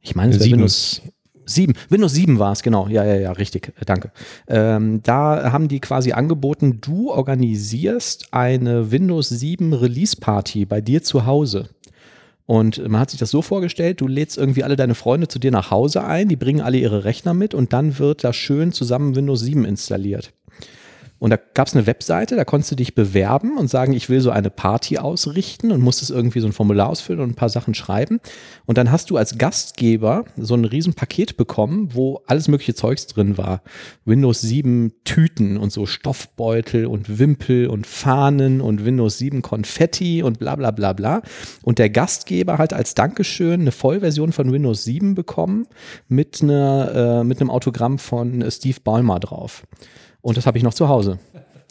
Ich 0.00 0.14
meine, 0.14 0.30
es 0.30 0.36
wäre 0.36 0.44
Sieben. 0.44 0.58
Windows 0.58 1.02
7. 1.46 1.74
Windows 1.88 2.12
7 2.12 2.38
war 2.38 2.52
es, 2.52 2.62
genau. 2.62 2.88
Ja, 2.88 3.04
ja, 3.04 3.14
ja, 3.16 3.32
richtig. 3.32 3.72
Äh, 3.80 3.84
Danke. 3.84 4.10
Ähm, 4.48 5.00
da 5.02 5.52
haben 5.52 5.68
die 5.68 5.80
quasi 5.80 6.12
angeboten, 6.12 6.80
du 6.80 7.10
organisierst 7.10 8.32
eine 8.32 8.90
Windows 8.90 9.28
7 9.28 9.72
Release 9.72 10.16
Party 10.16 10.66
bei 10.66 10.80
dir 10.80 11.02
zu 11.02 11.24
Hause. 11.24 11.70
Und 12.46 12.78
man 12.88 13.00
hat 13.00 13.10
sich 13.10 13.18
das 13.18 13.30
so 13.30 13.42
vorgestellt, 13.42 14.00
du 14.00 14.06
lädst 14.06 14.38
irgendwie 14.38 14.62
alle 14.62 14.76
deine 14.76 14.94
Freunde 14.94 15.26
zu 15.26 15.40
dir 15.40 15.50
nach 15.50 15.72
Hause 15.72 16.04
ein, 16.04 16.28
die 16.28 16.36
bringen 16.36 16.60
alle 16.60 16.78
ihre 16.78 17.04
Rechner 17.04 17.34
mit 17.34 17.54
und 17.54 17.72
dann 17.72 17.98
wird 17.98 18.22
da 18.22 18.32
schön 18.32 18.72
zusammen 18.72 19.16
Windows 19.16 19.40
7 19.40 19.64
installiert. 19.64 20.32
Und 21.18 21.30
da 21.30 21.38
gab 21.54 21.66
es 21.66 21.74
eine 21.74 21.86
Webseite, 21.86 22.36
da 22.36 22.44
konntest 22.44 22.72
du 22.72 22.76
dich 22.76 22.94
bewerben 22.94 23.56
und 23.56 23.68
sagen, 23.68 23.92
ich 23.92 24.08
will 24.08 24.20
so 24.20 24.30
eine 24.30 24.50
Party 24.50 24.98
ausrichten 24.98 25.72
und 25.72 25.80
musstest 25.80 26.10
irgendwie 26.10 26.40
so 26.40 26.46
ein 26.46 26.52
Formular 26.52 26.90
ausfüllen 26.90 27.20
und 27.20 27.30
ein 27.30 27.34
paar 27.34 27.48
Sachen 27.48 27.74
schreiben. 27.74 28.20
Und 28.66 28.76
dann 28.78 28.90
hast 28.90 29.10
du 29.10 29.16
als 29.16 29.38
Gastgeber 29.38 30.24
so 30.36 30.54
ein 30.54 30.64
riesen 30.64 30.94
Paket 30.94 31.36
bekommen, 31.36 31.90
wo 31.92 32.22
alles 32.26 32.48
mögliche 32.48 32.74
Zeugs 32.74 33.06
drin 33.06 33.38
war. 33.38 33.62
Windows 34.04 34.40
7 34.42 34.92
Tüten 35.04 35.56
und 35.56 35.72
so 35.72 35.86
Stoffbeutel 35.86 36.86
und 36.86 37.18
Wimpel 37.18 37.68
und 37.68 37.86
Fahnen 37.86 38.60
und 38.60 38.84
Windows 38.84 39.18
7 39.18 39.42
Konfetti 39.42 40.22
und 40.22 40.38
bla 40.38 40.56
bla 40.56 40.70
bla 40.70 40.92
bla. 40.92 41.22
Und 41.62 41.78
der 41.78 41.88
Gastgeber 41.88 42.58
hat 42.58 42.72
als 42.72 42.94
Dankeschön 42.94 43.62
eine 43.62 43.72
Vollversion 43.72 44.32
von 44.32 44.52
Windows 44.52 44.84
7 44.84 45.14
bekommen 45.14 45.66
mit, 46.08 46.42
einer, 46.42 47.20
äh, 47.20 47.24
mit 47.24 47.40
einem 47.40 47.50
Autogramm 47.50 47.98
von 47.98 48.42
äh, 48.42 48.50
Steve 48.50 48.78
Ballmer 48.84 49.18
drauf. 49.18 49.64
Und 50.26 50.36
das 50.36 50.44
habe 50.44 50.58
ich 50.58 50.64
noch 50.64 50.74
zu 50.74 50.88
Hause. 50.88 51.20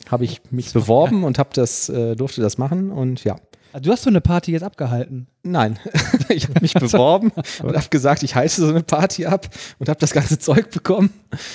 Habe 0.09 0.23
ich 0.23 0.39
mich 0.49 0.71
beworben 0.71 1.25
und 1.25 1.37
habe 1.39 1.49
das, 1.53 1.89
äh, 1.89 2.15
durfte 2.15 2.41
das 2.41 2.57
machen 2.57 2.89
und 2.89 3.25
ja. 3.25 3.35
Ah, 3.73 3.81
Du 3.81 3.91
hast 3.91 4.03
so 4.03 4.09
eine 4.09 4.21
Party 4.21 4.53
jetzt 4.53 4.63
abgehalten. 4.63 5.27
Nein, 5.43 5.77
ich 6.29 6.47
habe 6.47 6.61
mich 6.61 6.73
beworben 6.85 7.33
und 7.61 7.75
habe 7.75 7.89
gesagt, 7.89 8.23
ich 8.23 8.33
heiße 8.33 8.61
so 8.65 8.69
eine 8.69 8.81
Party 8.81 9.25
ab 9.25 9.49
und 9.77 9.89
habe 9.89 9.99
das 9.99 10.13
ganze 10.13 10.39
Zeug 10.39 10.71
bekommen. 10.71 11.09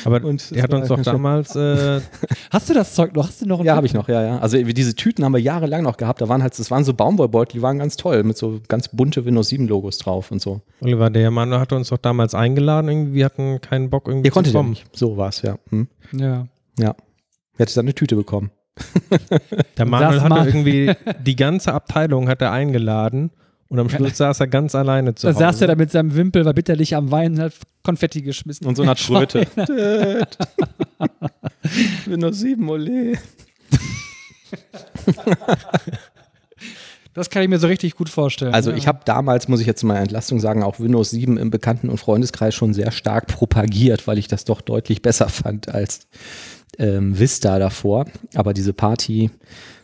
Aber 0.05 0.23
Und 0.23 0.53
er 0.53 0.63
hat 0.65 0.75
uns 0.75 0.89
doch 0.89 1.01
damals, 1.01 1.57
äh, 1.57 2.03
Hast 2.51 2.69
du 2.69 2.75
das 2.75 2.95
Zeug 2.95 3.15
noch? 3.15 3.29
Hast 3.29 3.41
du 3.41 3.47
noch 3.47 3.61
ein 3.61 3.65
Ja, 3.65 3.77
habe 3.77 3.87
ich 3.87 3.95
noch, 3.95 4.07
ja, 4.11 4.23
ja. 4.23 4.39
Also 4.39 4.63
diese 4.63 4.95
Tüten 4.95 5.25
haben 5.25 5.33
wir 5.33 5.41
jahrelang 5.41 5.83
noch 5.83 5.97
gehabt. 5.97 6.21
Da 6.21 6.29
waren 6.29 6.43
halt, 6.43 6.59
das 6.59 6.71
waren 6.71 6.85
so 6.85 6.93
Baumwollbeutel, 6.93 7.55
die 7.55 7.63
waren 7.63 7.79
ganz 7.79 7.97
toll 7.97 8.25
mit 8.25 8.37
so 8.37 8.61
ganz 8.69 8.89
bunte 8.89 9.25
Windows 9.25 9.49
7 9.49 9.67
Logos 9.67 9.97
drauf 9.97 10.31
und 10.31 10.43
so. 10.43 10.61
Oliver, 10.83 11.09
der 11.09 11.31
Mann 11.31 11.55
hat 11.55 11.73
uns 11.73 11.89
doch 11.89 11.97
damals 11.97 12.35
eingeladen, 12.35 12.91
irgendwie, 12.91 13.15
wir 13.15 13.25
hatten 13.25 13.63
keinen 13.63 13.89
Bock 13.89 14.07
irgendwie 14.07 14.29
Ihr 14.29 14.33
konntet 14.33 14.53
zu 14.53 14.59
ja 14.59 14.63
kommen. 14.63 14.71
nicht. 14.73 14.85
So 14.95 15.17
war 15.17 15.31
es, 15.31 15.41
ja. 15.41 15.57
Hm. 15.71 15.89
Ja. 16.13 16.47
Ja. 16.79 16.91
Ihr 17.55 17.59
hättet 17.59 17.77
dann 17.77 17.85
eine 17.87 17.95
Tüte 17.95 18.17
bekommen. 18.17 18.51
Der 19.77 19.85
Manuel 19.87 20.15
Das 20.15 20.21
hatte 20.23 20.29
mal- 20.35 20.47
irgendwie, 20.47 20.93
die 21.23 21.37
ganze 21.37 21.73
Abteilung 21.75 22.29
hat 22.29 22.41
er 22.41 22.53
eingeladen 22.53 23.31
und 23.69 23.79
am 23.79 23.89
Schluss 23.91 24.17
saß 24.17 24.41
er 24.41 24.47
ganz 24.49 24.75
alleine 24.75 25.15
zu 25.15 25.27
Da 25.27 25.33
Hause. 25.35 25.45
saß 25.45 25.61
er 25.63 25.67
da 25.69 25.75
mit 25.75 25.91
seinem 25.91 26.15
Wimpel, 26.15 26.45
war 26.45 26.55
bitterlich 26.55 26.95
am 26.97 27.11
Weinen, 27.11 27.39
hat 27.41 27.53
Konfetti 27.83 28.23
geschmissen. 28.23 28.67
Und 28.67 28.77
so 28.77 28.83
eine. 28.83 28.95
Död. 29.27 30.39
Windows 32.07 32.39
7, 32.39 32.69
ole. 32.69 33.19
Das 37.13 37.29
kann 37.29 37.43
ich 37.43 37.49
mir 37.49 37.59
so 37.59 37.67
richtig 37.67 37.97
gut 37.97 38.09
vorstellen. 38.09 38.55
Also 38.55 38.71
ja. 38.71 38.77
ich 38.77 38.87
habe 38.87 39.01
damals, 39.05 39.49
muss 39.49 39.61
ich 39.61 39.67
jetzt 39.67 39.83
mal 39.83 39.97
Entlastung 39.97 40.39
sagen, 40.39 40.63
auch 40.63 40.79
Windows 40.79 41.11
7 41.11 41.37
im 41.39 41.51
Bekannten- 41.51 41.89
und 41.91 41.99
Freundeskreis 41.99 42.55
schon 42.55 42.73
sehr 42.73 42.93
stark 42.93 43.27
propagiert, 43.27 44.07
weil 44.07 44.17
ich 44.19 44.29
das 44.29 44.45
doch 44.45 44.61
deutlich 44.61 45.03
besser 45.03 45.29
fand 45.29 45.69
als 45.69 46.07
ähm, 46.81 47.19
Vista 47.19 47.59
davor. 47.59 48.07
Aber 48.35 48.55
diese 48.55 48.73
Party, 48.73 49.31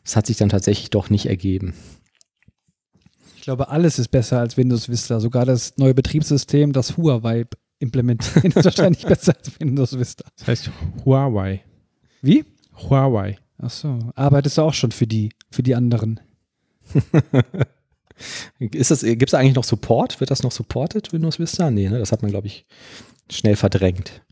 das 0.03 0.17
hat 0.17 0.27
sich 0.27 0.37
dann 0.37 0.49
tatsächlich 0.49 0.91
doch 0.91 1.11
nicht 1.11 1.27
ergeben. 1.27 1.75
Ich 3.37 3.43
glaube, 3.43 3.69
alles 3.69 4.01
ist 4.01 4.09
besser 4.09 4.41
als 4.41 4.57
Windows 4.57 4.89
Vista. 4.89 5.21
Sogar 5.21 5.45
das 5.45 5.77
neue 5.77 5.95
Betriebssystem, 5.95 6.73
das 6.73 6.97
Huawei 6.97 7.45
implementiert, 7.79 8.45
ist 8.57 8.65
wahrscheinlich 8.65 9.07
besser 9.07 9.37
als 9.37 9.61
Windows 9.61 9.97
Vista. 9.97 10.25
Das 10.37 10.49
heißt 10.49 10.71
Huawei. 11.05 11.63
Wie? 12.23 12.45
Huawei. 12.75 13.39
Ach 13.59 13.71
so. 13.71 13.99
Arbeitest 14.17 14.59
du 14.59 14.63
auch 14.63 14.75
schon 14.75 14.91
für 14.91 15.07
die, 15.07 15.31
für 15.51 15.63
die 15.63 15.75
anderen? 15.75 16.21
Ist 18.59 18.91
das, 18.91 19.03
gibt 19.03 19.29
es 19.29 19.35
eigentlich 19.35 19.55
noch 19.55 19.65
Support? 19.65 20.21
Wird 20.21 20.31
das 20.31 20.43
noch 20.43 20.53
supported, 20.53 21.13
Windows 21.13 21.39
Vista? 21.39 21.71
Nee, 21.71 21.91
ne? 21.91 21.99
das 21.99 22.13
hat 22.13 22.23
man, 22.23 22.31
glaube 22.31 22.47
ich, 22.47 22.65
schnell 23.31 23.57
verdrängt. 23.57 24.23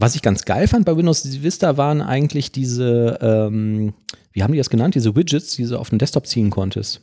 Was 0.00 0.14
ich 0.14 0.22
ganz 0.22 0.44
geil 0.46 0.66
fand 0.66 0.86
bei 0.86 0.96
Windows 0.96 1.42
Vista 1.42 1.76
waren 1.76 2.00
eigentlich 2.00 2.50
diese, 2.52 3.18
ähm, 3.20 3.92
wie 4.32 4.42
haben 4.42 4.52
die 4.52 4.58
das 4.58 4.70
genannt, 4.70 4.94
diese 4.94 5.14
Widgets, 5.14 5.56
die 5.56 5.66
du 5.66 5.78
auf 5.78 5.90
den 5.90 5.98
Desktop 5.98 6.26
ziehen 6.26 6.48
konntest. 6.48 7.02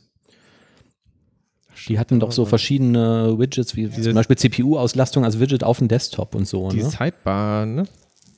Die 1.88 1.98
hatten 1.98 2.18
doch 2.20 2.32
so 2.32 2.44
verschiedene 2.44 3.38
Widgets, 3.38 3.76
wie 3.76 3.86
Diese- 3.86 4.02
zum 4.02 4.14
Beispiel 4.14 4.36
CPU-Auslastung 4.36 5.24
als 5.24 5.38
Widget 5.38 5.62
auf 5.62 5.78
dem 5.78 5.88
Desktop 5.88 6.34
und 6.34 6.46
so. 6.46 6.68
Die 6.70 6.78
Ne? 6.82 6.90
Sidebar, 6.90 7.66
ne? 7.66 7.84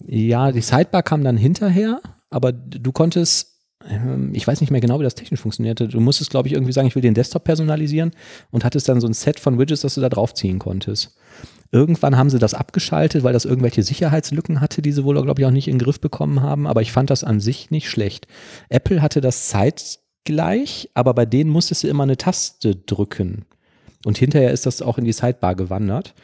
Ja, 0.06 0.52
die 0.52 0.60
Sidebar 0.60 1.02
kam 1.02 1.24
dann 1.24 1.36
hinterher, 1.38 2.00
aber 2.28 2.52
du 2.52 2.92
konntest, 2.92 3.48
ähm, 3.88 4.30
ich 4.34 4.46
weiß 4.46 4.60
nicht 4.60 4.70
mehr 4.70 4.80
genau, 4.82 5.00
wie 5.00 5.04
das 5.04 5.14
technisch 5.14 5.40
funktionierte. 5.40 5.88
Du 5.88 6.00
musstest, 6.00 6.30
glaube 6.30 6.48
ich, 6.48 6.54
irgendwie 6.54 6.72
sagen, 6.72 6.86
ich 6.86 6.94
will 6.94 7.02
den 7.02 7.14
Desktop 7.14 7.44
personalisieren 7.44 8.12
und 8.50 8.64
hattest 8.64 8.88
dann 8.90 9.00
so 9.00 9.06
ein 9.06 9.14
Set 9.14 9.40
von 9.40 9.58
Widgets, 9.58 9.80
das 9.80 9.94
du 9.94 10.00
da 10.02 10.10
draufziehen 10.10 10.58
konntest. 10.58 11.16
Irgendwann 11.72 12.16
haben 12.16 12.30
sie 12.30 12.38
das 12.38 12.54
abgeschaltet, 12.54 13.22
weil 13.22 13.32
das 13.32 13.44
irgendwelche 13.44 13.82
Sicherheitslücken 13.82 14.60
hatte, 14.60 14.82
die 14.82 14.92
sie 14.92 15.04
wohl, 15.04 15.20
glaube 15.22 15.40
ich, 15.40 15.46
auch 15.46 15.52
nicht 15.52 15.68
in 15.68 15.78
den 15.78 15.84
Griff 15.84 16.00
bekommen 16.00 16.42
haben. 16.42 16.66
Aber 16.66 16.82
ich 16.82 16.90
fand 16.90 17.10
das 17.10 17.22
an 17.22 17.38
sich 17.38 17.70
nicht 17.70 17.88
schlecht. 17.88 18.26
Apple 18.68 19.02
hatte 19.02 19.20
das 19.20 19.48
zeitgleich, 19.48 20.90
aber 20.94 21.14
bei 21.14 21.26
denen 21.26 21.50
musstest 21.50 21.84
du 21.84 21.88
immer 21.88 22.02
eine 22.02 22.16
Taste 22.16 22.74
drücken. 22.74 23.44
Und 24.04 24.18
hinterher 24.18 24.50
ist 24.50 24.66
das 24.66 24.82
auch 24.82 24.98
in 24.98 25.04
die 25.04 25.12
Sidebar 25.12 25.54
gewandert. 25.54 26.14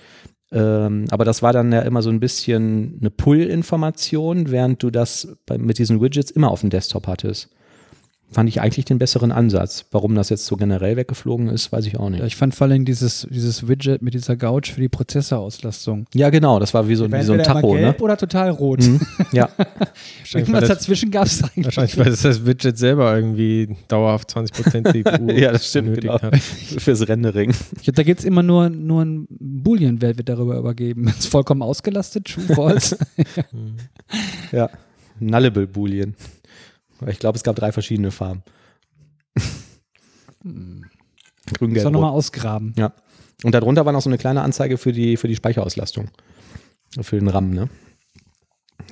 Ähm, 0.52 1.06
aber 1.10 1.24
das 1.24 1.42
war 1.42 1.52
dann 1.52 1.72
ja 1.72 1.80
immer 1.82 2.02
so 2.02 2.10
ein 2.10 2.20
bisschen 2.20 2.98
eine 3.00 3.10
Pull-Information, 3.10 4.50
während 4.50 4.82
du 4.82 4.90
das 4.90 5.36
bei, 5.46 5.58
mit 5.58 5.78
diesen 5.78 6.00
Widgets 6.00 6.30
immer 6.30 6.50
auf 6.50 6.60
dem 6.60 6.70
Desktop 6.70 7.06
hattest. 7.06 7.50
Fand 8.32 8.48
ich 8.48 8.60
eigentlich 8.60 8.84
den 8.84 8.98
besseren 8.98 9.30
Ansatz. 9.30 9.86
Warum 9.92 10.16
das 10.16 10.30
jetzt 10.30 10.46
so 10.46 10.56
generell 10.56 10.96
weggeflogen 10.96 11.48
ist, 11.48 11.70
weiß 11.70 11.86
ich 11.86 11.96
auch 11.96 12.10
nicht. 12.10 12.20
Ja, 12.20 12.26
ich 12.26 12.34
fand 12.34 12.56
vor 12.56 12.66
allem 12.66 12.84
dieses, 12.84 13.26
dieses 13.30 13.68
Widget 13.68 14.02
mit 14.02 14.14
dieser 14.14 14.36
Gouge 14.36 14.72
für 14.74 14.80
die 14.80 14.88
Prozessorauslastung. 14.88 16.06
Ja, 16.12 16.30
genau, 16.30 16.58
das 16.58 16.74
war 16.74 16.88
wie 16.88 16.96
so, 16.96 17.10
wie 17.10 17.22
so 17.22 17.34
ein 17.34 17.44
Tacho, 17.44 17.74
ne? 17.74 17.80
gelb 17.80 18.02
oder 18.02 18.16
total 18.16 18.50
rot. 18.50 18.80
Mhm. 18.82 19.00
Ja, 19.32 19.48
Irgendwas 20.34 20.62
das, 20.62 20.68
dazwischen 20.70 21.12
gab 21.12 21.26
es 21.26 21.42
eigentlich. 21.44 21.66
wahrscheinlich, 21.66 21.96
weil 21.98 22.06
das, 22.06 22.22
das 22.22 22.44
Widget 22.44 22.76
selber 22.76 23.14
irgendwie 23.14 23.76
dauerhaft 23.86 24.28
20% 24.36 24.90
CPU 24.90 25.30
ja, 25.38 25.52
das 25.52 25.68
stimmt, 25.68 26.00
genau. 26.00 26.20
hat. 26.20 26.36
Fürs 26.36 27.08
Rendering. 27.08 27.54
Ich 27.80 27.92
da 27.92 28.02
gibt 28.02 28.20
es 28.20 28.26
immer 28.26 28.42
nur, 28.42 28.68
nur 28.68 29.02
ein 29.04 29.26
Boolean-Wert 29.30 30.18
wird 30.18 30.28
darüber 30.28 30.58
übergeben. 30.58 31.06
Ist 31.18 31.28
vollkommen 31.28 31.62
ausgelastet, 31.62 32.26
true, 32.26 32.44
false. 32.54 32.98
Ja, 34.50 34.68
Nullable 35.20 35.66
Boolean. 35.66 36.14
Ich 37.06 37.18
glaube, 37.18 37.36
es 37.36 37.42
gab 37.42 37.56
drei 37.56 37.72
verschiedene 37.72 38.10
Farben. 38.10 38.42
Grün, 40.42 40.84
Soll 41.58 41.68
gelb, 41.72 41.92
nochmal 41.92 42.10
rot. 42.10 42.18
ausgraben. 42.18 42.72
Ja. 42.76 42.92
Und 43.44 43.52
darunter 43.54 43.84
war 43.84 43.92
noch 43.92 44.00
so 44.02 44.08
eine 44.10 44.18
kleine 44.18 44.42
Anzeige 44.42 44.78
für 44.78 44.92
die, 44.92 45.16
für 45.16 45.28
die 45.28 45.36
Speicherauslastung. 45.36 46.08
Für 47.00 47.18
den 47.18 47.28
RAM, 47.28 47.50
ne? 47.50 47.68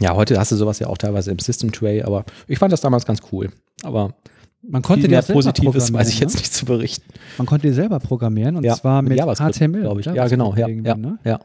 Ja, 0.00 0.14
heute 0.14 0.38
hast 0.38 0.52
du 0.52 0.56
sowas 0.56 0.78
ja 0.78 0.88
auch 0.88 0.98
teilweise 0.98 1.30
im 1.30 1.38
System 1.38 1.72
Tray, 1.72 2.02
aber 2.02 2.24
ich 2.48 2.58
fand 2.58 2.72
das 2.72 2.80
damals 2.80 3.06
ganz 3.06 3.20
cool. 3.32 3.50
Aber 3.82 4.14
Man 4.62 4.82
konnte 4.82 5.08
mehr 5.08 5.22
Positives 5.22 5.92
weiß 5.92 6.08
ich 6.08 6.18
jetzt 6.20 6.34
ne? 6.34 6.40
nicht 6.40 6.52
zu 6.52 6.64
berichten. 6.66 7.12
Man 7.38 7.46
konnte 7.46 7.68
die 7.68 7.72
selber 7.72 8.00
programmieren 8.00 8.56
und 8.56 8.64
Ja, 8.64 8.74
zwar 8.74 9.02
mit 9.02 9.10
mit, 9.16 9.20
HTML. 9.20 9.80
glaube 9.82 10.00
ich. 10.00 10.06
Ja, 10.06 10.14
JavaScript 10.14 10.30
genau. 10.30 10.54
Ja, 10.56 10.68
ja, 10.68 10.96
ne? 10.96 11.18
ja. 11.24 11.40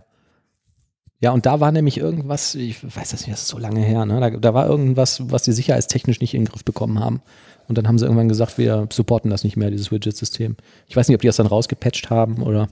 Ja, 1.22 1.32
und 1.32 1.46
da 1.46 1.60
war 1.60 1.72
nämlich 1.72 1.98
irgendwas, 1.98 2.56
ich 2.56 2.82
weiß 2.84 3.12
das 3.12 3.22
nicht, 3.22 3.34
das 3.34 3.42
ist 3.42 3.48
so 3.50 3.58
lange 3.58 3.82
her, 3.82 4.06
ne? 4.06 4.20
da, 4.22 4.30
da 4.30 4.54
war 4.54 4.68
irgendwas, 4.68 5.30
was 5.32 5.44
die 5.44 5.52
sicherheitstechnisch 5.52 6.22
nicht 6.22 6.34
in 6.34 6.44
den 6.46 6.50
Griff 6.50 6.64
bekommen 6.64 7.00
haben. 7.00 7.22
Und 7.68 7.78
dann 7.78 7.88
haben 7.88 8.00
sie 8.00 8.06
irgendwann 8.06 8.30
gesagt, 8.30 8.58
wir 8.58 8.88
supporten 8.92 9.30
das 9.30 9.44
nicht 9.44 9.58
mehr, 9.58 9.70
dieses 9.70 9.92
Widget-System. 9.92 10.56
Ich 10.88 10.96
weiß 10.96 11.08
nicht, 11.08 11.16
ob 11.16 11.22
die 11.22 11.28
das 11.28 11.36
dann 11.36 11.46
rausgepatcht 11.46 12.10
haben 12.10 12.42
oder 12.42 12.70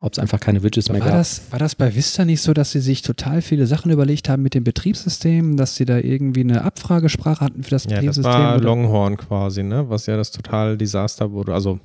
ob 0.00 0.12
es 0.12 0.18
einfach 0.20 0.38
keine 0.38 0.62
Widgets 0.62 0.88
mehr 0.90 1.00
War 1.00 1.08
gab. 1.08 1.16
das, 1.18 1.42
war 1.50 1.58
das 1.58 1.74
bei 1.74 1.92
Vista 1.96 2.24
nicht 2.24 2.40
so, 2.42 2.52
dass 2.52 2.70
sie 2.70 2.80
sich 2.80 3.02
total 3.02 3.42
viele 3.42 3.66
Sachen 3.66 3.90
überlegt 3.90 4.28
haben 4.28 4.42
mit 4.42 4.54
dem 4.54 4.62
Betriebssystem, 4.62 5.56
dass 5.56 5.74
sie 5.74 5.84
da 5.86 5.98
irgendwie 5.98 6.42
eine 6.42 6.62
Abfragesprache 6.62 7.40
hatten 7.44 7.64
für 7.64 7.70
das 7.70 7.84
Ja, 7.84 7.90
das 7.90 7.96
Betriebssystem? 8.00 8.32
war 8.32 8.54
oder- 8.56 8.64
Longhorn 8.64 9.16
quasi, 9.16 9.62
ne? 9.64 9.88
Was 9.88 10.06
ja 10.06 10.16
das 10.16 10.30
total 10.30 10.76
Desaster 10.76 11.32
wurde. 11.32 11.52
Also 11.54 11.80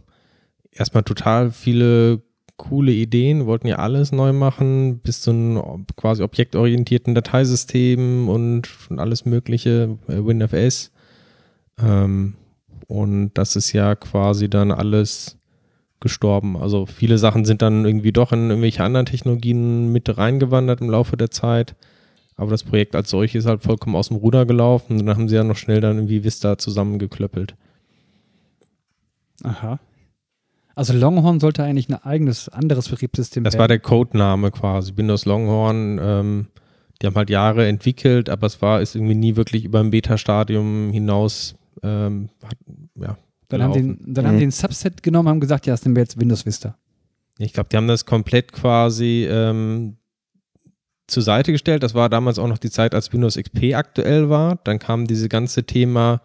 erstmal 0.72 1.02
total 1.04 1.50
viele 1.52 2.22
coole 2.58 2.92
Ideen, 2.92 3.46
wollten 3.46 3.68
ja 3.68 3.78
alles 3.78 4.12
neu 4.12 4.34
machen, 4.34 5.00
bis 5.00 5.22
zu 5.22 5.32
einem 5.32 5.86
quasi 5.96 6.24
objektorientierten 6.24 7.16
Dateisystem 7.16 8.30
und, 8.30 8.70
alles 8.96 9.26
mögliche, 9.26 9.98
äh, 10.08 10.26
WinFS. 10.26 10.92
Ähm, 11.82 12.36
und 12.88 13.32
das 13.34 13.56
ist 13.56 13.74
ja 13.74 13.96
quasi 13.96 14.50
dann 14.50 14.72
alles 14.72 15.38
gestorben. 16.00 16.58
Also 16.58 16.86
viele 16.86 17.18
Sachen 17.18 17.46
sind 17.46 17.62
dann 17.62 17.86
irgendwie 17.86 18.12
doch 18.12 18.32
in 18.34 18.50
irgendwelche 18.50 18.84
anderen 18.84 19.06
Technologien 19.06 19.92
mit 19.92 20.18
reingewandert 20.18 20.82
im 20.82 20.90
Laufe 20.90 21.18
der 21.18 21.32
Zeit. 21.32 21.76
Aber 22.36 22.52
das 22.52 22.64
Projekt 22.64 22.96
als 22.96 23.10
solches 23.10 23.46
ist 23.46 23.50
halt 23.50 23.64
vollkommen 23.64 23.96
aus 23.96 24.10
dem 24.10 24.18
Ruder 24.18 24.46
gelaufen 24.46 25.00
und 25.00 25.06
dann 25.06 25.16
haben 25.18 25.30
sie 25.30 25.36
ja 25.36 25.44
noch 25.44 25.56
schnell 25.56 25.82
dann 25.82 25.98
irgendwie 25.98 26.24
Vista 26.24 26.58
zusammengeklöppelt. 26.58 27.56
Aha. 29.44 29.80
Also 30.76 30.94
Longhorn 30.94 31.40
sollte 31.40 31.64
eigentlich 31.64 31.90
ein 31.90 31.96
eigenes, 31.96 32.50
anderes 32.50 32.90
Betriebssystem 32.90 33.44
Das 33.44 33.54
werden. 33.54 33.60
war 33.62 33.68
der 33.68 33.80
Codename 33.80 34.52
quasi. 34.52 34.94
Windows 34.96 35.26
Longhorn, 35.26 36.00
ähm, 36.02 36.48
die 37.02 37.08
haben 37.08 37.16
halt 37.16 37.30
Jahre 37.30 37.68
entwickelt, 37.68 38.30
aber 38.30 38.48
es 38.48 38.62
war, 38.62 38.82
ist 38.82 38.96
irgendwie 38.96 39.16
nie 39.16 39.36
wirklich 39.36 39.66
über 39.66 39.80
ein 39.82 39.92
Beta-Stadium 39.92 40.92
hinaus, 40.92 41.56
ähm, 41.84 42.30
hat, 42.44 42.58
ja. 42.96 43.18
Dann, 43.50 43.62
haben, 43.62 43.74
den, 43.74 44.00
dann 44.14 44.26
haben 44.26 44.36
Mhm. 44.36 44.40
die 44.40 44.46
ein 44.48 44.52
Subset 44.52 45.04
genommen 45.04 45.30
haben 45.30 45.40
gesagt, 45.40 45.68
ja, 45.68 45.74
das 45.74 45.86
nehmen 45.86 45.96
wir 45.96 46.02
jetzt 46.04 46.20
Windows 46.20 46.46
Vista. 46.46 46.76
Ich 47.38 47.54
glaube, 47.54 47.70
die 47.70 47.78
haben 47.78 47.88
das 47.88 48.06
komplett 48.06 48.52
quasi 48.52 49.28
ähm, 49.30 49.98
zur 51.08 51.22
Seite 51.22 51.52
gestellt. 51.52 51.84
Das 51.84 51.94
war 51.94 52.10
damals 52.10 52.40
auch 52.40 52.48
noch 52.48 52.58
die 52.58 52.72
Zeit, 52.72 52.96
als 52.96 53.12
Windows 53.14 53.36
XP 53.36 53.74
aktuell 53.76 54.30
war. 54.30 54.60
Dann 54.64 54.80
kam 54.80 55.06
diese 55.06 55.30
ganze 55.30 55.66
Thema, 55.66 56.22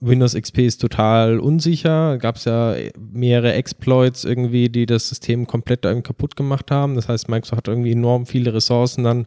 Windows 0.00 0.34
XP 0.34 0.58
ist 0.58 0.80
total 0.80 1.40
unsicher. 1.40 2.18
Gab 2.18 2.36
es 2.36 2.44
ja 2.44 2.74
mehrere 2.98 3.52
Exploits 3.54 4.24
irgendwie, 4.24 4.68
die 4.68 4.86
das 4.86 5.08
System 5.08 5.46
komplett 5.46 5.82
kaputt 5.82 6.36
gemacht 6.36 6.70
haben. 6.70 6.94
Das 6.94 7.08
heißt, 7.08 7.28
Microsoft 7.28 7.56
hat 7.56 7.68
irgendwie 7.68 7.92
enorm 7.92 8.26
viele 8.26 8.54
Ressourcen 8.54 9.04
dann 9.04 9.26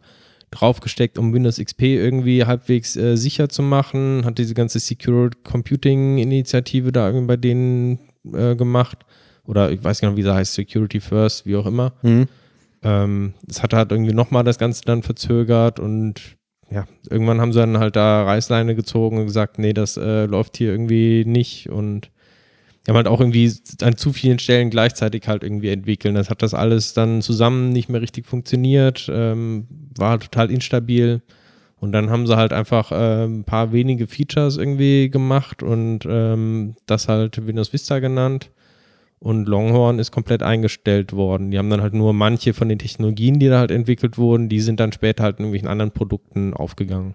draufgesteckt, 0.50 1.18
um 1.18 1.32
Windows 1.34 1.58
XP 1.58 1.82
irgendwie 1.82 2.44
halbwegs 2.44 2.96
äh, 2.96 3.16
sicher 3.16 3.48
zu 3.48 3.62
machen. 3.62 4.24
Hat 4.24 4.38
diese 4.38 4.54
ganze 4.54 4.78
Secure 4.78 5.30
Computing 5.44 6.18
Initiative 6.18 6.92
da 6.92 7.06
irgendwie 7.06 7.26
bei 7.26 7.36
denen 7.36 7.98
äh, 8.32 8.54
gemacht. 8.54 9.04
Oder 9.44 9.72
ich 9.72 9.82
weiß 9.82 10.00
gar 10.00 10.10
nicht, 10.10 10.18
wie 10.18 10.22
sie 10.22 10.34
heißt, 10.34 10.54
Security 10.54 11.00
First, 11.00 11.46
wie 11.46 11.56
auch 11.56 11.66
immer. 11.66 11.94
Mhm. 12.02 12.28
Ähm, 12.82 13.34
das 13.44 13.62
hat 13.62 13.72
halt 13.72 13.92
irgendwie 13.92 14.14
nochmal 14.14 14.44
das 14.44 14.58
Ganze 14.58 14.82
dann 14.84 15.02
verzögert 15.02 15.80
und 15.80 16.36
ja, 16.72 16.86
irgendwann 17.10 17.40
haben 17.40 17.52
sie 17.52 17.60
dann 17.60 17.78
halt 17.78 17.96
da 17.96 18.24
Reißleine 18.24 18.74
gezogen 18.74 19.18
und 19.18 19.26
gesagt, 19.26 19.58
nee, 19.58 19.72
das 19.72 19.96
äh, 19.96 20.24
läuft 20.24 20.56
hier 20.56 20.70
irgendwie 20.70 21.24
nicht 21.26 21.68
und 21.68 22.10
haben 22.88 22.96
halt 22.96 23.06
auch 23.06 23.20
irgendwie 23.20 23.52
an 23.82 23.96
zu 23.96 24.12
vielen 24.12 24.38
Stellen 24.38 24.70
gleichzeitig 24.70 25.28
halt 25.28 25.44
irgendwie 25.44 25.68
entwickeln. 25.68 26.14
Das 26.14 26.30
hat 26.30 26.42
das 26.42 26.54
alles 26.54 26.94
dann 26.94 27.22
zusammen 27.22 27.70
nicht 27.70 27.88
mehr 27.88 28.00
richtig 28.00 28.26
funktioniert, 28.26 29.08
ähm, 29.12 29.66
war 29.96 30.18
total 30.18 30.50
instabil. 30.50 31.22
Und 31.78 31.92
dann 31.92 32.10
haben 32.10 32.26
sie 32.26 32.36
halt 32.36 32.52
einfach 32.52 32.92
äh, 32.92 33.24
ein 33.24 33.44
paar 33.44 33.72
wenige 33.72 34.06
Features 34.06 34.56
irgendwie 34.56 35.10
gemacht 35.10 35.62
und 35.62 36.06
ähm, 36.08 36.76
das 36.86 37.08
halt 37.08 37.44
Windows 37.44 37.72
Vista 37.72 37.98
genannt. 37.98 38.50
Und 39.22 39.46
Longhorn 39.46 40.00
ist 40.00 40.10
komplett 40.10 40.42
eingestellt 40.42 41.12
worden. 41.12 41.52
Die 41.52 41.58
haben 41.58 41.70
dann 41.70 41.80
halt 41.80 41.94
nur 41.94 42.12
manche 42.12 42.54
von 42.54 42.68
den 42.68 42.80
Technologien, 42.80 43.38
die 43.38 43.46
da 43.46 43.60
halt 43.60 43.70
entwickelt 43.70 44.18
wurden, 44.18 44.48
die 44.48 44.58
sind 44.58 44.80
dann 44.80 44.90
später 44.90 45.22
halt 45.22 45.38
in 45.38 45.44
irgendwelchen 45.44 45.68
anderen 45.68 45.92
Produkten 45.92 46.54
aufgegangen. 46.54 47.14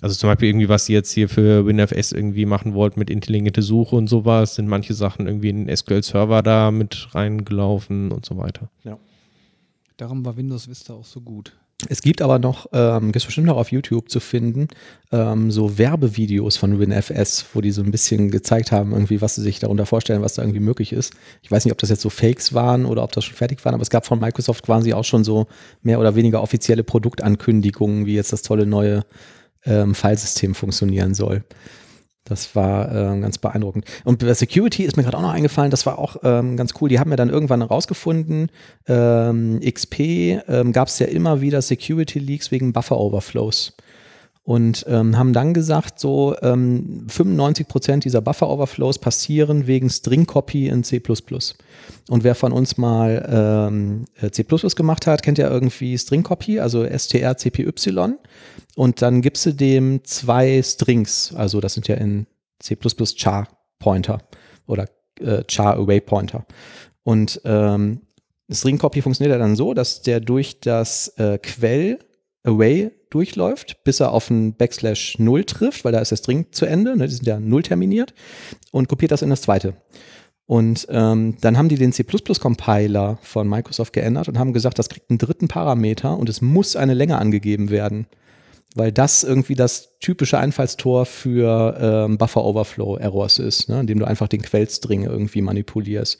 Also 0.00 0.14
zum 0.14 0.30
Beispiel 0.30 0.48
irgendwie, 0.48 0.68
was 0.68 0.86
sie 0.86 0.92
jetzt 0.92 1.10
hier 1.10 1.28
für 1.28 1.66
WinFS 1.66 2.12
irgendwie 2.12 2.46
machen 2.46 2.74
wollten 2.74 3.00
mit 3.00 3.10
intelligente 3.10 3.62
Suche 3.62 3.96
und 3.96 4.06
sowas, 4.06 4.54
sind 4.54 4.68
manche 4.68 4.94
Sachen 4.94 5.26
irgendwie 5.26 5.48
in 5.48 5.66
den 5.66 5.76
SQL-Server 5.76 6.42
da 6.42 6.70
mit 6.70 7.08
reingelaufen 7.12 8.12
und 8.12 8.24
so 8.24 8.36
weiter. 8.36 8.70
Darum 9.96 10.24
war 10.24 10.36
Windows 10.36 10.68
Vista 10.68 10.94
auch 10.94 11.04
so 11.04 11.20
gut. 11.20 11.52
Es 11.90 12.00
gibt 12.00 12.22
aber 12.22 12.38
noch, 12.38 12.66
ähm, 12.72 13.06
gibt 13.06 13.16
es 13.16 13.26
bestimmt 13.26 13.48
noch 13.48 13.58
auf 13.58 13.70
YouTube 13.70 14.08
zu 14.08 14.18
finden, 14.18 14.68
ähm, 15.12 15.50
so 15.50 15.76
Werbevideos 15.76 16.56
von 16.56 16.78
WinFS, 16.80 17.44
wo 17.52 17.60
die 17.60 17.70
so 17.70 17.82
ein 17.82 17.90
bisschen 17.90 18.30
gezeigt 18.30 18.72
haben, 18.72 18.92
irgendwie, 18.92 19.20
was 19.20 19.34
sie 19.34 19.42
sich 19.42 19.58
darunter 19.58 19.84
vorstellen, 19.84 20.22
was 20.22 20.34
da 20.34 20.42
irgendwie 20.42 20.60
möglich 20.60 20.94
ist. 20.94 21.12
Ich 21.42 21.50
weiß 21.50 21.66
nicht, 21.66 21.72
ob 21.72 21.78
das 21.78 21.90
jetzt 21.90 22.00
so 22.00 22.08
Fakes 22.08 22.54
waren 22.54 22.86
oder 22.86 23.02
ob 23.02 23.12
das 23.12 23.24
schon 23.26 23.36
fertig 23.36 23.62
waren, 23.66 23.74
aber 23.74 23.82
es 23.82 23.90
gab 23.90 24.06
von 24.06 24.18
Microsoft 24.18 24.64
quasi 24.64 24.94
auch 24.94 25.04
schon 25.04 25.22
so 25.22 25.48
mehr 25.82 26.00
oder 26.00 26.14
weniger 26.14 26.42
offizielle 26.42 26.82
Produktankündigungen, 26.82 28.06
wie 28.06 28.14
jetzt 28.14 28.32
das 28.32 28.40
tolle 28.40 28.64
neue 28.64 29.04
ähm, 29.66 29.94
Filesystem 29.94 30.54
funktionieren 30.54 31.12
soll. 31.12 31.44
Das 32.26 32.54
war 32.54 32.92
ähm, 32.94 33.22
ganz 33.22 33.38
beeindruckend. 33.38 33.86
Und 34.04 34.18
bei 34.18 34.34
Security 34.34 34.82
ist 34.84 34.96
mir 34.96 35.04
gerade 35.04 35.16
auch 35.16 35.22
noch 35.22 35.32
eingefallen, 35.32 35.70
das 35.70 35.86
war 35.86 35.98
auch 35.98 36.16
ähm, 36.22 36.56
ganz 36.56 36.74
cool. 36.80 36.88
Die 36.88 36.98
haben 36.98 37.10
ja 37.10 37.16
dann 37.16 37.30
irgendwann 37.30 37.62
herausgefunden, 37.62 38.50
ähm, 38.86 39.60
XP 39.60 40.00
ähm, 40.48 40.72
gab 40.72 40.88
es 40.88 40.98
ja 40.98 41.06
immer 41.06 41.40
wieder 41.40 41.62
Security 41.62 42.18
Leaks 42.18 42.50
wegen 42.50 42.72
Buffer 42.72 42.98
Overflows. 42.98 43.74
Und 44.46 44.86
ähm, 44.88 45.18
haben 45.18 45.32
dann 45.32 45.54
gesagt, 45.54 45.98
so 45.98 46.36
ähm, 46.40 47.06
95 47.08 47.66
Prozent 47.66 48.04
dieser 48.04 48.20
Buffer-Overflows 48.20 49.00
passieren 49.00 49.66
wegen 49.66 49.90
String-Copy 49.90 50.68
in 50.68 50.84
C++. 50.84 51.02
Und 52.08 52.22
wer 52.22 52.36
von 52.36 52.52
uns 52.52 52.78
mal 52.78 53.28
ähm, 53.28 54.04
C++ 54.30 54.44
gemacht 54.44 55.08
hat, 55.08 55.24
kennt 55.24 55.38
ja 55.38 55.50
irgendwie 55.50 55.98
String-Copy, 55.98 56.60
also 56.60 56.86
strcpy. 56.86 57.68
Und 58.76 59.02
dann 59.02 59.20
gibst 59.20 59.46
du 59.46 59.52
dem 59.52 60.04
zwei 60.04 60.62
Strings, 60.62 61.34
also 61.34 61.60
das 61.60 61.74
sind 61.74 61.88
ja 61.88 61.96
in 61.96 62.28
C++ 62.60 62.76
Char-Pointer 63.16 64.20
oder 64.68 64.88
äh, 65.18 65.42
Char-Array-Pointer. 65.48 66.46
Und 67.02 67.40
ähm, 67.44 68.02
String-Copy 68.48 69.02
funktioniert 69.02 69.34
ja 69.34 69.38
dann 69.40 69.56
so, 69.56 69.74
dass 69.74 70.02
der 70.02 70.20
durch 70.20 70.60
das 70.60 71.08
äh, 71.18 71.40
Quell-Array 72.46 72.92
durchläuft, 73.10 73.84
bis 73.84 74.00
er 74.00 74.12
auf 74.12 74.30
einen 74.30 74.54
Backslash 74.54 75.18
0 75.18 75.44
trifft, 75.44 75.84
weil 75.84 75.92
da 75.92 75.98
ist 75.98 76.10
der 76.10 76.16
String 76.16 76.46
zu 76.52 76.66
Ende, 76.66 76.96
ne, 76.96 77.06
die 77.06 77.14
sind 77.14 77.26
ja 77.26 77.38
0 77.38 77.62
terminiert, 77.62 78.14
und 78.70 78.88
kopiert 78.88 79.12
das 79.12 79.22
in 79.22 79.30
das 79.30 79.42
zweite. 79.42 79.74
Und 80.46 80.86
ähm, 80.90 81.36
dann 81.40 81.58
haben 81.58 81.68
die 81.68 81.76
den 81.76 81.92
C++-Compiler 81.92 83.18
von 83.22 83.48
Microsoft 83.48 83.92
geändert 83.92 84.28
und 84.28 84.38
haben 84.38 84.52
gesagt, 84.52 84.78
das 84.78 84.88
kriegt 84.88 85.10
einen 85.10 85.18
dritten 85.18 85.48
Parameter 85.48 86.16
und 86.16 86.28
es 86.28 86.40
muss 86.40 86.76
eine 86.76 86.94
Länge 86.94 87.18
angegeben 87.18 87.70
werden, 87.70 88.06
weil 88.76 88.92
das 88.92 89.24
irgendwie 89.24 89.56
das 89.56 89.98
typische 89.98 90.38
Einfallstor 90.38 91.04
für 91.04 91.76
ähm, 91.80 92.18
Buffer-Overflow-Errors 92.18 93.40
ist, 93.40 93.68
ne, 93.68 93.80
indem 93.80 93.98
du 93.98 94.06
einfach 94.06 94.28
den 94.28 94.42
Quellstring 94.42 95.02
irgendwie 95.02 95.42
manipulierst. 95.42 96.18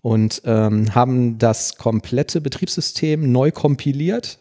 Und 0.00 0.42
ähm, 0.46 0.94
haben 0.94 1.38
das 1.38 1.76
komplette 1.76 2.40
Betriebssystem 2.40 3.30
neu 3.30 3.52
kompiliert, 3.52 4.38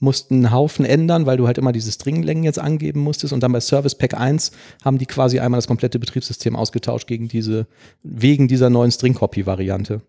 mussten 0.00 0.34
einen 0.34 0.52
Haufen 0.52 0.84
ändern, 0.84 1.26
weil 1.26 1.36
du 1.36 1.46
halt 1.46 1.58
immer 1.58 1.72
diese 1.72 1.92
Stringlängen 1.92 2.42
jetzt 2.42 2.58
angeben 2.58 3.00
musstest. 3.00 3.32
Und 3.32 3.42
dann 3.42 3.52
bei 3.52 3.60
Service 3.60 3.94
Pack 3.94 4.14
1 4.14 4.50
haben 4.84 4.98
die 4.98 5.06
quasi 5.06 5.38
einmal 5.38 5.58
das 5.58 5.68
komplette 5.68 5.98
Betriebssystem 5.98 6.56
ausgetauscht 6.56 7.06
gegen 7.06 7.28
diese, 7.28 7.66
wegen 8.02 8.48
dieser 8.48 8.70
neuen 8.70 8.90
String-Copy-Variante. 8.90 10.00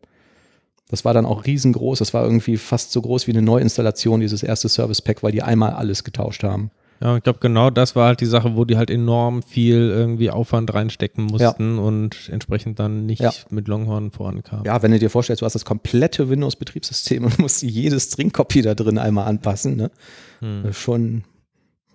Das 0.89 1.05
war 1.05 1.13
dann 1.13 1.25
auch 1.25 1.45
riesengroß. 1.45 1.99
Das 1.99 2.13
war 2.13 2.23
irgendwie 2.23 2.57
fast 2.57 2.91
so 2.91 3.01
groß 3.01 3.27
wie 3.27 3.31
eine 3.31 3.41
Neuinstallation, 3.41 4.21
dieses 4.21 4.43
erste 4.43 4.69
Service 4.69 5.01
Pack, 5.01 5.23
weil 5.23 5.31
die 5.31 5.43
einmal 5.43 5.73
alles 5.73 6.03
getauscht 6.03 6.43
haben. 6.43 6.71
Ja, 7.01 7.17
ich 7.17 7.23
glaube, 7.23 7.39
genau 7.39 7.71
das 7.71 7.95
war 7.95 8.07
halt 8.07 8.21
die 8.21 8.27
Sache, 8.27 8.55
wo 8.55 8.63
die 8.63 8.77
halt 8.77 8.91
enorm 8.91 9.41
viel 9.41 9.89
irgendwie 9.89 10.29
Aufwand 10.29 10.71
reinstecken 10.71 11.25
mussten 11.25 11.77
ja. 11.77 11.81
und 11.81 12.29
entsprechend 12.31 12.77
dann 12.77 13.07
nicht 13.07 13.21
ja. 13.21 13.33
mit 13.49 13.67
Longhorn 13.67 14.11
vorankamen. 14.11 14.65
Ja, 14.65 14.83
wenn 14.83 14.91
du 14.91 14.99
dir 14.99 15.09
vorstellst, 15.09 15.41
du 15.41 15.45
hast 15.45 15.53
das 15.53 15.65
komplette 15.65 16.29
Windows-Betriebssystem 16.29 17.25
und 17.25 17.39
musst 17.39 17.63
jedes 17.63 18.03
String-Copy 18.03 18.61
da 18.61 18.75
drin 18.75 18.99
einmal 18.99 19.25
anpassen, 19.25 19.77
ne? 19.77 19.91
Hm. 20.41 20.71
Schon 20.73 21.23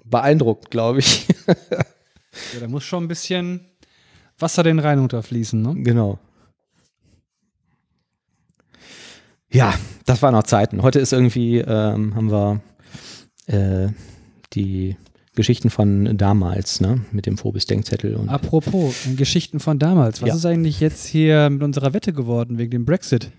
beeindruckt, 0.05 0.73
glaube 0.73 0.99
ich. 0.99 1.29
ja, 1.47 2.61
da 2.61 2.67
muss 2.67 2.83
schon 2.83 3.05
ein 3.05 3.09
bisschen 3.09 3.61
Wasser 4.41 4.65
den 4.65 4.81
Rhein 4.81 4.99
runterfließen, 4.99 5.63
ne? 5.63 5.75
Genau. 5.83 6.19
Ja, 9.53 9.73
das 10.05 10.21
waren 10.21 10.35
noch 10.35 10.43
Zeiten. 10.43 10.83
Heute 10.83 10.99
ist 10.99 11.13
irgendwie, 11.13 11.59
ähm, 11.59 12.17
haben 12.17 12.31
wir 12.33 12.61
äh, 13.47 13.89
die 14.57 14.97
Geschichten 15.37 15.71
von 15.71 16.17
damals, 16.17 16.81
ne? 16.81 17.03
Mit 17.13 17.27
dem 17.27 17.37
Phobis-Denkzettel. 17.37 18.19
Apropos, 18.27 19.07
Geschichten 19.17 19.61
von 19.61 19.79
damals. 19.79 20.23
Was 20.23 20.29
ja. 20.31 20.35
ist 20.35 20.47
eigentlich 20.47 20.81
jetzt 20.81 21.07
hier 21.07 21.51
mit 21.51 21.63
unserer 21.63 21.93
Wette 21.93 22.13
geworden 22.13 22.59
wegen 22.59 22.71
dem 22.71 22.85
Brexit? 22.87 23.31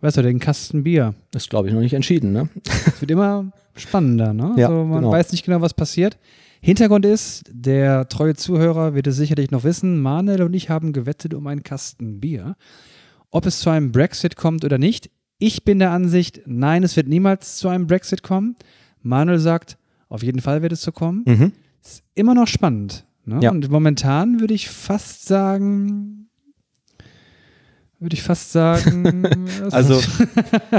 Weißt 0.00 0.16
du, 0.16 0.22
den 0.22 0.38
Kasten 0.38 0.84
Bier. 0.84 1.14
Das 1.32 1.44
ist, 1.44 1.50
glaube 1.50 1.68
ich, 1.68 1.74
noch 1.74 1.80
nicht 1.80 1.94
entschieden, 1.94 2.32
ne? 2.32 2.48
Es 2.86 3.00
wird 3.00 3.10
immer 3.10 3.52
spannender, 3.74 4.32
ne? 4.32 4.54
Ja, 4.56 4.68
also 4.68 4.84
man 4.84 5.00
genau. 5.00 5.10
weiß 5.10 5.32
nicht 5.32 5.44
genau, 5.44 5.60
was 5.60 5.74
passiert. 5.74 6.16
Hintergrund 6.60 7.04
ist, 7.04 7.44
der 7.50 8.08
treue 8.08 8.34
Zuhörer 8.34 8.94
wird 8.94 9.06
es 9.06 9.16
sicherlich 9.16 9.50
noch 9.50 9.64
wissen, 9.64 10.00
Manuel 10.00 10.42
und 10.42 10.54
ich 10.54 10.70
haben 10.70 10.92
gewettet 10.92 11.34
um 11.34 11.46
einen 11.46 11.62
Kasten 11.62 12.20
Bier. 12.20 12.56
Ob 13.30 13.46
es 13.46 13.60
zu 13.60 13.70
einem 13.70 13.92
Brexit 13.92 14.36
kommt 14.36 14.64
oder 14.64 14.78
nicht. 14.78 15.10
Ich 15.38 15.64
bin 15.64 15.80
der 15.80 15.90
Ansicht, 15.90 16.42
nein, 16.46 16.84
es 16.84 16.96
wird 16.96 17.08
niemals 17.08 17.56
zu 17.56 17.68
einem 17.68 17.86
Brexit 17.86 18.22
kommen. 18.22 18.56
Manuel 19.02 19.40
sagt, 19.40 19.76
auf 20.08 20.22
jeden 20.22 20.40
Fall 20.40 20.62
wird 20.62 20.72
es 20.72 20.82
so 20.82 20.92
kommen. 20.92 21.22
Mhm. 21.26 21.52
Ist 21.82 22.02
immer 22.14 22.34
noch 22.34 22.46
spannend. 22.48 23.04
Ne? 23.26 23.40
Ja. 23.42 23.50
Und 23.50 23.70
momentan 23.70 24.40
würde 24.40 24.54
ich 24.54 24.68
fast 24.68 25.26
sagen, 25.26 26.28
würde 27.98 28.14
ich 28.14 28.22
fast 28.22 28.52
sagen, 28.52 29.26
also 29.70 30.00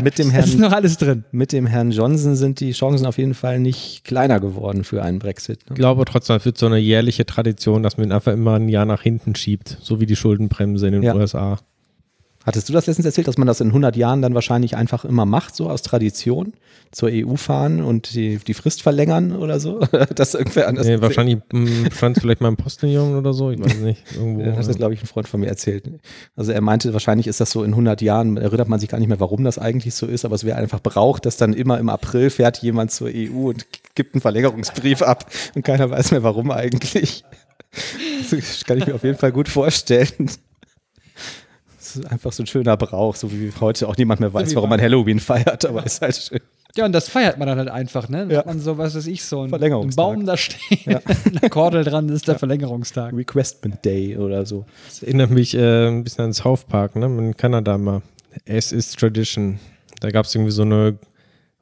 mit 0.03 0.19
dem 0.19 0.29
Herrn 0.31 0.43
ist 0.45 0.59
noch 0.59 0.71
alles 0.71 0.97
drin. 0.97 1.23
Mit 1.31 1.51
dem 1.53 1.65
Herrn 1.65 1.91
Johnson 1.91 2.35
sind 2.35 2.59
die 2.59 2.71
Chancen 2.71 3.05
auf 3.07 3.17
jeden 3.17 3.33
Fall 3.33 3.59
nicht 3.59 4.03
kleiner 4.03 4.39
geworden 4.39 4.83
für 4.83 5.01
einen 5.03 5.17
Brexit. 5.19 5.59
Ne? 5.61 5.65
Ich 5.71 5.75
glaube 5.75 6.05
trotzdem, 6.05 6.35
es 6.35 6.45
wird 6.45 6.57
so 6.57 6.67
eine 6.67 6.77
jährliche 6.77 7.25
Tradition, 7.25 7.81
dass 7.83 7.97
man 7.97 8.07
ihn 8.07 8.11
einfach 8.11 8.33
immer 8.33 8.55
ein 8.55 8.69
Jahr 8.69 8.85
nach 8.85 9.01
hinten 9.01 9.33
schiebt, 9.35 9.77
so 9.81 9.99
wie 9.99 10.05
die 10.05 10.15
Schuldenbremse 10.15 10.85
in 10.87 10.93
den 10.93 11.03
Ja. 11.03 11.15
USA. 11.15 11.57
Hattest 12.45 12.69
du 12.69 12.73
das 12.73 12.85
letztens 12.85 13.07
erzählt, 13.07 13.27
dass 13.27 13.39
man 13.39 13.47
das 13.47 13.59
in 13.59 13.67
100 13.67 13.95
Jahren 13.95 14.21
dann 14.21 14.35
wahrscheinlich 14.35 14.75
einfach 14.77 15.03
immer 15.03 15.25
macht, 15.25 15.55
so 15.55 15.67
aus 15.67 15.81
Tradition, 15.81 16.53
zur 16.91 17.09
EU 17.11 17.35
fahren 17.35 17.81
und 17.81 18.13
die, 18.13 18.37
die 18.37 18.53
Frist 18.53 18.83
verlängern 18.83 19.35
oder 19.35 19.59
so? 19.59 19.79
das 20.15 20.35
irgendwer 20.35 20.67
anders 20.67 20.85
Nee, 20.85 21.01
wahrscheinlich 21.01 21.39
hm, 21.51 21.89
stand 21.91 22.17
es 22.17 22.21
vielleicht 22.21 22.41
mal 22.41 22.49
im 22.49 22.57
Postillon 22.57 23.17
oder 23.17 23.33
so, 23.33 23.49
ich 23.49 23.59
weiß 23.59 23.77
nicht. 23.77 24.03
Irgendwo. 24.13 24.41
Ja, 24.41 24.51
das 24.51 24.69
hat, 24.69 24.77
glaube 24.77 24.93
ich, 24.93 25.01
ein 25.01 25.07
Freund 25.07 25.27
von 25.27 25.39
mir 25.39 25.47
erzählt. 25.47 25.89
Also 26.35 26.51
er 26.51 26.61
meinte, 26.61 26.93
wahrscheinlich 26.93 27.25
ist 27.25 27.41
das 27.41 27.49
so 27.49 27.63
in 27.63 27.71
100 27.71 28.03
Jahren, 28.03 28.37
erinnert 28.37 28.69
man 28.69 28.79
sich 28.79 28.89
gar 28.89 28.99
nicht 28.99 29.09
mehr, 29.09 29.19
warum 29.19 29.43
das 29.43 29.57
eigentlich 29.57 29.95
so 29.95 30.05
ist, 30.05 30.23
aber 30.23 30.35
es 30.35 30.43
wäre 30.43 30.57
einfach 30.57 30.81
braucht, 30.81 31.25
dass 31.25 31.37
dann 31.37 31.53
immer 31.53 31.79
im 31.79 31.89
April 31.89 32.29
fährt 32.29 32.59
jemand 32.59 32.91
zur 32.91 33.09
EU 33.11 33.49
und 33.49 33.65
gibt 33.95 34.13
einen 34.13 34.21
Verlängerungsbrief 34.21 35.01
ab 35.01 35.25
und 35.55 35.65
keiner 35.65 35.89
weiß 35.89 36.11
mehr, 36.11 36.21
warum 36.21 36.51
eigentlich. 36.51 37.23
Das 38.31 38.63
kann 38.63 38.77
ich 38.77 38.87
mir 38.87 38.95
auf 38.95 39.03
jeden 39.03 39.17
Fall 39.17 39.33
gut 39.33 39.49
vorstellen. 39.49 40.29
Das 41.85 41.97
ist 41.97 42.11
einfach 42.11 42.31
so 42.31 42.41
ein 42.41 42.47
schöner 42.47 42.77
Brauch, 42.77 43.15
so 43.15 43.31
wie 43.31 43.51
heute 43.61 43.87
auch 43.87 43.95
niemand 43.95 44.19
mehr 44.19 44.33
weiß, 44.33 44.55
warum 44.55 44.71
man 44.71 44.81
Halloween 44.81 45.19
feiert, 45.19 45.65
aber 45.65 45.85
ist 45.85 46.01
halt 46.01 46.15
schön. 46.15 46.39
Ja, 46.75 46.85
und 46.85 46.91
das 46.93 47.09
feiert 47.09 47.37
man 47.37 47.47
dann 47.47 47.59
halt 47.59 47.69
einfach, 47.69 48.09
ne? 48.09 48.27
Ja. 48.29 48.39
hat 48.39 48.47
man 48.47 48.59
so, 48.59 48.77
was 48.79 48.95
weiß 48.95 49.05
ich, 49.05 49.23
so 49.23 49.41
einen, 49.41 49.53
einen. 49.53 49.95
Baum 49.95 50.25
da 50.25 50.35
stehen, 50.35 50.79
Ja. 50.85 50.99
eine 51.25 51.49
Kordel 51.49 51.83
dran, 51.83 52.07
das 52.07 52.17
ist 52.17 52.27
der 52.27 52.39
Verlängerungstag. 52.39 53.13
Requestment 53.13 53.85
Day 53.85 54.17
oder 54.17 54.47
so. 54.47 54.65
Das 54.87 55.03
erinnert 55.03 55.29
mich 55.29 55.55
äh, 55.55 55.87
ein 55.87 56.03
bisschen 56.03 56.25
an 56.25 56.33
South 56.33 56.63
Park, 56.63 56.95
ne? 56.95 57.05
In 57.05 57.37
Kanada 57.37 57.77
mal. 57.77 58.01
Es 58.45 58.71
ist 58.71 58.99
Tradition. 58.99 59.59
Da 60.01 60.09
gab 60.09 60.25
es 60.25 60.33
irgendwie 60.33 60.51
so 60.51 60.63
eine, 60.63 60.97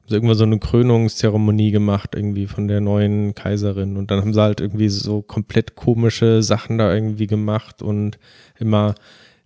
irgendwann 0.08 0.36
so 0.36 0.44
eine 0.44 0.58
Krönungszeremonie 0.58 1.70
gemacht, 1.70 2.14
irgendwie 2.16 2.46
von 2.46 2.66
der 2.66 2.80
neuen 2.80 3.34
Kaiserin. 3.34 3.98
Und 3.98 4.10
dann 4.10 4.22
haben 4.22 4.32
sie 4.32 4.40
halt 4.40 4.62
irgendwie 4.62 4.88
so 4.88 5.20
komplett 5.20 5.76
komische 5.76 6.42
Sachen 6.42 6.78
da 6.78 6.92
irgendwie 6.92 7.26
gemacht 7.26 7.82
und 7.82 8.18
immer, 8.58 8.94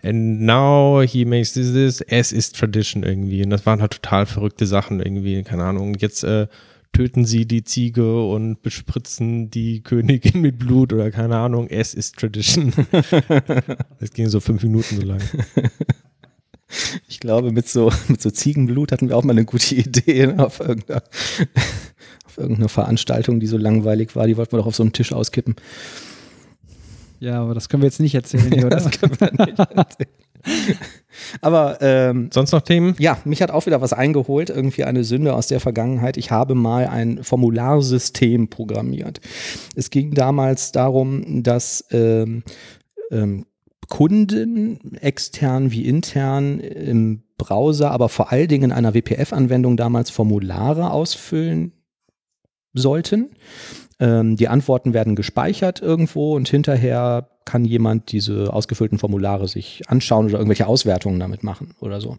and 0.02 0.40
now 0.42 1.02
he 1.02 1.24
makes 1.24 1.52
this, 1.52 1.72
this, 1.72 2.00
es 2.02 2.32
ist 2.32 2.56
Tradition 2.56 3.02
irgendwie. 3.02 3.42
Und 3.42 3.50
das 3.50 3.66
waren 3.66 3.80
halt 3.80 3.92
total 3.92 4.26
verrückte 4.26 4.66
Sachen 4.66 5.00
irgendwie, 5.00 5.42
keine 5.42 5.64
Ahnung. 5.64 5.94
Jetzt 5.98 6.24
äh, 6.24 6.46
töten 6.92 7.24
sie 7.24 7.46
die 7.46 7.64
Ziege 7.64 8.24
und 8.24 8.62
bespritzen 8.62 9.50
die 9.50 9.82
Königin 9.82 10.40
mit 10.40 10.58
Blut 10.58 10.92
oder 10.92 11.10
keine 11.10 11.36
Ahnung, 11.36 11.68
es 11.68 11.94
ist 11.94 12.16
Tradition. 12.16 12.72
Das 14.00 14.12
ging 14.12 14.28
so 14.28 14.40
fünf 14.40 14.62
Minuten 14.62 14.96
so 14.96 15.02
lang. 15.02 15.20
Ich 17.08 17.18
glaube, 17.18 17.50
mit 17.50 17.66
so, 17.66 17.90
mit 18.08 18.20
so 18.20 18.30
Ziegenblut 18.30 18.92
hatten 18.92 19.08
wir 19.08 19.16
auch 19.16 19.24
mal 19.24 19.32
eine 19.32 19.46
gute 19.46 19.74
Idee 19.74 20.26
ne, 20.26 20.44
auf, 20.44 20.60
irgendeiner, 20.60 21.02
auf 22.26 22.36
irgendeiner 22.36 22.68
Veranstaltung, 22.68 23.40
die 23.40 23.46
so 23.46 23.56
langweilig 23.56 24.14
war. 24.14 24.26
Die 24.26 24.36
wollten 24.36 24.52
wir 24.52 24.58
doch 24.58 24.66
auf 24.66 24.76
so 24.76 24.82
einem 24.82 24.92
Tisch 24.92 25.14
auskippen. 25.14 25.56
Ja, 27.20 27.42
aber 27.42 27.54
das 27.54 27.68
können 27.68 27.82
wir 27.82 27.88
jetzt 27.88 28.00
nicht 28.00 28.14
erzählen 28.14 28.50
hier, 28.52 28.66
oder? 28.66 28.76
Das 28.76 28.90
können 28.90 29.18
wir 29.18 29.46
nicht 29.46 29.58
erzählen. 29.58 30.10
Aber 31.40 31.78
ähm, 31.80 32.30
Sonst 32.32 32.52
noch 32.52 32.62
Themen? 32.62 32.94
ja, 32.98 33.18
mich 33.24 33.42
hat 33.42 33.50
auch 33.50 33.66
wieder 33.66 33.80
was 33.80 33.92
eingeholt, 33.92 34.50
irgendwie 34.50 34.84
eine 34.84 35.02
Sünde 35.04 35.34
aus 35.34 35.48
der 35.48 35.60
Vergangenheit. 35.60 36.16
Ich 36.16 36.30
habe 36.30 36.54
mal 36.54 36.86
ein 36.86 37.24
Formularsystem 37.24 38.48
programmiert. 38.48 39.20
Es 39.74 39.90
ging 39.90 40.14
damals 40.14 40.70
darum, 40.72 41.42
dass 41.42 41.84
ähm, 41.90 42.44
ähm, 43.10 43.46
Kunden, 43.88 44.96
extern 45.00 45.72
wie 45.72 45.86
intern, 45.86 46.60
im 46.60 47.22
Browser, 47.38 47.90
aber 47.90 48.08
vor 48.08 48.30
allen 48.32 48.48
Dingen 48.48 48.64
in 48.64 48.72
einer 48.72 48.94
WPF-Anwendung 48.94 49.76
damals 49.76 50.10
Formulare 50.10 50.90
ausfüllen 50.90 51.72
sollten. 52.74 53.30
Ähm, 54.00 54.36
die 54.36 54.48
Antworten 54.48 54.94
werden 54.94 55.16
gespeichert 55.16 55.80
irgendwo 55.82 56.36
und 56.36 56.48
hinterher 56.48 57.28
kann 57.44 57.64
jemand 57.64 58.12
diese 58.12 58.52
ausgefüllten 58.52 58.98
Formulare 58.98 59.48
sich 59.48 59.82
anschauen 59.86 60.26
oder 60.26 60.36
irgendwelche 60.36 60.66
Auswertungen 60.66 61.18
damit 61.18 61.42
machen 61.42 61.74
oder 61.80 61.98
so. 62.00 62.16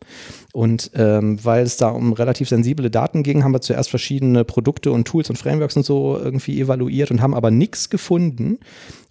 Und 0.53 0.89
ähm, 0.95 1.43
weil 1.45 1.63
es 1.63 1.77
da 1.77 1.89
um 1.89 2.13
relativ 2.13 2.49
sensible 2.49 2.89
Daten 2.89 3.21
ging, 3.21 3.43
haben 3.43 3.53
wir 3.53 3.61
zuerst 3.61 3.91
verschiedene 3.91 4.43
Produkte 4.43 4.91
und 4.91 5.07
Tools 5.07 5.29
und 5.29 5.37
Frameworks 5.37 5.77
und 5.77 5.85
so 5.85 6.17
irgendwie 6.17 6.59
evaluiert 6.59 7.11
und 7.11 7.21
haben 7.21 7.35
aber 7.35 7.51
nichts 7.51 7.91
gefunden, 7.91 8.57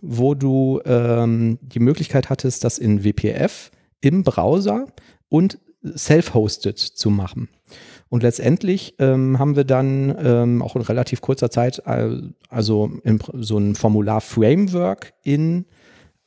wo 0.01 0.35
du 0.35 0.81
ähm, 0.85 1.61
die 1.63 1.79
Möglichkeit 1.79 2.31
hattest, 2.31 2.65
das 2.65 2.79
in 2.79 3.05
WPF 3.05 3.71
im 4.01 4.25
Browser 4.25 4.87
und 5.29 5.59
self-hosted 5.85 6.79
zu 6.79 7.11
machen. 7.11 7.49
Und 8.11 8.23
letztendlich 8.23 8.95
ähm, 8.99 9.39
haben 9.39 9.57
wir 9.57 9.65
dann 9.65 10.17
ähm, 10.19 10.63
auch 10.63 10.77
in 10.77 10.83
relativ 10.83 11.21
kurzer 11.21 11.51
Zeit 11.51 11.83
äh, 11.87 12.11
also 12.49 12.91
im, 13.05 13.19
so 13.35 13.59
ein 13.59 13.75
Formular-Framework 13.75 15.13
in 15.23 15.67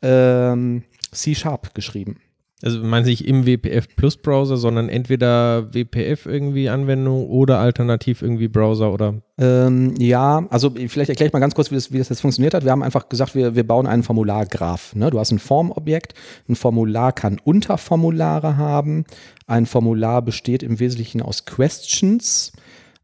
ähm, 0.02 0.84
C-Sharp 1.12 1.74
geschrieben. 1.74 2.18
Also 2.64 2.80
man 2.80 3.04
nicht 3.04 3.28
im 3.28 3.46
WPF 3.46 3.88
Plus 3.96 4.18
Browser, 4.18 4.58
sondern 4.58 4.88
entweder 4.88 5.74
WPF 5.74 6.26
irgendwie 6.26 6.70
Anwendung 6.70 7.28
oder 7.28 7.60
alternativ 7.60 8.22
irgendwie 8.22 8.48
Browser 8.48 8.94
oder? 8.94 9.16
Ähm, 9.38 9.96
ja, 9.98 10.46
also 10.50 10.70
vielleicht 10.70 11.10
erkläre 11.10 11.28
ich 11.28 11.34
mal 11.34 11.40
ganz 11.40 11.56
kurz, 11.56 11.72
wie 11.72 11.76
das, 11.76 11.92
wie 11.92 11.98
das 11.98 12.10
jetzt 12.10 12.22
funktioniert 12.22 12.54
hat. 12.54 12.64
Wir 12.64 12.72
haben 12.72 12.84
einfach 12.84 13.10
gesagt, 13.10 13.34
wir, 13.34 13.56
wir 13.56 13.66
bauen 13.66 13.88
einen 13.88 14.04
Formulargraph. 14.04 14.96
Ne? 14.96 15.10
Du 15.10 15.20
hast 15.20 15.32
ein 15.32 15.40
Formobjekt, 15.40 16.14
ein 16.48 16.56
Formular 16.56 17.14
kann 17.14 17.40
Unterformulare 17.44 18.58
haben. 18.58 19.06
Ein 19.48 19.66
Formular 19.66 20.22
besteht 20.22 20.62
im 20.62 20.80
Wesentlichen 20.80 21.22
aus 21.22 21.46
Questions. 21.46 22.52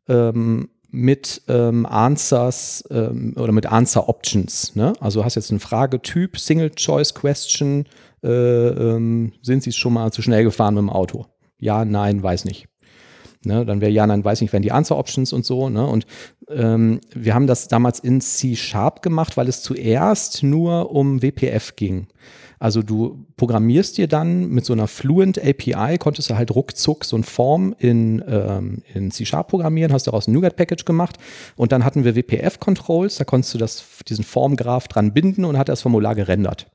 Ähm, 0.08 0.70
mit 0.90 1.42
ähm, 1.48 1.86
Answers 1.86 2.84
ähm, 2.90 3.34
oder 3.38 3.52
mit 3.52 3.66
Answer 3.66 4.08
Options. 4.08 4.76
Ne? 4.76 4.94
Also 5.00 5.26
hast 5.26 5.36
jetzt 5.36 5.52
einen 5.52 5.60
Fragetyp, 5.60 6.40
Single 6.40 6.72
Choice 6.72 7.14
Question, 7.14 7.86
äh, 8.24 8.28
ähm, 8.30 9.34
sind 9.42 9.64
Sie 9.64 9.72
schon 9.72 9.94
mal 9.94 10.12
zu 10.12 10.22
schnell 10.22 10.44
gefahren 10.44 10.76
mit 10.76 10.82
dem 10.82 10.90
Auto? 10.90 11.26
Ja, 11.60 11.86
nein, 11.86 12.22
weiß 12.22 12.46
nicht. 12.46 12.68
Ne, 13.46 13.66
dann 13.66 13.82
wäre 13.82 13.92
ja, 13.92 14.06
nein, 14.06 14.26
weiß 14.26 14.42
nicht, 14.42 14.52
wären 14.52 14.64
die 14.64 14.72
Answer 14.72 14.98
Options 14.98 15.32
und 15.32 15.46
so. 15.46 15.70
Ne? 15.70 15.86
Und 15.86 16.06
ähm, 16.50 17.00
wir 17.14 17.34
haben 17.34 17.48
das 17.48 17.68
damals 17.68 18.00
in 18.00 18.20
C-Sharp 18.20 19.02
gemacht, 19.02 19.38
weil 19.38 19.48
es 19.48 19.62
zuerst 19.62 20.44
nur 20.44 20.92
um 20.92 21.22
WPF 21.22 21.76
ging. 21.76 22.08
Also 22.60 22.82
du 22.82 23.26
programmierst 23.38 23.98
dir 23.98 24.08
dann 24.08 24.50
mit 24.50 24.66
so 24.66 24.74
einer 24.74 24.88
Fluent 24.88 25.40
API, 25.40 25.98
konntest 26.00 26.30
du 26.30 26.36
halt 26.36 26.54
ruckzuck 26.56 27.06
so 27.06 27.16
ein 27.16 27.24
Form 27.24 27.76
in, 27.78 28.24
ähm, 28.28 28.82
in 28.94 29.12
C-Sharp 29.12 29.48
programmieren, 29.48 29.94
hast 29.94 30.08
daraus 30.08 30.28
ein 30.28 30.34
NuGet-Package 30.34 30.86
gemacht 30.86 31.18
und 31.56 31.72
dann 31.72 31.86
hatten 31.86 32.04
wir 32.04 32.16
WPF-Controls, 32.16 33.18
da 33.18 33.26
konntest 33.26 33.54
du 33.54 33.60
das, 33.60 33.84
diesen 34.08 34.24
Formgraph 34.24 34.88
dran 34.88 35.14
binden 35.14 35.46
und 35.46 35.58
hat 35.58 35.70
das 35.70 35.82
Formular 35.82 36.16
gerendert. 36.16 36.68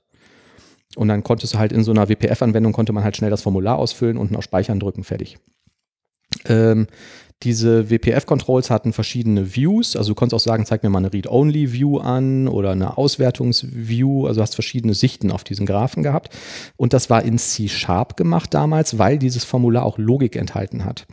Und 0.97 1.09
dann 1.09 1.23
konntest 1.23 1.55
du 1.55 1.59
halt 1.59 1.73
in 1.73 1.85
so 1.85 1.91
einer 1.91 2.09
WPF-Anwendung 2.09 2.73
konnte 2.73 2.93
man 2.93 3.05
halt 3.05 3.17
schnell 3.17 3.31
das 3.31 3.43
Formular 3.43 3.79
ausfüllen, 3.79 4.17
und 4.17 4.35
auf 4.37 4.45
Speichern 4.45 4.81
drücken, 4.81 5.05
fertig. 5.05 5.39
Ähm, 6.47 6.87
diese 7.43 7.91
WPF-Controls 7.91 8.71
hatten 8.71 8.93
verschiedene 8.93 9.57
Views, 9.57 9.97
also 9.97 10.11
du 10.11 10.15
konntest 10.15 10.35
auch 10.35 10.45
sagen, 10.45 10.65
zeig 10.65 10.85
mir 10.85 10.91
mal 10.91 10.99
eine 10.99 11.13
Read-Only-View 11.13 11.99
an 11.99 12.47
oder 12.47 12.71
eine 12.71 12.97
Auswertungs-View, 12.97 14.27
also 14.27 14.41
hast 14.41 14.55
verschiedene 14.55 14.95
Sichten 14.95 15.33
auf 15.33 15.43
diesen 15.43 15.67
Graphen 15.67 16.05
gehabt. 16.05 16.33
Und 16.77 16.93
das 16.93 17.11
war 17.11 17.25
in 17.25 17.39
C-Sharp 17.39 18.17
gemacht 18.17 18.55
damals, 18.55 18.99
weil 18.99 19.19
dieses 19.19 19.43
Formular 19.43 19.85
auch 19.85 19.99
Logik 19.99 20.37
enthalten 20.37 20.85
hat. 20.85 21.07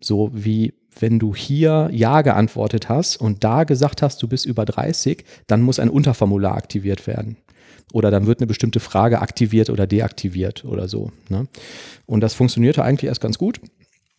So 0.00 0.30
wie 0.32 0.74
wenn 0.98 1.18
du 1.18 1.34
hier 1.34 1.88
Ja 1.92 2.22
geantwortet 2.22 2.88
hast 2.88 3.16
und 3.18 3.44
da 3.44 3.64
gesagt 3.64 4.02
hast, 4.02 4.22
du 4.22 4.28
bist 4.28 4.44
über 4.44 4.64
30, 4.64 5.24
dann 5.46 5.62
muss 5.62 5.78
ein 5.78 5.90
Unterformular 5.90 6.56
aktiviert 6.56 7.06
werden 7.06 7.36
oder 7.92 8.10
dann 8.10 8.26
wird 8.26 8.40
eine 8.40 8.46
bestimmte 8.46 8.80
Frage 8.80 9.20
aktiviert 9.20 9.70
oder 9.70 9.86
deaktiviert 9.86 10.64
oder 10.64 10.88
so. 10.88 11.12
Ne? 11.28 11.46
Und 12.06 12.20
das 12.20 12.34
funktionierte 12.34 12.82
eigentlich 12.82 13.08
erst 13.08 13.20
ganz 13.20 13.38
gut. 13.38 13.60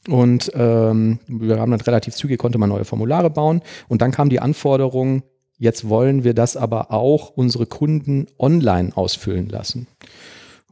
Und 0.08 0.52
ähm, 0.56 1.20
wir 1.28 1.60
haben 1.60 1.72
dann 1.72 1.82
relativ 1.82 2.16
zügig, 2.16 2.40
konnte 2.40 2.58
man 2.58 2.70
neue 2.70 2.86
Formulare 2.86 3.30
bauen. 3.30 3.62
Und 3.88 4.02
dann 4.02 4.12
kam 4.12 4.30
die 4.30 4.40
Anforderung, 4.40 5.24
jetzt 5.58 5.90
wollen 5.90 6.24
wir 6.24 6.34
das 6.34 6.56
aber 6.56 6.92
auch 6.92 7.30
unsere 7.30 7.66
Kunden 7.66 8.28
online 8.40 8.96
ausfüllen 8.96 9.50
lassen. 9.50 9.88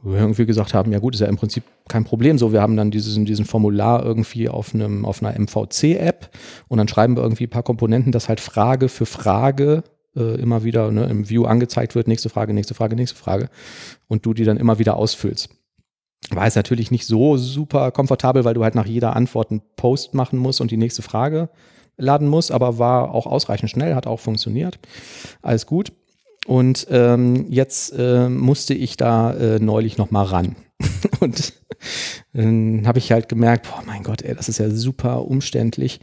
Wir 0.04 0.20
irgendwie 0.20 0.46
gesagt 0.46 0.76
haben, 0.76 0.92
ja 0.92 1.00
gut, 1.00 1.16
ist 1.16 1.22
ja 1.22 1.28
im 1.28 1.38
Prinzip 1.38 1.64
kein 1.88 2.04
Problem. 2.04 2.38
So, 2.38 2.54
wir 2.54 2.62
haben 2.62 2.78
dann 2.78 2.92
dieses, 2.92 3.16
diesen 3.26 3.46
Formular 3.46 4.06
irgendwie 4.06 4.48
auf, 4.48 4.74
einem, 4.74 5.04
auf 5.04 5.24
einer 5.24 5.38
MVC-App 5.38 6.30
und 6.68 6.78
dann 6.78 6.88
schreiben 6.88 7.18
wir 7.18 7.24
irgendwie 7.24 7.48
ein 7.48 7.50
paar 7.50 7.64
Komponenten, 7.64 8.12
dass 8.12 8.30
halt 8.30 8.40
Frage 8.40 8.88
für 8.88 9.08
Frage 9.08 9.84
äh, 10.16 10.36
immer 10.36 10.64
wieder 10.64 10.92
ne, 10.92 11.06
im 11.06 11.30
View 11.30 11.46
angezeigt 11.46 11.96
wird, 11.96 12.08
nächste 12.08 12.30
Frage, 12.30 12.54
nächste 12.54 12.74
Frage, 12.74 12.96
nächste 12.96 13.18
Frage 13.18 13.50
und 14.08 14.26
du 14.26 14.34
die 14.34 14.44
dann 14.44 14.58
immer 14.58 14.80
wieder 14.80 14.98
ausfüllst. 14.98 15.50
War 16.32 16.48
es 16.48 16.56
natürlich 16.56 16.92
nicht 16.92 17.06
so 17.06 17.38
super 17.38 17.92
komfortabel, 17.92 18.46
weil 18.46 18.56
du 18.56 18.64
halt 18.64 18.76
nach 18.76 18.88
jeder 18.88 19.16
Antwort 19.16 19.52
einen 19.52 19.62
Post 19.76 20.14
machen 20.14 20.40
musst 20.40 20.62
und 20.62 20.72
die 20.72 20.78
nächste 20.78 21.02
Frage 21.02 21.50
laden 21.98 22.28
musst, 22.28 22.52
aber 22.52 22.78
war 22.80 23.14
auch 23.14 23.26
ausreichend 23.26 23.70
schnell, 23.70 23.96
hat 23.96 24.08
auch 24.08 24.20
funktioniert. 24.20 24.80
Alles 25.42 25.66
gut. 25.66 25.94
Und 26.46 26.88
ähm, 26.90 27.48
jetzt 27.50 27.94
äh, 27.98 28.30
musste 28.30 28.74
ich 28.74 28.98
da 28.98 29.34
äh, 29.34 29.60
neulich 29.60 29.98
noch 29.98 30.12
mal 30.12 30.24
ran. 30.24 30.56
und 31.20 31.54
dann 32.34 32.86
habe 32.86 33.00
ich 33.00 33.12
halt 33.12 33.30
gemerkt, 33.30 33.68
boah, 33.68 33.84
mein 33.86 34.04
Gott, 34.04 34.22
ey, 34.22 34.36
das 34.36 34.50
ist 34.50 34.60
ja 34.60 34.70
super 34.70 35.26
umständlich, 35.26 36.00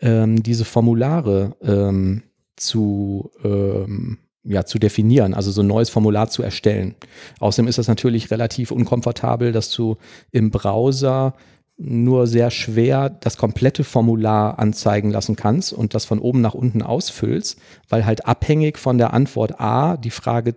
ähm, 0.00 0.42
diese 0.42 0.64
Formulare 0.64 1.56
ähm, 1.62 2.22
zu, 2.56 3.30
ähm, 3.44 4.18
ja, 4.44 4.64
zu 4.64 4.78
definieren, 4.78 5.34
also 5.34 5.50
so 5.50 5.62
ein 5.62 5.66
neues 5.66 5.90
Formular 5.90 6.28
zu 6.28 6.42
erstellen. 6.42 6.94
Außerdem 7.40 7.68
ist 7.68 7.78
das 7.78 7.88
natürlich 7.88 8.30
relativ 8.30 8.70
unkomfortabel, 8.70 9.52
dass 9.52 9.70
du 9.70 9.96
im 10.30 10.50
Browser 10.50 11.34
nur 11.78 12.26
sehr 12.26 12.50
schwer 12.50 13.10
das 13.10 13.36
komplette 13.36 13.84
Formular 13.84 14.58
anzeigen 14.58 15.10
lassen 15.10 15.36
kannst 15.36 15.72
und 15.72 15.94
das 15.94 16.06
von 16.06 16.18
oben 16.18 16.40
nach 16.40 16.54
unten 16.54 16.82
ausfüllst, 16.82 17.58
weil 17.88 18.06
halt 18.06 18.26
abhängig 18.26 18.78
von 18.78 18.96
der 18.96 19.12
Antwort 19.12 19.60
A 19.60 19.96
die 19.96 20.10
Frage 20.10 20.56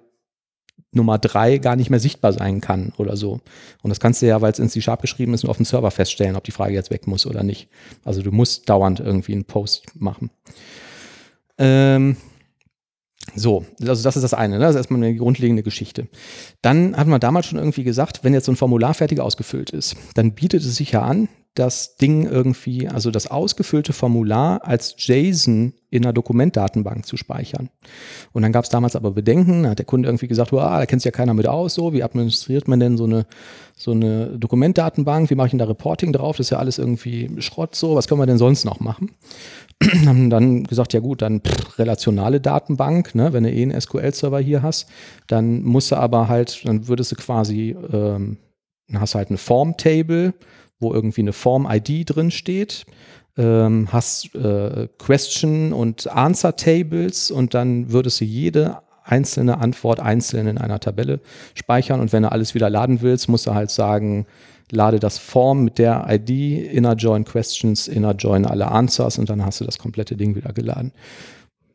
Nummer 0.92 1.20
drei 1.20 1.60
gar 1.60 1.76
nicht 1.76 1.92
mehr 1.92 2.00
sichtbar 2.00 2.34
sein 2.34 2.62
kann 2.62 2.94
oder 2.98 3.16
so. 3.16 3.42
Und 3.84 3.90
das 3.90 4.00
kannst 4.00 4.22
du 4.22 4.28
ja, 4.28 4.42
weil 4.42 4.52
es 4.52 4.60
in 4.60 4.70
C-Sharp 4.70 5.02
geschrieben 5.02 5.34
ist, 5.34 5.44
nur 5.44 5.52
auf 5.52 5.58
dem 5.58 5.66
Server 5.66 5.92
feststellen, 5.92 6.36
ob 6.36 6.44
die 6.44 6.52
Frage 6.52 6.74
jetzt 6.74 6.90
weg 6.90 7.06
muss 7.06 7.28
oder 7.28 7.44
nicht. 7.44 7.70
Also 8.04 8.24
du 8.24 8.32
musst 8.32 8.70
dauernd 8.70 9.00
irgendwie 9.00 9.34
einen 9.34 9.46
Post 9.46 9.86
machen. 9.96 10.32
Ähm, 11.60 12.18
so, 13.36 13.66
also 13.82 14.04
das 14.04 14.16
ist 14.16 14.24
das 14.24 14.34
eine, 14.34 14.56
ne? 14.56 14.62
das 14.62 14.72
ist 14.72 14.78
erstmal 14.78 15.04
eine 15.04 15.16
grundlegende 15.16 15.62
Geschichte. 15.62 16.08
Dann 16.62 16.96
hatten 16.98 17.10
wir 17.10 17.20
damals 17.20 17.46
schon 17.46 17.60
irgendwie 17.60 17.84
gesagt, 17.84 18.24
wenn 18.24 18.34
jetzt 18.34 18.46
so 18.46 18.52
ein 18.52 18.56
Formular 18.56 18.94
fertig 18.94 19.20
ausgefüllt 19.20 19.70
ist, 19.70 19.96
dann 20.16 20.34
bietet 20.34 20.62
es 20.62 20.76
sich 20.76 20.94
ja 20.94 21.04
an, 21.04 21.28
das 21.56 21.96
Ding 21.98 22.26
irgendwie, 22.26 22.88
also 22.88 23.12
das 23.12 23.28
ausgefüllte 23.28 23.92
Formular 23.92 24.66
als 24.66 24.96
JSON 24.98 25.74
in 25.90 26.06
einer 26.06 26.14
Dokumentdatenbank 26.14 27.06
zu 27.06 27.18
speichern. 27.18 27.70
Und 28.32 28.44
dann 28.44 28.52
gab 28.52 28.64
es 28.64 28.70
damals 28.70 28.96
aber 28.96 29.12
Bedenken, 29.12 29.64
da 29.64 29.72
hat 29.72 29.80
der 29.80 29.86
Kunde 29.86 30.08
irgendwie 30.08 30.28
gesagt, 30.28 30.54
da 30.54 30.86
kennt 30.86 31.02
sich 31.02 31.12
ja 31.12 31.16
keiner 31.16 31.34
mit 31.34 31.48
aus, 31.48 31.74
so, 31.74 31.92
wie 31.92 32.04
administriert 32.04 32.68
man 32.68 32.80
denn 32.80 32.98
so 32.98 33.06
eine, 33.06 33.26
so 33.76 33.92
eine 33.92 34.38
Dokumentdatenbank, 34.38 35.30
wie 35.30 35.36
mache 35.36 35.48
ich 35.48 35.52
denn 35.52 35.60
da 35.60 35.66
Reporting 35.66 36.14
drauf, 36.14 36.38
das 36.38 36.48
ist 36.48 36.52
ja 36.52 36.60
alles 36.60 36.78
irgendwie 36.78 37.30
Schrott, 37.40 37.76
so, 37.76 37.96
was 37.96 38.08
können 38.08 38.22
wir 38.22 38.28
denn 38.28 38.38
sonst 38.38 38.64
noch 38.64 38.80
machen? 38.80 39.12
haben 40.06 40.30
dann 40.30 40.64
gesagt, 40.66 40.94
ja 40.94 41.00
gut, 41.00 41.22
dann 41.22 41.42
pff, 41.42 41.80
relationale 41.80 42.42
Datenbank, 42.42 43.16
ne, 43.16 43.32
wenn 43.34 43.44
du 43.44 43.52
eh 43.52 43.62
einen 43.62 43.80
SQL-Server 43.80 44.40
hier 44.40 44.62
hast, 44.62 44.90
dann 45.28 45.64
musst 45.64 45.92
du 45.92 45.96
aber 45.96 46.28
halt, 46.28 46.66
dann 46.66 46.88
würdest 46.88 47.12
du 47.12 47.16
quasi, 47.16 47.76
ähm, 47.92 48.38
dann 48.88 49.02
hast 49.02 49.16
halt 49.16 49.30
eine 49.30 49.38
Form-Table, 49.38 50.34
wo 50.80 50.94
irgendwie 50.94 51.22
eine 51.22 51.34
Form-ID 51.34 52.04
drin 52.06 52.32
steht, 52.32 52.86
ähm, 53.38 53.88
hast 53.92 54.36
äh, 54.36 54.90
Question- 54.98 55.72
und 55.72 56.08
Answer-Tables 56.08 57.32
und 57.32 57.54
dann 57.54 57.92
würdest 57.92 58.20
du 58.20 58.26
jede 58.26 58.80
einzelne 59.04 59.60
Antwort 59.60 60.00
einzeln 60.00 60.48
in 60.48 60.58
einer 60.58 60.80
Tabelle 60.80 61.20
speichern 61.56 62.00
und 62.00 62.14
wenn 62.14 62.24
du 62.24 62.32
alles 62.32 62.54
wieder 62.54 62.70
laden 62.70 63.02
willst, 63.02 63.30
musst 63.30 63.48
du 63.48 63.54
halt 63.54 63.72
sagen, 63.72 64.26
lade 64.72 65.00
das 65.00 65.18
Form 65.18 65.64
mit 65.64 65.78
der 65.78 66.06
ID, 66.10 66.72
inner 66.72 66.94
join 66.94 67.26
questions, 67.26 67.88
inner 67.88 68.14
join 68.14 68.46
alle 68.46 68.70
answers 68.70 69.18
und 69.18 69.30
dann 69.30 69.46
hast 69.46 69.62
du 69.62 69.66
das 69.66 69.78
komplette 69.78 70.16
Ding 70.16 70.36
wieder 70.36 70.54
geladen. 70.54 70.92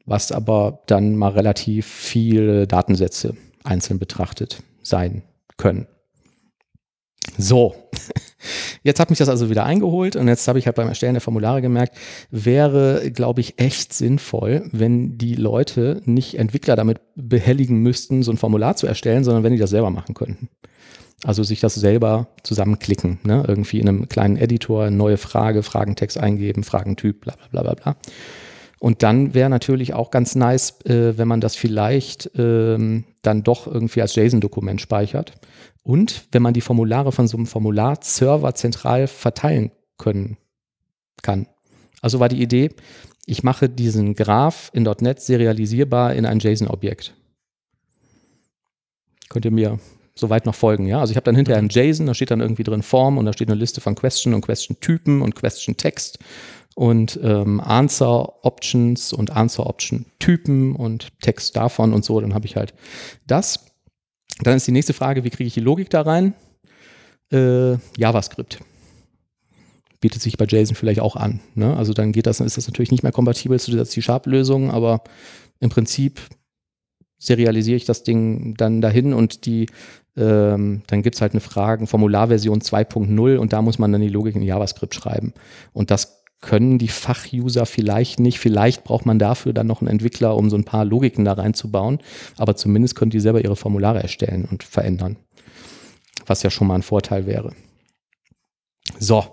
Was 0.07 0.33
aber 0.33 0.83
dann 0.87 1.17
mal 1.17 1.31
relativ 1.31 1.87
viele 1.87 2.67
Datensätze 2.67 3.37
einzeln 3.65 3.99
betrachtet 3.99 4.63
sein 4.83 5.23
können. 5.57 5.87
So, 7.39 7.75
jetzt 8.83 9.01
hat 9.01 9.11
mich 9.11 9.19
das 9.19 9.29
also 9.29 9.51
wieder 9.51 9.65
eingeholt 9.65 10.15
und 10.15 10.29
jetzt 10.29 10.47
habe 10.47 10.59
ich 10.59 10.67
halt 10.67 10.77
beim 10.77 10.89
Erstellen 10.89 11.15
der 11.15 11.21
Formulare 11.21 11.63
gemerkt, 11.63 11.97
wäre, 12.31 13.11
glaube 13.11 13.41
ich, 13.41 13.59
echt 13.59 13.93
sinnvoll, 13.93 14.69
wenn 14.73 15.17
die 15.17 15.35
Leute 15.35 16.03
nicht 16.05 16.39
Entwickler 16.39 16.77
damit 16.77 17.01
behelligen 17.17 17.79
müssten, 17.79 18.23
so 18.23 18.31
ein 18.31 18.37
Formular 18.37 18.77
zu 18.77 18.87
erstellen, 18.87 19.25
sondern 19.25 19.43
wenn 19.43 19.53
die 19.53 19.59
das 19.59 19.71
selber 19.71 19.91
machen 19.91 20.15
könnten. 20.15 20.49
Also 21.25 21.43
sich 21.43 21.61
das 21.61 21.75
selber 21.75 22.29
zusammenklicken, 22.43 23.19
ne? 23.25 23.45
irgendwie 23.49 23.81
in 23.81 23.89
einem 23.89 24.09
kleinen 24.11 24.37
Editor, 24.37 24.91
neue 24.91 25.17
Frage, 25.17 25.63
Fragentext 25.63 26.19
eingeben, 26.19 26.65
Fragentyp, 26.65 27.23
bla 27.23 27.35
bla 27.35 27.49
bla 27.49 27.63
bla 27.63 27.75
bla. 27.75 27.97
Und 28.79 29.03
dann 29.03 29.33
wäre 29.33 29.49
natürlich 29.49 29.95
auch 29.95 30.11
ganz 30.11 30.35
nice, 30.35 30.79
äh, 30.85 31.17
wenn 31.17 31.27
man 31.27 31.41
das 31.41 31.57
vielleicht 31.57 32.31
ähm, 32.37 33.05
dann 33.23 33.43
doch 33.43 33.67
irgendwie 33.67 34.03
als 34.03 34.15
JSON-Dokument 34.15 34.83
speichert. 34.83 35.33
Und 35.83 36.27
wenn 36.33 36.43
man 36.43 36.53
die 36.53 36.61
Formulare 36.61 37.11
von 37.11 37.27
so 37.27 37.39
einem 37.39 37.47
Formular-Server 37.47 38.55
zentral 38.55 39.07
verteilen 39.07 39.71
können 39.97 40.37
kann. 41.23 41.47
Also 42.03 42.21
war 42.21 42.29
die 42.29 42.43
Idee, 42.43 42.69
ich 43.25 43.43
mache 43.43 43.71
diesen 43.71 44.15
Graph 44.15 44.71
in 44.75 44.83
.NET 44.83 45.23
serialisierbar 45.23 46.13
in 46.13 46.27
ein 46.27 46.39
JSON-Objekt. 46.39 47.15
Könnt 49.31 49.47
ihr 49.47 49.51
mir 49.51 49.79
soweit 50.15 50.47
noch 50.47 50.55
folgen, 50.55 50.87
ja. 50.87 51.01
Also 51.01 51.11
ich 51.11 51.17
habe 51.17 51.25
dann 51.25 51.37
hinterher 51.37 51.61
ein 51.61 51.69
JSON, 51.69 52.07
da 52.07 52.15
steht 52.15 52.31
dann 52.31 52.41
irgendwie 52.41 52.63
drin 52.63 52.83
Form 52.83 53.19
und 53.19 53.27
da 53.27 53.33
steht 53.33 53.49
eine 53.49 53.59
Liste 53.59 53.81
von 53.81 53.95
Question 53.95 54.35
und 54.35 54.43
Question-Typen 54.43 55.23
und 55.23 55.35
Question-Text 55.35 56.19
und 56.75 57.19
ähm, 57.23 57.61
Answer 57.61 58.45
Options 58.45 59.13
und 59.13 59.31
Answer 59.31 59.67
Option 59.67 60.07
Typen 60.19 60.75
und 60.75 61.09
Text 61.21 61.57
davon 61.57 61.93
und 61.93 62.05
so. 62.05 62.21
Dann 62.21 62.35
habe 62.35 62.47
ich 62.47 62.57
halt 62.57 62.75
das. 63.27 63.67
Dann 64.41 64.57
ist 64.57 64.67
die 64.67 64.73
nächste 64.73 64.93
Frage, 64.93 65.25
wie 65.25 65.31
kriege 65.31 65.47
ich 65.47 65.55
die 65.55 65.61
Logik 65.61 65.91
da 65.91 66.03
rein? 66.03 66.35
Äh, 67.33 67.77
JavaScript 67.97 68.59
bietet 70.01 70.21
sich 70.21 70.37
bei 70.37 70.45
JSON 70.45 70.77
vielleicht 70.77 71.01
auch 71.01 71.17
an. 71.17 71.41
Ne? 71.55 71.75
Also 71.75 71.95
dann 71.95 72.13
geht 72.13 72.27
das, 72.27 72.39
ist 72.41 72.59
das 72.59 72.67
natürlich 72.67 72.91
nicht 72.91 73.03
mehr 73.03 73.13
kompatibel 73.13 73.59
zu 73.59 73.71
dieser 73.71 73.87
C-Sharp-Lösung, 73.87 74.71
aber 74.71 75.03
im 75.61 75.71
Prinzip 75.71 76.21
serialisiere 77.19 77.77
ich 77.77 77.85
das 77.85 78.03
Ding 78.03 78.55
dann 78.57 78.81
dahin 78.81 79.13
und 79.13 79.47
die 79.47 79.67
ähm, 80.17 80.83
dann 80.87 81.03
gibt 81.03 81.17
es 81.17 81.21
halt 81.21 81.33
eine 81.33 81.41
Frage, 81.41 81.87
Formularversion 81.87 82.61
2.0 82.61 83.37
und 83.37 83.53
da 83.53 83.63
muss 83.63 83.79
man 83.79 83.91
dann 83.91 84.01
die 84.01 84.09
Logik 84.09 84.37
in 84.37 84.43
JavaScript 84.43 84.95
schreiben. 84.95 85.33
Und 85.73 85.91
das 85.91 86.25
können 86.41 86.79
die 86.79 86.89
Fachuser 86.89 87.67
vielleicht 87.67 88.21
nicht. 88.21 88.39
Vielleicht 88.39 88.85
braucht 88.85 89.07
man 89.07 89.19
dafür 89.19 89.53
dann 89.53 89.67
noch 89.67 89.81
einen 89.81 89.89
Entwickler, 89.91 90.37
um 90.37 90.51
so 90.51 90.57
ein 90.57 90.65
paar 90.65 90.85
Logiken 90.85 91.25
da 91.25 91.33
reinzubauen. 91.33 91.99
Aber 92.37 92.55
zumindest 92.55 92.97
können 92.97 93.11
die 93.11 93.21
selber 93.21 93.43
ihre 93.43 93.57
Formulare 93.57 94.03
erstellen 94.03 94.47
und 94.51 94.63
verändern. 94.63 95.17
Was 96.27 96.43
ja 96.43 96.51
schon 96.51 96.67
mal 96.67 96.77
ein 96.77 96.83
Vorteil 96.83 97.27
wäre. 97.27 97.55
So, 98.99 99.25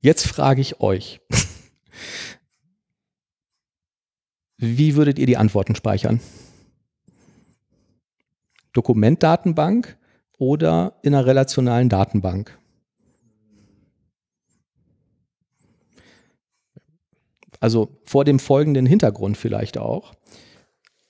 jetzt 0.00 0.26
frage 0.26 0.60
ich 0.60 0.80
euch. 0.80 1.20
Wie 4.58 4.96
würdet 4.96 5.20
ihr 5.20 5.26
die 5.26 5.36
Antworten 5.36 5.76
speichern? 5.76 6.20
Dokumentdatenbank 8.78 9.98
oder 10.38 10.94
in 11.02 11.12
einer 11.12 11.26
relationalen 11.26 11.88
Datenbank? 11.88 12.56
Also 17.58 17.98
vor 18.04 18.24
dem 18.24 18.38
folgenden 18.38 18.86
Hintergrund 18.86 19.36
vielleicht 19.36 19.78
auch. 19.78 20.14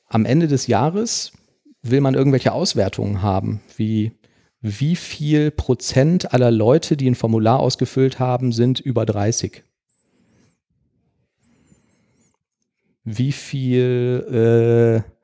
Am 0.06 0.24
Ende 0.24 0.48
des 0.48 0.66
Jahres 0.66 1.32
will 1.82 2.00
man 2.00 2.14
irgendwelche 2.14 2.52
Auswertungen 2.52 3.20
haben, 3.20 3.60
wie 3.76 4.12
wie 4.62 4.96
viel 4.96 5.50
Prozent 5.50 6.32
aller 6.32 6.50
Leute, 6.50 6.96
die 6.96 7.08
ein 7.08 7.14
Formular 7.14 7.60
ausgefüllt 7.60 8.18
haben, 8.18 8.50
sind 8.50 8.80
über 8.80 9.04
30? 9.04 9.62
Wie 13.04 13.30
viel 13.30 15.04
äh, 15.06 15.17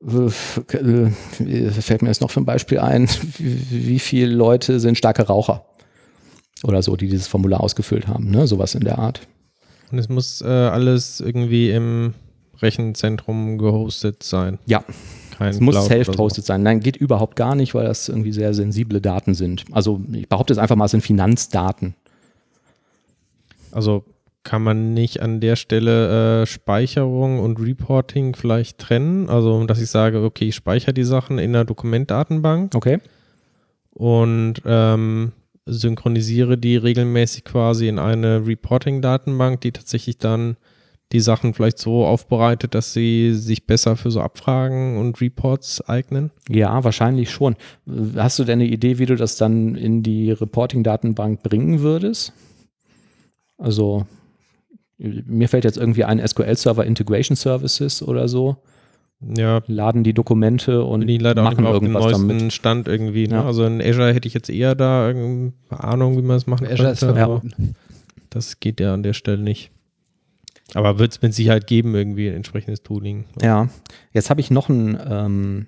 fällt 0.00 2.02
mir 2.02 2.08
jetzt 2.08 2.20
noch 2.20 2.30
für 2.30 2.40
ein 2.40 2.44
Beispiel 2.44 2.78
ein, 2.78 3.08
wie 3.38 3.98
viele 3.98 4.32
Leute 4.32 4.78
sind 4.78 4.96
starke 4.96 5.26
Raucher 5.26 5.64
oder 6.62 6.82
so, 6.82 6.96
die 6.96 7.08
dieses 7.08 7.26
Formular 7.26 7.60
ausgefüllt 7.60 8.06
haben, 8.06 8.30
ne? 8.30 8.46
sowas 8.46 8.74
in 8.74 8.84
der 8.84 8.98
Art. 8.98 9.26
Und 9.90 9.98
es 9.98 10.08
muss 10.08 10.42
äh, 10.42 10.46
alles 10.46 11.20
irgendwie 11.20 11.70
im 11.70 12.14
Rechenzentrum 12.60 13.58
gehostet 13.58 14.22
sein. 14.22 14.58
Ja. 14.66 14.84
Kein 15.36 15.50
es 15.50 15.60
muss 15.60 15.86
self-hosted 15.86 16.44
so. 16.44 16.48
sein. 16.48 16.62
Nein, 16.62 16.80
geht 16.80 16.96
überhaupt 16.96 17.36
gar 17.36 17.54
nicht, 17.54 17.74
weil 17.74 17.84
das 17.84 18.08
irgendwie 18.08 18.32
sehr 18.32 18.54
sensible 18.54 19.00
Daten 19.00 19.34
sind. 19.34 19.64
Also 19.70 20.00
ich 20.12 20.28
behaupte 20.28 20.52
es 20.52 20.58
einfach 20.58 20.76
mal, 20.76 20.86
es 20.86 20.90
sind 20.90 21.02
Finanzdaten. 21.02 21.94
Also 23.70 24.04
kann 24.48 24.62
man 24.62 24.94
nicht 24.94 25.20
an 25.20 25.40
der 25.40 25.56
Stelle 25.56 26.40
äh, 26.40 26.46
Speicherung 26.46 27.38
und 27.38 27.60
Reporting 27.60 28.34
vielleicht 28.34 28.78
trennen? 28.78 29.28
Also, 29.28 29.62
dass 29.66 29.78
ich 29.78 29.90
sage, 29.90 30.22
okay, 30.22 30.48
ich 30.48 30.54
speichere 30.54 30.94
die 30.94 31.04
Sachen 31.04 31.38
in 31.38 31.52
der 31.52 31.66
Dokumentdatenbank. 31.66 32.74
Okay. 32.74 32.98
Und 33.90 34.54
ähm, 34.64 35.32
synchronisiere 35.66 36.56
die 36.56 36.78
regelmäßig 36.78 37.44
quasi 37.44 37.88
in 37.88 37.98
eine 37.98 38.46
Reporting-Datenbank, 38.46 39.60
die 39.60 39.72
tatsächlich 39.72 40.16
dann 40.16 40.56
die 41.12 41.20
Sachen 41.20 41.52
vielleicht 41.52 41.78
so 41.78 42.06
aufbereitet, 42.06 42.74
dass 42.74 42.94
sie 42.94 43.34
sich 43.34 43.66
besser 43.66 43.96
für 43.96 44.10
so 44.10 44.22
Abfragen 44.22 44.96
und 44.96 45.20
Reports 45.20 45.86
eignen? 45.86 46.30
Ja, 46.48 46.82
wahrscheinlich 46.84 47.30
schon. 47.30 47.54
Hast 48.16 48.38
du 48.38 48.44
denn 48.44 48.60
eine 48.60 48.70
Idee, 48.70 48.98
wie 48.98 49.06
du 49.06 49.16
das 49.16 49.36
dann 49.36 49.74
in 49.74 50.02
die 50.02 50.32
Reporting-Datenbank 50.32 51.42
bringen 51.42 51.80
würdest? 51.80 52.32
Also 53.58 54.06
mir 54.98 55.48
fällt 55.48 55.64
jetzt 55.64 55.78
irgendwie 55.78 56.04
ein 56.04 56.26
SQL-Server 56.26 56.84
Integration 56.84 57.36
Services 57.36 58.02
oder 58.02 58.28
so. 58.28 58.56
Ja. 59.20 59.62
Laden 59.66 60.04
die 60.04 60.14
Dokumente 60.14 60.84
und 60.84 61.00
Bin 61.00 61.08
ich 61.08 61.20
leider 61.20 61.42
machen 61.42 61.66
auch 61.66 61.74
irgendwas 61.74 62.04
auf 62.04 62.12
dem 62.12 62.28
damit. 62.28 62.52
Stand 62.52 62.86
irgendwie. 62.86 63.26
Ne? 63.26 63.36
Ja. 63.36 63.44
Also 63.44 63.64
in 63.64 63.80
Azure 63.80 64.12
hätte 64.12 64.28
ich 64.28 64.34
jetzt 64.34 64.48
eher 64.48 64.74
da 64.74 65.08
eine 65.08 65.52
Ahnung, 65.70 66.16
wie 66.16 66.22
man 66.22 66.36
es 66.36 66.46
machen 66.46 66.66
Azure 66.66 66.88
könnte. 66.88 67.06
Ist 67.06 67.12
verboten. 67.16 67.74
Das 68.30 68.60
geht 68.60 68.78
ja 68.80 68.94
an 68.94 69.02
der 69.02 69.14
Stelle 69.14 69.42
nicht. 69.42 69.70
Aber 70.74 70.98
wird 70.98 71.12
es 71.12 71.22
mit 71.22 71.34
Sicherheit 71.34 71.66
geben, 71.66 71.94
irgendwie 71.94 72.28
ein 72.28 72.36
entsprechendes 72.36 72.82
Tooling. 72.82 73.24
Ja, 73.40 73.68
jetzt 74.12 74.30
habe 74.30 74.40
ich 74.40 74.50
noch 74.50 74.68
einen, 74.68 74.98
ähm, 75.08 75.66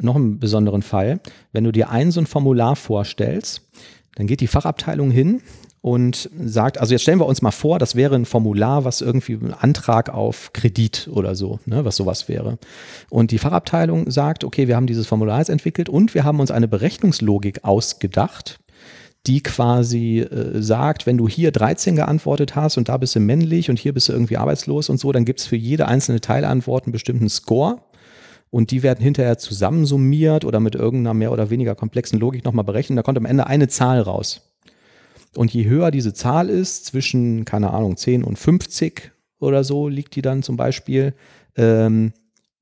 noch 0.00 0.16
einen 0.16 0.38
besonderen 0.40 0.82
Fall. 0.82 1.20
Wenn 1.52 1.64
du 1.64 1.72
dir 1.72 1.90
ein 1.90 2.10
so 2.10 2.20
ein 2.20 2.26
Formular 2.26 2.74
vorstellst, 2.74 3.62
dann 4.16 4.26
geht 4.26 4.40
die 4.40 4.48
Fachabteilung 4.48 5.10
hin 5.10 5.40
und 5.82 6.30
sagt, 6.40 6.78
also 6.78 6.94
jetzt 6.94 7.02
stellen 7.02 7.18
wir 7.18 7.26
uns 7.26 7.42
mal 7.42 7.50
vor, 7.50 7.80
das 7.80 7.96
wäre 7.96 8.14
ein 8.14 8.24
Formular, 8.24 8.84
was 8.84 9.00
irgendwie 9.00 9.34
ein 9.34 9.52
Antrag 9.52 10.10
auf 10.10 10.52
Kredit 10.52 11.10
oder 11.12 11.34
so, 11.34 11.58
ne, 11.66 11.84
was 11.84 11.96
sowas 11.96 12.28
wäre. 12.28 12.58
Und 13.10 13.32
die 13.32 13.38
Fachabteilung 13.38 14.08
sagt, 14.08 14.44
okay, 14.44 14.68
wir 14.68 14.76
haben 14.76 14.86
dieses 14.86 15.08
Formular 15.08 15.40
jetzt 15.40 15.50
entwickelt 15.50 15.88
und 15.88 16.14
wir 16.14 16.22
haben 16.22 16.38
uns 16.38 16.52
eine 16.52 16.68
Berechnungslogik 16.68 17.64
ausgedacht, 17.64 18.60
die 19.26 19.42
quasi 19.42 20.20
äh, 20.20 20.62
sagt, 20.62 21.06
wenn 21.06 21.18
du 21.18 21.28
hier 21.28 21.50
13 21.50 21.96
geantwortet 21.96 22.54
hast 22.54 22.76
und 22.76 22.88
da 22.88 22.96
bist 22.96 23.16
du 23.16 23.20
männlich 23.20 23.68
und 23.68 23.78
hier 23.78 23.92
bist 23.92 24.08
du 24.08 24.12
irgendwie 24.12 24.36
arbeitslos 24.36 24.88
und 24.88 25.00
so, 25.00 25.10
dann 25.10 25.24
gibt 25.24 25.40
es 25.40 25.46
für 25.46 25.56
jede 25.56 25.88
einzelne 25.88 26.20
Teilantwort 26.20 26.84
einen 26.84 26.92
bestimmten 26.92 27.28
Score 27.28 27.78
und 28.50 28.70
die 28.70 28.84
werden 28.84 29.02
hinterher 29.02 29.36
zusammensummiert 29.36 30.44
oder 30.44 30.60
mit 30.60 30.76
irgendeiner 30.76 31.14
mehr 31.14 31.32
oder 31.32 31.50
weniger 31.50 31.74
komplexen 31.74 32.20
Logik 32.20 32.44
nochmal 32.44 32.64
berechnet. 32.64 32.98
Da 32.98 33.02
kommt 33.02 33.18
am 33.18 33.26
Ende 33.26 33.48
eine 33.48 33.66
Zahl 33.66 34.00
raus. 34.00 34.51
Und 35.36 35.52
je 35.52 35.64
höher 35.64 35.90
diese 35.90 36.12
Zahl 36.12 36.50
ist, 36.50 36.86
zwischen, 36.86 37.44
keine 37.44 37.72
Ahnung, 37.72 37.96
10 37.96 38.22
und 38.22 38.38
50 38.38 39.12
oder 39.38 39.64
so 39.64 39.88
liegt 39.88 40.14
die 40.14 40.22
dann 40.22 40.42
zum 40.42 40.56
Beispiel, 40.56 41.14
ähm, 41.56 42.12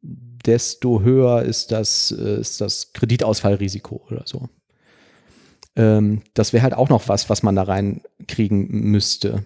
desto 0.02 1.02
höher 1.02 1.42
ist 1.42 1.72
das, 1.72 2.14
äh, 2.16 2.40
ist 2.40 2.60
das 2.60 2.92
Kreditausfallrisiko 2.92 4.02
oder 4.08 4.22
so. 4.24 4.48
Ähm, 5.76 6.22
das 6.34 6.52
wäre 6.52 6.62
halt 6.62 6.74
auch 6.74 6.88
noch 6.88 7.08
was, 7.08 7.28
was 7.28 7.42
man 7.42 7.56
da 7.56 7.62
reinkriegen 7.62 8.68
müsste. 8.68 9.44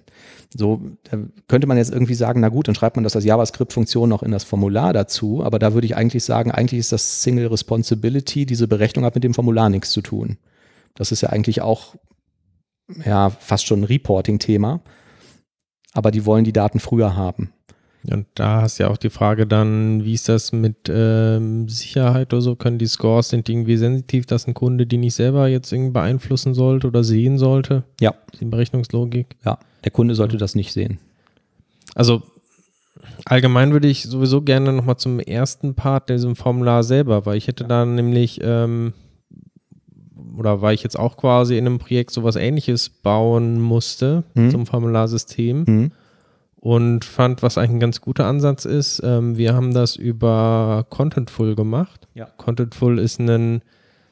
So 0.56 0.80
da 1.04 1.18
könnte 1.48 1.66
man 1.66 1.76
jetzt 1.76 1.92
irgendwie 1.92 2.14
sagen, 2.14 2.40
na 2.40 2.48
gut, 2.48 2.68
dann 2.68 2.74
schreibt 2.74 2.96
man 2.96 3.04
das 3.04 3.16
als 3.16 3.24
JavaScript-Funktion 3.24 4.08
noch 4.08 4.22
in 4.22 4.30
das 4.30 4.44
Formular 4.44 4.92
dazu, 4.92 5.42
aber 5.42 5.58
da 5.58 5.74
würde 5.74 5.86
ich 5.86 5.96
eigentlich 5.96 6.24
sagen, 6.24 6.52
eigentlich 6.52 6.80
ist 6.80 6.92
das 6.92 7.22
Single 7.22 7.48
Responsibility, 7.48 8.46
diese 8.46 8.68
Berechnung 8.68 9.04
hat 9.04 9.16
mit 9.16 9.24
dem 9.24 9.34
Formular 9.34 9.68
nichts 9.68 9.90
zu 9.90 10.00
tun. 10.00 10.38
Das 10.94 11.10
ist 11.10 11.22
ja 11.22 11.30
eigentlich 11.30 11.60
auch 11.60 11.96
ja 13.04 13.30
fast 13.30 13.66
schon 13.66 13.80
ein 13.80 13.84
Reporting-Thema. 13.84 14.80
Aber 15.92 16.10
die 16.10 16.26
wollen 16.26 16.44
die 16.44 16.52
Daten 16.52 16.80
früher 16.80 17.16
haben. 17.16 17.52
Und 18.10 18.26
da 18.34 18.62
hast 18.62 18.78
du 18.78 18.82
ja 18.82 18.90
auch 18.90 18.98
die 18.98 19.10
Frage 19.10 19.46
dann, 19.46 20.04
wie 20.04 20.12
ist 20.12 20.28
das 20.28 20.52
mit 20.52 20.88
ähm, 20.88 21.68
Sicherheit 21.68 22.32
oder 22.34 22.42
so? 22.42 22.54
Können 22.54 22.78
die 22.78 22.86
Scores, 22.86 23.30
sind 23.30 23.48
die 23.48 23.52
irgendwie 23.52 23.76
sensitiv, 23.76 24.26
dass 24.26 24.46
ein 24.46 24.54
Kunde 24.54 24.86
die 24.86 24.98
nicht 24.98 25.14
selber 25.14 25.48
jetzt 25.48 25.72
irgendwie 25.72 25.92
beeinflussen 25.92 26.52
sollte 26.52 26.88
oder 26.88 27.02
sehen 27.02 27.38
sollte? 27.38 27.84
Ja. 28.00 28.14
Die 28.38 28.44
Berechnungslogik? 28.44 29.36
Ja, 29.44 29.58
der 29.84 29.92
Kunde 29.92 30.14
sollte 30.14 30.36
das 30.36 30.54
nicht 30.54 30.72
sehen. 30.72 30.98
Also 31.94 32.22
allgemein 33.24 33.72
würde 33.72 33.88
ich 33.88 34.02
sowieso 34.02 34.42
gerne 34.42 34.72
nochmal 34.72 34.98
zum 34.98 35.18
ersten 35.20 35.74
Part 35.74 36.10
diesem 36.10 36.36
Formular 36.36 36.82
selber, 36.82 37.24
weil 37.24 37.38
ich 37.38 37.48
hätte 37.48 37.64
da 37.64 37.86
nämlich 37.86 38.40
ähm, 38.42 38.92
oder 40.38 40.62
weil 40.62 40.74
ich 40.74 40.82
jetzt 40.82 40.98
auch 40.98 41.16
quasi 41.16 41.56
in 41.56 41.66
einem 41.66 41.78
Projekt 41.78 42.10
sowas 42.10 42.36
ähnliches 42.36 42.88
bauen 42.88 43.60
musste 43.60 44.24
mhm. 44.34 44.50
zum 44.50 44.66
Formularsystem 44.66 45.64
mhm. 45.66 45.92
und 46.56 47.04
fand, 47.04 47.42
was 47.42 47.58
eigentlich 47.58 47.72
ein 47.72 47.80
ganz 47.80 48.00
guter 48.00 48.26
Ansatz 48.26 48.64
ist. 48.64 49.00
Ähm, 49.04 49.36
wir 49.36 49.54
haben 49.54 49.74
das 49.74 49.96
über 49.96 50.86
Contentful 50.90 51.54
gemacht. 51.54 52.08
Ja. 52.14 52.26
Contentful 52.36 52.98
ist 52.98 53.20
ein 53.20 53.62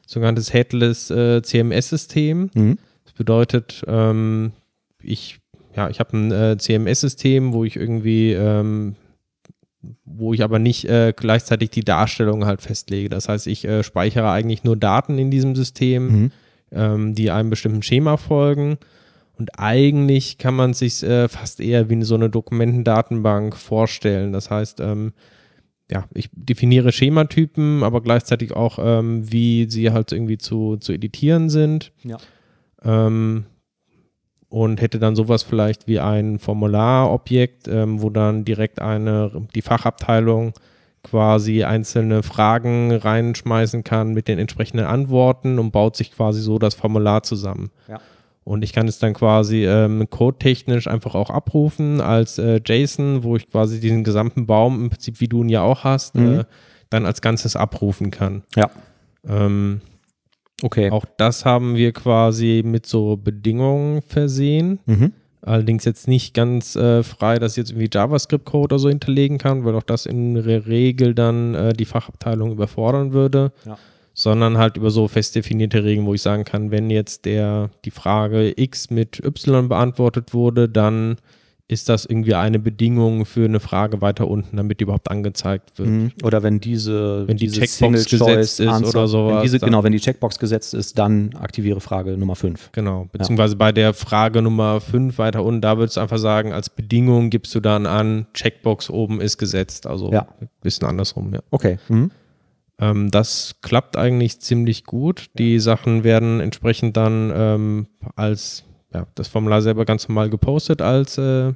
sogenanntes 0.06 0.52
Headless 0.52 1.10
äh, 1.10 1.42
CMS-System. 1.42 2.50
Mhm. 2.54 2.78
Das 3.04 3.12
bedeutet, 3.14 3.82
ähm, 3.86 4.52
ich 5.02 5.38
ja, 5.74 5.88
ich 5.88 6.00
habe 6.00 6.16
ein 6.16 6.32
äh, 6.32 6.56
CMS-System, 6.58 7.52
wo 7.52 7.64
ich 7.64 7.76
irgendwie 7.76 8.32
ähm, 8.32 8.94
wo 10.04 10.32
ich 10.32 10.42
aber 10.42 10.58
nicht 10.58 10.88
äh, 10.88 11.12
gleichzeitig 11.16 11.70
die 11.70 11.84
Darstellung 11.84 12.44
halt 12.44 12.62
festlege. 12.62 13.08
Das 13.08 13.28
heißt, 13.28 13.46
ich 13.46 13.64
äh, 13.64 13.82
speichere 13.82 14.30
eigentlich 14.30 14.64
nur 14.64 14.76
Daten 14.76 15.18
in 15.18 15.30
diesem 15.30 15.56
System, 15.56 16.06
mhm. 16.06 16.30
ähm, 16.70 17.14
die 17.14 17.30
einem 17.30 17.50
bestimmten 17.50 17.82
Schema 17.82 18.16
folgen. 18.16 18.78
Und 19.38 19.58
eigentlich 19.58 20.38
kann 20.38 20.54
man 20.54 20.74
sich 20.74 21.02
äh, 21.02 21.28
fast 21.28 21.60
eher 21.60 21.88
wie 21.90 22.02
so 22.04 22.14
eine 22.14 22.30
Dokumentendatenbank 22.30 23.56
vorstellen. 23.56 24.32
Das 24.32 24.50
heißt, 24.50 24.80
ähm, 24.80 25.12
ja, 25.90 26.04
ich 26.14 26.30
definiere 26.32 26.92
Schematypen, 26.92 27.82
aber 27.82 28.00
gleichzeitig 28.02 28.52
auch, 28.52 28.78
ähm, 28.80 29.30
wie 29.30 29.68
sie 29.68 29.90
halt 29.90 30.12
irgendwie 30.12 30.38
zu, 30.38 30.76
zu 30.76 30.92
editieren 30.92 31.50
sind. 31.50 31.92
Ja. 32.04 32.18
Ähm, 32.84 33.44
und 34.52 34.82
hätte 34.82 34.98
dann 34.98 35.16
sowas 35.16 35.42
vielleicht 35.42 35.86
wie 35.88 35.98
ein 35.98 36.38
Formularobjekt, 36.38 37.68
ähm, 37.68 38.02
wo 38.02 38.10
dann 38.10 38.44
direkt 38.44 38.82
eine, 38.82 39.30
die 39.54 39.62
Fachabteilung 39.62 40.52
quasi 41.02 41.64
einzelne 41.64 42.22
Fragen 42.22 42.92
reinschmeißen 42.92 43.82
kann 43.82 44.12
mit 44.12 44.28
den 44.28 44.38
entsprechenden 44.38 44.84
Antworten 44.84 45.58
und 45.58 45.70
baut 45.72 45.96
sich 45.96 46.12
quasi 46.12 46.42
so 46.42 46.58
das 46.58 46.74
Formular 46.74 47.22
zusammen. 47.22 47.70
Ja. 47.88 47.98
Und 48.44 48.62
ich 48.62 48.74
kann 48.74 48.86
es 48.88 48.98
dann 48.98 49.14
quasi 49.14 49.64
ähm, 49.64 50.06
codetechnisch 50.10 50.86
einfach 50.86 51.14
auch 51.14 51.30
abrufen 51.30 52.02
als 52.02 52.38
äh, 52.38 52.60
JSON, 52.64 53.22
wo 53.24 53.36
ich 53.36 53.48
quasi 53.50 53.80
diesen 53.80 54.04
gesamten 54.04 54.44
Baum 54.46 54.82
im 54.82 54.90
Prinzip, 54.90 55.20
wie 55.20 55.28
du 55.28 55.42
ihn 55.42 55.48
ja 55.48 55.62
auch 55.62 55.82
hast, 55.84 56.14
Mhm. 56.16 56.40
äh, 56.40 56.44
dann 56.90 57.06
als 57.06 57.22
Ganzes 57.22 57.56
abrufen 57.56 58.10
kann. 58.10 58.42
Ja. 58.54 58.68
Ähm, 59.26 59.80
Okay. 60.62 60.90
auch 60.90 61.04
das 61.16 61.44
haben 61.44 61.76
wir 61.76 61.92
quasi 61.92 62.62
mit 62.64 62.86
so 62.86 63.16
Bedingungen 63.16 64.02
versehen. 64.02 64.78
Mhm. 64.86 65.12
Allerdings 65.44 65.84
jetzt 65.84 66.06
nicht 66.06 66.34
ganz 66.34 66.76
äh, 66.76 67.02
frei, 67.02 67.38
dass 67.38 67.52
ich 67.52 67.56
jetzt 67.58 67.70
irgendwie 67.70 67.90
JavaScript-Code 67.92 68.74
oder 68.74 68.78
so 68.78 68.88
hinterlegen 68.88 69.38
kann, 69.38 69.64
weil 69.64 69.74
auch 69.74 69.82
das 69.82 70.06
in 70.06 70.34
der 70.34 70.66
Regel 70.66 71.14
dann 71.14 71.54
äh, 71.54 71.72
die 71.72 71.84
Fachabteilung 71.84 72.52
überfordern 72.52 73.12
würde. 73.12 73.52
Ja. 73.66 73.76
Sondern 74.14 74.58
halt 74.58 74.76
über 74.76 74.90
so 74.90 75.08
fest 75.08 75.34
definierte 75.34 75.84
Regeln, 75.84 76.06
wo 76.06 76.14
ich 76.14 76.22
sagen 76.22 76.44
kann, 76.44 76.70
wenn 76.70 76.90
jetzt 76.90 77.24
der 77.24 77.70
die 77.84 77.90
Frage 77.90 78.52
X 78.56 78.90
mit 78.90 79.24
Y 79.24 79.68
beantwortet 79.68 80.34
wurde, 80.34 80.68
dann 80.68 81.16
ist 81.68 81.88
das 81.88 82.04
irgendwie 82.04 82.34
eine 82.34 82.58
Bedingung 82.58 83.24
für 83.24 83.44
eine 83.44 83.60
Frage 83.60 84.00
weiter 84.02 84.28
unten, 84.28 84.56
damit 84.56 84.80
die 84.80 84.84
überhaupt 84.84 85.10
angezeigt 85.10 85.78
wird. 85.78 85.88
Mhm. 85.88 86.12
Oder 86.22 86.42
wenn 86.42 86.60
diese, 86.60 87.26
Wenn 87.26 87.36
die 87.38 87.46
diese 87.46 87.60
Checkbox 87.62 88.04
gesetzt 88.10 88.60
ist 88.60 88.68
Answer- 88.68 88.88
oder 88.98 89.08
sowas, 89.08 89.34
Wenn 89.36 89.42
diese, 89.42 89.58
genau, 89.60 89.82
wenn 89.82 89.92
die 89.92 90.00
Checkbox 90.00 90.38
gesetzt 90.38 90.74
ist, 90.74 90.98
dann 90.98 91.34
aktiviere 91.34 91.80
Frage 91.80 92.18
Nummer 92.18 92.36
5. 92.36 92.72
Genau, 92.72 93.08
beziehungsweise 93.10 93.56
bei 93.56 93.72
der 93.72 93.94
Frage 93.94 94.42
Nummer 94.42 94.80
5 94.80 95.16
weiter 95.18 95.44
unten, 95.44 95.60
da 95.62 95.78
würdest 95.78 95.96
du 95.96 96.00
einfach 96.02 96.18
sagen, 96.18 96.52
als 96.52 96.68
Bedingung 96.68 97.30
gibst 97.30 97.54
du 97.54 97.60
dann 97.60 97.86
an, 97.86 98.26
Checkbox 98.34 98.90
oben 98.90 99.20
ist 99.20 99.38
gesetzt. 99.38 99.86
Also 99.86 100.12
Ja. 100.12 100.28
ein 100.40 100.48
bisschen 100.60 100.86
andersrum, 100.86 101.32
ja. 101.32 101.40
Okay. 101.50 101.78
Mhm. 101.88 102.10
Ähm, 102.80 103.10
das 103.10 103.56
klappt 103.62 103.96
eigentlich 103.96 104.40
ziemlich 104.40 104.84
gut. 104.84 105.26
Die 105.38 105.58
Sachen 105.60 106.04
werden 106.04 106.40
entsprechend 106.40 106.96
dann 106.96 107.32
ähm, 107.34 107.86
als, 108.16 108.64
ja, 108.94 109.06
das 109.14 109.28
Formular 109.28 109.62
selber 109.62 109.84
ganz 109.84 110.08
normal 110.08 110.30
gepostet 110.30 110.82
als 110.82 111.18
äh, 111.18 111.52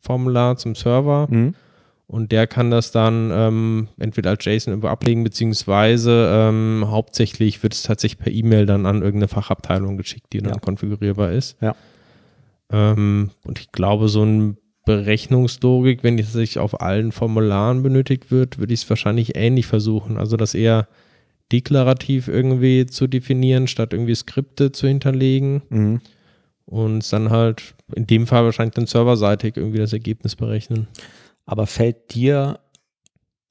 Formular 0.00 0.56
zum 0.56 0.74
Server. 0.74 1.26
Mhm. 1.30 1.54
Und 2.08 2.30
der 2.30 2.46
kann 2.46 2.70
das 2.70 2.92
dann 2.92 3.30
ähm, 3.32 3.88
entweder 3.98 4.30
als 4.30 4.44
JSON 4.44 4.72
irgendwo 4.72 4.86
ablegen, 4.88 5.24
beziehungsweise 5.24 6.28
ähm, 6.32 6.84
hauptsächlich 6.86 7.62
wird 7.64 7.74
es 7.74 7.82
tatsächlich 7.82 8.18
per 8.20 8.32
E-Mail 8.32 8.64
dann 8.64 8.86
an 8.86 8.96
irgendeine 9.02 9.26
Fachabteilung 9.26 9.96
geschickt, 9.96 10.32
die 10.32 10.38
dann 10.38 10.52
Ja. 10.54 10.58
konfigurierbar 10.60 11.32
ist. 11.32 11.56
Ja. 11.60 11.74
Ähm, 12.70 13.30
und 13.44 13.58
ich 13.58 13.72
glaube, 13.72 14.08
so 14.08 14.22
eine 14.22 14.56
Berechnungslogik, 14.84 16.04
wenn 16.04 16.16
die 16.16 16.22
sich 16.22 16.58
auf 16.60 16.80
allen 16.80 17.10
Formularen 17.10 17.82
benötigt 17.82 18.30
wird, 18.30 18.58
würde 18.58 18.72
ich 18.74 18.82
es 18.82 18.88
wahrscheinlich 18.90 19.34
ähnlich 19.36 19.66
versuchen. 19.66 20.16
Also 20.16 20.36
das 20.36 20.54
eher 20.54 20.86
deklarativ 21.52 22.28
irgendwie 22.28 22.86
zu 22.86 23.06
definieren, 23.08 23.66
statt 23.66 23.92
irgendwie 23.92 24.14
Skripte 24.14 24.72
zu 24.72 24.86
hinterlegen 24.88 25.62
Mhm. 25.70 26.00
Und 26.66 27.10
dann 27.12 27.30
halt 27.30 27.74
in 27.94 28.06
dem 28.06 28.26
Fall 28.26 28.44
wahrscheinlich 28.44 28.74
dann 28.74 28.86
serverseitig 28.86 29.56
irgendwie 29.56 29.78
das 29.78 29.92
Ergebnis 29.92 30.36
berechnen. 30.36 30.88
Aber 31.46 31.66
fällt 31.66 32.14
dir 32.14 32.58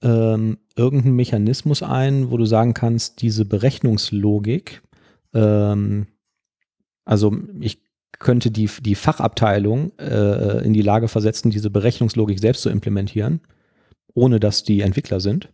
ähm, 0.01 0.57
irgendein 0.75 1.13
Mechanismus 1.13 1.81
ein, 1.81 2.29
wo 2.29 2.37
du 2.37 2.45
sagen 2.45 2.73
kannst, 2.73 3.21
diese 3.21 3.45
Berechnungslogik, 3.45 4.81
ähm, 5.33 6.07
also 7.05 7.35
ich 7.59 7.79
könnte 8.19 8.51
die, 8.51 8.69
die 8.81 8.95
Fachabteilung 8.95 9.91
äh, 9.97 10.63
in 10.65 10.73
die 10.73 10.81
Lage 10.81 11.07
versetzen, 11.07 11.51
diese 11.51 11.69
Berechnungslogik 11.69 12.39
selbst 12.39 12.61
zu 12.61 12.69
implementieren, 12.69 13.41
ohne 14.13 14.39
dass 14.39 14.63
die 14.63 14.81
Entwickler 14.81 15.19
sind? 15.19 15.49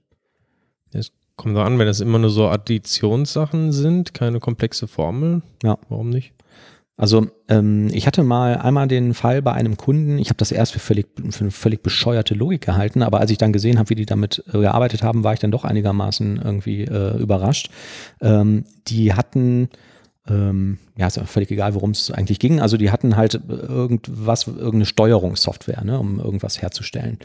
Kommt 1.41 1.55
so 1.55 1.62
an, 1.62 1.80
wenn 1.80 1.88
das 1.88 2.01
immer 2.01 2.20
nur 2.20 2.30
so 2.30 2.49
Additionssachen 2.49 3.72
sind, 3.72 4.14
keine 4.14 4.39
komplexe 4.39 4.88
Formel. 4.88 5.41
Ja. 5.64 5.80
Warum 5.89 6.12
nicht? 6.12 6.34
Also 6.97 7.27
ähm, 7.47 7.87
ich 7.91 8.05
hatte 8.05 8.23
mal 8.23 8.57
einmal 8.57 8.87
den 8.87 9.13
Fall 9.13 9.41
bei 9.41 9.53
einem 9.53 9.77
Kunden, 9.77 10.19
ich 10.19 10.29
habe 10.29 10.37
das 10.37 10.51
erst 10.51 10.73
für 10.73 10.79
völlig, 10.79 11.07
für 11.31 11.41
eine 11.41 11.51
völlig 11.51 11.81
bescheuerte 11.81 12.35
Logik 12.35 12.61
gehalten, 12.61 13.01
aber 13.01 13.19
als 13.19 13.31
ich 13.31 13.37
dann 13.37 13.53
gesehen 13.53 13.79
habe, 13.79 13.89
wie 13.89 13.95
die 13.95 14.05
damit 14.05 14.43
äh, 14.53 14.59
gearbeitet 14.59 15.01
haben, 15.01 15.23
war 15.23 15.33
ich 15.33 15.39
dann 15.39 15.51
doch 15.51 15.65
einigermaßen 15.65 16.41
irgendwie 16.43 16.83
äh, 16.83 17.17
überrascht. 17.17 17.71
Ähm, 18.21 18.65
die 18.87 19.13
hatten, 19.13 19.69
ähm, 20.27 20.77
ja, 21.01 21.07
ist 21.07 21.17
ja 21.17 21.25
völlig 21.25 21.49
egal, 21.49 21.73
worum 21.73 21.91
es 21.91 22.11
eigentlich 22.11 22.37
ging. 22.37 22.61
Also 22.61 22.77
die 22.77 22.91
hatten 22.91 23.17
halt 23.17 23.41
irgendwas, 23.49 24.45
irgendeine 24.45 24.85
Steuerungssoftware, 24.85 25.83
ne, 25.83 25.99
um 25.99 26.19
irgendwas 26.19 26.61
herzustellen. 26.61 27.17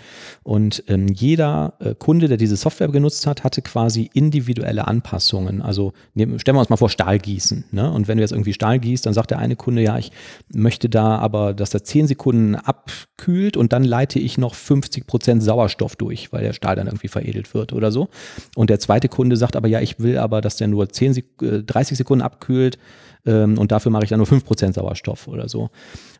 Und 0.42 0.82
ähm, 0.88 1.08
jeder 1.08 1.74
äh, 1.80 1.94
Kunde, 1.94 2.28
der 2.28 2.38
diese 2.38 2.56
Software 2.56 2.88
genutzt 2.88 3.26
hat, 3.26 3.44
hatte 3.44 3.60
quasi 3.60 4.08
individuelle 4.14 4.86
Anpassungen. 4.86 5.60
Also 5.60 5.92
nehmen, 6.14 6.38
stellen 6.38 6.56
wir 6.56 6.60
uns 6.60 6.70
mal 6.70 6.78
vor, 6.78 6.88
Stahl 6.88 7.18
gießen. 7.18 7.66
Ne? 7.70 7.92
Und 7.92 8.08
wenn 8.08 8.16
du 8.16 8.22
jetzt 8.22 8.30
irgendwie 8.32 8.54
Stahl 8.54 8.78
gießt, 8.78 9.04
dann 9.04 9.12
sagt 9.12 9.30
der 9.30 9.40
eine 9.40 9.56
Kunde, 9.56 9.82
ja, 9.82 9.98
ich 9.98 10.10
möchte 10.50 10.88
da 10.88 11.18
aber, 11.18 11.52
dass 11.52 11.74
er 11.74 11.84
10 11.84 12.06
Sekunden 12.06 12.54
abkühlt 12.54 13.58
und 13.58 13.74
dann 13.74 13.84
leite 13.84 14.18
ich 14.18 14.38
noch 14.38 14.54
50 14.54 15.06
Prozent 15.06 15.42
Sauerstoff 15.42 15.96
durch, 15.96 16.32
weil 16.32 16.42
der 16.42 16.54
Stahl 16.54 16.76
dann 16.76 16.86
irgendwie 16.86 17.08
veredelt 17.08 17.52
wird 17.52 17.74
oder 17.74 17.92
so. 17.92 18.08
Und 18.54 18.70
der 18.70 18.80
zweite 18.80 19.10
Kunde 19.10 19.36
sagt 19.36 19.54
aber, 19.54 19.68
ja, 19.68 19.82
ich 19.82 20.00
will 20.00 20.16
aber, 20.16 20.40
dass 20.40 20.56
der 20.56 20.68
nur 20.68 20.88
10 20.88 21.12
Sek 21.12 21.26
äh, 21.42 21.62
30 21.62 21.98
Sekunden 21.98 22.22
abkühlt 22.22 22.78
ähm, 23.26 23.58
und 23.58 23.72
dafür 23.72 23.90
mache 23.90 24.04
ich 24.04 24.10
dann 24.10 24.18
nur 24.18 24.28
5% 24.28 24.74
Sauerstoff 24.74 25.28
oder 25.28 25.48
so. 25.48 25.70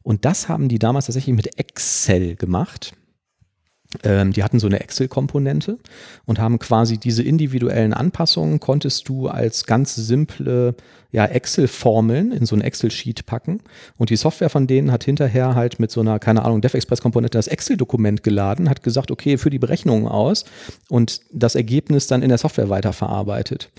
Und 0.03 0.25
das 0.25 0.49
haben 0.49 0.69
die 0.69 0.79
damals 0.79 1.07
tatsächlich 1.07 1.35
mit 1.35 1.59
Excel 1.59 2.37
gemacht. 2.37 2.93
Ähm, 4.03 4.33
die 4.33 4.43
hatten 4.43 4.59
so 4.59 4.67
eine 4.67 4.81
Excel-Komponente 4.81 5.79
und 6.27 6.39
haben 6.39 6.59
quasi 6.59 6.99
diese 6.99 7.23
individuellen 7.23 7.95
Anpassungen 7.95 8.61
konntest 8.61 9.09
du 9.09 9.29
als 9.29 9.65
ganz 9.65 9.95
simple 9.95 10.75
ja, 11.13 11.25
Excel-Formeln 11.25 12.33
in 12.33 12.47
so 12.47 12.57
ein 12.57 12.61
Excel-Sheet 12.61 13.27
packen. 13.27 13.61
Und 13.97 14.11
die 14.11 14.17
Software 14.17 14.51
von 14.51 14.67
denen 14.67 14.91
hat 14.91 15.05
hinterher 15.05 15.55
halt 15.55 15.79
mit 15.79 15.91
so 15.91 16.01
einer, 16.01 16.19
keine 16.19 16.45
Ahnung, 16.45 16.61
DevExpress-Komponente 16.61 17.39
das 17.39 17.47
Excel-Dokument 17.47 18.23
geladen, 18.23 18.69
hat 18.69 18.83
gesagt, 18.83 19.11
okay, 19.11 19.39
für 19.39 19.51
die 19.51 19.61
Berechnungen 19.61 20.09
aus 20.09 20.45
und 20.89 21.21
das 21.33 21.55
Ergebnis 21.55 22.07
dann 22.09 22.23
in 22.23 22.29
der 22.29 22.39
Software 22.39 22.69
weiterverarbeitet 22.69 23.71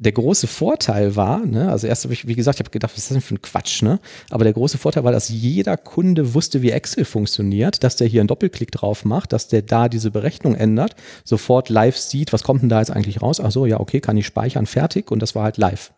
der 0.00 0.12
große 0.12 0.46
Vorteil 0.46 1.14
war, 1.14 1.44
ne, 1.44 1.70
also 1.70 1.86
erst 1.86 2.04
habe 2.04 2.14
ich, 2.14 2.26
wie 2.26 2.34
gesagt, 2.34 2.56
ich 2.56 2.60
habe 2.60 2.70
gedacht, 2.70 2.92
was 2.92 2.98
ist 2.98 3.10
das 3.10 3.16
denn 3.16 3.20
für 3.20 3.34
ein 3.34 3.42
Quatsch, 3.42 3.82
ne? 3.82 4.00
Aber 4.30 4.44
der 4.44 4.54
große 4.54 4.78
Vorteil 4.78 5.04
war, 5.04 5.12
dass 5.12 5.28
jeder 5.28 5.76
Kunde 5.76 6.32
wusste, 6.32 6.62
wie 6.62 6.70
Excel 6.70 7.04
funktioniert, 7.04 7.84
dass 7.84 7.96
der 7.96 8.06
hier 8.06 8.22
einen 8.22 8.28
Doppelklick 8.28 8.72
drauf 8.72 9.04
macht, 9.04 9.34
dass 9.34 9.48
der 9.48 9.60
da 9.60 9.90
diese 9.90 10.10
Berechnung 10.10 10.54
ändert, 10.54 10.96
sofort 11.22 11.68
live 11.68 11.98
sieht, 11.98 12.32
was 12.32 12.42
kommt 12.42 12.62
denn 12.62 12.70
da 12.70 12.78
jetzt 12.78 12.90
eigentlich 12.90 13.20
raus? 13.20 13.40
Ach 13.40 13.50
so, 13.50 13.66
ja, 13.66 13.78
okay, 13.78 14.00
kann 14.00 14.16
ich 14.16 14.24
speichern, 14.24 14.64
fertig 14.64 15.10
und 15.10 15.20
das 15.20 15.34
war 15.34 15.44
halt 15.44 15.58
live. 15.58 15.92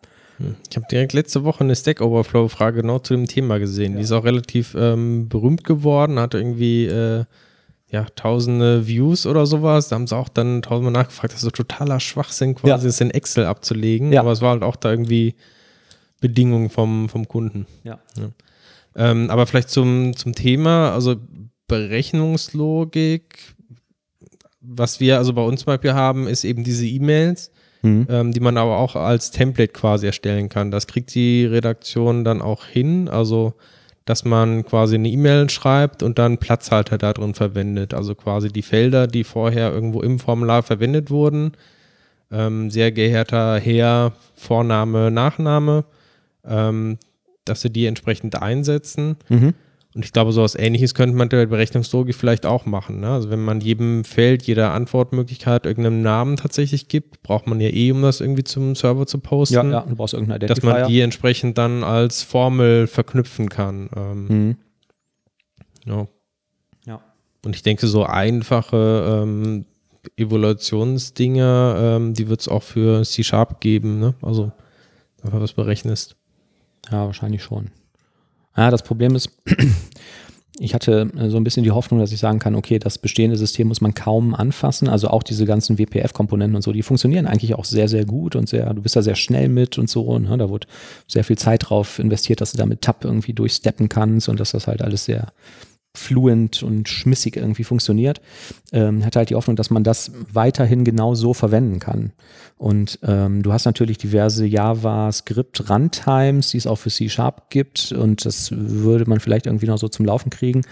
Ich 0.69 0.75
habe 0.75 0.87
direkt 0.91 1.13
letzte 1.13 1.45
Woche 1.45 1.63
eine 1.63 1.75
Stack 1.75 2.01
Overflow-Frage 2.01 2.81
genau 2.81 2.99
zu 2.99 3.13
dem 3.13 3.27
Thema 3.27 3.59
gesehen. 3.59 3.95
Die 3.95 4.01
ist 4.01 4.11
auch 4.11 4.25
relativ 4.25 4.75
ähm, 4.77 5.29
berühmt 5.29 5.63
geworden, 5.63 6.19
hatte 6.19 6.39
irgendwie 6.39 6.87
äh, 6.87 7.23
ja, 7.93 8.07
tausende 8.15 8.87
Views 8.87 9.25
oder 9.27 9.45
sowas. 9.45 9.87
Da 9.87 9.95
haben 9.95 10.07
sie 10.07 10.17
auch 10.17 10.27
dann 10.29 10.61
tausendmal 10.63 10.91
nachgefragt, 10.91 11.31
das 11.31 11.39
ist 11.39 11.43
so 11.45 11.51
totaler 11.51 11.99
Schwachsinn, 11.99 12.55
quasi 12.55 12.87
Ja. 12.89 13.05
in 13.05 13.11
Excel 13.11 13.45
abzulegen. 13.45 14.11
Ja. 14.11 14.21
Aber 14.21 14.31
es 14.31 14.41
war 14.41 14.49
halt 14.51 14.63
auch 14.63 14.75
da 14.75 14.89
irgendwie 14.89 15.35
Bedingungen 16.19 16.69
vom, 16.69 17.07
vom 17.07 17.27
Kunden. 17.27 17.67
Ja. 17.83 17.99
Ähm, 18.95 19.29
aber 19.29 19.45
vielleicht 19.45 19.69
zum, 19.69 20.15
zum 20.15 20.33
Thema, 20.33 20.91
also 20.93 21.15
Berechnungslogik, 21.67 23.53
was 24.61 24.99
wir 24.99 25.17
also 25.17 25.33
bei 25.33 25.41
uns 25.43 25.61
zum 25.61 25.67
Beispiel 25.67 25.93
haben, 25.93 26.27
ist 26.27 26.43
eben 26.43 26.63
diese 26.63 26.85
E-Mails, 26.85 27.51
Mhm. 27.85 28.07
ähm, 28.09 28.31
die 28.31 28.39
man 28.39 28.55
aber 28.57 28.77
auch 28.77 28.95
als 28.95 29.31
Template 29.31 29.73
quasi 29.73 30.05
erstellen 30.05 30.47
kann. 30.47 30.71
Das 30.71 30.87
kriegt 30.87 31.13
die 31.15 31.45
Redaktion 31.45 32.23
dann 32.23 32.41
auch 32.41 32.63
hin, 32.65 33.09
also 33.09 33.55
dass 34.05 34.25
man 34.25 34.65
quasi 34.65 34.95
eine 34.95 35.09
E-Mail 35.09 35.49
schreibt 35.49 36.03
und 36.03 36.19
dann 36.19 36.37
Platzhalter 36.37 36.97
da 36.97 37.13
drin 37.13 37.33
verwendet. 37.33 37.93
Also 37.93 38.15
quasi 38.15 38.49
die 38.49 38.61
Felder, 38.61 39.07
die 39.07 39.23
vorher 39.23 39.71
irgendwo 39.71 40.01
im 40.01 40.19
Formular 40.19 40.63
verwendet 40.63 41.09
wurden. 41.09 41.53
Ähm, 42.31 42.69
sehr 42.69 42.91
geehrter 42.91 43.59
Herr, 43.59 44.13
Vorname, 44.35 45.11
Nachname, 45.11 45.85
ähm, 46.45 46.97
dass 47.45 47.61
sie 47.61 47.69
die 47.69 47.85
entsprechend 47.85 48.41
einsetzen. 48.41 49.17
Mhm. 49.29 49.53
Und 49.95 50.03
ich 50.05 50.11
glaube, 50.11 50.31
sowas 50.31 50.55
ähnliches 50.55 50.95
könnte 50.95 51.15
man 51.15 51.29
der 51.29 51.45
Berechnungslogik 51.45 52.15
vielleicht 52.15 52.47
auch 52.47 52.65
machen. 52.65 52.99
Ne? 53.01 53.09
Also 53.09 53.29
wenn 53.29 53.43
man 53.45 53.61
jedem 53.61 54.03
Feld, 54.03 54.41
jeder 54.43 54.73
Antwortmöglichkeit 54.73 55.67
irgendeinem 55.67 56.01
Namen 56.01 56.35
tatsächlich 56.35 56.87
gibt, 56.87 57.21
braucht 57.21 57.45
man 57.45 57.59
ja 57.61 57.69
eh, 57.69 57.91
um 57.91 58.01
das 58.01 58.19
irgendwie 58.19 58.43
zum 58.43 58.73
Server 58.75 59.05
zu 59.05 59.19
posten, 59.19 59.53
Ja, 59.55 59.63
ja, 59.63 59.81
du 59.81 59.95
brauchst 59.95 60.15
irgendeinen 60.15 60.39
dass 60.47 60.57
Identifier. 60.57 60.79
man 60.81 60.87
die 60.89 60.99
entsprechend 61.01 61.57
dann 61.59 61.83
als 61.83 62.23
Formel 62.23 62.87
verknüpfen 62.87 63.49
kann. 63.49 63.89
Ähm, 63.95 64.27
Mhm. 64.27 64.57
ja. 65.85 66.07
Ja. 66.87 66.99
Und 67.45 67.55
ich 67.55 67.61
denke, 67.61 67.85
so 67.85 68.03
einfache 68.03 69.21
ähm, 69.23 69.65
Evaluationsdinger, 70.17 71.75
ähm, 71.97 72.13
die 72.13 72.27
wird 72.29 72.41
es 72.41 72.47
auch 72.47 72.63
für 72.63 73.03
C-Sharp 73.03 73.61
geben. 73.61 73.99
Ne? 73.99 74.13
Also 74.21 74.51
einfach 75.23 75.39
was 75.39 75.53
berechnest. 75.53 76.15
Ja, 76.91 77.05
wahrscheinlich 77.05 77.43
schon. 77.43 77.69
Ja, 78.55 78.69
das 78.69 78.83
Problem 78.83 79.15
ist, 79.15 79.29
ich 80.59 80.73
hatte 80.73 81.09
äh, 81.17 81.29
so 81.29 81.37
ein 81.37 81.43
bisschen 81.43 81.63
die 81.63 81.71
Hoffnung, 81.71 81.99
dass 81.99 82.11
ich 82.11 82.19
sagen 82.19 82.39
kann, 82.39 82.55
okay, 82.55 82.79
das 82.79 82.97
bestehende 82.97 83.37
System 83.37 83.67
muss 83.67 83.81
man 83.81 83.93
kaum 83.93 84.35
anfassen. 84.35 84.87
Also 84.87 85.07
auch 85.09 85.23
diese 85.23 85.45
ganzen 85.45 85.77
WPF-Komponenten 85.77 86.55
und 86.55 86.61
so, 86.61 86.71
die 86.71 86.83
funktionieren 86.83 87.25
eigentlich 87.25 87.55
auch 87.55 87.65
sehr, 87.65 87.87
sehr 87.87 88.05
gut 88.05 88.35
und 88.35 88.47
sehr, 88.47 88.73
du 88.73 88.81
bist 88.81 88.95
da 88.95 89.01
sehr 89.01 89.15
schnell 89.15 89.49
mit 89.49 89.77
und 89.77 89.89
so. 89.89 90.17
Ne? 90.19 90.37
Da 90.37 90.49
wurde 90.49 90.67
sehr 91.07 91.23
viel 91.23 91.37
Zeit 91.37 91.69
drauf 91.69 91.99
investiert, 91.99 92.41
dass 92.41 92.51
du 92.51 92.57
da 92.57 92.65
mit 92.65 92.81
Tab 92.81 93.03
irgendwie 93.03 93.33
durchsteppen 93.33 93.89
kannst 93.89 94.29
und 94.29 94.39
dass 94.39 94.51
das 94.51 94.67
halt 94.67 94.81
alles 94.81 95.05
sehr 95.05 95.33
fluent 95.95 96.63
und 96.63 96.89
schmissig 96.89 97.37
irgendwie 97.37 97.63
funktioniert, 97.63 98.19
ähm, 98.71 99.05
hat 99.05 99.15
halt 99.15 99.29
die 99.29 99.35
Hoffnung, 99.35 99.55
dass 99.55 99.69
man 99.69 99.83
das 99.83 100.11
weiterhin 100.31 100.83
genau 100.83 101.13
so 101.13 101.35
verwenden 101.35 101.79
kann. 101.79 102.13
Und 102.57 102.97
ähm, 103.03 103.43
du 103.43 103.53
hast 103.53 103.65
natürlich 103.65 103.99
diverse 103.99 104.45
JavaScript-Runtimes, 104.45 106.49
die 106.49 106.57
es 106.57 106.65
auch 106.65 106.77
für 106.77 106.89
C-Sharp 106.89 107.49
gibt 107.49 107.91
und 107.91 108.25
das 108.25 108.51
würde 108.51 109.07
man 109.07 109.19
vielleicht 109.19 109.45
irgendwie 109.45 109.67
noch 109.67 109.77
so 109.77 109.87
zum 109.87 110.05
Laufen 110.05 110.31
kriegen. 110.31 110.63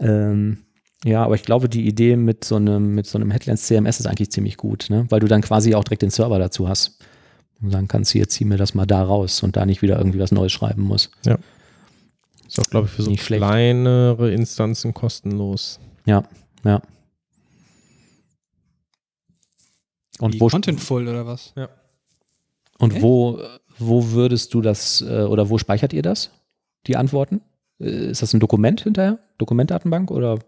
Ähm, 0.00 0.64
ja, 1.04 1.22
aber 1.22 1.34
ich 1.34 1.42
glaube, 1.42 1.68
die 1.68 1.86
Idee 1.86 2.16
mit 2.16 2.44
so 2.44 2.56
einem, 2.56 2.94
mit 2.94 3.06
so 3.06 3.18
einem 3.18 3.30
Headlands 3.30 3.66
CMS 3.66 4.00
ist 4.00 4.06
eigentlich 4.06 4.30
ziemlich 4.30 4.56
gut, 4.56 4.86
ne? 4.88 5.06
weil 5.10 5.20
du 5.20 5.28
dann 5.28 5.42
quasi 5.42 5.74
auch 5.74 5.84
direkt 5.84 6.02
den 6.02 6.10
Server 6.10 6.38
dazu 6.38 6.68
hast. 6.68 6.98
Und 7.62 7.70
sagen 7.70 7.88
kannst, 7.88 8.10
hier, 8.10 8.28
zieh 8.28 8.44
mir 8.44 8.56
das 8.56 8.74
mal 8.74 8.84
da 8.84 9.02
raus 9.02 9.42
und 9.42 9.56
da 9.56 9.64
nicht 9.64 9.80
wieder 9.80 9.96
irgendwie 9.96 10.18
was 10.18 10.32
Neues 10.32 10.52
schreiben 10.52 10.82
muss. 10.82 11.10
Ja. 11.24 11.38
Ist 12.56 12.60
auch, 12.60 12.70
glaube 12.70 12.86
ich, 12.86 12.92
für 12.92 13.02
so 13.02 13.10
Nicht 13.10 13.24
schlecht. 13.24 13.40
kleinere 13.42 14.32
Instanzen 14.32 14.94
kostenlos. 14.94 15.80
Ja, 16.06 16.22
ja. 16.64 16.80
Und 20.20 20.34
Wie 20.34 20.40
wo, 20.40 20.46
Contentful 20.46 21.08
oder 21.08 21.26
was? 21.26 21.52
und 22.78 22.92
Echt? 22.92 23.02
wo, 23.02 23.40
wo 23.78 24.10
würdest 24.12 24.54
du 24.54 24.60
das 24.60 25.00
äh, 25.00 25.22
oder 25.24 25.50
wo 25.50 25.58
speichert 25.58 25.92
ihr 25.92 26.02
das? 26.02 26.30
Die 26.86 26.96
Antworten? 26.96 27.40
Äh, 27.80 28.10
Ist 28.10 28.22
das 28.22 28.32
ein 28.32 28.38
Dokument 28.40 28.82
hinterher? 28.82 29.18
Dokumentdatenbank 29.38 30.12
oder? 30.12 30.38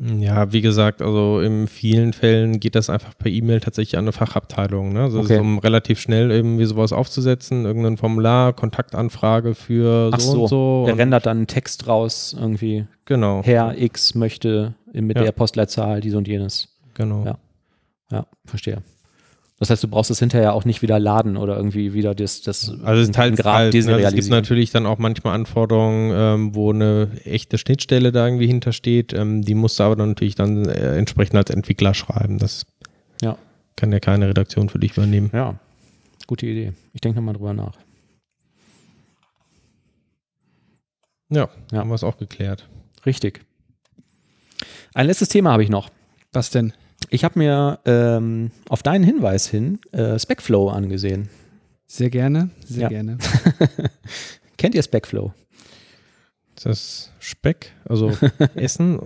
Ja, 0.00 0.52
wie 0.52 0.60
gesagt, 0.60 1.02
also 1.02 1.40
in 1.40 1.66
vielen 1.66 2.12
Fällen 2.12 2.60
geht 2.60 2.76
das 2.76 2.88
einfach 2.88 3.18
per 3.18 3.32
E-Mail 3.32 3.58
tatsächlich 3.58 3.98
an 3.98 4.04
eine 4.04 4.12
Fachabteilung. 4.12 4.92
Ne? 4.92 5.02
Also 5.02 5.18
Okay. 5.18 5.34
ist, 5.34 5.40
um 5.40 5.58
relativ 5.58 5.98
schnell 5.98 6.30
irgendwie 6.30 6.66
sowas 6.66 6.92
aufzusetzen, 6.92 7.64
irgendein 7.64 7.96
Formular, 7.96 8.52
Kontaktanfrage 8.52 9.56
für 9.56 10.12
so, 10.16 10.18
so, 10.18 10.42
und 10.42 10.48
so. 10.48 10.82
der 10.86 10.94
und, 10.94 11.00
rendert 11.00 11.26
dann 11.26 11.38
einen 11.38 11.46
Text 11.48 11.88
raus, 11.88 12.36
irgendwie, 12.38 12.86
genau. 13.06 13.42
Herr 13.42 13.76
X 13.76 14.14
möchte 14.14 14.74
mit 14.92 15.16
Ja. 15.16 15.24
der 15.24 15.32
Postleitzahl 15.32 16.00
dies 16.00 16.14
und 16.14 16.28
jenes. 16.28 16.68
genau. 16.94 17.24
Ja. 17.24 17.38
Ja, 18.12 18.26
verstehe. 18.46 18.82
Das 19.60 19.70
heißt, 19.70 19.82
du 19.82 19.88
brauchst 19.88 20.10
es 20.12 20.20
hinterher 20.20 20.54
auch 20.54 20.64
nicht 20.64 20.82
wieder 20.82 21.00
laden 21.00 21.36
oder 21.36 21.56
irgendwie 21.56 21.92
wieder 21.92 22.14
das, 22.14 22.42
das 22.42 22.68
Also 22.84 23.02
es 23.02 23.08
ist 23.08 23.18
halt, 23.18 23.36
ne? 23.36 23.44
also 23.44 23.78
es 23.80 24.14
gibt 24.14 24.28
natürlich 24.30 24.70
dann 24.70 24.86
auch 24.86 24.98
manchmal 24.98 25.34
Anforderungen, 25.34 26.12
ähm, 26.14 26.54
wo 26.54 26.72
eine 26.72 27.10
echte 27.24 27.58
Schnittstelle 27.58 28.12
da 28.12 28.24
irgendwie 28.26 28.46
hintersteht. 28.46 29.12
Ähm, 29.12 29.42
die 29.42 29.54
musst 29.54 29.80
du 29.80 29.82
aber 29.82 29.96
dann 29.96 30.10
natürlich 30.10 30.36
dann 30.36 30.66
äh, 30.68 30.96
entsprechend 30.96 31.34
als 31.36 31.50
Entwickler 31.50 31.92
schreiben. 31.94 32.38
Das 32.38 32.66
Ja. 33.20 33.36
kann 33.74 33.90
ja 33.90 33.98
keine 33.98 34.28
Redaktion 34.28 34.68
für 34.68 34.78
dich 34.78 34.92
übernehmen. 34.96 35.30
Ja, 35.32 35.56
gute 36.28 36.46
Idee. 36.46 36.72
Ich 36.92 37.00
denke 37.00 37.18
nochmal 37.18 37.34
drüber 37.34 37.52
nach. 37.52 37.76
Ja, 41.30 41.48
Ja. 41.72 41.78
haben 41.80 41.88
wir 41.88 41.94
es 41.96 42.04
auch 42.04 42.16
geklärt. 42.16 42.68
Richtig. 43.04 43.40
Ein 44.94 45.06
letztes 45.06 45.28
Thema 45.28 45.52
habe 45.52 45.62
ich 45.64 45.68
noch. 45.68 45.90
Was 46.32 46.50
denn? 46.50 46.72
Ich 47.10 47.24
habe 47.24 47.38
mir 47.38 47.78
ähm, 47.84 48.50
auf 48.68 48.82
deinen 48.82 49.04
Hinweis 49.04 49.46
hin 49.46 49.78
äh, 49.92 50.18
Specflow 50.18 50.68
angesehen. 50.68 51.28
Sehr 51.86 52.10
gerne, 52.10 52.50
sehr 52.66 52.82
Ja. 52.82 52.88
gerne. 52.88 53.18
Kennt 54.58 54.74
ihr 54.74 54.82
Specflow? 54.82 55.32
Ist 56.56 56.66
das 56.66 57.12
Speck? 57.20 57.72
Also 57.84 58.12
Essen? 58.56 59.00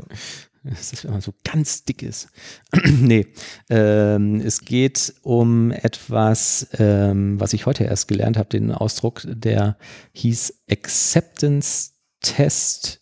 Das 0.65 0.93
ist, 0.93 1.05
wenn 1.05 1.13
man 1.13 1.21
so 1.21 1.35
ganz 1.45 1.85
dick 1.85 2.03
ist. 2.03 2.29
nee, 2.87 3.27
ähm, 3.69 4.41
es 4.41 4.61
geht 4.63 5.13
um 5.23 5.71
etwas, 5.73 6.69
ähm, 6.79 7.39
was 7.41 7.53
ich 7.53 7.67
heute 7.67 7.85
erst 7.85 8.09
gelernt 8.09 8.37
habe, 8.39 8.49
den 8.49 8.71
Ausdruck, 8.73 9.23
der 9.25 9.77
hieß 10.13 10.63
Acceptance 10.71 11.91
Test. 12.21 13.01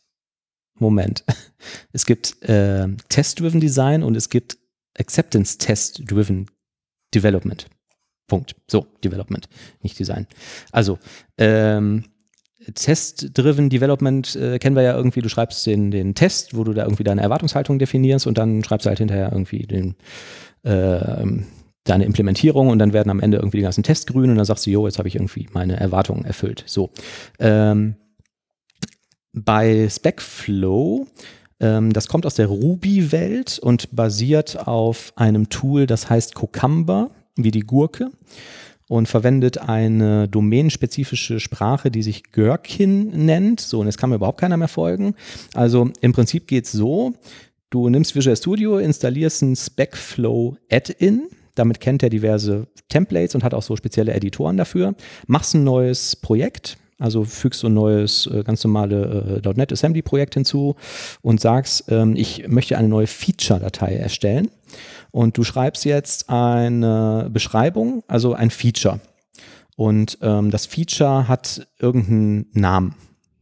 Moment. 0.78 1.24
Es 1.92 2.06
gibt 2.06 2.42
äh, 2.48 2.88
Test-Driven 3.10 3.60
Design 3.60 4.02
und 4.02 4.16
es 4.16 4.30
gibt 4.30 4.56
Acceptance 5.00 5.58
Test-Driven 5.58 6.46
Development. 7.14 7.66
Punkt. 8.28 8.54
So, 8.68 8.86
Development, 9.02 9.48
nicht 9.82 9.98
Design. 9.98 10.26
Also, 10.70 10.98
ähm, 11.38 12.04
Test-Driven 12.74 13.70
Development 13.70 14.36
äh, 14.36 14.58
kennen 14.58 14.76
wir 14.76 14.82
ja 14.82 14.94
irgendwie, 14.94 15.22
du 15.22 15.28
schreibst 15.28 15.66
den, 15.66 15.90
den 15.90 16.14
Test, 16.14 16.56
wo 16.56 16.62
du 16.62 16.72
da 16.72 16.84
irgendwie 16.84 17.04
deine 17.04 17.22
Erwartungshaltung 17.22 17.78
definierst 17.78 18.26
und 18.26 18.38
dann 18.38 18.62
schreibst 18.62 18.84
du 18.84 18.88
halt 18.88 18.98
hinterher 18.98 19.30
irgendwie 19.32 19.66
den, 19.66 19.96
ähm, 20.62 21.46
deine 21.84 22.04
Implementierung 22.04 22.68
und 22.68 22.78
dann 22.78 22.92
werden 22.92 23.10
am 23.10 23.20
Ende 23.20 23.38
irgendwie 23.38 23.56
die 23.56 23.62
ganzen 23.62 23.82
Tests 23.82 24.06
grün 24.06 24.30
und 24.30 24.36
dann 24.36 24.44
sagst 24.44 24.66
du, 24.66 24.70
jo, 24.70 24.86
jetzt 24.86 24.98
habe 24.98 25.08
ich 25.08 25.16
irgendwie 25.16 25.48
meine 25.52 25.80
Erwartungen 25.80 26.24
erfüllt. 26.24 26.62
So. 26.66 26.90
Ähm, 27.38 27.96
bei 29.32 29.88
Specflow, 29.88 31.06
das 31.60 32.08
kommt 32.08 32.24
aus 32.24 32.34
der 32.34 32.46
Ruby-Welt 32.46 33.58
und 33.58 33.94
basiert 33.94 34.66
auf 34.66 35.12
einem 35.16 35.50
Tool, 35.50 35.86
das 35.86 36.08
heißt 36.08 36.34
Cucumber, 36.34 37.10
wie 37.36 37.50
die 37.50 37.60
Gurke 37.60 38.10
und 38.90 39.06
verwendet 39.06 39.58
eine 39.58 40.26
domänenspezifische 40.26 41.38
Sprache, 41.38 41.92
die 41.92 42.02
sich 42.02 42.32
Gherkin 42.32 43.24
nennt. 43.24 43.60
So, 43.60 43.78
und 43.78 43.86
jetzt 43.86 43.98
kann 43.98 44.10
mir 44.10 44.16
überhaupt 44.16 44.40
keiner 44.40 44.56
mehr 44.56 44.66
folgen. 44.66 45.14
Also 45.54 45.90
im 46.00 46.12
Prinzip 46.12 46.48
geht 46.48 46.64
es 46.64 46.72
so, 46.72 47.14
du 47.70 47.88
nimmst 47.88 48.16
Visual 48.16 48.36
Studio, 48.36 48.78
installierst 48.78 49.42
ein 49.42 49.54
Specflow 49.54 50.56
Add-in, 50.72 51.28
damit 51.54 51.78
kennt 51.78 52.02
er 52.02 52.10
diverse 52.10 52.66
Templates 52.88 53.36
und 53.36 53.44
hat 53.44 53.54
auch 53.54 53.62
so 53.62 53.76
spezielle 53.76 54.12
Editoren 54.12 54.56
dafür, 54.56 54.96
machst 55.28 55.54
ein 55.54 55.62
neues 55.62 56.16
Projekt, 56.16 56.76
also 57.00 57.24
fügst 57.24 57.60
so 57.60 57.66
ein 57.68 57.74
neues, 57.74 58.26
äh, 58.26 58.44
ganz 58.44 58.62
normale 58.62 59.40
äh, 59.44 59.54
.NET 59.54 59.72
Assembly 59.72 60.02
Projekt 60.02 60.34
hinzu 60.34 60.76
und 61.22 61.40
sagst, 61.40 61.84
ähm, 61.88 62.14
ich 62.16 62.46
möchte 62.48 62.78
eine 62.78 62.88
neue 62.88 63.06
Feature-Datei 63.06 63.96
erstellen. 63.96 64.50
Und 65.10 65.36
du 65.36 65.42
schreibst 65.42 65.84
jetzt 65.84 66.30
eine 66.30 67.28
Beschreibung, 67.32 68.04
also 68.06 68.34
ein 68.34 68.50
Feature. 68.50 69.00
Und 69.76 70.18
ähm, 70.22 70.50
das 70.50 70.66
Feature 70.66 71.26
hat 71.26 71.66
irgendeinen 71.78 72.46
Namen. 72.52 72.94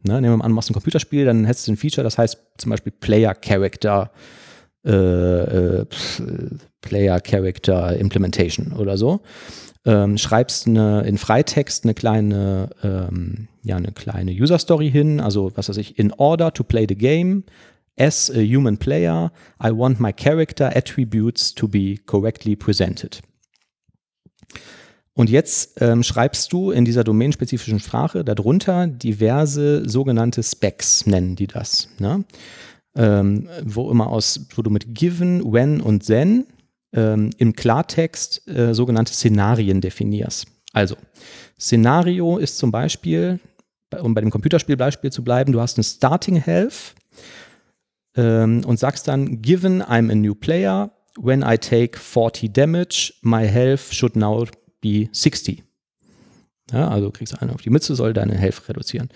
Ne? 0.02 0.20
Nehmen 0.20 0.34
wir 0.34 0.36
mal 0.38 0.44
an, 0.44 0.52
du 0.52 0.54
machst 0.54 0.70
ein 0.70 0.74
Computerspiel, 0.74 1.24
dann 1.24 1.44
hättest 1.44 1.66
du 1.66 1.72
ein 1.72 1.76
Feature, 1.76 2.04
das 2.04 2.16
heißt 2.16 2.38
zum 2.58 2.70
Beispiel 2.70 2.92
Player 2.92 3.34
Character, 3.34 4.10
äh, 4.84 4.90
äh, 4.92 5.80
äh, 5.80 5.86
Player 6.80 7.20
Character 7.20 7.96
Implementation 7.96 8.72
oder 8.72 8.96
so. 8.96 9.20
Ähm, 9.88 10.18
schreibst 10.18 10.66
eine, 10.66 11.00
in 11.04 11.16
Freitext 11.16 11.84
eine 11.84 11.94
kleine, 11.94 12.68
ähm, 12.82 13.48
ja, 13.62 13.76
eine 13.76 13.90
kleine 13.92 14.32
User 14.32 14.58
Story 14.58 14.90
hin, 14.90 15.18
also 15.18 15.50
was 15.54 15.70
weiß 15.70 15.78
ich, 15.78 15.98
in 15.98 16.12
order 16.12 16.52
to 16.52 16.62
play 16.62 16.84
the 16.86 16.94
game, 16.94 17.44
as 17.98 18.30
a 18.30 18.40
human 18.42 18.76
player, 18.76 19.32
I 19.64 19.70
want 19.70 19.98
my 19.98 20.12
character 20.12 20.76
attributes 20.76 21.54
to 21.54 21.66
be 21.66 21.96
correctly 22.04 22.54
presented. 22.54 23.22
Und 25.14 25.30
jetzt 25.30 25.80
ähm, 25.80 26.02
schreibst 26.02 26.52
du 26.52 26.70
in 26.70 26.84
dieser 26.84 27.02
domänenspezifischen 27.02 27.80
Sprache 27.80 28.24
darunter 28.24 28.88
diverse 28.88 29.88
sogenannte 29.88 30.42
Specs, 30.42 31.06
nennen 31.06 31.34
die 31.34 31.46
das. 31.46 31.88
Ne? 31.98 32.26
Ähm, 32.94 33.48
wo 33.64 33.90
immer 33.90 34.08
aus, 34.08 34.48
wo 34.54 34.60
du 34.60 34.68
mit 34.68 34.94
given, 34.94 35.50
when 35.50 35.80
und 35.80 36.04
then 36.04 36.44
ähm, 36.92 37.30
im 37.38 37.52
Klartext 37.54 38.46
äh, 38.48 38.74
sogenannte 38.74 39.12
Szenarien 39.12 39.80
definierst. 39.80 40.46
Also, 40.72 40.96
Szenario 41.58 42.38
ist 42.38 42.58
zum 42.58 42.70
Beispiel, 42.70 43.40
bei- 43.90 44.00
um 44.00 44.14
bei 44.14 44.20
dem 44.20 44.30
Computerspielbeispiel 44.30 45.10
zu 45.12 45.24
bleiben, 45.24 45.52
du 45.52 45.60
hast 45.60 45.76
eine 45.76 45.84
Starting 45.84 46.36
Health 46.36 46.94
ähm, 48.16 48.62
und 48.64 48.78
sagst 48.78 49.08
dann, 49.08 49.42
given 49.42 49.82
I'm 49.82 50.10
a 50.10 50.14
new 50.14 50.34
player, 50.34 50.90
when 51.20 51.42
I 51.42 51.58
take 51.58 51.98
40 51.98 52.52
damage, 52.52 53.14
my 53.22 53.46
health 53.46 53.92
should 53.92 54.16
now 54.16 54.46
be 54.80 55.08
60. 55.12 55.62
Ja, 56.72 56.88
also 56.88 57.10
kriegst 57.10 57.32
du 57.32 57.40
einen 57.40 57.52
auf 57.52 57.62
die 57.62 57.70
Mütze, 57.70 57.94
soll 57.94 58.12
deine 58.12 58.36
Health 58.36 58.68
reduzieren. 58.68 59.08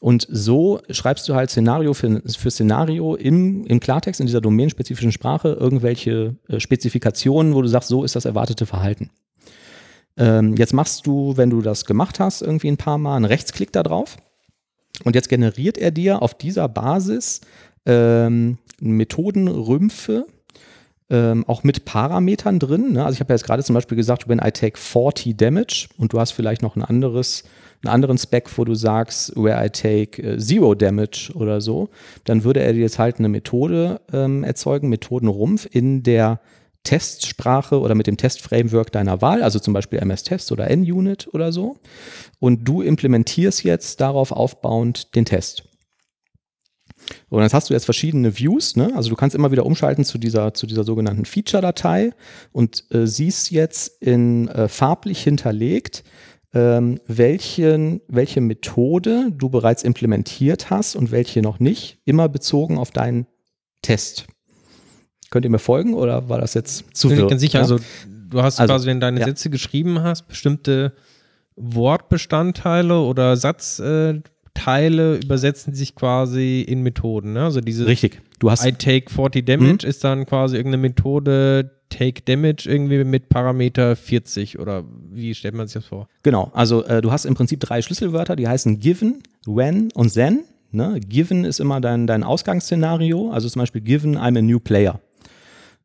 Und 0.00 0.26
so 0.30 0.80
schreibst 0.90 1.28
du 1.28 1.34
halt 1.34 1.50
Szenario 1.50 1.94
für, 1.94 2.20
für 2.26 2.50
Szenario 2.50 3.14
im, 3.14 3.64
im 3.64 3.80
Klartext 3.80 4.20
in 4.20 4.26
dieser 4.26 4.42
domänenspezifischen 4.42 5.12
Sprache 5.12 5.56
irgendwelche 5.58 6.36
äh, 6.48 6.60
Spezifikationen, 6.60 7.54
wo 7.54 7.62
du 7.62 7.68
sagst, 7.68 7.88
so 7.88 8.04
ist 8.04 8.16
das 8.16 8.26
erwartete 8.26 8.66
Verhalten. 8.66 9.10
Ähm, 10.18 10.56
jetzt 10.56 10.74
machst 10.74 11.06
du, 11.06 11.36
wenn 11.38 11.48
du 11.48 11.62
das 11.62 11.86
gemacht 11.86 12.20
hast, 12.20 12.42
irgendwie 12.42 12.68
ein 12.68 12.76
paar 12.76 12.98
Mal 12.98 13.16
einen 13.16 13.24
Rechtsklick 13.24 13.72
da 13.72 13.82
drauf. 13.82 14.18
Und 15.04 15.14
jetzt 15.14 15.30
generiert 15.30 15.78
er 15.78 15.90
dir 15.92 16.20
auf 16.20 16.34
dieser 16.34 16.68
Basis 16.68 17.40
ähm, 17.86 18.58
Methodenrümpfe, 18.80 20.26
ähm, 21.10 21.44
auch 21.48 21.64
mit 21.64 21.84
Parametern 21.84 22.58
drin. 22.58 22.92
Ne? 22.92 23.04
Also 23.04 23.14
ich 23.14 23.20
habe 23.20 23.32
ja 23.32 23.36
jetzt 23.36 23.44
gerade 23.44 23.64
zum 23.64 23.74
Beispiel 23.74 23.96
gesagt, 23.96 24.28
when 24.28 24.38
I 24.38 24.50
take 24.50 24.78
40 24.78 25.36
Damage 25.36 25.88
und 25.98 26.12
du 26.12 26.20
hast 26.20 26.30
vielleicht 26.30 26.62
noch 26.62 26.76
ein 26.76 26.82
anderes, 26.82 27.44
einen 27.82 27.92
anderen 27.92 28.16
Spec, 28.16 28.48
wo 28.56 28.64
du 28.64 28.74
sagst, 28.74 29.34
where 29.36 29.64
I 29.64 29.68
take 29.68 30.22
äh, 30.22 30.38
Zero 30.38 30.74
Damage 30.74 31.32
oder 31.34 31.60
so, 31.60 31.88
dann 32.24 32.44
würde 32.44 32.60
er 32.60 32.72
dir 32.72 32.80
jetzt 32.80 32.98
halt 32.98 33.18
eine 33.18 33.28
Methode 33.28 34.00
ähm, 34.12 34.44
erzeugen, 34.44 34.88
Methodenrumpf 34.88 35.68
in 35.70 36.02
der 36.02 36.40
Testsprache 36.84 37.78
oder 37.78 37.94
mit 37.94 38.06
dem 38.06 38.16
Testframework 38.16 38.90
deiner 38.92 39.20
Wahl, 39.20 39.42
also 39.42 39.58
zum 39.58 39.74
Beispiel 39.74 39.98
MS-Test 39.98 40.50
oder 40.50 40.74
NUnit 40.74 41.28
oder 41.32 41.52
so. 41.52 41.76
Und 42.38 42.66
du 42.66 42.80
implementierst 42.82 43.64
jetzt 43.64 44.00
darauf 44.00 44.32
aufbauend 44.32 45.14
den 45.14 45.26
Test. 45.26 45.69
Und 47.28 47.42
jetzt 47.42 47.54
hast 47.54 47.70
du 47.70 47.74
jetzt 47.74 47.84
verschiedene 47.84 48.38
Views, 48.38 48.76
ne? 48.76 48.92
Also 48.94 49.10
du 49.10 49.16
kannst 49.16 49.34
immer 49.34 49.50
wieder 49.50 49.66
umschalten 49.66 50.04
zu 50.04 50.18
dieser, 50.18 50.54
zu 50.54 50.66
dieser 50.66 50.84
sogenannten 50.84 51.24
Feature-Datei 51.24 52.12
und 52.52 52.84
äh, 52.90 53.06
siehst 53.06 53.50
jetzt 53.50 54.02
in 54.02 54.48
äh, 54.48 54.68
farblich 54.68 55.22
hinterlegt, 55.22 56.04
ähm, 56.52 57.00
welchen, 57.06 58.00
welche 58.08 58.40
Methode 58.40 59.30
du 59.32 59.48
bereits 59.48 59.82
implementiert 59.82 60.70
hast 60.70 60.96
und 60.96 61.10
welche 61.10 61.42
noch 61.42 61.60
nicht, 61.60 61.98
immer 62.04 62.28
bezogen 62.28 62.78
auf 62.78 62.90
deinen 62.90 63.26
Test. 63.82 64.26
Könnt 65.30 65.44
ihr 65.44 65.50
mir 65.50 65.60
folgen 65.60 65.94
oder 65.94 66.28
war 66.28 66.40
das 66.40 66.54
jetzt 66.54 66.84
zu 66.92 67.10
ich 67.10 67.28
ganz 67.28 67.40
sicher. 67.40 67.58
Ja? 67.58 67.62
Also, 67.62 67.78
du 68.28 68.42
hast 68.42 68.58
Also, 68.58 68.72
quasi, 68.72 68.86
wenn 68.88 68.98
du 68.98 69.06
deine 69.06 69.20
ja. 69.20 69.26
Sätze 69.26 69.48
geschrieben 69.48 70.02
hast, 70.02 70.26
bestimmte 70.26 70.94
Wortbestandteile 71.54 72.98
oder 73.00 73.36
Satzteile 74.60 75.16
übersetzen 75.16 75.74
sich 75.74 75.94
quasi 75.94 76.60
in 76.60 76.82
Methoden. 76.82 77.32
Ne? 77.32 77.44
Also 77.44 77.60
diese 77.60 77.86
Richtig. 77.86 78.20
Du 78.38 78.50
hast 78.50 78.64
I 78.64 78.72
take 78.72 79.10
40 79.10 79.44
Damage 79.44 79.86
ist 79.86 80.04
dann 80.04 80.26
quasi 80.26 80.56
irgendeine 80.56 80.82
Methode 80.82 81.70
Take 81.88 82.22
Damage 82.22 82.66
irgendwie 82.66 83.02
mit 83.04 83.28
Parameter 83.28 83.96
40 83.96 84.58
oder 84.58 84.84
wie 85.10 85.34
stellt 85.34 85.54
man 85.54 85.66
sich 85.66 85.74
das 85.74 85.86
vor? 85.86 86.08
Genau, 86.22 86.50
also 86.54 86.84
äh, 86.84 87.02
du 87.02 87.10
hast 87.10 87.24
im 87.24 87.34
Prinzip 87.34 87.60
drei 87.60 87.82
Schlüsselwörter, 87.82 88.36
die 88.36 88.46
heißen 88.46 88.78
given, 88.78 89.22
when 89.44 89.90
und 89.94 90.14
then. 90.14 90.44
Ne? 90.70 91.00
Given 91.00 91.44
ist 91.44 91.58
immer 91.58 91.80
dein, 91.80 92.06
dein 92.06 92.22
Ausgangsszenario, 92.22 93.30
also 93.30 93.48
zum 93.48 93.60
Beispiel 93.60 93.80
given 93.80 94.16
I'm 94.16 94.38
a 94.38 94.42
new 94.42 94.60
player. 94.60 95.00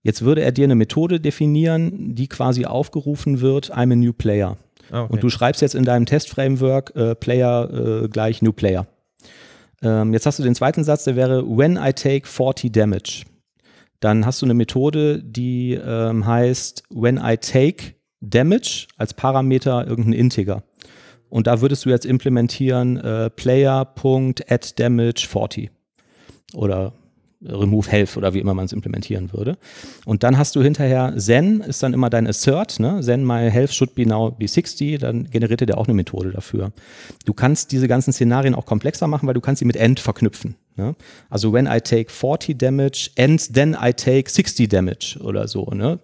Jetzt 0.04 0.22
würde 0.22 0.42
er 0.42 0.52
dir 0.52 0.66
eine 0.66 0.76
Methode 0.76 1.20
definieren, 1.20 2.14
die 2.14 2.28
quasi 2.28 2.66
aufgerufen 2.66 3.42
wird, 3.42 3.74
I'm 3.74 3.92
a 3.92 3.96
new 3.96 4.14
player. 4.14 4.58
Ah, 4.92 5.04
okay. 5.04 5.14
Und 5.14 5.24
du 5.24 5.30
schreibst 5.30 5.62
jetzt 5.62 5.76
in 5.76 5.84
deinem 5.84 6.06
Testframework 6.06 6.96
äh, 6.96 7.16
Player 7.16 8.04
äh, 8.04 8.08
gleich 8.08 8.42
New 8.42 8.54
Player. 8.54 8.88
Ähm, 9.82 10.14
jetzt 10.14 10.26
hast 10.26 10.40
du 10.40 10.44
den 10.44 10.56
zweiten 10.56 10.84
Satz, 10.84 11.04
der 11.04 11.16
wäre 11.16 11.46
When 11.46 11.78
I 11.82 11.94
take 11.94 12.28
40 12.28 12.72
Damage. 12.72 13.24
Dann 14.00 14.26
hast 14.26 14.42
du 14.42 14.46
eine 14.46 14.54
Methode, 14.54 15.22
die 15.24 15.74
ähm, 15.74 16.26
heißt 16.26 16.84
When 16.90 17.20
I 17.24 17.38
take 17.38 17.96
Damage 18.22 18.88
als 18.98 19.14
Parameter 19.14 19.88
irgendein 19.88 20.14
Integer. 20.14 20.64
Und 21.30 21.48
da 21.48 21.62
würdest 21.62 21.86
du 21.86 21.90
jetzt 21.90 22.06
implementieren 22.06 22.98
äh, 22.98 23.30
Player.addDamage40 23.30 25.70
oder 26.54 26.94
remove 27.48 27.90
health 27.90 28.18
oder 28.18 28.34
wie 28.34 28.40
immer 28.40 28.54
man 28.54 28.66
es 28.66 28.74
implementieren 28.74 29.34
würde. 29.34 29.58
Und 30.06 30.24
dann 30.24 30.38
hast 30.38 30.56
du 30.56 30.62
hinterher 30.62 31.14
Zen 31.18 31.62
ist 31.62 31.84
dann 31.84 31.94
immer 31.94 32.10
dein 32.10 32.28
Assert, 32.28 32.80
ne? 32.80 33.00
Zen 33.02 33.26
my 33.26 33.50
health 33.50 33.74
should 33.74 33.96
be 33.96 34.08
now 34.08 34.32
be 34.32 34.48
60, 34.48 35.00
dann 35.00 35.30
generiert 35.30 35.62
er 35.62 35.68
dir 35.68 35.78
auch 35.78 35.88
eine 35.88 35.94
Methode 35.94 36.32
dafür. 36.32 36.72
Du 37.26 37.34
kannst 37.34 37.72
diese 37.72 37.88
ganzen 37.88 38.14
Szenarien 38.14 38.56
auch 38.56 38.66
komplexer 38.66 39.08
machen, 39.08 39.28
weil 39.28 39.34
du 39.34 39.42
kannst 39.42 39.60
sie 39.60 39.66
mit 39.66 39.78
end 39.78 40.00
verknüpfen. 40.00 40.56
Ne? 40.76 40.96
Also 41.30 41.54
when 41.54 41.68
I 41.68 41.80
take 41.80 42.12
40 42.12 42.58
damage 42.58 43.10
and 43.18 43.54
then 43.54 43.78
I 43.80 43.94
take 43.94 44.30
60 44.30 44.68
damage 44.68 45.18
oder 45.22 45.48
so, 45.48 45.66
ne? 45.72 46.00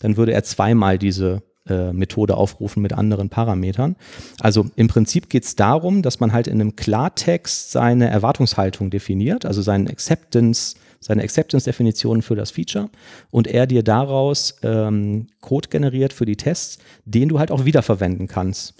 Dann 0.00 0.16
würde 0.16 0.32
er 0.32 0.44
zweimal 0.44 0.98
diese 0.98 1.42
äh, 1.68 1.92
Methode 1.92 2.36
aufrufen 2.36 2.82
mit 2.82 2.92
anderen 2.92 3.28
Parametern. 3.28 3.96
Also 4.40 4.66
im 4.76 4.88
Prinzip 4.88 5.28
geht 5.28 5.44
es 5.44 5.56
darum, 5.56 6.02
dass 6.02 6.20
man 6.20 6.32
halt 6.32 6.46
in 6.46 6.60
einem 6.60 6.76
Klartext 6.76 7.72
seine 7.72 8.08
Erwartungshaltung 8.08 8.90
definiert, 8.90 9.44
also 9.44 9.62
seinen 9.62 9.88
Acceptance, 9.88 10.76
seine 11.00 11.22
Acceptance-Definition 11.22 12.22
für 12.22 12.34
das 12.34 12.50
Feature 12.50 12.88
und 13.30 13.46
er 13.46 13.66
dir 13.66 13.82
daraus 13.82 14.56
ähm, 14.62 15.28
Code 15.40 15.68
generiert 15.68 16.12
für 16.12 16.26
die 16.26 16.36
Tests, 16.36 16.78
den 17.04 17.28
du 17.28 17.38
halt 17.38 17.50
auch 17.50 17.64
wiederverwenden 17.64 18.28
kannst. 18.28 18.74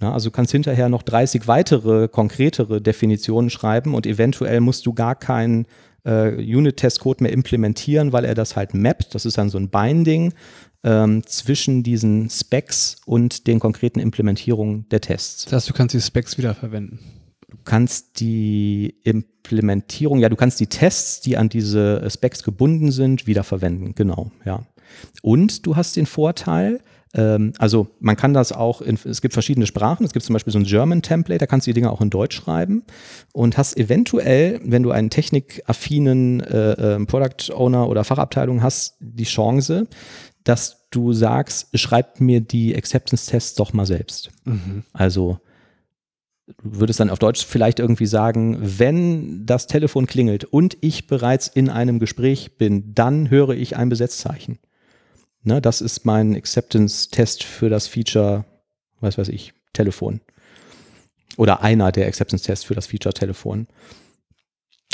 Ja, 0.00 0.12
also 0.12 0.30
du 0.30 0.34
kannst 0.34 0.52
hinterher 0.52 0.88
noch 0.88 1.02
30 1.02 1.46
weitere 1.46 2.08
konkretere 2.08 2.80
Definitionen 2.80 3.50
schreiben 3.50 3.94
und 3.94 4.06
eventuell 4.06 4.60
musst 4.60 4.84
du 4.86 4.92
gar 4.92 5.14
keinen 5.14 5.66
äh, 6.04 6.34
Unit-Test-Code 6.34 7.22
mehr 7.22 7.32
implementieren, 7.32 8.12
weil 8.12 8.24
er 8.24 8.34
das 8.34 8.56
halt 8.56 8.74
mappt. 8.74 9.14
Das 9.14 9.24
ist 9.24 9.38
dann 9.38 9.48
so 9.48 9.58
ein 9.58 9.68
Binding 9.68 10.34
ähm, 10.84 11.24
zwischen 11.26 11.82
diesen 11.82 12.28
Specs 12.30 12.96
und 13.06 13.46
den 13.46 13.60
konkreten 13.60 14.00
Implementierungen 14.00 14.88
der 14.88 15.00
Tests. 15.00 15.44
Das 15.44 15.52
heißt, 15.52 15.70
du 15.70 15.74
kannst 15.74 15.94
die 15.94 16.00
Specs 16.00 16.38
wiederverwenden. 16.38 16.98
Du 17.52 17.58
kannst 17.64 18.18
die 18.18 18.94
Implementierung, 19.04 20.20
ja, 20.20 20.30
du 20.30 20.36
kannst 20.36 20.58
die 20.58 20.68
Tests, 20.68 21.20
die 21.20 21.36
an 21.36 21.50
diese 21.50 22.02
Specs 22.08 22.44
gebunden 22.44 22.90
sind, 22.90 23.26
wiederverwenden. 23.26 23.94
Genau, 23.94 24.32
ja. 24.46 24.62
Und 25.20 25.66
du 25.66 25.76
hast 25.76 25.96
den 25.96 26.06
Vorteil, 26.06 26.80
ähm, 27.12 27.52
also 27.58 27.88
man 28.00 28.16
kann 28.16 28.32
das 28.32 28.52
auch, 28.52 28.80
in, 28.80 28.98
es 29.04 29.20
gibt 29.20 29.34
verschiedene 29.34 29.66
Sprachen, 29.66 30.06
es 30.06 30.14
gibt 30.14 30.24
zum 30.24 30.32
Beispiel 30.32 30.50
so 30.50 30.60
ein 30.60 30.64
German-Template, 30.64 31.40
da 31.40 31.46
kannst 31.46 31.66
du 31.66 31.72
die 31.72 31.74
Dinge 31.74 31.90
auch 31.90 32.00
in 32.00 32.08
Deutsch 32.08 32.36
schreiben 32.36 32.84
und 33.34 33.58
hast 33.58 33.76
eventuell, 33.76 34.58
wenn 34.64 34.82
du 34.82 34.90
einen 34.90 35.10
technikaffinen 35.10 36.40
äh, 36.40 36.94
äh, 36.94 37.04
Product 37.04 37.52
Owner 37.54 37.86
oder 37.86 38.04
Fachabteilung 38.04 38.62
hast, 38.62 38.96
die 38.98 39.24
Chance, 39.24 39.88
dass 40.44 40.88
du 40.90 41.12
sagst, 41.12 41.68
schreib 41.78 42.18
mir 42.18 42.40
die 42.40 42.74
Acceptance-Tests 42.74 43.56
doch 43.56 43.74
mal 43.74 43.84
selbst. 43.84 44.30
Also 44.94 45.38
du 46.62 46.80
würdest 46.80 47.00
dann 47.00 47.10
auf 47.10 47.18
Deutsch 47.18 47.44
vielleicht 47.44 47.78
irgendwie 47.78 48.06
sagen, 48.06 48.56
wenn 48.60 49.46
das 49.46 49.66
Telefon 49.66 50.06
klingelt 50.06 50.44
und 50.44 50.76
ich 50.80 51.06
bereits 51.06 51.48
in 51.48 51.68
einem 51.68 51.98
Gespräch 51.98 52.58
bin, 52.58 52.94
dann 52.94 53.30
höre 53.30 53.50
ich 53.50 53.76
ein 53.76 53.88
Besetzzeichen. 53.88 54.58
Ne, 55.44 55.60
das 55.60 55.80
ist 55.80 56.04
mein 56.04 56.36
Acceptance-Test 56.36 57.42
für 57.42 57.68
das 57.68 57.88
Feature, 57.88 58.44
was 59.00 59.18
weiß 59.18 59.28
ich, 59.28 59.54
Telefon. 59.72 60.20
Oder 61.36 61.62
einer 61.62 61.90
der 61.90 62.06
Acceptance-Tests 62.06 62.64
für 62.64 62.74
das 62.74 62.86
Feature 62.86 63.14
Telefon. 63.14 63.66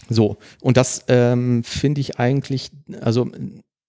So, 0.09 0.39
und 0.63 0.77
das 0.77 1.05
ähm, 1.09 1.65
finde 1.65 2.01
ich 2.01 2.19
eigentlich, 2.19 2.71
also 3.01 3.31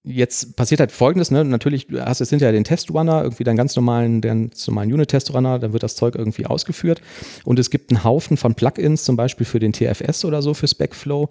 jetzt 0.09 0.55
passiert 0.55 0.79
halt 0.79 0.91
folgendes, 0.91 1.31
ne? 1.31 1.45
Natürlich, 1.45 1.87
du 1.87 2.03
hast 2.03 2.19
jetzt 2.19 2.29
hinterher 2.29 2.51
den 2.51 2.63
Testrunner, 2.63 3.23
irgendwie 3.23 3.43
deinen 3.43 3.57
ganz 3.57 3.75
normalen, 3.75 4.21
den 4.21 4.51
normalen 4.67 4.93
Unit-Testrunner, 4.93 5.59
dann 5.59 5.73
wird 5.73 5.83
das 5.83 5.95
Zeug 5.95 6.15
irgendwie 6.15 6.45
ausgeführt. 6.45 7.01
Und 7.45 7.59
es 7.59 7.69
gibt 7.69 7.91
einen 7.91 8.03
Haufen 8.03 8.37
von 8.37 8.55
Plugins, 8.55 9.03
zum 9.03 9.15
Beispiel 9.15 9.45
für 9.45 9.59
den 9.59 9.73
TFS 9.73 10.25
oder 10.25 10.41
so, 10.41 10.53
für 10.53 10.67
Specflow, 10.67 11.29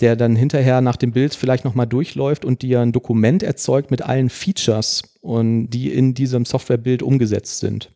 der 0.00 0.16
dann 0.16 0.36
hinterher 0.36 0.80
nach 0.80 0.96
dem 0.96 1.12
Bild 1.12 1.34
vielleicht 1.34 1.64
nochmal 1.64 1.86
durchläuft 1.86 2.44
und 2.44 2.62
dir 2.62 2.80
ein 2.80 2.92
Dokument 2.92 3.42
erzeugt 3.42 3.90
mit 3.90 4.02
allen 4.02 4.30
Features 4.30 5.02
und 5.20 5.70
die 5.70 5.92
in 5.92 6.14
diesem 6.14 6.44
Softwarebild 6.44 7.02
umgesetzt 7.02 7.58
sind. 7.60 7.90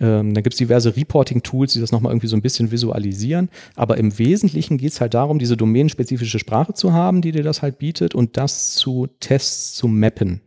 Ähm, 0.00 0.32
dann 0.34 0.42
gibt 0.42 0.54
es 0.54 0.58
diverse 0.58 0.96
Reporting-Tools, 0.96 1.72
die 1.72 1.80
das 1.80 1.92
nochmal 1.92 2.12
irgendwie 2.12 2.28
so 2.28 2.36
ein 2.36 2.42
bisschen 2.42 2.70
visualisieren. 2.70 3.48
Aber 3.74 3.96
im 3.96 4.18
Wesentlichen 4.18 4.78
geht 4.78 4.92
es 4.92 5.00
halt 5.00 5.14
darum, 5.14 5.38
diese 5.38 5.56
domänenspezifische 5.56 6.38
Sprache 6.38 6.74
zu 6.74 6.92
haben, 6.92 7.20
die 7.20 7.32
dir 7.32 7.42
das 7.42 7.62
halt 7.62 7.78
bietet 7.78 8.14
und 8.14 8.36
das 8.36 8.74
zu 8.74 9.08
Tests 9.20 9.74
zu 9.74 9.88
mappen. 9.88 10.40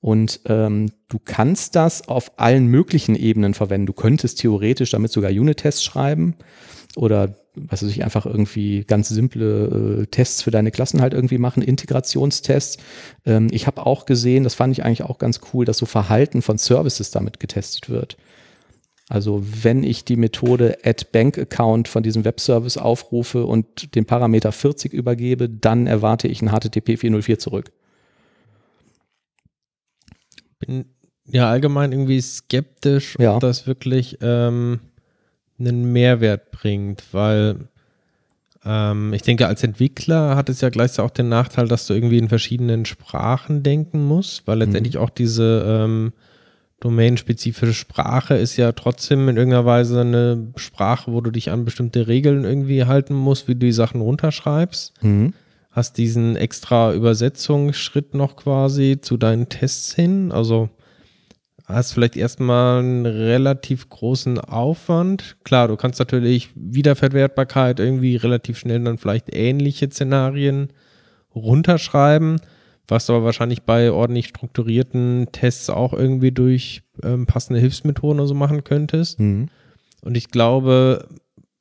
Und 0.00 0.40
ähm, 0.46 0.92
du 1.08 1.18
kannst 1.24 1.74
das 1.74 2.08
auf 2.08 2.38
allen 2.38 2.66
möglichen 2.66 3.16
Ebenen 3.16 3.54
verwenden. 3.54 3.86
Du 3.86 3.92
könntest 3.92 4.38
theoretisch 4.38 4.90
damit 4.90 5.10
sogar 5.10 5.30
Unit-Tests 5.30 5.82
schreiben 5.82 6.36
oder 6.96 7.34
was 7.56 7.82
weiß 7.82 7.90
ich, 7.90 8.04
einfach 8.04 8.26
irgendwie 8.26 8.84
ganz 8.84 9.08
simple 9.08 10.02
äh, 10.02 10.06
Tests 10.06 10.42
für 10.42 10.50
deine 10.50 10.70
Klassen 10.70 11.00
halt 11.00 11.14
irgendwie 11.14 11.38
machen, 11.38 11.62
Integrationstests. 11.62 12.76
Ähm, 13.24 13.48
ich 13.50 13.66
habe 13.66 13.84
auch 13.86 14.06
gesehen, 14.06 14.44
das 14.44 14.54
fand 14.54 14.72
ich 14.72 14.84
eigentlich 14.84 15.02
auch 15.02 15.18
ganz 15.18 15.40
cool, 15.52 15.64
dass 15.64 15.78
so 15.78 15.86
Verhalten 15.86 16.42
von 16.42 16.58
Services 16.58 17.10
damit 17.10 17.40
getestet 17.40 17.88
wird. 17.90 18.16
Also 19.08 19.42
wenn 19.62 19.84
ich 19.84 20.04
die 20.04 20.16
Methode 20.16 20.78
add 20.84 21.06
bank 21.12 21.38
account 21.38 21.86
von 21.88 22.02
diesem 22.02 22.24
Webservice 22.24 22.76
aufrufe 22.76 23.46
und 23.46 23.94
den 23.94 24.04
Parameter 24.04 24.50
40 24.50 24.92
übergebe, 24.92 25.48
dann 25.48 25.86
erwarte 25.86 26.26
ich 26.28 26.42
ein 26.42 26.48
HTTP 26.50 26.98
404 26.98 27.38
zurück. 27.38 27.70
bin 30.58 30.86
ja 31.26 31.48
allgemein 31.50 31.92
irgendwie 31.92 32.20
skeptisch, 32.20 33.16
Ja. 33.18 33.34
ob 33.34 33.40
das 33.40 33.66
wirklich 33.66 34.18
ähm, 34.22 34.80
einen 35.58 35.92
Mehrwert 35.92 36.50
bringt, 36.50 37.02
weil 37.12 37.68
ähm, 38.64 39.12
ich 39.12 39.22
denke, 39.22 39.46
als 39.46 39.62
Entwickler 39.62 40.36
hat 40.36 40.48
es 40.48 40.60
ja 40.60 40.68
gleichzeitig 40.68 41.10
auch 41.10 41.14
den 41.14 41.28
Nachteil, 41.28 41.68
dass 41.68 41.86
du 41.86 41.94
irgendwie 41.94 42.18
in 42.18 42.28
verschiedenen 42.28 42.84
Sprachen 42.84 43.62
denken 43.62 44.04
musst, 44.04 44.46
weil 44.46 44.58
letztendlich 44.58 44.98
auch 44.98 45.10
diese 45.10 45.64
ähm, 45.66 46.12
domänenspezifische 46.80 47.72
Sprache 47.72 48.34
ist 48.34 48.56
ja 48.56 48.72
trotzdem 48.72 49.28
in 49.28 49.36
irgendeiner 49.36 49.64
Weise 49.64 50.00
eine 50.00 50.48
Sprache, 50.56 51.12
wo 51.12 51.20
du 51.20 51.30
dich 51.30 51.50
an 51.50 51.64
bestimmte 51.64 52.06
Regeln 52.06 52.44
irgendwie 52.44 52.84
halten 52.84 53.14
musst, 53.14 53.48
wie 53.48 53.54
du 53.54 53.60
die 53.60 53.72
Sachen 53.72 54.00
runterschreibst. 54.00 55.02
Mhm. 55.02 55.32
hast 55.70 55.98
diesen 55.98 56.36
extra 56.36 56.92
Übersetzungsschritt 56.92 58.14
noch 58.14 58.36
quasi 58.36 58.98
zu 59.00 59.16
deinen 59.16 59.48
Tests 59.48 59.94
hin. 59.94 60.32
Also 60.32 60.70
hast 61.74 61.92
vielleicht 61.92 62.16
erstmal 62.16 62.78
einen 62.78 63.06
relativ 63.06 63.88
großen 63.88 64.38
Aufwand. 64.38 65.36
Klar, 65.44 65.68
du 65.68 65.76
kannst 65.76 65.98
natürlich 65.98 66.50
Wiederverwertbarkeit 66.54 67.80
irgendwie 67.80 68.16
relativ 68.16 68.58
schnell 68.58 68.82
dann 68.84 68.98
vielleicht 68.98 69.34
ähnliche 69.34 69.90
Szenarien 69.90 70.68
runterschreiben, 71.34 72.40
was 72.88 73.06
du 73.06 73.14
aber 73.14 73.24
wahrscheinlich 73.24 73.62
bei 73.62 73.90
ordentlich 73.90 74.28
strukturierten 74.28 75.28
Tests 75.32 75.68
auch 75.68 75.92
irgendwie 75.92 76.30
durch 76.30 76.82
ähm, 77.02 77.26
passende 77.26 77.60
Hilfsmethoden 77.60 78.20
oder 78.20 78.28
so 78.28 78.34
machen 78.34 78.62
könntest. 78.62 79.18
Mhm. 79.18 79.48
Und 80.02 80.16
ich 80.16 80.28
glaube, 80.28 81.08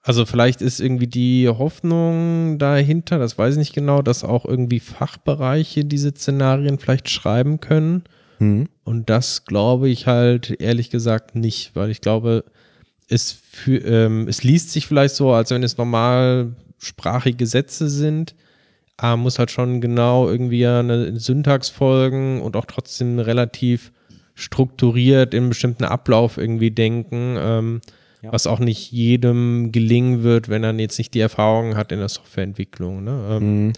also 0.03 0.27
vielleicht 0.27 0.61
ist 0.61 0.79
irgendwie 0.79 1.07
die 1.07 1.49
Hoffnung 1.49 2.59
dahinter, 2.59 3.17
das 3.17 3.39
weiß 3.39 3.55
ich 3.55 3.59
nicht 3.59 3.73
genau, 3.73 4.03
dass 4.03 4.23
auch 4.23 4.45
irgendwie 4.45 4.79
Fachbereiche 4.79 5.83
diese 5.83 6.11
Szenarien 6.11 6.77
vielleicht 6.77 7.09
schreiben 7.09 7.59
können. 7.59 8.03
Mhm. 8.39 8.67
Und 8.83 9.09
das 9.09 9.45
glaube 9.45 9.89
ich 9.89 10.07
halt 10.07 10.51
ehrlich 10.61 10.89
gesagt 10.89 11.35
nicht, 11.35 11.71
weil 11.75 11.89
ich 11.89 12.01
glaube, 12.01 12.43
es, 13.07 13.31
für, 13.51 13.77
ähm, 13.77 14.27
es 14.27 14.43
liest 14.43 14.71
sich 14.71 14.87
vielleicht 14.87 15.15
so, 15.15 15.31
als 15.31 15.51
wenn 15.51 15.63
es 15.63 15.77
normalsprachige 15.77 17.45
Sätze 17.45 17.89
sind, 17.89 18.35
aber 18.97 19.17
muss 19.17 19.39
halt 19.39 19.51
schon 19.51 19.81
genau 19.81 20.29
irgendwie 20.29 20.65
eine 20.65 21.19
Syntax 21.19 21.69
folgen 21.69 22.41
und 22.41 22.55
auch 22.55 22.65
trotzdem 22.65 23.19
relativ 23.19 23.91
strukturiert 24.35 25.33
in 25.33 25.43
einen 25.43 25.49
bestimmten 25.49 25.83
Ablauf 25.85 26.37
irgendwie 26.37 26.71
denken, 26.71 27.35
ähm, 27.39 27.81
Ja. 28.21 28.31
was 28.33 28.47
auch 28.47 28.59
nicht 28.59 28.91
jedem 28.91 29.71
gelingen 29.71 30.23
wird, 30.23 30.49
wenn 30.49 30.63
er 30.63 30.73
jetzt 30.75 30.97
nicht 30.97 31.13
die 31.13 31.19
Erfahrung 31.19 31.75
hat 31.77 31.91
in 31.91 31.99
der 31.99 32.09
Softwareentwicklung. 32.09 33.03
Ne? 33.03 33.27
Ähm, 33.31 33.65
Mhm. 33.67 33.73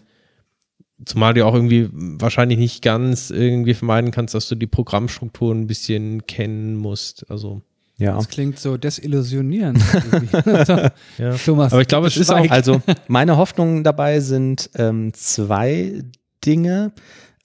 Zumal 1.06 1.34
du 1.34 1.46
auch 1.46 1.54
irgendwie 1.54 1.90
wahrscheinlich 1.92 2.58
nicht 2.58 2.82
ganz 2.82 3.30
irgendwie 3.30 3.76
vermeiden 3.76 4.12
kannst, 4.12 4.34
dass 4.34 4.48
du 4.50 4.56
die 4.56 4.68
Programmstruktur 4.68 5.54
ein 5.54 5.68
bisschen 5.68 6.26
kennen 6.26 6.76
musst. 6.76 7.30
Also, 7.30 7.62
Ja. 7.98 8.16
Das 8.16 8.30
klingt 8.30 8.60
so 8.60 8.78
desillusionierend. 8.78 9.80
irgendwie. 9.94 10.36
ja. 11.18 11.36
Thomas. 11.36 11.72
Aber 11.72 11.82
ich 11.82 11.88
glaube, 11.88 12.08
es 12.08 12.18
ist 12.18 12.32
auch-. 12.32 12.50
Also 12.50 12.82
meine 13.08 13.38
Hoffnungen 13.38 13.84
dabei 13.84 14.20
sind 14.20 14.70
ähm, 14.76 15.14
zwei 15.14 16.04
Dinge. 16.46 16.94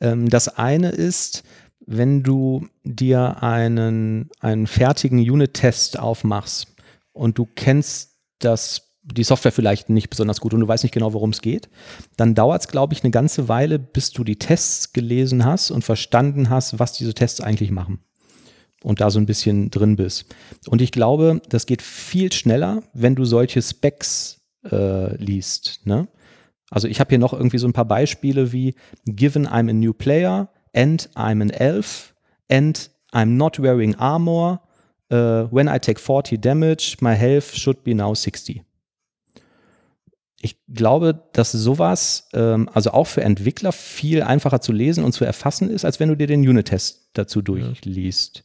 Ähm, 0.01 0.29
das 0.29 0.49
eine 0.49 0.91
ist, 0.91 1.43
wenn 1.87 2.23
du 2.23 2.69
dir 2.85 3.43
einen, 3.43 4.31
einen 4.41 4.67
fertigen 4.67 5.19
Unit-Test 5.19 5.99
aufmachst 5.99 6.69
und 7.13 7.39
du 7.39 7.47
kennst 7.55 8.17
das, 8.39 8.92
die 9.05 9.25
Software 9.25 9.53
vielleicht 9.53 9.91
nicht 9.91 10.11
besonders 10.11 10.41
gut 10.41 10.55
und 10.55 10.61
du 10.61 10.69
weißt 10.69 10.85
nicht 10.85 10.93
genau, 10.93 11.13
worum 11.13 11.31
es 11.31 11.41
geht, 11.41 11.69
dann 12.17 12.35
dauert 12.35 12.63
es, 12.63 12.69
glaube 12.69 12.95
ich, 12.95 13.03
eine 13.03 13.11
ganze 13.11 13.49
Weile, 13.49 13.79
bis 13.79 14.13
du 14.13 14.23
die 14.23 14.37
Tests 14.37 14.93
gelesen 14.93 15.45
hast 15.45 15.71
und 15.71 15.83
verstanden 15.85 16.51
hast, 16.51 16.79
was 16.79 16.93
diese 16.93 17.15
Tests 17.15 17.41
eigentlich 17.41 17.71
machen. 17.71 18.01
Und 18.83 19.01
da 19.01 19.11
so 19.11 19.19
ein 19.21 19.27
bisschen 19.27 19.71
drin 19.71 19.97
bist. 19.97 20.27
Und 20.67 20.83
ich 20.83 20.91
glaube, 20.91 21.41
das 21.49 21.67
geht 21.67 21.83
viel 21.83 22.33
schneller, 22.33 22.83
wenn 22.95 23.15
du 23.15 23.25
solche 23.25 23.63
Specs 23.63 24.41
äh, 24.71 25.17
liest. 25.17 25.81
Ne? 25.85 26.09
Also 26.71 26.89
ich 26.89 26.99
habe 26.99 27.11
hier 27.11 27.19
noch 27.19 27.33
irgendwie 27.33 27.59
so 27.59 27.69
ein 27.69 27.73
paar 27.73 27.85
Beispiele 27.85 28.53
wie 28.53 28.75
Given 29.05 29.47
I'm 29.47 29.71
a 29.71 29.73
new 29.73 29.93
player 29.93 30.49
and 30.75 31.09
I'm 31.15 31.43
an 31.43 31.51
elf 31.51 32.15
and 32.51 32.91
I'm 33.13 33.37
not 33.37 33.61
wearing 33.61 33.95
armor. 33.97 34.63
Uh, 35.13 35.47
when 35.51 35.69
I 35.69 35.79
take 35.79 36.01
40 36.01 36.39
damage, 36.39 36.97
my 37.01 37.15
health 37.15 37.55
should 37.55 37.85
be 37.85 37.95
now 37.95 38.15
60. 38.15 38.63
Ich 40.45 40.57
glaube, 40.69 41.23
dass 41.35 41.53
sowas, 41.53 42.29
ähm, 42.35 42.69
also 42.75 42.91
auch 42.91 43.07
für 43.07 43.23
Entwickler, 43.23 43.71
viel 43.71 44.23
einfacher 44.23 44.61
zu 44.61 44.73
lesen 44.73 45.05
und 45.05 45.13
zu 45.13 45.25
erfassen 45.25 45.71
ist, 45.71 45.85
als 45.85 46.01
wenn 46.01 46.09
du 46.09 46.17
dir 46.17 46.27
den 46.27 46.41
Unit-Test 46.47 47.11
dazu 47.15 47.43
durchliest. 47.43 48.43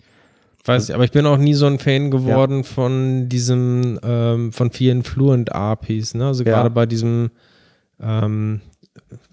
weiß 0.64 0.90
ich, 0.90 0.96
aber 0.96 1.06
ich 1.06 1.12
bin 1.12 1.26
auch 1.26 1.38
nie 1.38 1.54
so 1.56 1.66
ein 1.66 1.80
Fan 1.80 2.12
geworden 2.12 2.64
von 2.64 3.30
diesem, 3.30 4.00
ähm, 4.04 4.52
von 4.54 4.70
vielen 4.72 5.04
Fluent 5.04 5.54
APIs, 5.56 6.14
ne? 6.14 6.28
Also 6.28 6.44
Ja. 6.44 6.52
gerade 6.52 6.70
bei 6.70 6.86
diesem, 6.86 7.32
ähm, 8.00 8.62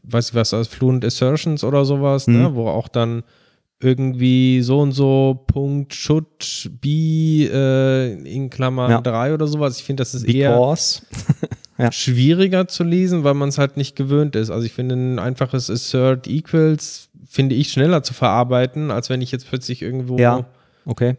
weiß 0.04 0.28
ich 0.30 0.34
was, 0.34 0.54
also 0.54 0.70
Fluent 0.70 1.04
Assertions 1.04 1.64
oder 1.64 1.84
sowas, 1.84 2.26
Mhm. 2.28 2.34
ne? 2.34 2.54
Wo 2.54 2.68
auch 2.68 2.88
dann 2.88 3.24
irgendwie 3.80 4.62
so 4.62 4.78
und 4.80 4.92
so 4.92 5.44
Punkt 5.48 5.92
should 5.92 6.70
be 6.80 7.50
äh, 7.52 8.12
in 8.32 8.48
Klammern 8.48 8.90
Ja. 8.92 9.00
3 9.02 9.34
oder 9.34 9.46
sowas. 9.48 9.76
Ich 9.78 9.84
finde, 9.84 10.00
das 10.02 10.14
ist 10.14 10.24
eher 10.24 10.50
Because, 10.52 11.02
Ja. 11.76 11.90
schwieriger 11.90 12.68
zu 12.68 12.84
lesen, 12.84 13.24
weil 13.24 13.34
man 13.34 13.48
es 13.48 13.58
halt 13.58 13.76
nicht 13.76 13.96
gewöhnt 13.96 14.36
ist. 14.36 14.50
Also 14.50 14.64
ich 14.64 14.72
finde 14.72 14.94
ein 14.94 15.18
einfaches 15.18 15.70
Assert 15.70 16.28
Equals 16.28 17.08
finde 17.28 17.56
ich 17.56 17.72
schneller 17.72 18.02
zu 18.02 18.14
verarbeiten, 18.14 18.90
als 18.90 19.10
wenn 19.10 19.20
ich 19.20 19.32
jetzt 19.32 19.48
plötzlich 19.48 19.82
irgendwo 19.82 20.18
Ja. 20.18 20.46
okay. 20.86 21.16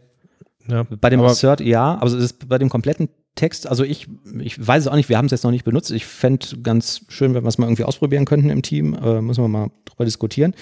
ja. 0.68 0.84
Bei 0.84 1.10
dem 1.10 1.20
Assert 1.20 1.60
ja, 1.60 1.98
also 1.98 2.16
es 2.16 2.24
ist 2.24 2.48
bei 2.48 2.58
dem 2.58 2.70
kompletten 2.70 3.08
Text, 3.34 3.66
also 3.68 3.84
ich, 3.84 4.08
ich 4.38 4.66
weiß 4.66 4.84
es 4.84 4.88
auch 4.88 4.96
nicht, 4.96 5.10
wir 5.10 5.18
haben 5.18 5.26
es 5.26 5.30
jetzt 5.30 5.44
noch 5.44 5.50
nicht 5.50 5.64
benutzt. 5.64 5.90
Ich 5.90 6.06
fände 6.06 6.46
ganz 6.62 7.02
schön, 7.08 7.34
wenn 7.34 7.44
wir 7.44 7.48
es 7.48 7.58
mal 7.58 7.66
irgendwie 7.66 7.84
ausprobieren 7.84 8.24
könnten 8.24 8.48
im 8.48 8.62
Team. 8.62 8.94
Äh, 8.94 9.20
müssen 9.20 9.44
wir 9.44 9.48
mal 9.48 9.70
drüber 9.84 10.06
diskutieren. 10.06 10.54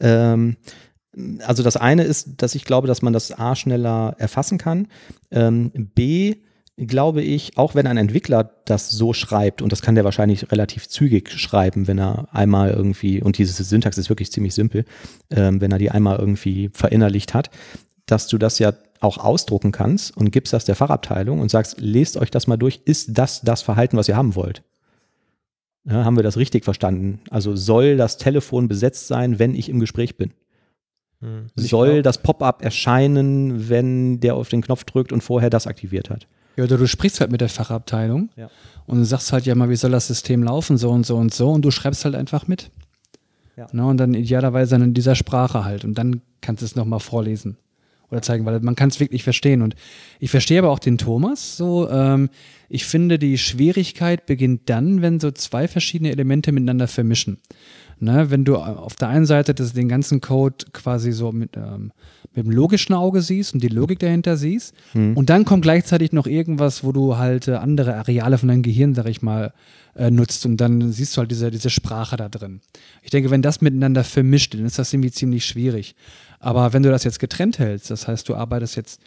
Ähm, 0.00 0.56
also 1.46 1.62
das 1.62 1.76
eine 1.76 2.04
ist, 2.04 2.40
dass 2.42 2.54
ich 2.54 2.64
glaube, 2.64 2.88
dass 2.88 3.02
man 3.02 3.12
das 3.12 3.38
A 3.38 3.54
schneller 3.54 4.14
erfassen 4.16 4.56
kann. 4.56 4.88
Ähm, 5.30 5.70
B 5.94 6.36
glaube 6.76 7.22
ich, 7.22 7.56
auch 7.58 7.74
wenn 7.74 7.86
ein 7.86 7.96
Entwickler 7.96 8.50
das 8.64 8.90
so 8.90 9.12
schreibt, 9.12 9.62
und 9.62 9.72
das 9.72 9.82
kann 9.82 9.94
der 9.94 10.04
wahrscheinlich 10.04 10.50
relativ 10.50 10.88
zügig 10.88 11.30
schreiben, 11.30 11.86
wenn 11.86 11.98
er 11.98 12.28
einmal 12.32 12.70
irgendwie, 12.70 13.22
und 13.22 13.38
diese 13.38 13.62
Syntax 13.62 13.98
ist 13.98 14.08
wirklich 14.08 14.32
ziemlich 14.32 14.54
simpel, 14.54 14.84
ähm, 15.30 15.60
wenn 15.60 15.72
er 15.72 15.78
die 15.78 15.90
einmal 15.90 16.18
irgendwie 16.18 16.70
verinnerlicht 16.72 17.34
hat, 17.34 17.50
dass 18.06 18.26
du 18.26 18.38
das 18.38 18.58
ja 18.58 18.72
auch 19.00 19.18
ausdrucken 19.18 19.72
kannst 19.72 20.16
und 20.16 20.30
gibst 20.30 20.52
das 20.52 20.64
der 20.64 20.76
Fachabteilung 20.76 21.40
und 21.40 21.50
sagst, 21.50 21.80
lest 21.80 22.16
euch 22.16 22.30
das 22.30 22.46
mal 22.46 22.56
durch, 22.56 22.80
ist 22.84 23.18
das 23.18 23.42
das 23.42 23.62
Verhalten, 23.62 23.96
was 23.96 24.08
ihr 24.08 24.16
haben 24.16 24.34
wollt? 24.34 24.62
Ja, 25.84 26.04
haben 26.04 26.16
wir 26.16 26.22
das 26.22 26.36
richtig 26.36 26.64
verstanden? 26.64 27.20
Also 27.30 27.56
soll 27.56 27.96
das 27.96 28.16
Telefon 28.16 28.68
besetzt 28.68 29.08
sein, 29.08 29.38
wenn 29.38 29.54
ich 29.54 29.68
im 29.68 29.80
Gespräch 29.80 30.16
bin? 30.16 30.32
Hm. 31.20 31.46
Soll 31.56 32.02
das 32.02 32.22
Pop-up 32.22 32.62
erscheinen, 32.62 33.68
wenn 33.68 34.20
der 34.20 34.36
auf 34.36 34.48
den 34.48 34.62
Knopf 34.62 34.84
drückt 34.84 35.12
und 35.12 35.22
vorher 35.22 35.50
das 35.50 35.66
aktiviert 35.66 36.08
hat? 36.08 36.28
Ja, 36.56 36.64
oder 36.64 36.76
du 36.76 36.86
sprichst 36.86 37.20
halt 37.20 37.30
mit 37.32 37.40
der 37.40 37.48
Fachabteilung 37.48 38.28
Ja. 38.36 38.50
und 38.86 38.98
du 38.98 39.04
sagst 39.04 39.32
halt 39.32 39.46
ja 39.46 39.54
mal, 39.54 39.70
wie 39.70 39.76
soll 39.76 39.90
das 39.90 40.06
System 40.06 40.42
laufen, 40.42 40.76
so 40.78 40.90
und 40.90 41.06
so 41.06 41.16
und 41.16 41.32
so 41.32 41.50
und 41.50 41.64
du 41.64 41.70
schreibst 41.70 42.04
halt 42.04 42.14
einfach 42.14 42.46
mit. 42.46 42.70
Ja. 43.56 43.66
Ne, 43.72 43.86
und 43.86 43.98
dann 43.98 44.14
idealerweise 44.14 44.76
in 44.76 44.94
dieser 44.94 45.14
Sprache 45.14 45.64
halt 45.64 45.84
und 45.84 45.94
dann 45.98 46.22
kannst 46.40 46.62
du 46.62 46.66
es 46.66 46.74
nochmal 46.76 47.00
vorlesen 47.00 47.56
oder 48.10 48.20
zeigen, 48.22 48.44
weil 48.44 48.60
man 48.60 48.74
kann 48.76 48.90
es 48.90 49.00
wirklich 49.00 49.22
verstehen. 49.24 49.62
Und 49.62 49.74
ich 50.20 50.30
verstehe 50.30 50.58
aber 50.58 50.70
auch 50.70 50.78
den 50.78 50.98
Thomas 50.98 51.56
so. 51.56 51.88
Ähm, 51.88 52.28
ich 52.68 52.84
finde, 52.84 53.18
die 53.18 53.38
Schwierigkeit 53.38 54.26
beginnt 54.26 54.68
dann, 54.68 55.00
wenn 55.02 55.18
so 55.20 55.30
zwei 55.30 55.66
verschiedene 55.68 56.10
Elemente 56.10 56.52
miteinander 56.52 56.88
vermischen. 56.88 57.38
Ne, 58.02 58.32
wenn 58.32 58.44
du 58.44 58.56
auf 58.56 58.96
der 58.96 59.10
einen 59.10 59.26
Seite 59.26 59.54
das, 59.54 59.74
den 59.74 59.88
ganzen 59.88 60.20
Code 60.20 60.56
quasi 60.72 61.12
so 61.12 61.30
mit, 61.30 61.56
ähm, 61.56 61.92
mit 62.34 62.46
dem 62.46 62.50
logischen 62.50 62.94
Auge 62.94 63.22
siehst 63.22 63.54
und 63.54 63.62
die 63.62 63.68
Logik 63.68 64.00
dahinter 64.00 64.36
siehst 64.36 64.74
und 65.14 65.30
dann 65.30 65.44
kommt 65.44 65.62
gleichzeitig 65.62 66.10
noch 66.10 66.26
irgendwas, 66.26 66.82
wo 66.82 66.90
du 66.90 67.16
halt 67.16 67.46
äh, 67.46 67.52
andere 67.52 67.94
Areale 67.94 68.38
von 68.38 68.48
deinem 68.48 68.62
Gehirn, 68.62 68.96
sag 68.96 69.06
ich 69.06 69.22
mal, 69.22 69.52
äh, 69.94 70.10
nutzt 70.10 70.44
und 70.46 70.56
dann 70.56 70.90
siehst 70.90 71.16
du 71.16 71.20
halt 71.20 71.30
diese, 71.30 71.52
diese 71.52 71.70
Sprache 71.70 72.16
da 72.16 72.28
drin. 72.28 72.60
Ich 73.04 73.10
denke, 73.10 73.30
wenn 73.30 73.40
das 73.40 73.60
miteinander 73.60 74.02
vermischt, 74.02 74.54
dann 74.54 74.66
ist 74.66 74.80
das 74.80 74.92
irgendwie 74.92 75.12
ziemlich 75.12 75.46
schwierig. 75.46 75.94
Aber 76.40 76.72
wenn 76.72 76.82
du 76.82 76.90
das 76.90 77.04
jetzt 77.04 77.20
getrennt 77.20 77.60
hältst, 77.60 77.88
das 77.92 78.08
heißt, 78.08 78.28
du 78.28 78.34
arbeitest 78.34 78.74
jetzt 78.74 79.00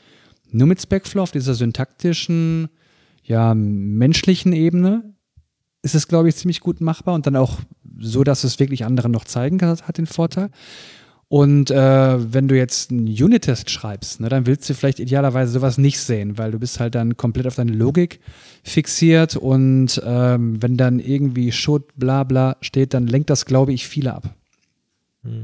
nur 0.52 0.68
mit 0.68 0.82
Specflow 0.82 1.24
auf 1.24 1.32
dieser 1.32 1.54
syntaktischen, 1.54 2.70
ja, 3.26 3.54
menschlichen 3.56 4.54
Ebene, 4.54 5.16
ist 5.82 5.96
es, 5.96 6.08
glaube 6.08 6.30
ich, 6.30 6.38
ziemlich 6.38 6.62
gut 6.62 6.80
machbar 6.80 7.14
und 7.14 7.28
dann 7.28 7.36
auch 7.36 7.60
so, 8.00 8.24
dass 8.24 8.44
es 8.44 8.60
wirklich 8.60 8.86
anderen 8.86 9.12
noch 9.12 9.26
zeigen 9.26 9.58
kann, 9.58 9.78
hat 9.82 9.98
den 9.98 10.08
Vorteil. 10.08 10.50
Und 11.28 11.72
äh, 11.72 12.34
wenn 12.34 12.48
du 12.48 12.56
jetzt 12.56 12.92
einen 12.92 13.08
Unit-Test 13.08 13.70
schreibst, 13.70 14.22
ne, 14.22 14.30
dann 14.30 14.46
willst 14.46 14.70
du 14.70 14.76
vielleicht 14.76 15.00
idealerweise 15.00 15.54
sowas 15.54 15.78
nicht 15.78 16.00
sehen, 16.00 16.38
weil 16.38 16.52
du 16.52 16.60
bist 16.60 16.80
halt 16.80 16.94
dann 16.94 17.18
komplett 17.18 17.48
auf 17.48 17.56
deine 17.56 17.72
Logik 17.72 18.20
fixiert 18.64 19.36
und 19.36 20.02
ähm, 20.06 20.62
wenn 20.62 20.78
dann 20.78 21.00
irgendwie 21.00 21.52
Should, 21.52 21.98
bla 21.98 22.24
bla 22.24 22.58
steht, 22.62 22.94
dann 22.94 23.08
lenkt 23.08 23.32
das, 23.32 23.46
glaube 23.46 23.74
ich, 23.74 23.88
viele 23.88 24.14
ab. 24.14 24.36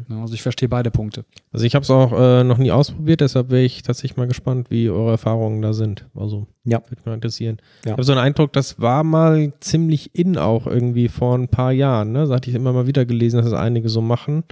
Ja, 0.09 0.21
Also 0.21 0.33
ich 0.33 0.41
verstehe 0.41 0.69
beide 0.69 0.91
Punkte. 0.91 1.25
Also 1.51 1.65
ich 1.65 1.75
habe 1.75 1.83
es 1.83 1.89
auch 1.89 2.11
äh, 2.13 2.43
noch 2.43 2.57
nie 2.57 2.71
ausprobiert, 2.71 3.21
deshalb 3.21 3.49
wäre 3.49 3.63
ich 3.63 3.81
tatsächlich 3.83 4.17
mal 4.17 4.27
gespannt, 4.27 4.67
wie 4.69 4.89
eure 4.89 5.11
Erfahrungen 5.11 5.61
da 5.61 5.73
sind. 5.73 6.05
Also 6.15 6.47
Ja. 6.63 6.81
würde 6.89 7.01
mich 7.05 7.13
interessieren. 7.15 7.57
Ja. 7.83 7.87
Ich 7.87 7.91
habe 7.93 8.03
so 8.03 8.11
einen 8.11 8.21
Eindruck, 8.21 8.53
das 8.53 8.79
war 8.79 9.03
mal 9.03 9.53
ziemlich 9.59 10.15
in 10.15 10.37
auch 10.37 10.67
irgendwie 10.67 11.07
vor 11.07 11.37
ein 11.37 11.47
paar 11.47 11.71
Jahren. 11.71 12.11
Ne? 12.11 12.19
Das 12.19 12.29
hatte 12.29 12.49
ich 12.49 12.55
immer 12.55 12.73
mal 12.73 12.87
wieder 12.87 13.05
gelesen, 13.05 13.37
dass 13.37 13.49
das 13.49 13.59
einige 13.59 13.89
so 13.89 14.01
machen. 14.01 14.43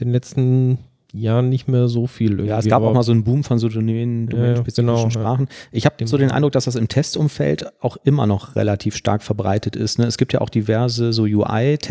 In 0.00 0.06
den 0.08 0.12
letzten 0.12 0.78
Jahren 1.12 1.48
nicht 1.48 1.68
mehr 1.68 1.88
so 1.88 2.06
viel. 2.06 2.32
Irgendwie. 2.32 2.48
Ja, 2.48 2.58
es 2.58 2.66
gab 2.66 2.82
aber 2.82 2.90
auch 2.90 2.94
mal 2.94 3.02
so 3.02 3.12
einen 3.12 3.24
Boom 3.24 3.42
von 3.42 3.58
so 3.58 3.68
domänen- 3.68 4.28
domänenspezifischen 4.28 4.86
genau, 4.86 5.04
ja. 5.04 5.10
Sprachen. 5.10 5.48
Ich 5.72 5.86
habe 5.86 6.06
so 6.06 6.18
den 6.18 6.30
Eindruck, 6.30 6.52
dass 6.52 6.66
das 6.66 6.74
im 6.76 6.86
Testumfeld 6.86 7.64
auch 7.82 7.96
immer 8.04 8.26
noch 8.26 8.54
relativ 8.56 8.94
stark 8.94 9.22
verbreitet 9.22 9.74
ist. 9.74 9.98
Ne? 9.98 10.04
Es 10.04 10.18
gibt 10.18 10.34
ja 10.34 10.40
auch 10.42 10.50
diverse 10.50 11.12
so 11.14 11.22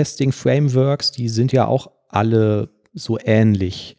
UI-Testing-Frameworks, 0.08 1.12
die 1.12 1.30
sind 1.30 1.52
ja 1.52 1.66
auch 1.68 1.92
alle 2.10 2.70
so 2.94 3.18
ähnlich. 3.24 3.96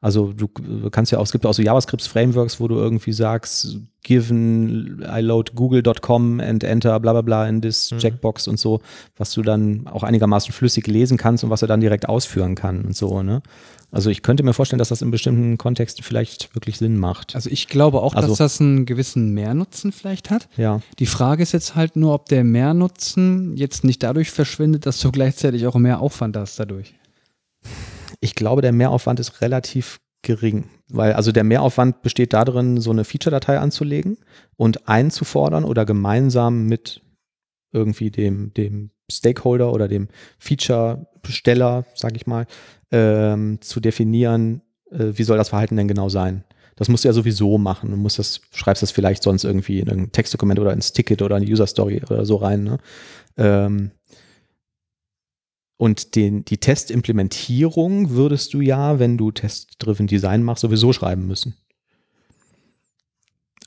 Also 0.00 0.32
du 0.32 0.46
kannst 0.92 1.10
ja 1.10 1.18
auch, 1.18 1.24
es 1.24 1.32
gibt 1.32 1.44
auch 1.44 1.54
so 1.54 1.60
JavaScript-Frameworks, 1.62 2.60
wo 2.60 2.68
du 2.68 2.76
irgendwie 2.76 3.12
sagst, 3.12 3.78
given 4.04 5.04
I 5.04 5.20
load 5.20 5.52
google.com 5.56 6.38
and 6.38 6.62
enter 6.62 7.00
bla 7.00 7.12
bla 7.12 7.22
bla 7.22 7.48
in 7.48 7.60
this 7.60 7.90
Mhm. 7.90 7.98
Checkbox 7.98 8.46
und 8.46 8.60
so, 8.60 8.80
was 9.16 9.32
du 9.32 9.42
dann 9.42 9.88
auch 9.88 10.04
einigermaßen 10.04 10.52
flüssig 10.52 10.86
lesen 10.86 11.16
kannst 11.18 11.42
und 11.42 11.50
was 11.50 11.62
er 11.62 11.68
dann 11.68 11.80
direkt 11.80 12.08
ausführen 12.08 12.54
kann 12.54 12.84
und 12.84 12.94
so, 12.96 13.22
ne? 13.24 13.42
Also 13.90 14.10
ich 14.10 14.22
könnte 14.22 14.42
mir 14.44 14.52
vorstellen, 14.52 14.78
dass 14.78 14.90
das 14.90 15.00
in 15.02 15.10
bestimmten 15.10 15.56
Kontexten 15.58 16.04
vielleicht 16.04 16.54
wirklich 16.54 16.76
Sinn 16.78 16.96
macht. 16.98 17.34
Also 17.34 17.48
ich 17.50 17.66
glaube 17.68 18.00
auch, 18.02 18.14
Also- 18.14 18.28
dass 18.28 18.38
das 18.38 18.60
einen 18.60 18.84
gewissen 18.86 19.32
Mehrnutzen 19.32 19.90
vielleicht 19.90 20.30
hat. 20.30 20.48
Ja. 20.58 20.80
Die 21.00 21.06
Frage 21.06 21.42
ist 21.42 21.52
jetzt 21.52 21.74
halt 21.74 21.96
nur, 21.96 22.12
ob 22.14 22.26
der 22.28 22.44
Mehrnutzen 22.44 23.56
jetzt 23.56 23.82
nicht 23.84 24.02
dadurch 24.02 24.30
verschwindet, 24.30 24.84
dass 24.86 25.00
du 25.00 25.10
gleichzeitig 25.10 25.66
auch 25.66 25.74
mehr 25.74 26.00
Aufwand 26.00 26.36
hast 26.36 26.60
dadurch. 26.60 26.94
Ich 28.20 28.34
glaube, 28.34 28.62
der 28.62 28.72
Mehraufwand 28.72 29.20
ist 29.20 29.40
relativ 29.40 30.00
gering, 30.22 30.68
weil 30.88 31.12
also 31.12 31.32
der 31.32 31.44
Mehraufwand 31.44 32.02
besteht 32.02 32.32
darin, 32.32 32.80
so 32.80 32.90
eine 32.90 33.04
Feature-Datei 33.04 33.58
anzulegen 33.58 34.18
und 34.56 34.88
einzufordern 34.88 35.64
oder 35.64 35.84
gemeinsam 35.84 36.66
mit 36.66 37.02
irgendwie 37.72 38.10
dem, 38.10 38.52
dem 38.54 38.90
Stakeholder 39.10 39.72
oder 39.72 39.88
dem 39.88 40.08
Feature-Besteller, 40.38 41.84
sage 41.94 42.16
ich 42.16 42.26
mal, 42.26 42.46
ähm, 42.90 43.60
zu 43.60 43.80
definieren, 43.80 44.62
äh, 44.90 45.12
wie 45.12 45.22
soll 45.22 45.36
das 45.36 45.50
Verhalten 45.50 45.76
denn 45.76 45.88
genau 45.88 46.08
sein. 46.08 46.44
Das 46.76 46.88
musst 46.88 47.04
du 47.04 47.08
ja 47.08 47.12
sowieso 47.12 47.58
machen. 47.58 47.90
Du 47.90 47.96
musst 47.96 48.18
das, 48.18 48.40
schreibst 48.52 48.82
das 48.82 48.92
vielleicht 48.92 49.22
sonst 49.22 49.44
irgendwie 49.44 49.80
in 49.80 49.88
irgendein 49.88 50.12
Textdokument 50.12 50.60
oder 50.60 50.72
ins 50.72 50.92
Ticket 50.92 51.22
oder 51.22 51.36
in 51.36 51.44
die 51.44 51.52
User-Story 51.52 52.02
oder 52.08 52.24
so 52.24 52.36
rein. 52.36 52.62
Ne? 52.64 52.78
Ähm, 53.36 53.90
und 55.78 56.14
den, 56.16 56.44
die 56.44 56.58
Testimplementierung 56.58 58.10
würdest 58.10 58.52
du 58.52 58.60
ja, 58.60 58.98
wenn 58.98 59.16
du 59.16 59.30
Test-Driven 59.30 60.06
Design 60.08 60.42
machst, 60.42 60.60
sowieso 60.60 60.92
schreiben 60.92 61.26
müssen. 61.26 61.54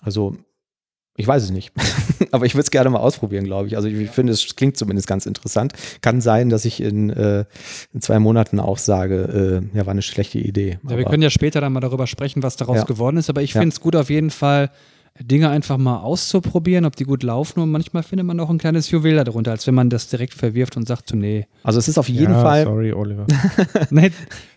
Also, 0.01 0.35
ich 1.15 1.27
weiß 1.27 1.43
es 1.43 1.51
nicht. 1.51 1.71
Aber 2.31 2.45
ich 2.45 2.53
würde 2.53 2.63
es 2.63 2.71
gerne 2.71 2.89
mal 2.89 2.99
ausprobieren, 2.99 3.43
glaube 3.45 3.67
ich. 3.67 3.75
Also 3.75 3.88
ich 3.88 4.09
finde, 4.09 4.33
es 4.33 4.55
klingt 4.55 4.77
zumindest 4.77 5.07
ganz 5.07 5.25
interessant. 5.25 5.73
Kann 6.01 6.21
sein, 6.21 6.49
dass 6.49 6.65
ich 6.65 6.81
in, 6.81 7.09
äh, 7.11 7.45
in 7.93 8.01
zwei 8.01 8.17
Monaten 8.19 8.59
auch 8.59 8.77
sage, 8.77 9.61
äh, 9.73 9.77
ja, 9.77 9.85
war 9.85 9.91
eine 9.91 10.01
schlechte 10.01 10.39
Idee. 10.39 10.79
Ja, 10.89 10.97
wir 10.97 11.05
können 11.05 11.21
ja 11.23 11.29
später 11.29 11.61
dann 11.61 11.73
mal 11.73 11.79
darüber 11.81 12.07
sprechen, 12.07 12.43
was 12.43 12.55
daraus 12.55 12.77
Ja. 12.77 12.83
geworden 12.85 13.17
ist, 13.17 13.29
aber 13.29 13.41
ich 13.41 13.53
Ja. 13.53 13.61
finde 13.61 13.73
es 13.73 13.81
gut 13.81 13.95
auf 13.95 14.09
jeden 14.09 14.29
Fall, 14.31 14.71
Dinge 15.19 15.49
einfach 15.49 15.77
mal 15.77 15.97
auszuprobieren, 15.97 16.85
ob 16.85 16.95
die 16.95 17.03
gut 17.03 17.23
laufen 17.23 17.59
und 17.59 17.69
manchmal 17.69 18.03
findet 18.03 18.25
man 18.25 18.39
auch 18.39 18.49
ein 18.49 18.57
kleines 18.57 18.89
Juwel 18.91 19.23
darunter, 19.23 19.51
als 19.51 19.67
wenn 19.67 19.75
man 19.75 19.89
das 19.89 20.07
direkt 20.07 20.33
verwirft 20.33 20.77
und 20.77 20.88
sagt 20.88 21.09
so, 21.09 21.15
nee. 21.15 21.47
also 21.63 21.79
es 21.79 21.88
ist 21.88 21.97
auf 21.97 22.09
jeden 22.09 22.33
ja, 22.33 22.41
Fall, 22.41 22.63
Sorry, 22.63 22.93
Oliver. 22.93 23.27
nee 23.89 24.11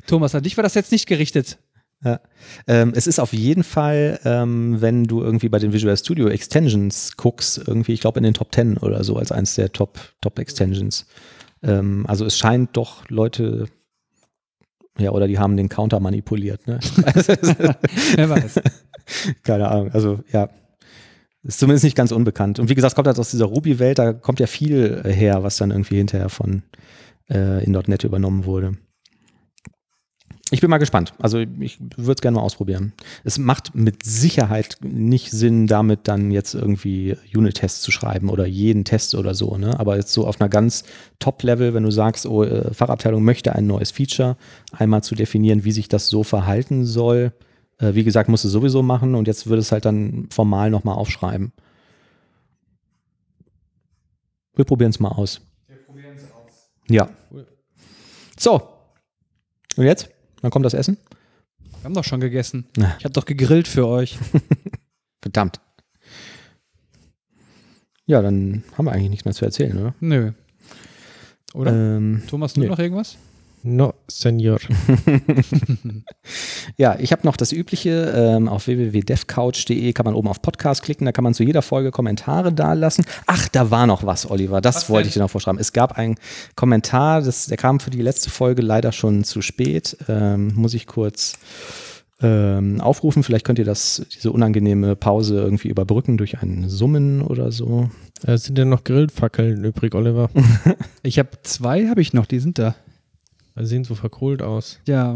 Thomas, 0.06 0.34
an 0.34 0.42
dich 0.42 0.56
war 0.56 0.62
das 0.62 0.74
jetzt 0.74 0.92
nicht 0.92 1.06
gerichtet. 1.06 1.58
Ja. 2.04 2.20
Ähm, 2.66 2.92
es 2.94 3.06
ist 3.06 3.18
auf 3.18 3.32
jeden 3.32 3.64
Fall, 3.64 4.20
ähm, 4.24 4.80
wenn 4.80 5.04
du 5.04 5.22
irgendwie 5.22 5.48
bei 5.48 5.58
den 5.58 5.72
Visual 5.72 5.96
Studio 5.96 6.28
Extensions 6.28 7.16
guckst, 7.16 7.62
irgendwie, 7.66 7.94
ich 7.94 8.00
glaube 8.00 8.18
in 8.18 8.24
den 8.24 8.34
Top 8.34 8.54
10 8.54 8.76
oder 8.78 9.02
so, 9.04 9.16
als 9.16 9.32
eins 9.32 9.54
der 9.54 9.72
Top, 9.72 9.98
Top 10.20 10.38
Extensions. 10.38 11.06
Ähm, 11.62 12.04
also 12.06 12.26
es 12.26 12.36
scheint 12.36 12.76
doch 12.76 13.08
Leute, 13.08 13.68
ja, 14.98 15.10
oder 15.10 15.26
die 15.26 15.38
haben 15.38 15.56
den 15.56 15.68
Counter 15.68 16.00
manipuliert, 16.00 16.66
ne? 16.66 16.78
Wer 18.16 18.30
weiß. 18.30 18.60
Keine 19.42 19.68
Ahnung. 19.68 19.90
Also 19.92 20.20
ja, 20.32 20.48
ist 21.42 21.58
zumindest 21.58 21.84
nicht 21.84 21.96
ganz 21.96 22.12
unbekannt. 22.12 22.58
Und 22.58 22.70
wie 22.70 22.74
gesagt, 22.74 22.92
es 22.92 22.94
kommt 22.94 23.08
halt 23.08 23.18
aus 23.18 23.30
dieser 23.30 23.46
Ruby-Welt, 23.46 23.98
da 23.98 24.12
kommt 24.12 24.40
ja 24.40 24.46
viel 24.46 25.02
her, 25.04 25.42
was 25.42 25.56
dann 25.56 25.70
irgendwie 25.70 25.96
hinterher 25.96 26.28
von 26.28 26.62
äh, 27.28 27.64
in 27.64 27.72
.NET 27.72 28.04
übernommen 28.04 28.44
wurde. 28.44 28.76
Ich 30.50 30.60
bin 30.60 30.68
mal 30.68 30.78
gespannt. 30.78 31.14
Also 31.18 31.38
ich 31.38 31.80
würde 31.96 32.12
es 32.12 32.20
gerne 32.20 32.36
mal 32.36 32.42
ausprobieren. 32.42 32.92
Es 33.24 33.38
macht 33.38 33.74
mit 33.74 34.04
Sicherheit 34.04 34.76
nicht 34.82 35.30
Sinn, 35.30 35.66
damit 35.66 36.06
dann 36.06 36.30
jetzt 36.30 36.54
irgendwie 36.54 37.16
Unit-Tests 37.34 37.80
zu 37.80 37.90
schreiben 37.90 38.28
oder 38.28 38.44
jeden 38.44 38.84
Test 38.84 39.14
oder 39.14 39.34
so. 39.34 39.56
Ne? 39.56 39.78
Aber 39.80 39.96
jetzt 39.96 40.12
so 40.12 40.26
auf 40.26 40.40
einer 40.40 40.50
ganz 40.50 40.84
Top-Level, 41.18 41.72
wenn 41.72 41.82
du 41.82 41.90
sagst, 41.90 42.26
oh, 42.26 42.44
äh, 42.44 42.74
Fachabteilung 42.74 43.24
möchte 43.24 43.54
ein 43.54 43.66
neues 43.66 43.90
Feature, 43.90 44.36
einmal 44.72 45.02
zu 45.02 45.14
definieren, 45.14 45.64
wie 45.64 45.72
sich 45.72 45.88
das 45.88 46.08
so 46.08 46.22
verhalten 46.22 46.84
soll. 46.84 47.32
Äh, 47.78 47.94
wie 47.94 48.04
gesagt, 48.04 48.28
musst 48.28 48.44
du 48.44 48.48
sowieso 48.48 48.82
machen 48.82 49.14
und 49.14 49.26
jetzt 49.26 49.46
würde 49.46 49.60
es 49.60 49.72
halt 49.72 49.86
dann 49.86 50.28
formal 50.30 50.70
nochmal 50.70 50.96
aufschreiben. 50.96 51.52
Wir 54.54 54.66
probieren 54.66 54.90
es 54.90 55.00
mal 55.00 55.08
aus. 55.08 55.40
Wir 55.66 55.76
probieren 55.78 56.16
es 56.16 56.24
aus. 56.24 56.70
Ja. 56.88 57.08
So. 58.38 58.62
Und 59.76 59.84
jetzt? 59.84 60.13
Wann 60.44 60.50
kommt 60.50 60.66
das 60.66 60.74
Essen? 60.74 60.98
Wir 61.78 61.84
haben 61.84 61.94
doch 61.94 62.04
schon 62.04 62.20
gegessen. 62.20 62.66
Na. 62.76 62.96
Ich 62.98 63.06
habe 63.06 63.14
doch 63.14 63.24
gegrillt 63.24 63.66
für 63.66 63.86
euch. 63.86 64.18
Verdammt. 65.22 65.58
Ja, 68.04 68.20
dann 68.20 68.62
haben 68.76 68.84
wir 68.84 68.92
eigentlich 68.92 69.08
nichts 69.08 69.24
mehr 69.24 69.32
zu 69.32 69.46
erzählen, 69.46 69.78
oder? 69.78 69.94
Nö. 70.00 70.32
Oder? 71.54 71.72
Ähm, 71.72 72.24
Thomas, 72.28 72.52
du 72.52 72.60
nee. 72.60 72.66
noch 72.66 72.78
irgendwas? 72.78 73.16
No, 73.66 73.94
Senor. 74.08 74.58
Ja, 76.76 76.96
ich 76.98 77.12
habe 77.12 77.26
noch 77.26 77.36
das 77.36 77.52
Übliche. 77.52 78.12
Ähm, 78.14 78.48
auf 78.48 78.66
www.devcouch.de 78.66 79.92
kann 79.92 80.04
man 80.04 80.14
oben 80.14 80.28
auf 80.28 80.42
Podcast 80.42 80.82
klicken. 80.82 81.04
Da 81.06 81.12
kann 81.12 81.24
man 81.24 81.34
zu 81.34 81.44
jeder 81.44 81.62
Folge 81.62 81.90
Kommentare 81.90 82.52
dalassen. 82.52 83.04
Ach, 83.26 83.48
da 83.48 83.70
war 83.70 83.86
noch 83.86 84.04
was, 84.04 84.30
Oliver. 84.30 84.60
Das 84.60 84.76
Was 84.76 84.90
wollte 84.90 85.04
denn? 85.04 85.08
ich 85.08 85.14
dir 85.14 85.20
noch 85.20 85.30
vorschreiben. 85.30 85.60
Es 85.60 85.72
gab 85.72 85.96
einen 85.96 86.16
Kommentar, 86.56 87.22
das, 87.22 87.46
der 87.46 87.56
kam 87.56 87.80
für 87.80 87.90
die 87.90 88.02
letzte 88.02 88.28
Folge 88.30 88.60
leider 88.62 88.92
schon 88.92 89.24
zu 89.24 89.40
spät. 89.40 89.96
Ähm, 90.08 90.52
muss 90.54 90.74
ich 90.74 90.86
kurz 90.86 91.38
ähm, 92.20 92.80
aufrufen. 92.80 93.22
Vielleicht 93.22 93.46
könnt 93.46 93.58
ihr 93.58 93.64
das, 93.64 94.04
diese 94.14 94.30
unangenehme 94.32 94.96
Pause 94.96 95.40
irgendwie 95.40 95.68
überbrücken 95.68 96.16
durch 96.18 96.42
ein 96.42 96.68
Summen 96.68 97.22
oder 97.22 97.50
so. 97.52 97.88
Äh, 98.26 98.36
sind 98.36 98.58
denn 98.58 98.68
noch 98.68 98.84
Grillfackeln 98.84 99.64
übrig, 99.64 99.94
Oliver? 99.94 100.28
Ich 101.02 101.18
habe 101.18 101.28
zwei, 101.42 101.88
habe 101.88 102.00
ich 102.00 102.14
noch, 102.14 102.24
die 102.24 102.40
sind 102.40 102.58
da. 102.58 102.74
Die 103.58 103.66
sehen 103.66 103.84
so 103.84 103.94
verkohlt 103.94 104.42
aus. 104.42 104.80
Ja, 104.86 105.14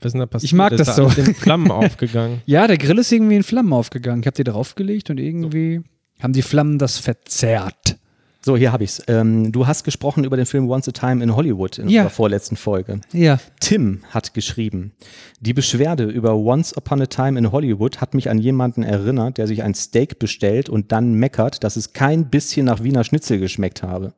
Was 0.00 0.06
ist 0.06 0.12
denn 0.12 0.20
da 0.20 0.26
passiert? 0.26 0.48
Ich 0.50 0.54
mag 0.54 0.72
Ist 0.72 0.78
das 0.86 0.96
da 0.96 1.08
so. 1.10 1.20
in 1.20 1.34
Flammen 1.34 1.70
aufgegangen. 1.70 2.42
ja, 2.46 2.66
der 2.66 2.76
Grill 2.78 2.98
ist 2.98 3.12
irgendwie 3.12 3.36
in 3.36 3.42
Flammen 3.42 3.72
aufgegangen. 3.72 4.20
Ich 4.22 4.26
habe 4.26 4.36
die 4.36 4.44
draufgelegt 4.44 5.10
und 5.10 5.18
irgendwie 5.18 5.82
haben 6.20 6.32
die 6.32 6.42
Flammen 6.42 6.78
das 6.78 6.98
verzerrt. 6.98 7.96
So, 8.44 8.58
hier 8.58 8.72
habe 8.72 8.84
ich's. 8.84 9.02
Ähm, 9.08 9.52
du 9.52 9.66
hast 9.66 9.84
gesprochen 9.84 10.22
über 10.24 10.36
den 10.36 10.44
Film 10.44 10.68
Once 10.68 10.86
a 10.86 10.92
Time 10.92 11.24
in 11.24 11.34
Hollywood 11.34 11.78
in 11.78 11.88
Ja. 11.88 12.02
unserer 12.02 12.14
vorletzten 12.14 12.56
Folge. 12.56 13.00
Ja. 13.14 13.38
Tim 13.58 14.02
hat 14.10 14.34
geschrieben, 14.34 14.92
die 15.40 15.54
Beschwerde 15.54 16.04
über 16.04 16.34
Once 16.36 16.76
Upon 16.76 17.00
a 17.00 17.06
Time 17.06 17.38
in 17.38 17.52
Hollywood 17.52 18.02
hat 18.02 18.12
mich 18.12 18.28
an 18.28 18.36
jemanden 18.36 18.82
erinnert, 18.82 19.38
der 19.38 19.46
sich 19.46 19.62
ein 19.62 19.72
Steak 19.72 20.18
bestellt 20.18 20.68
und 20.68 20.92
dann 20.92 21.14
meckert, 21.14 21.64
dass 21.64 21.76
es 21.76 21.94
kein 21.94 22.28
bisschen 22.28 22.66
nach 22.66 22.82
Wiener 22.82 23.02
Schnitzel 23.04 23.38
geschmeckt 23.38 23.82
habe. 23.82 24.12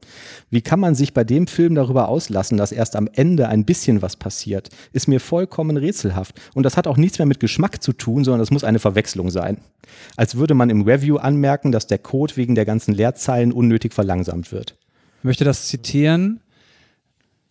Wie 0.51 0.61
kann 0.61 0.81
man 0.81 0.97
sich 0.97 1.15
bei 1.15 1.23
dem 1.23 1.47
Film 1.47 1.77
darüber 1.77 2.09
auslassen, 2.09 2.59
dass 2.59 2.73
erst 2.73 2.97
am 2.97 3.09
Ende 3.13 3.47
ein 3.49 3.65
bisschen 3.65 4.03
was 4.03 4.17
passiert? 4.17 4.71
Ist 4.93 5.07
mir 5.07 5.21
vollkommen 5.21 5.77
rätselhaft. 5.77 6.35
Und 6.53 6.65
das 6.65 6.77
hat 6.77 6.89
auch 6.89 6.97
nichts 6.97 7.21
mehr 7.21 7.27
mit 7.27 7.39
Geschmack 7.39 7.81
zu 7.81 7.93
tun, 7.93 8.25
sondern 8.25 8.41
das 8.41 8.51
muss 8.51 8.65
eine 8.65 8.81
Verwechslung 8.81 9.31
sein. 9.31 9.59
Als 10.17 10.37
würde 10.37 10.55
man 10.55 10.69
im 10.69 10.83
Review 10.83 11.17
anmerken, 11.17 11.71
dass 11.71 11.87
der 11.87 11.99
Code 11.99 12.37
wegen 12.37 12.57
der 12.57 12.65
ganzen 12.65 12.93
Leerzeilen 12.93 13.53
unnötig 13.53 13.95
verlangsamt 14.17 14.53
wird. 14.53 14.77
Ich 15.19 15.25
möchte 15.25 15.45
das 15.45 15.67
zitieren, 15.69 16.41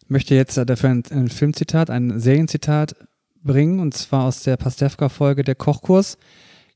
möchte 0.08 0.36
jetzt 0.36 0.58
dafür 0.58 0.90
ein, 0.90 1.04
ein 1.12 1.30
Filmzitat, 1.30 1.90
ein 1.90 2.20
Serienzitat 2.20 2.96
bringen, 3.44 3.80
und 3.80 3.96
zwar 3.96 4.26
aus 4.26 4.44
der 4.44 4.58
Pastewka-Folge 4.58 5.44
Der 5.44 5.56
Kochkurs. 5.56 6.18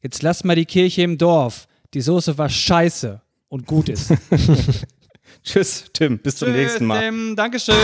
Jetzt 0.01 0.21
lass 0.21 0.43
mal 0.43 0.55
die 0.55 0.65
Kirche 0.65 1.01
im 1.01 1.17
Dorf. 1.17 1.67
Die 1.93 2.01
Soße 2.01 2.37
war 2.37 2.49
scheiße 2.49 3.21
und 3.49 3.65
gut 3.65 3.89
ist. 3.89 4.13
Tschüss, 5.43 5.85
Tim. 5.93 6.19
Bis 6.19 6.37
zum 6.37 6.51
nächsten 6.51 6.85
Mal. 6.85 7.01
Tim, 7.01 7.35
Dankeschön. 7.35 7.75